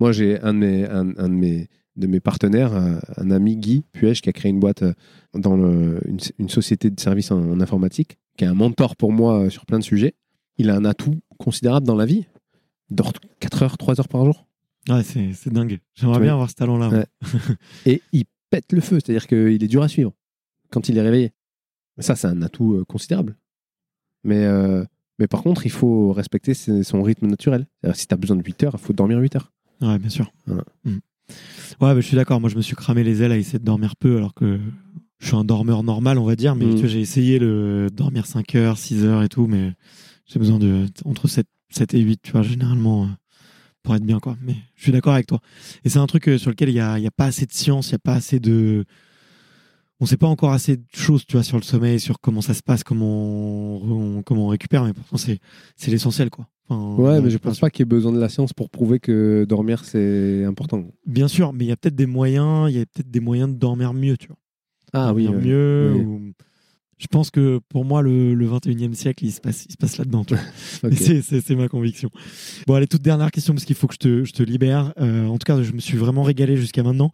Moi, 0.00 0.12
j'ai 0.12 0.40
un 0.40 0.54
de 0.54 0.58
mes, 0.58 0.84
un, 0.86 1.16
un 1.16 1.28
de 1.28 1.34
mes, 1.34 1.68
de 1.96 2.06
mes 2.06 2.20
partenaires, 2.20 2.72
un, 2.74 3.00
un 3.16 3.30
ami 3.30 3.56
Guy 3.56 3.84
Puech, 3.92 4.20
qui 4.20 4.28
a 4.28 4.32
créé 4.32 4.50
une 4.50 4.58
boîte 4.60 4.82
euh, 4.82 4.92
dans 5.34 5.56
le- 5.56 6.00
une, 6.06 6.18
une 6.38 6.48
société 6.48 6.90
de 6.90 6.98
services 6.98 7.30
en, 7.30 7.38
en 7.50 7.60
informatique, 7.60 8.18
qui 8.36 8.44
est 8.44 8.48
un 8.48 8.54
mentor 8.54 8.96
pour 8.96 9.12
moi 9.12 9.44
euh, 9.44 9.50
sur 9.50 9.66
plein 9.66 9.78
de 9.78 9.84
sujets. 9.84 10.14
Il 10.58 10.70
a 10.70 10.76
un 10.76 10.84
atout 10.84 11.20
considérable 11.38 11.86
dans 11.86 11.94
la 11.96 12.06
vie. 12.06 12.26
Il 12.90 12.96
dort 12.96 13.12
4 13.40 13.62
heures, 13.62 13.78
3 13.78 14.00
heures 14.00 14.08
par 14.08 14.24
jour. 14.24 14.46
Ouais, 14.88 15.02
c'est 15.04 15.32
c'est 15.32 15.52
dingue. 15.52 15.78
J'aimerais 15.94 16.18
bien 16.20 16.32
avoir 16.32 16.50
ce 16.50 16.56
talent-là. 16.56 16.88
Ouais. 16.88 17.06
Et 17.86 18.02
il 18.12 18.24
pète 18.50 18.72
le 18.72 18.80
feu, 18.80 18.98
c'est-à-dire 19.00 19.28
qu'il 19.28 19.62
est 19.62 19.68
dur 19.68 19.82
à 19.82 19.88
suivre 19.88 20.12
quand 20.70 20.88
il 20.88 20.98
est 20.98 21.02
réveillé. 21.02 21.32
Ça, 21.98 22.16
c'est 22.16 22.26
un 22.26 22.42
atout 22.42 22.74
euh, 22.74 22.84
considérable. 22.84 23.36
Mais, 24.24 24.44
euh, 24.44 24.84
mais 25.18 25.26
par 25.26 25.42
contre, 25.42 25.66
il 25.66 25.70
faut 25.70 26.12
respecter 26.12 26.54
son 26.54 27.02
rythme 27.02 27.26
naturel. 27.26 27.66
Si 27.94 28.06
tu 28.06 28.14
as 28.14 28.16
besoin 28.16 28.36
de 28.36 28.42
8 28.44 28.62
heures, 28.64 28.76
il 28.78 28.80
faut 28.84 28.92
dormir 28.92 29.18
8 29.18 29.36
heures. 29.36 29.52
Ouais, 29.80 29.98
bien 29.98 30.10
sûr. 30.10 30.32
Voilà. 30.46 30.64
Mm. 30.84 30.98
Ouais, 31.80 31.94
mais 31.94 32.02
je 32.02 32.06
suis 32.06 32.16
d'accord. 32.16 32.40
Moi, 32.40 32.50
je 32.50 32.56
me 32.56 32.62
suis 32.62 32.76
cramé 32.76 33.02
les 33.04 33.22
ailes 33.22 33.32
à 33.32 33.36
essayer 33.36 33.58
de 33.58 33.64
dormir 33.64 33.96
peu, 33.96 34.16
alors 34.16 34.34
que 34.34 34.60
je 35.18 35.26
suis 35.26 35.36
un 35.36 35.44
dormeur 35.44 35.82
normal, 35.82 36.18
on 36.18 36.24
va 36.24 36.36
dire. 36.36 36.54
Mais 36.54 36.66
Mm. 36.66 36.86
j'ai 36.86 37.00
essayé 37.00 37.38
le 37.38 37.88
dormir 37.92 38.26
5 38.26 38.54
heures, 38.54 38.78
6 38.78 39.04
heures 39.04 39.22
et 39.22 39.28
tout, 39.28 39.46
mais 39.46 39.72
j'ai 40.26 40.38
besoin 40.38 40.58
de 40.58 40.86
entre 41.04 41.28
7, 41.28 41.46
7 41.70 41.94
et 41.94 42.00
8, 42.00 42.20
tu 42.22 42.32
vois, 42.32 42.42
généralement, 42.42 43.04
euh, 43.04 43.08
pour 43.82 43.94
être 43.96 44.04
bien, 44.04 44.20
quoi. 44.20 44.36
Mais 44.42 44.54
je 44.76 44.82
suis 44.84 44.92
d'accord 44.92 45.14
avec 45.14 45.26
toi. 45.26 45.40
Et 45.84 45.88
c'est 45.88 45.98
un 45.98 46.06
truc 46.06 46.28
euh, 46.28 46.38
sur 46.38 46.50
lequel 46.50 46.68
il 46.68 46.74
n'y 46.74 46.80
a, 46.80 46.98
y 46.98 47.06
a 47.06 47.10
pas 47.10 47.24
assez 47.26 47.46
de 47.46 47.52
science, 47.52 47.88
il 47.88 47.92
n'y 47.92 47.96
a 47.96 48.00
pas 48.04 48.14
assez 48.14 48.38
de. 48.40 48.84
On 50.02 50.06
sait 50.06 50.16
pas 50.16 50.26
encore 50.26 50.50
assez 50.52 50.76
de 50.78 50.82
choses, 50.92 51.24
tu 51.24 51.34
vois, 51.36 51.44
sur 51.44 51.56
le 51.58 51.62
sommeil, 51.62 52.00
sur 52.00 52.18
comment 52.20 52.40
ça 52.40 52.54
se 52.54 52.62
passe, 52.62 52.82
comment 52.82 53.76
on, 53.76 54.16
on- 54.18 54.22
comment 54.24 54.46
on 54.46 54.48
récupère, 54.48 54.84
mais 54.84 54.92
pourtant, 54.92 55.16
c'est 55.16 55.38
c'est 55.76 55.92
l'essentiel, 55.92 56.28
quoi. 56.28 56.48
Enfin, 56.68 57.00
Ouais, 57.00 57.14
la 57.14 57.20
mais 57.20 57.30
je 57.30 57.38
pense 57.38 57.60
pas 57.60 57.70
qu'il 57.70 57.80
y 57.80 57.84
ait 57.84 57.86
besoin 57.86 58.10
de 58.12 58.18
la 58.18 58.28
science 58.28 58.52
pour 58.52 58.68
prouver 58.68 58.98
que 58.98 59.44
dormir, 59.48 59.84
c'est 59.84 60.44
important. 60.44 60.84
Bien 61.06 61.28
sûr, 61.28 61.52
mais 61.52 61.66
il 61.66 61.68
y 61.68 61.72
a 61.72 61.76
peut-être 61.76 61.94
des 61.94 62.06
moyens, 62.06 62.68
il 62.70 62.76
y 62.78 62.80
a 62.80 62.86
peut-être 62.86 63.10
des 63.10 63.20
moyens 63.20 63.48
de 63.50 63.54
dormir 63.54 63.92
mieux, 63.94 64.16
tu 64.16 64.26
vois. 64.26 64.36
Ah 64.92 65.14
oui, 65.14 65.24
Dormir 65.26 65.46
mieux. 65.46 65.92
Oui. 65.94 66.04
ou- 66.04 66.32
Je 67.02 67.08
pense 67.08 67.32
que 67.32 67.58
pour 67.68 67.84
moi, 67.84 68.00
le, 68.00 68.32
le 68.32 68.46
21e 68.48 68.94
siècle, 68.94 69.24
il 69.24 69.32
se 69.32 69.40
passe, 69.40 69.66
il 69.68 69.72
se 69.72 69.76
passe 69.76 69.98
là-dedans. 69.98 70.24
c'est- 70.94 71.50
ma 71.56 71.66
conviction. 71.66 72.10
Bon, 72.68 72.74
allez, 72.74 72.86
toute 72.86 73.02
dernière 73.02 73.32
question, 73.32 73.54
parce 73.54 73.64
qu'il 73.64 73.74
faut 73.74 73.88
que 73.88 73.94
je 73.94 73.98
te, 73.98 74.24
je 74.24 74.32
te 74.32 74.42
libère. 74.44 74.92
Euh, 75.00 75.26
en 75.26 75.32
tout 75.36 75.44
cas, 75.44 75.60
je 75.62 75.72
me 75.72 75.80
suis 75.80 75.98
vraiment 75.98 76.22
régalé 76.22 76.56
jusqu'à 76.56 76.84
maintenant. 76.84 77.10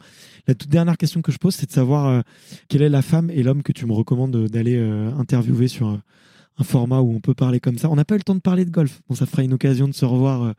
La 0.46 0.54
toute 0.54 0.68
dernière 0.68 0.98
question 0.98 1.22
que 1.22 1.32
je 1.32 1.38
pose, 1.38 1.54
c'est 1.54 1.64
de 1.66 1.72
savoir 1.72 2.06
euh, 2.06 2.20
quelle 2.68 2.82
est 2.82 2.90
la 2.90 3.00
femme 3.00 3.30
et 3.30 3.42
l'homme 3.42 3.62
que 3.62 3.72
tu 3.72 3.86
me 3.86 3.92
recommandes 3.94 4.46
d'aller 4.48 4.76
euh, 4.76 5.10
interviewer 5.18 5.68
sur 5.68 5.86
un 5.88 6.64
format 6.64 7.00
où 7.00 7.10
on 7.14 7.20
peut 7.20 7.34
parler 7.34 7.58
comme 7.58 7.78
ça. 7.78 7.88
On 7.88 7.96
n'a 7.96 8.04
pas 8.04 8.14
eu 8.14 8.18
le 8.18 8.24
temps 8.24 8.34
de 8.34 8.40
parler 8.40 8.66
de 8.66 8.70
golf. 8.70 9.00
Bon, 9.08 9.14
ça 9.14 9.24
fera 9.24 9.42
une 9.42 9.54
occasion 9.54 9.88
de 9.88 9.94
se 9.94 10.04
revoir. 10.04 10.48
de 10.48 10.54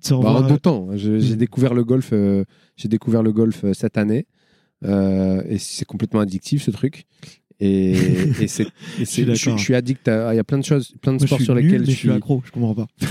se 0.00 0.14
Bah, 0.14 0.30
en 0.30 0.48
deux 0.48 0.58
temps. 0.58 0.88
J'ai 0.94 1.36
découvert 1.36 1.74
le 1.74 1.84
golf. 1.84 2.14
J'ai 2.76 2.88
découvert 2.88 3.22
le 3.22 3.32
golf 3.32 3.64
cette 3.74 3.98
année. 3.98 4.26
Euh, 4.84 5.42
et 5.46 5.58
c'est 5.58 5.84
complètement 5.84 6.20
addictif 6.20 6.62
ce 6.62 6.70
truc. 6.70 7.04
Et, 7.60 7.92
et 8.40 8.48
c'est, 8.48 8.66
suis 9.04 9.24
je, 9.24 9.32
suis, 9.34 9.52
je 9.52 9.56
suis 9.58 9.74
addict 9.74 10.08
à. 10.08 10.32
Il 10.32 10.36
y 10.36 10.40
a 10.40 10.44
plein 10.44 10.58
de 10.58 10.64
choses, 10.64 10.94
plein 11.02 11.12
de 11.12 11.18
moi, 11.18 11.26
sports 11.26 11.38
suis 11.38 11.44
sur 11.44 11.54
nul, 11.54 11.64
lesquels 11.64 11.80
je 11.84 11.90
je 11.90 11.90
suis 11.96 12.08
suis. 12.08 12.10
accro. 12.10 12.42
Je 12.44 12.50
comprends 12.50 12.74
pas. 12.74 12.86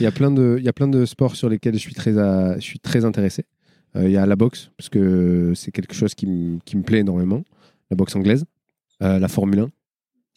Il 0.00 0.02
y 0.02 0.06
a 0.06 0.10
plein 0.12 0.30
de, 0.30 0.56
il 0.58 0.64
y 0.64 0.68
a 0.68 0.72
plein 0.72 0.88
de 0.88 1.04
sports 1.06 1.36
sur 1.36 1.48
lesquels 1.48 1.74
je 1.74 1.78
suis 1.78 1.94
très, 1.94 2.18
à- 2.18 2.56
je 2.56 2.60
suis 2.64 2.78
très 2.80 3.04
intéressé. 3.04 3.44
Euh, 3.96 4.06
il 4.06 4.10
y 4.12 4.16
a 4.16 4.26
la 4.26 4.34
boxe 4.36 4.70
parce 4.76 4.88
que 4.88 5.52
c'est 5.54 5.70
quelque 5.70 5.94
chose 5.94 6.14
qui, 6.16 6.26
me- 6.26 6.58
qui 6.64 6.76
me 6.76 6.82
plaît 6.82 6.98
énormément. 6.98 7.42
La 7.90 7.96
boxe 7.96 8.16
anglaise, 8.16 8.44
euh, 9.02 9.18
la 9.20 9.28
Formule 9.28 9.60
1 9.60 9.68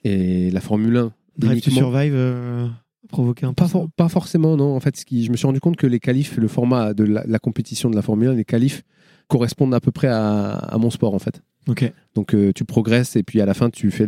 et 0.03 0.51
la 0.51 0.61
Formule 0.61 0.95
1. 0.97 1.11
Drive 1.39 1.61
to 1.61 1.71
Survive 1.71 2.13
euh, 2.15 2.67
provoquer 3.09 3.45
un 3.45 3.49
peu 3.49 3.55
Pas, 3.55 3.65
ça 3.65 3.71
for- 3.71 3.89
pas 3.95 4.09
forcément, 4.09 4.55
non. 4.57 4.75
En 4.75 4.79
fait, 4.79 4.95
ce 4.95 5.05
qui, 5.05 5.25
je 5.25 5.31
me 5.31 5.37
suis 5.37 5.47
rendu 5.47 5.59
compte 5.59 5.75
que 5.75 5.87
les 5.87 5.99
qualifs, 5.99 6.37
le 6.37 6.47
format 6.47 6.93
de 6.93 7.03
la, 7.03 7.23
la 7.27 7.39
compétition 7.39 7.89
de 7.89 7.95
la 7.95 8.01
Formule 8.03 8.29
1, 8.29 8.33
les 8.35 8.45
qualifs 8.45 8.83
correspondent 9.27 9.73
à 9.73 9.79
peu 9.79 9.91
près 9.91 10.07
à, 10.07 10.51
à 10.51 10.77
mon 10.77 10.89
sport, 10.91 11.13
en 11.15 11.19
fait. 11.19 11.41
Donc, 12.15 12.33
euh, 12.33 12.51
tu 12.53 12.65
progresses 12.65 13.15
et 13.15 13.23
puis 13.23 13.41
à 13.41 13.45
la 13.45 13.53
fin, 13.53 13.69
tu 13.69 13.91
fais 13.91 14.07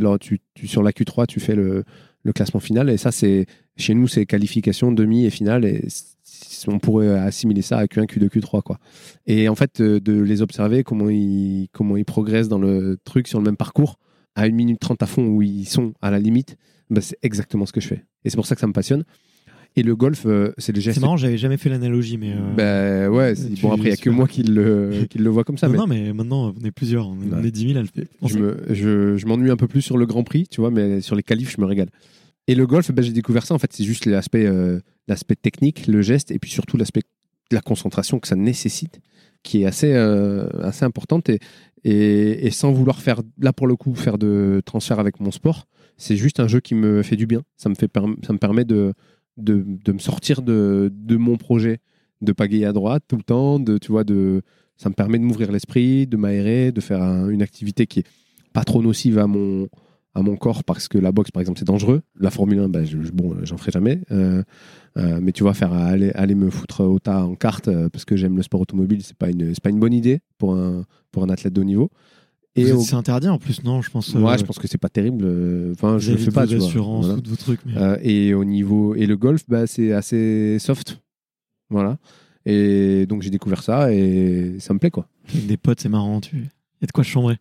sur 0.65 0.83
la 0.83 0.91
Q3, 0.91 1.27
tu 1.27 1.39
fais 1.39 1.55
le, 1.55 1.83
classement 2.33 2.59
final. 2.59 2.89
Et 2.89 2.97
ça, 2.97 3.11
c'est 3.11 3.47
chez 3.75 3.93
nous, 3.95 4.07
c'est 4.07 4.25
qualification, 4.25 4.91
demi 4.91 5.25
et 5.25 5.29
finale. 5.29 5.65
Et 5.65 5.87
on 6.67 6.79
pourrait 6.79 7.17
assimiler 7.17 7.61
ça 7.61 7.77
à 7.77 7.85
Q1, 7.85 8.05
Q2, 8.05 8.27
Q3, 8.29 8.61
quoi. 8.61 8.79
Et 9.25 9.49
en 9.49 9.55
fait, 9.55 9.81
euh, 9.81 9.99
de 9.99 10.21
les 10.21 10.41
observer, 10.41 10.83
comment 10.83 11.09
ils, 11.09 11.69
comment 11.71 11.97
ils 11.97 12.05
progressent 12.05 12.49
dans 12.49 12.59
le 12.59 12.97
truc 13.03 13.27
sur 13.27 13.39
le 13.39 13.45
même 13.45 13.57
parcours, 13.57 13.97
à 14.35 14.43
1 14.43 14.51
minute 14.51 14.79
30 14.79 15.01
à 15.01 15.05
fond 15.05 15.25
où 15.25 15.41
ils 15.41 15.65
sont 15.65 15.93
à 16.01 16.11
la 16.11 16.19
limite, 16.19 16.55
bah, 16.89 17.01
c'est 17.01 17.17
exactement 17.23 17.65
ce 17.65 17.73
que 17.73 17.81
je 17.81 17.87
fais. 17.87 18.05
Et 18.23 18.29
c'est 18.29 18.37
pour 18.37 18.45
ça 18.45 18.55
que 18.55 18.61
ça 18.61 18.67
me 18.67 18.73
passionne. 18.73 19.03
Et 19.75 19.83
le 19.83 19.95
golf, 19.95 20.23
euh, 20.25 20.51
c'est 20.57 20.73
le 20.75 20.81
geste. 20.81 20.95
C'est 20.95 21.01
marrant, 21.01 21.15
j'avais 21.15 21.37
jamais 21.37 21.57
fait 21.57 21.69
l'analogie, 21.69 22.17
mais. 22.17 22.33
euh, 22.33 22.53
Ben 22.55 23.09
ouais, 23.15 23.33
tu- 23.35 23.61
bon 23.61 23.71
après 23.71 23.85
il 23.85 23.89
y 23.91 23.93
a 23.93 23.97
que 23.97 24.09
moi 24.09 24.27
qui 24.27 24.43
le, 24.43 25.05
qui 25.09 25.19
le 25.19 25.29
vois 25.29 25.43
comme 25.43 25.57
ça. 25.57 25.67
non, 25.67 25.73
mais 25.73 25.77
non, 25.79 25.87
mais 25.87 26.13
maintenant, 26.13 26.53
on 26.59 26.65
est 26.65 26.71
plusieurs. 26.71 27.07
On 27.07 27.13
est, 27.21 27.31
on 27.31 27.39
Ouais. 27.41 27.47
est 27.47 27.51
10 27.51 27.67
000 27.67 27.77
à 27.79 27.81
le 27.81 27.87
faire. 27.87 28.05
je 28.25 28.37
me- 28.37 28.57
je, 28.71 29.15
je 29.17 29.25
m'ennuie 29.27 29.51
un 29.51 29.57
peu 29.57 29.67
plus 29.67 29.81
sur 29.81 29.97
le 29.97 30.05
Grand 30.05 30.23
Prix, 30.23 30.47
tu 30.49 30.59
vois, 30.59 30.71
mais 30.71 31.01
sur 31.01 31.15
les 31.15 31.23
qualifs, 31.23 31.51
je 31.55 31.61
me 31.61 31.65
régale. 31.65 31.89
Et 32.47 32.55
le 32.55 32.65
golf, 32.65 32.91
ben, 32.91 33.03
j'ai 33.03 33.13
découvert 33.13 33.45
ça. 33.45 33.53
En 33.53 33.59
fait, 33.59 33.71
c'est 33.71 33.83
juste 33.83 34.05
l'aspect, 34.07 34.45
euh, 34.47 34.79
l'aspect 35.07 35.35
technique, 35.35 35.85
le 35.87 36.01
geste, 36.01 36.31
et 36.31 36.39
puis 36.39 36.49
surtout 36.49 36.75
l'aspect 36.77 37.01
de 37.51 37.55
la 37.55 37.61
concentration 37.61 38.19
que 38.19 38.27
ça 38.27 38.35
nécessite, 38.35 38.99
qui 39.43 39.61
est 39.61 39.65
assez, 39.65 39.93
euh, 39.93 40.47
assez 40.63 40.83
importante. 40.83 41.29
Et, 41.29 41.39
et, 41.85 42.47
et 42.47 42.51
sans 42.51 42.71
vouloir 42.71 43.01
faire, 43.01 43.21
là 43.39 43.53
pour 43.53 43.67
le 43.67 43.75
coup, 43.75 43.93
faire 43.95 44.17
de 44.17 44.61
transfert 44.65 44.99
avec 44.99 45.19
mon 45.19 45.31
sport, 45.31 45.67
c'est 45.95 46.15
juste 46.15 46.39
un 46.39 46.47
jeu 46.47 46.59
qui 46.59 46.75
me 46.75 47.03
fait 47.03 47.15
du 47.15 47.27
bien. 47.27 47.43
Ça 47.55 47.69
me, 47.69 47.75
fait 47.75 47.89
ça 48.23 48.33
me 48.33 48.37
permet 48.39 48.65
de, 48.65 48.93
de, 49.39 49.91
me 49.91 49.99
sortir 49.99 50.41
de, 50.41 50.91
mon 51.17 51.37
projet, 51.37 51.79
de 52.21 52.31
pagayer 52.31 52.65
à 52.65 52.73
droite 52.73 53.03
tout 53.07 53.17
le 53.17 53.23
temps, 53.23 53.63
tu 53.79 53.91
vois, 53.91 54.03
ça 54.77 54.89
me 54.89 54.93
permet 54.93 55.19
de 55.19 55.23
m'ouvrir 55.23 55.51
l'esprit, 55.51 56.07
de 56.07 56.17
m'aérer, 56.17 56.71
de 56.71 56.81
faire 56.81 57.01
un- 57.01 57.29
une 57.29 57.41
activité 57.41 57.85
qui 57.87 57.99
est 57.99 58.07
pas 58.53 58.63
trop 58.63 58.81
nocive 58.81 59.19
à 59.19 59.27
mon, 59.27 59.67
corps 60.39 60.63
parce 60.63 60.87
que 60.87 60.97
la 60.97 61.11
boxe, 61.11 61.31
par 61.31 61.41
exemple, 61.41 61.59
c'est 61.59 61.65
dangereux. 61.65 62.01
La 62.19 62.29
Formule 62.31 62.59
1, 62.59 62.69
bah, 62.69 62.83
je, 62.83 63.01
je- 63.01 63.11
bon, 63.11 63.35
j'en 63.43 63.57
ferai 63.57 63.71
jamais. 63.71 64.01
Euh, 64.11 64.43
euh, 64.97 65.19
mais 65.21 65.31
tu 65.31 65.43
vois, 65.43 65.53
faire 65.53 65.71
aller, 65.73 66.11
me 66.35 66.49
foutre 66.49 66.83
au 66.83 66.99
tas 66.99 67.23
en 67.25 67.35
carte 67.35 67.67
euh, 67.67 67.89
parce 67.89 68.05
que 68.05 68.15
j'aime 68.17 68.35
le 68.35 68.43
sport 68.43 68.61
automobile, 68.61 69.01
c'est 69.03 69.15
pas 69.15 69.29
une, 69.29 69.53
pas 69.63 69.69
une 69.69 69.79
bonne 69.79 69.93
idée 69.93 70.19
pour 70.37 70.55
un 70.55 71.29
athlète 71.29 71.53
de 71.53 71.61
haut 71.61 71.65
niveau. 71.65 71.89
Et 72.55 72.71
au- 72.71 72.81
C'est 72.81 72.95
interdit 72.95 73.27
en 73.29 73.37
plus, 73.37 73.63
non 73.63 73.81
Je 73.81 73.89
pense. 73.91 74.13
moi, 74.15 74.33
euh, 74.33 74.37
je 74.37 74.43
pense 74.43 74.57
que 74.59 74.67
c'est 74.67 74.77
pas 74.79 74.89
terrible. 74.89 75.23
euh, 75.25 75.71
Enfin, 75.73 75.97
je 75.99 76.11
le 76.11 76.17
fais 76.17 76.31
pas, 76.31 76.41
assurances 76.43 77.05
Voilà. 77.05 77.21
vos 77.25 77.35
trucs. 77.35 77.61
Mais... 77.65 77.77
Euh, 77.77 77.97
et 78.01 78.33
au 78.33 78.43
niveau 78.43 78.95
et 78.95 79.05
le 79.05 79.15
golf, 79.17 79.43
bah, 79.47 79.67
c'est 79.67 79.93
assez 79.93 80.57
soft, 80.59 80.99
voilà. 81.69 81.97
Et 82.45 83.05
donc 83.05 83.21
j'ai 83.21 83.29
découvert 83.29 83.61
ça 83.63 83.93
et 83.93 84.55
ça 84.59 84.73
me 84.73 84.79
plaît 84.79 84.89
quoi. 84.91 85.07
Avec 85.29 85.45
des 85.45 85.57
potes, 85.57 85.79
c'est 85.81 85.89
marrant. 85.89 86.19
Tu... 86.21 86.35
Il 86.37 86.41
y 86.41 86.83
a 86.83 86.87
de 86.87 86.91
quoi 86.91 87.03
chambrer. 87.03 87.35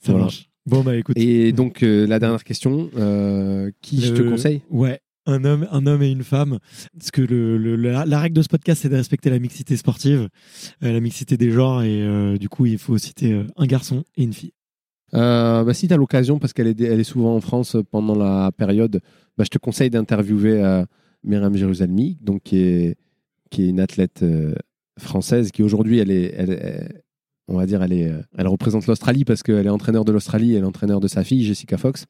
Ça 0.00 0.12
Voilà. 0.12 0.24
marche. 0.26 0.48
Bon, 0.66 0.82
bah 0.82 0.96
écoute. 0.96 1.16
Et 1.18 1.52
donc 1.52 1.82
euh, 1.82 2.06
la 2.06 2.18
dernière 2.18 2.42
question, 2.44 2.88
qui 3.82 4.00
je 4.00 4.12
te 4.14 4.22
Le- 4.22 4.30
conseille? 4.30 4.62
Ouais. 4.70 5.00
Un 5.26 5.44
homme, 5.44 5.66
un 5.70 5.86
homme 5.86 6.02
et 6.02 6.10
une 6.10 6.22
femme. 6.24 6.58
Parce 6.98 7.10
que 7.10 7.22
le, 7.22 7.56
le- 7.56 7.76
la, 7.76 8.04
la 8.04 8.20
règle 8.20 8.36
de 8.36 8.42
ce 8.42 8.48
podcast, 8.48 8.82
c'est 8.82 8.88
de 8.88 8.96
respecter 8.96 9.30
la 9.30 9.38
mixité 9.38 9.76
sportive, 9.76 10.28
euh, 10.82 10.92
la 10.92 11.00
mixité 11.00 11.36
des 11.36 11.50
genres, 11.50 11.82
et 11.82 12.02
euh, 12.02 12.36
du 12.36 12.48
coup, 12.48 12.66
il 12.66 12.78
faut 12.78 12.98
citer 12.98 13.32
euh, 13.32 13.44
un 13.56 13.66
garçon 13.66 14.04
et 14.16 14.22
une 14.24 14.32
fille. 14.34 14.52
Euh, 15.14 15.64
bah, 15.64 15.72
si 15.74 15.86
tu 15.88 15.94
as 15.94 15.96
l'occasion, 15.96 16.38
parce 16.38 16.52
qu'elle 16.52 16.66
est, 16.66 16.80
elle 16.80 17.00
est 17.00 17.04
souvent 17.04 17.34
en 17.36 17.40
France 17.40 17.76
pendant 17.90 18.14
la 18.16 18.50
période, 18.52 19.00
bah, 19.38 19.44
je 19.44 19.48
te 19.50 19.58
conseille 19.58 19.90
d'interviewer 19.90 20.82
Myriam 21.22 21.56
Jérusalemi, 21.56 22.18
donc 22.20 22.42
qui 22.42 22.58
est, 22.58 22.96
qui 23.50 23.62
est 23.64 23.68
une 23.68 23.80
athlète 23.80 24.24
française 24.98 25.50
qui 25.52 25.62
aujourd'hui, 25.62 25.98
elle 25.98 26.10
est, 26.10 26.34
elle, 26.36 26.50
elle- 26.50 27.02
on 27.46 27.56
va 27.58 27.66
dire, 27.66 27.82
elle, 27.82 27.92
est, 27.92 28.10
elle 28.38 28.48
représente 28.48 28.86
l'Australie 28.86 29.24
parce 29.26 29.42
qu'elle 29.42 29.66
est 29.66 29.70
entraîneur 29.70 30.04
de 30.06 30.12
l'Australie, 30.12 30.54
elle 30.54 30.62
est 30.62 30.66
entraîneur 30.66 30.98
de 31.00 31.08
sa 31.08 31.24
fille, 31.24 31.44
Jessica 31.44 31.76
Fox. 31.76 32.06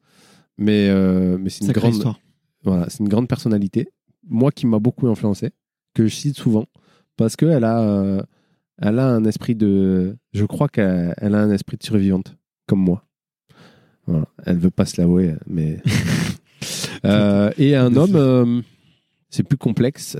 Mais, 0.57 0.87
euh, 0.89 1.37
mais 1.37 1.49
c'est 1.49 1.65
une 1.65 1.71
grande, 1.73 1.93
histoire. 1.93 2.19
Voilà, 2.65 2.89
c'est 2.89 2.99
une 2.99 3.09
grande 3.09 3.27
personnalité. 3.27 3.89
Moi 4.27 4.51
qui 4.51 4.65
m'a 4.65 4.79
beaucoup 4.79 5.07
influencé, 5.07 5.51
que 5.93 6.07
je 6.07 6.15
cite 6.15 6.37
souvent, 6.37 6.65
parce 7.15 7.35
qu'elle 7.35 7.63
a, 7.63 7.81
euh, 7.81 8.21
elle 8.81 8.99
a 8.99 9.07
un 9.07 9.23
esprit 9.23 9.55
de. 9.55 10.17
Je 10.33 10.45
crois 10.45 10.67
qu'elle 10.67 11.13
elle 11.17 11.35
a 11.35 11.41
un 11.41 11.51
esprit 11.51 11.77
de 11.77 11.83
survivante, 11.83 12.35
comme 12.67 12.81
moi. 12.81 13.05
Voilà. 14.05 14.25
Elle 14.45 14.57
veut 14.57 14.71
pas 14.71 14.85
se 14.85 14.99
l'avouer, 15.01 15.35
mais. 15.47 15.81
Euh, 17.03 17.51
et 17.59 17.75
un 17.75 17.95
homme, 17.97 18.15
euh, 18.15 18.61
c'est 19.29 19.43
plus 19.43 19.57
complexe. 19.57 20.17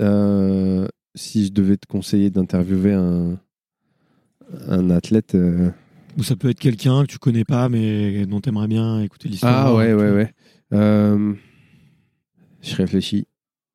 Si 1.16 1.46
je 1.46 1.52
devais 1.52 1.76
te 1.76 1.86
conseiller 1.88 2.30
d'interviewer 2.30 2.92
un, 2.92 3.40
un 4.68 4.90
athlète. 4.90 5.36
Ou 6.16 6.22
ça 6.22 6.36
peut 6.36 6.50
être 6.50 6.60
quelqu'un 6.60 7.02
que 7.02 7.08
tu 7.08 7.18
connais 7.18 7.44
pas, 7.44 7.68
mais 7.68 8.24
dont 8.26 8.40
tu 8.40 8.50
aimerais 8.50 8.68
bien 8.68 9.00
écouter 9.00 9.28
l'histoire. 9.28 9.66
Ah 9.66 9.74
ouais, 9.74 9.94
ouais, 9.94 10.10
ouais. 10.12 10.32
Euh, 12.66 12.70
je 12.70 12.76
réfléchis. 12.76 13.26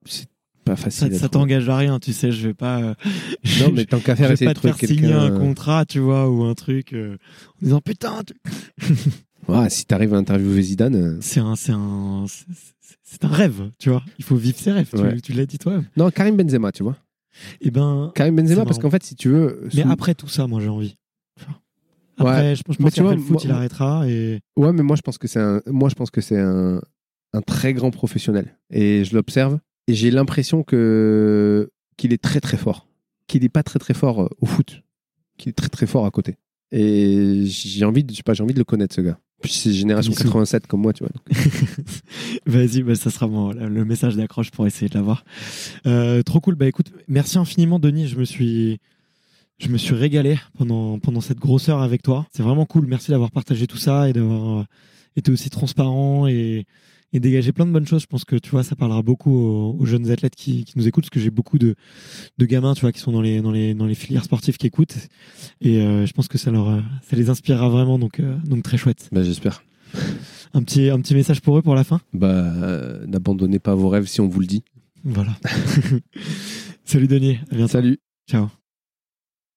C'est 0.06 0.28
pas 0.66 0.76
Ça, 0.76 0.84
facile. 0.84 1.14
ça 1.14 1.28
trouver. 1.28 1.30
t'engage 1.30 1.70
à 1.70 1.78
rien, 1.78 2.00
tu 2.00 2.14
sais, 2.14 2.32
je 2.32 2.48
vais 2.50 2.54
pas. 2.54 2.82
euh, 2.82 2.94
Non, 3.62 3.72
mais 3.74 3.86
tant 3.86 4.00
qu'à 4.00 4.14
je 4.14 4.20
faire, 4.20 4.28
vais 4.30 4.34
essayer 4.36 4.48
pas 4.48 4.54
de 4.54 4.60
trouver 4.60 4.74
faire 4.74 4.89
signer 4.89 5.14
un 5.14 5.38
contrat, 5.38 5.86
tu 5.86 6.00
vois, 6.00 6.30
ou 6.30 6.44
un 6.44 6.54
truc 6.54 6.94
euh, 6.94 7.18
en 7.62 7.66
disant 7.66 7.82
putain, 7.82 8.22
tu- 8.26 8.36
Ouais, 9.48 9.70
si 9.72 9.86
t'arrives 9.86 10.14
à 10.14 10.18
interviewer 10.18 10.62
Zidane. 10.62 10.96
euh, 10.96 11.18
c'est 11.20 11.39
un, 11.39 11.56
c'est 11.56 11.72
un, 11.72 12.26
c'est- 13.04 13.24
un 13.26 13.28
rêve, 13.28 13.72
tu 13.80 13.89
vois. 13.89 14.04
Il 14.20 14.24
faut 14.24 14.36
vivre 14.36 14.58
ses 14.58 14.72
rêves. 14.72 14.89
tu- 14.89 14.98
Ouais. 15.02 15.20
Tu, 15.20 15.34
l'as 15.34 15.46
dit 15.48 15.58
toi. 15.58 15.82
Non, 15.98 16.10
Karim 16.12 16.38
Benzema, 16.38 16.72
tu 16.72 16.84
vois. 16.84 16.96
Et 17.60 17.72
ben, 17.72 18.12
Karim 18.16 18.36
Benzema, 18.36 18.64
parce 18.66 18.78
qu'en 18.78 18.89
fait, 18.92 19.04
si 19.04 19.16
tu 19.16 19.30
veux. 19.30 19.68
mais 19.74 19.84
après 19.84 20.14
tout 20.16 20.28
ça, 20.28 20.46
moi 20.48 20.60
j'ai 20.62 20.70
envie. 20.70 20.96
Enfin, 21.39 21.54
Après, 22.20 22.56
je, 22.56 22.60
je 22.60 22.64
pense 22.64 22.78
qu'après 22.78 23.02
vois, 23.02 23.16
le 23.16 23.22
foot, 23.22 23.32
moi- 23.32 23.42
il 23.44 23.52
arrêtera 23.52 24.08
et 24.08 24.42
Ouais, 24.56 24.72
mais 24.74 24.84
moi, 24.84 24.96
je 24.96 25.02
pense 25.02 25.18
que 25.18 25.28
c'est 25.28 25.39
un, 25.39 25.62
moi, 25.66 25.89
je 25.89 25.96
pense 25.96 26.12
que 26.12 26.22
c'est 26.22 26.39
un, 26.39 26.82
un 27.34 27.41
très 27.41 27.73
grand 27.73 27.91
professionnel. 27.91 28.57
Et 28.69 29.03
je 29.05 29.15
l'observe. 29.15 29.59
Et 29.88 29.93
j'ai 29.93 30.11
l'impression 30.11 30.63
que, 30.63 31.71
qu'il 31.97 32.13
est 32.13 32.21
très, 32.21 32.39
très 32.39 32.57
fort. 32.57 32.88
Qu'il 33.27 33.41
n'est 33.41 33.49
pas 33.49 33.63
très, 33.63 33.79
très 33.79 33.93
fort 33.93 34.23
euh, 34.23 34.29
au 34.39 34.45
foot. 34.45 34.84
Qu'il 35.38 35.49
est 35.49 35.53
très, 35.53 35.69
très 35.69 35.88
fort 35.88 36.05
à 36.05 36.11
côté. 36.11 36.36
Et 36.71 37.43
j'ai 37.45 37.84
envie 37.86 38.03
de, 38.03 38.11
je 38.11 38.17
sais 38.17 38.23
pas, 38.23 38.34
j'ai 38.34 38.43
envie 38.43 38.53
de 38.53 38.59
le 38.59 38.65
connaître, 38.65 38.95
ce 38.95 39.01
gars. 39.01 39.19
Puis 39.41 39.51
c'est 39.53 39.73
génération 39.73 40.11
Bisous. 40.11 40.23
87 40.25 40.67
comme 40.67 40.82
moi, 40.82 40.93
tu 40.93 41.03
vois. 41.03 41.11
Vas-y, 42.45 42.84
bah, 42.84 42.95
ça 42.95 43.09
sera 43.09 43.27
mon, 43.27 43.51
le 43.51 43.86
message 43.86 44.15
d'accroche 44.15 44.51
pour 44.51 44.67
essayer 44.67 44.88
de 44.88 44.93
l'avoir. 44.93 45.25
Euh, 45.88 46.21
trop 46.21 46.39
cool. 46.39 46.55
Bah 46.55 46.67
écoute, 46.67 46.91
merci 47.07 47.38
infiniment, 47.39 47.79
Denis. 47.79 48.07
Je 48.07 48.17
me 48.17 48.23
suis, 48.23 48.79
je 49.57 49.69
me 49.69 49.77
suis 49.77 49.95
régalé 49.95 50.38
pendant, 50.57 50.99
pendant 50.99 51.21
cette 51.21 51.39
grosse 51.39 51.69
heure 51.69 51.82
avec 51.82 52.03
toi. 52.03 52.27
C'est 52.32 52.43
vraiment 52.43 52.65
cool. 52.65 52.86
Merci 52.86 53.09
d'avoir 53.11 53.32
partagé 53.32 53.65
tout 53.65 53.77
ça 53.77 54.07
et 54.07 54.13
d'avoir 54.13 54.59
euh, 54.59 54.63
été 55.15 55.32
aussi 55.32 55.49
transparent 55.49 56.27
et, 56.27 56.65
et 57.14 57.20
dégagé 57.20 57.51
plein 57.51 57.66
de 57.66 57.72
bonnes 57.72 57.86
choses. 57.88 58.01
Je 58.01 58.07
pense 58.07 58.26
que 58.26 58.36
tu 58.36 58.49
vois, 58.51 58.64
ça 58.64 58.76
parlera 58.76 59.01
beaucoup 59.01 59.34
aux, 59.36 59.76
aux 59.80 59.86
jeunes 59.86 60.09
athlètes 60.12 60.36
qui, 60.36 60.64
qui 60.66 60.78
nous 60.78 60.88
écoutent, 60.88 61.03
parce 61.05 61.09
que 61.09 61.20
j'ai 61.20 61.30
beaucoup 61.30 61.57
de, 61.57 61.76
de 62.38 62.45
gamins, 62.45 62.74
tu 62.74 62.82
vois, 62.82 62.91
qui 62.91 62.99
sont 62.99 63.12
dans 63.12 63.22
les, 63.22 63.41
dans 63.41 63.51
les, 63.51 63.74
dans 63.74 63.86
les 63.86 63.95
filières 63.95 64.24
sportives 64.24 64.57
qui 64.57 64.68
écoutent. 64.68 64.97
Et 65.62 65.82
euh, 65.82 66.05
je 66.05 66.14
pense 66.14 66.28
que 66.28 66.38
ça 66.38 66.51
leur, 66.51 66.70
euh, 66.70 66.82
ça 67.09 67.16
les 67.16 67.30
inspirera 67.30 67.70
vraiment. 67.70 67.99
Donc, 67.99 68.20
euh, 68.20 68.36
donc 68.45 68.64
très 68.64 68.78
chouette. 68.78 69.09
Bah, 69.12 69.24
j'espère. 69.24 69.64
Un 70.53 70.64
petit, 70.64 70.89
un 70.89 70.99
petit 70.99 71.16
message 71.16 71.41
pour 71.41 71.57
eux 71.57 71.62
pour 71.62 71.76
la 71.76 71.84
fin? 71.84 72.01
Bah, 72.14 72.28
euh, 72.28 73.05
n'abandonnez 73.07 73.59
pas 73.59 73.76
vos 73.76 73.89
rêves 73.89 74.07
si 74.07 74.22
on 74.22 74.28
vous 74.28 74.39
le 74.39 74.47
dit. 74.47 74.64
Voilà. 75.03 75.36
Salut 76.86 77.07
Denis, 77.07 77.39
à 77.51 77.55
bientôt. 77.55 77.72
Salut. 77.72 77.99
Ciao. 78.30 78.47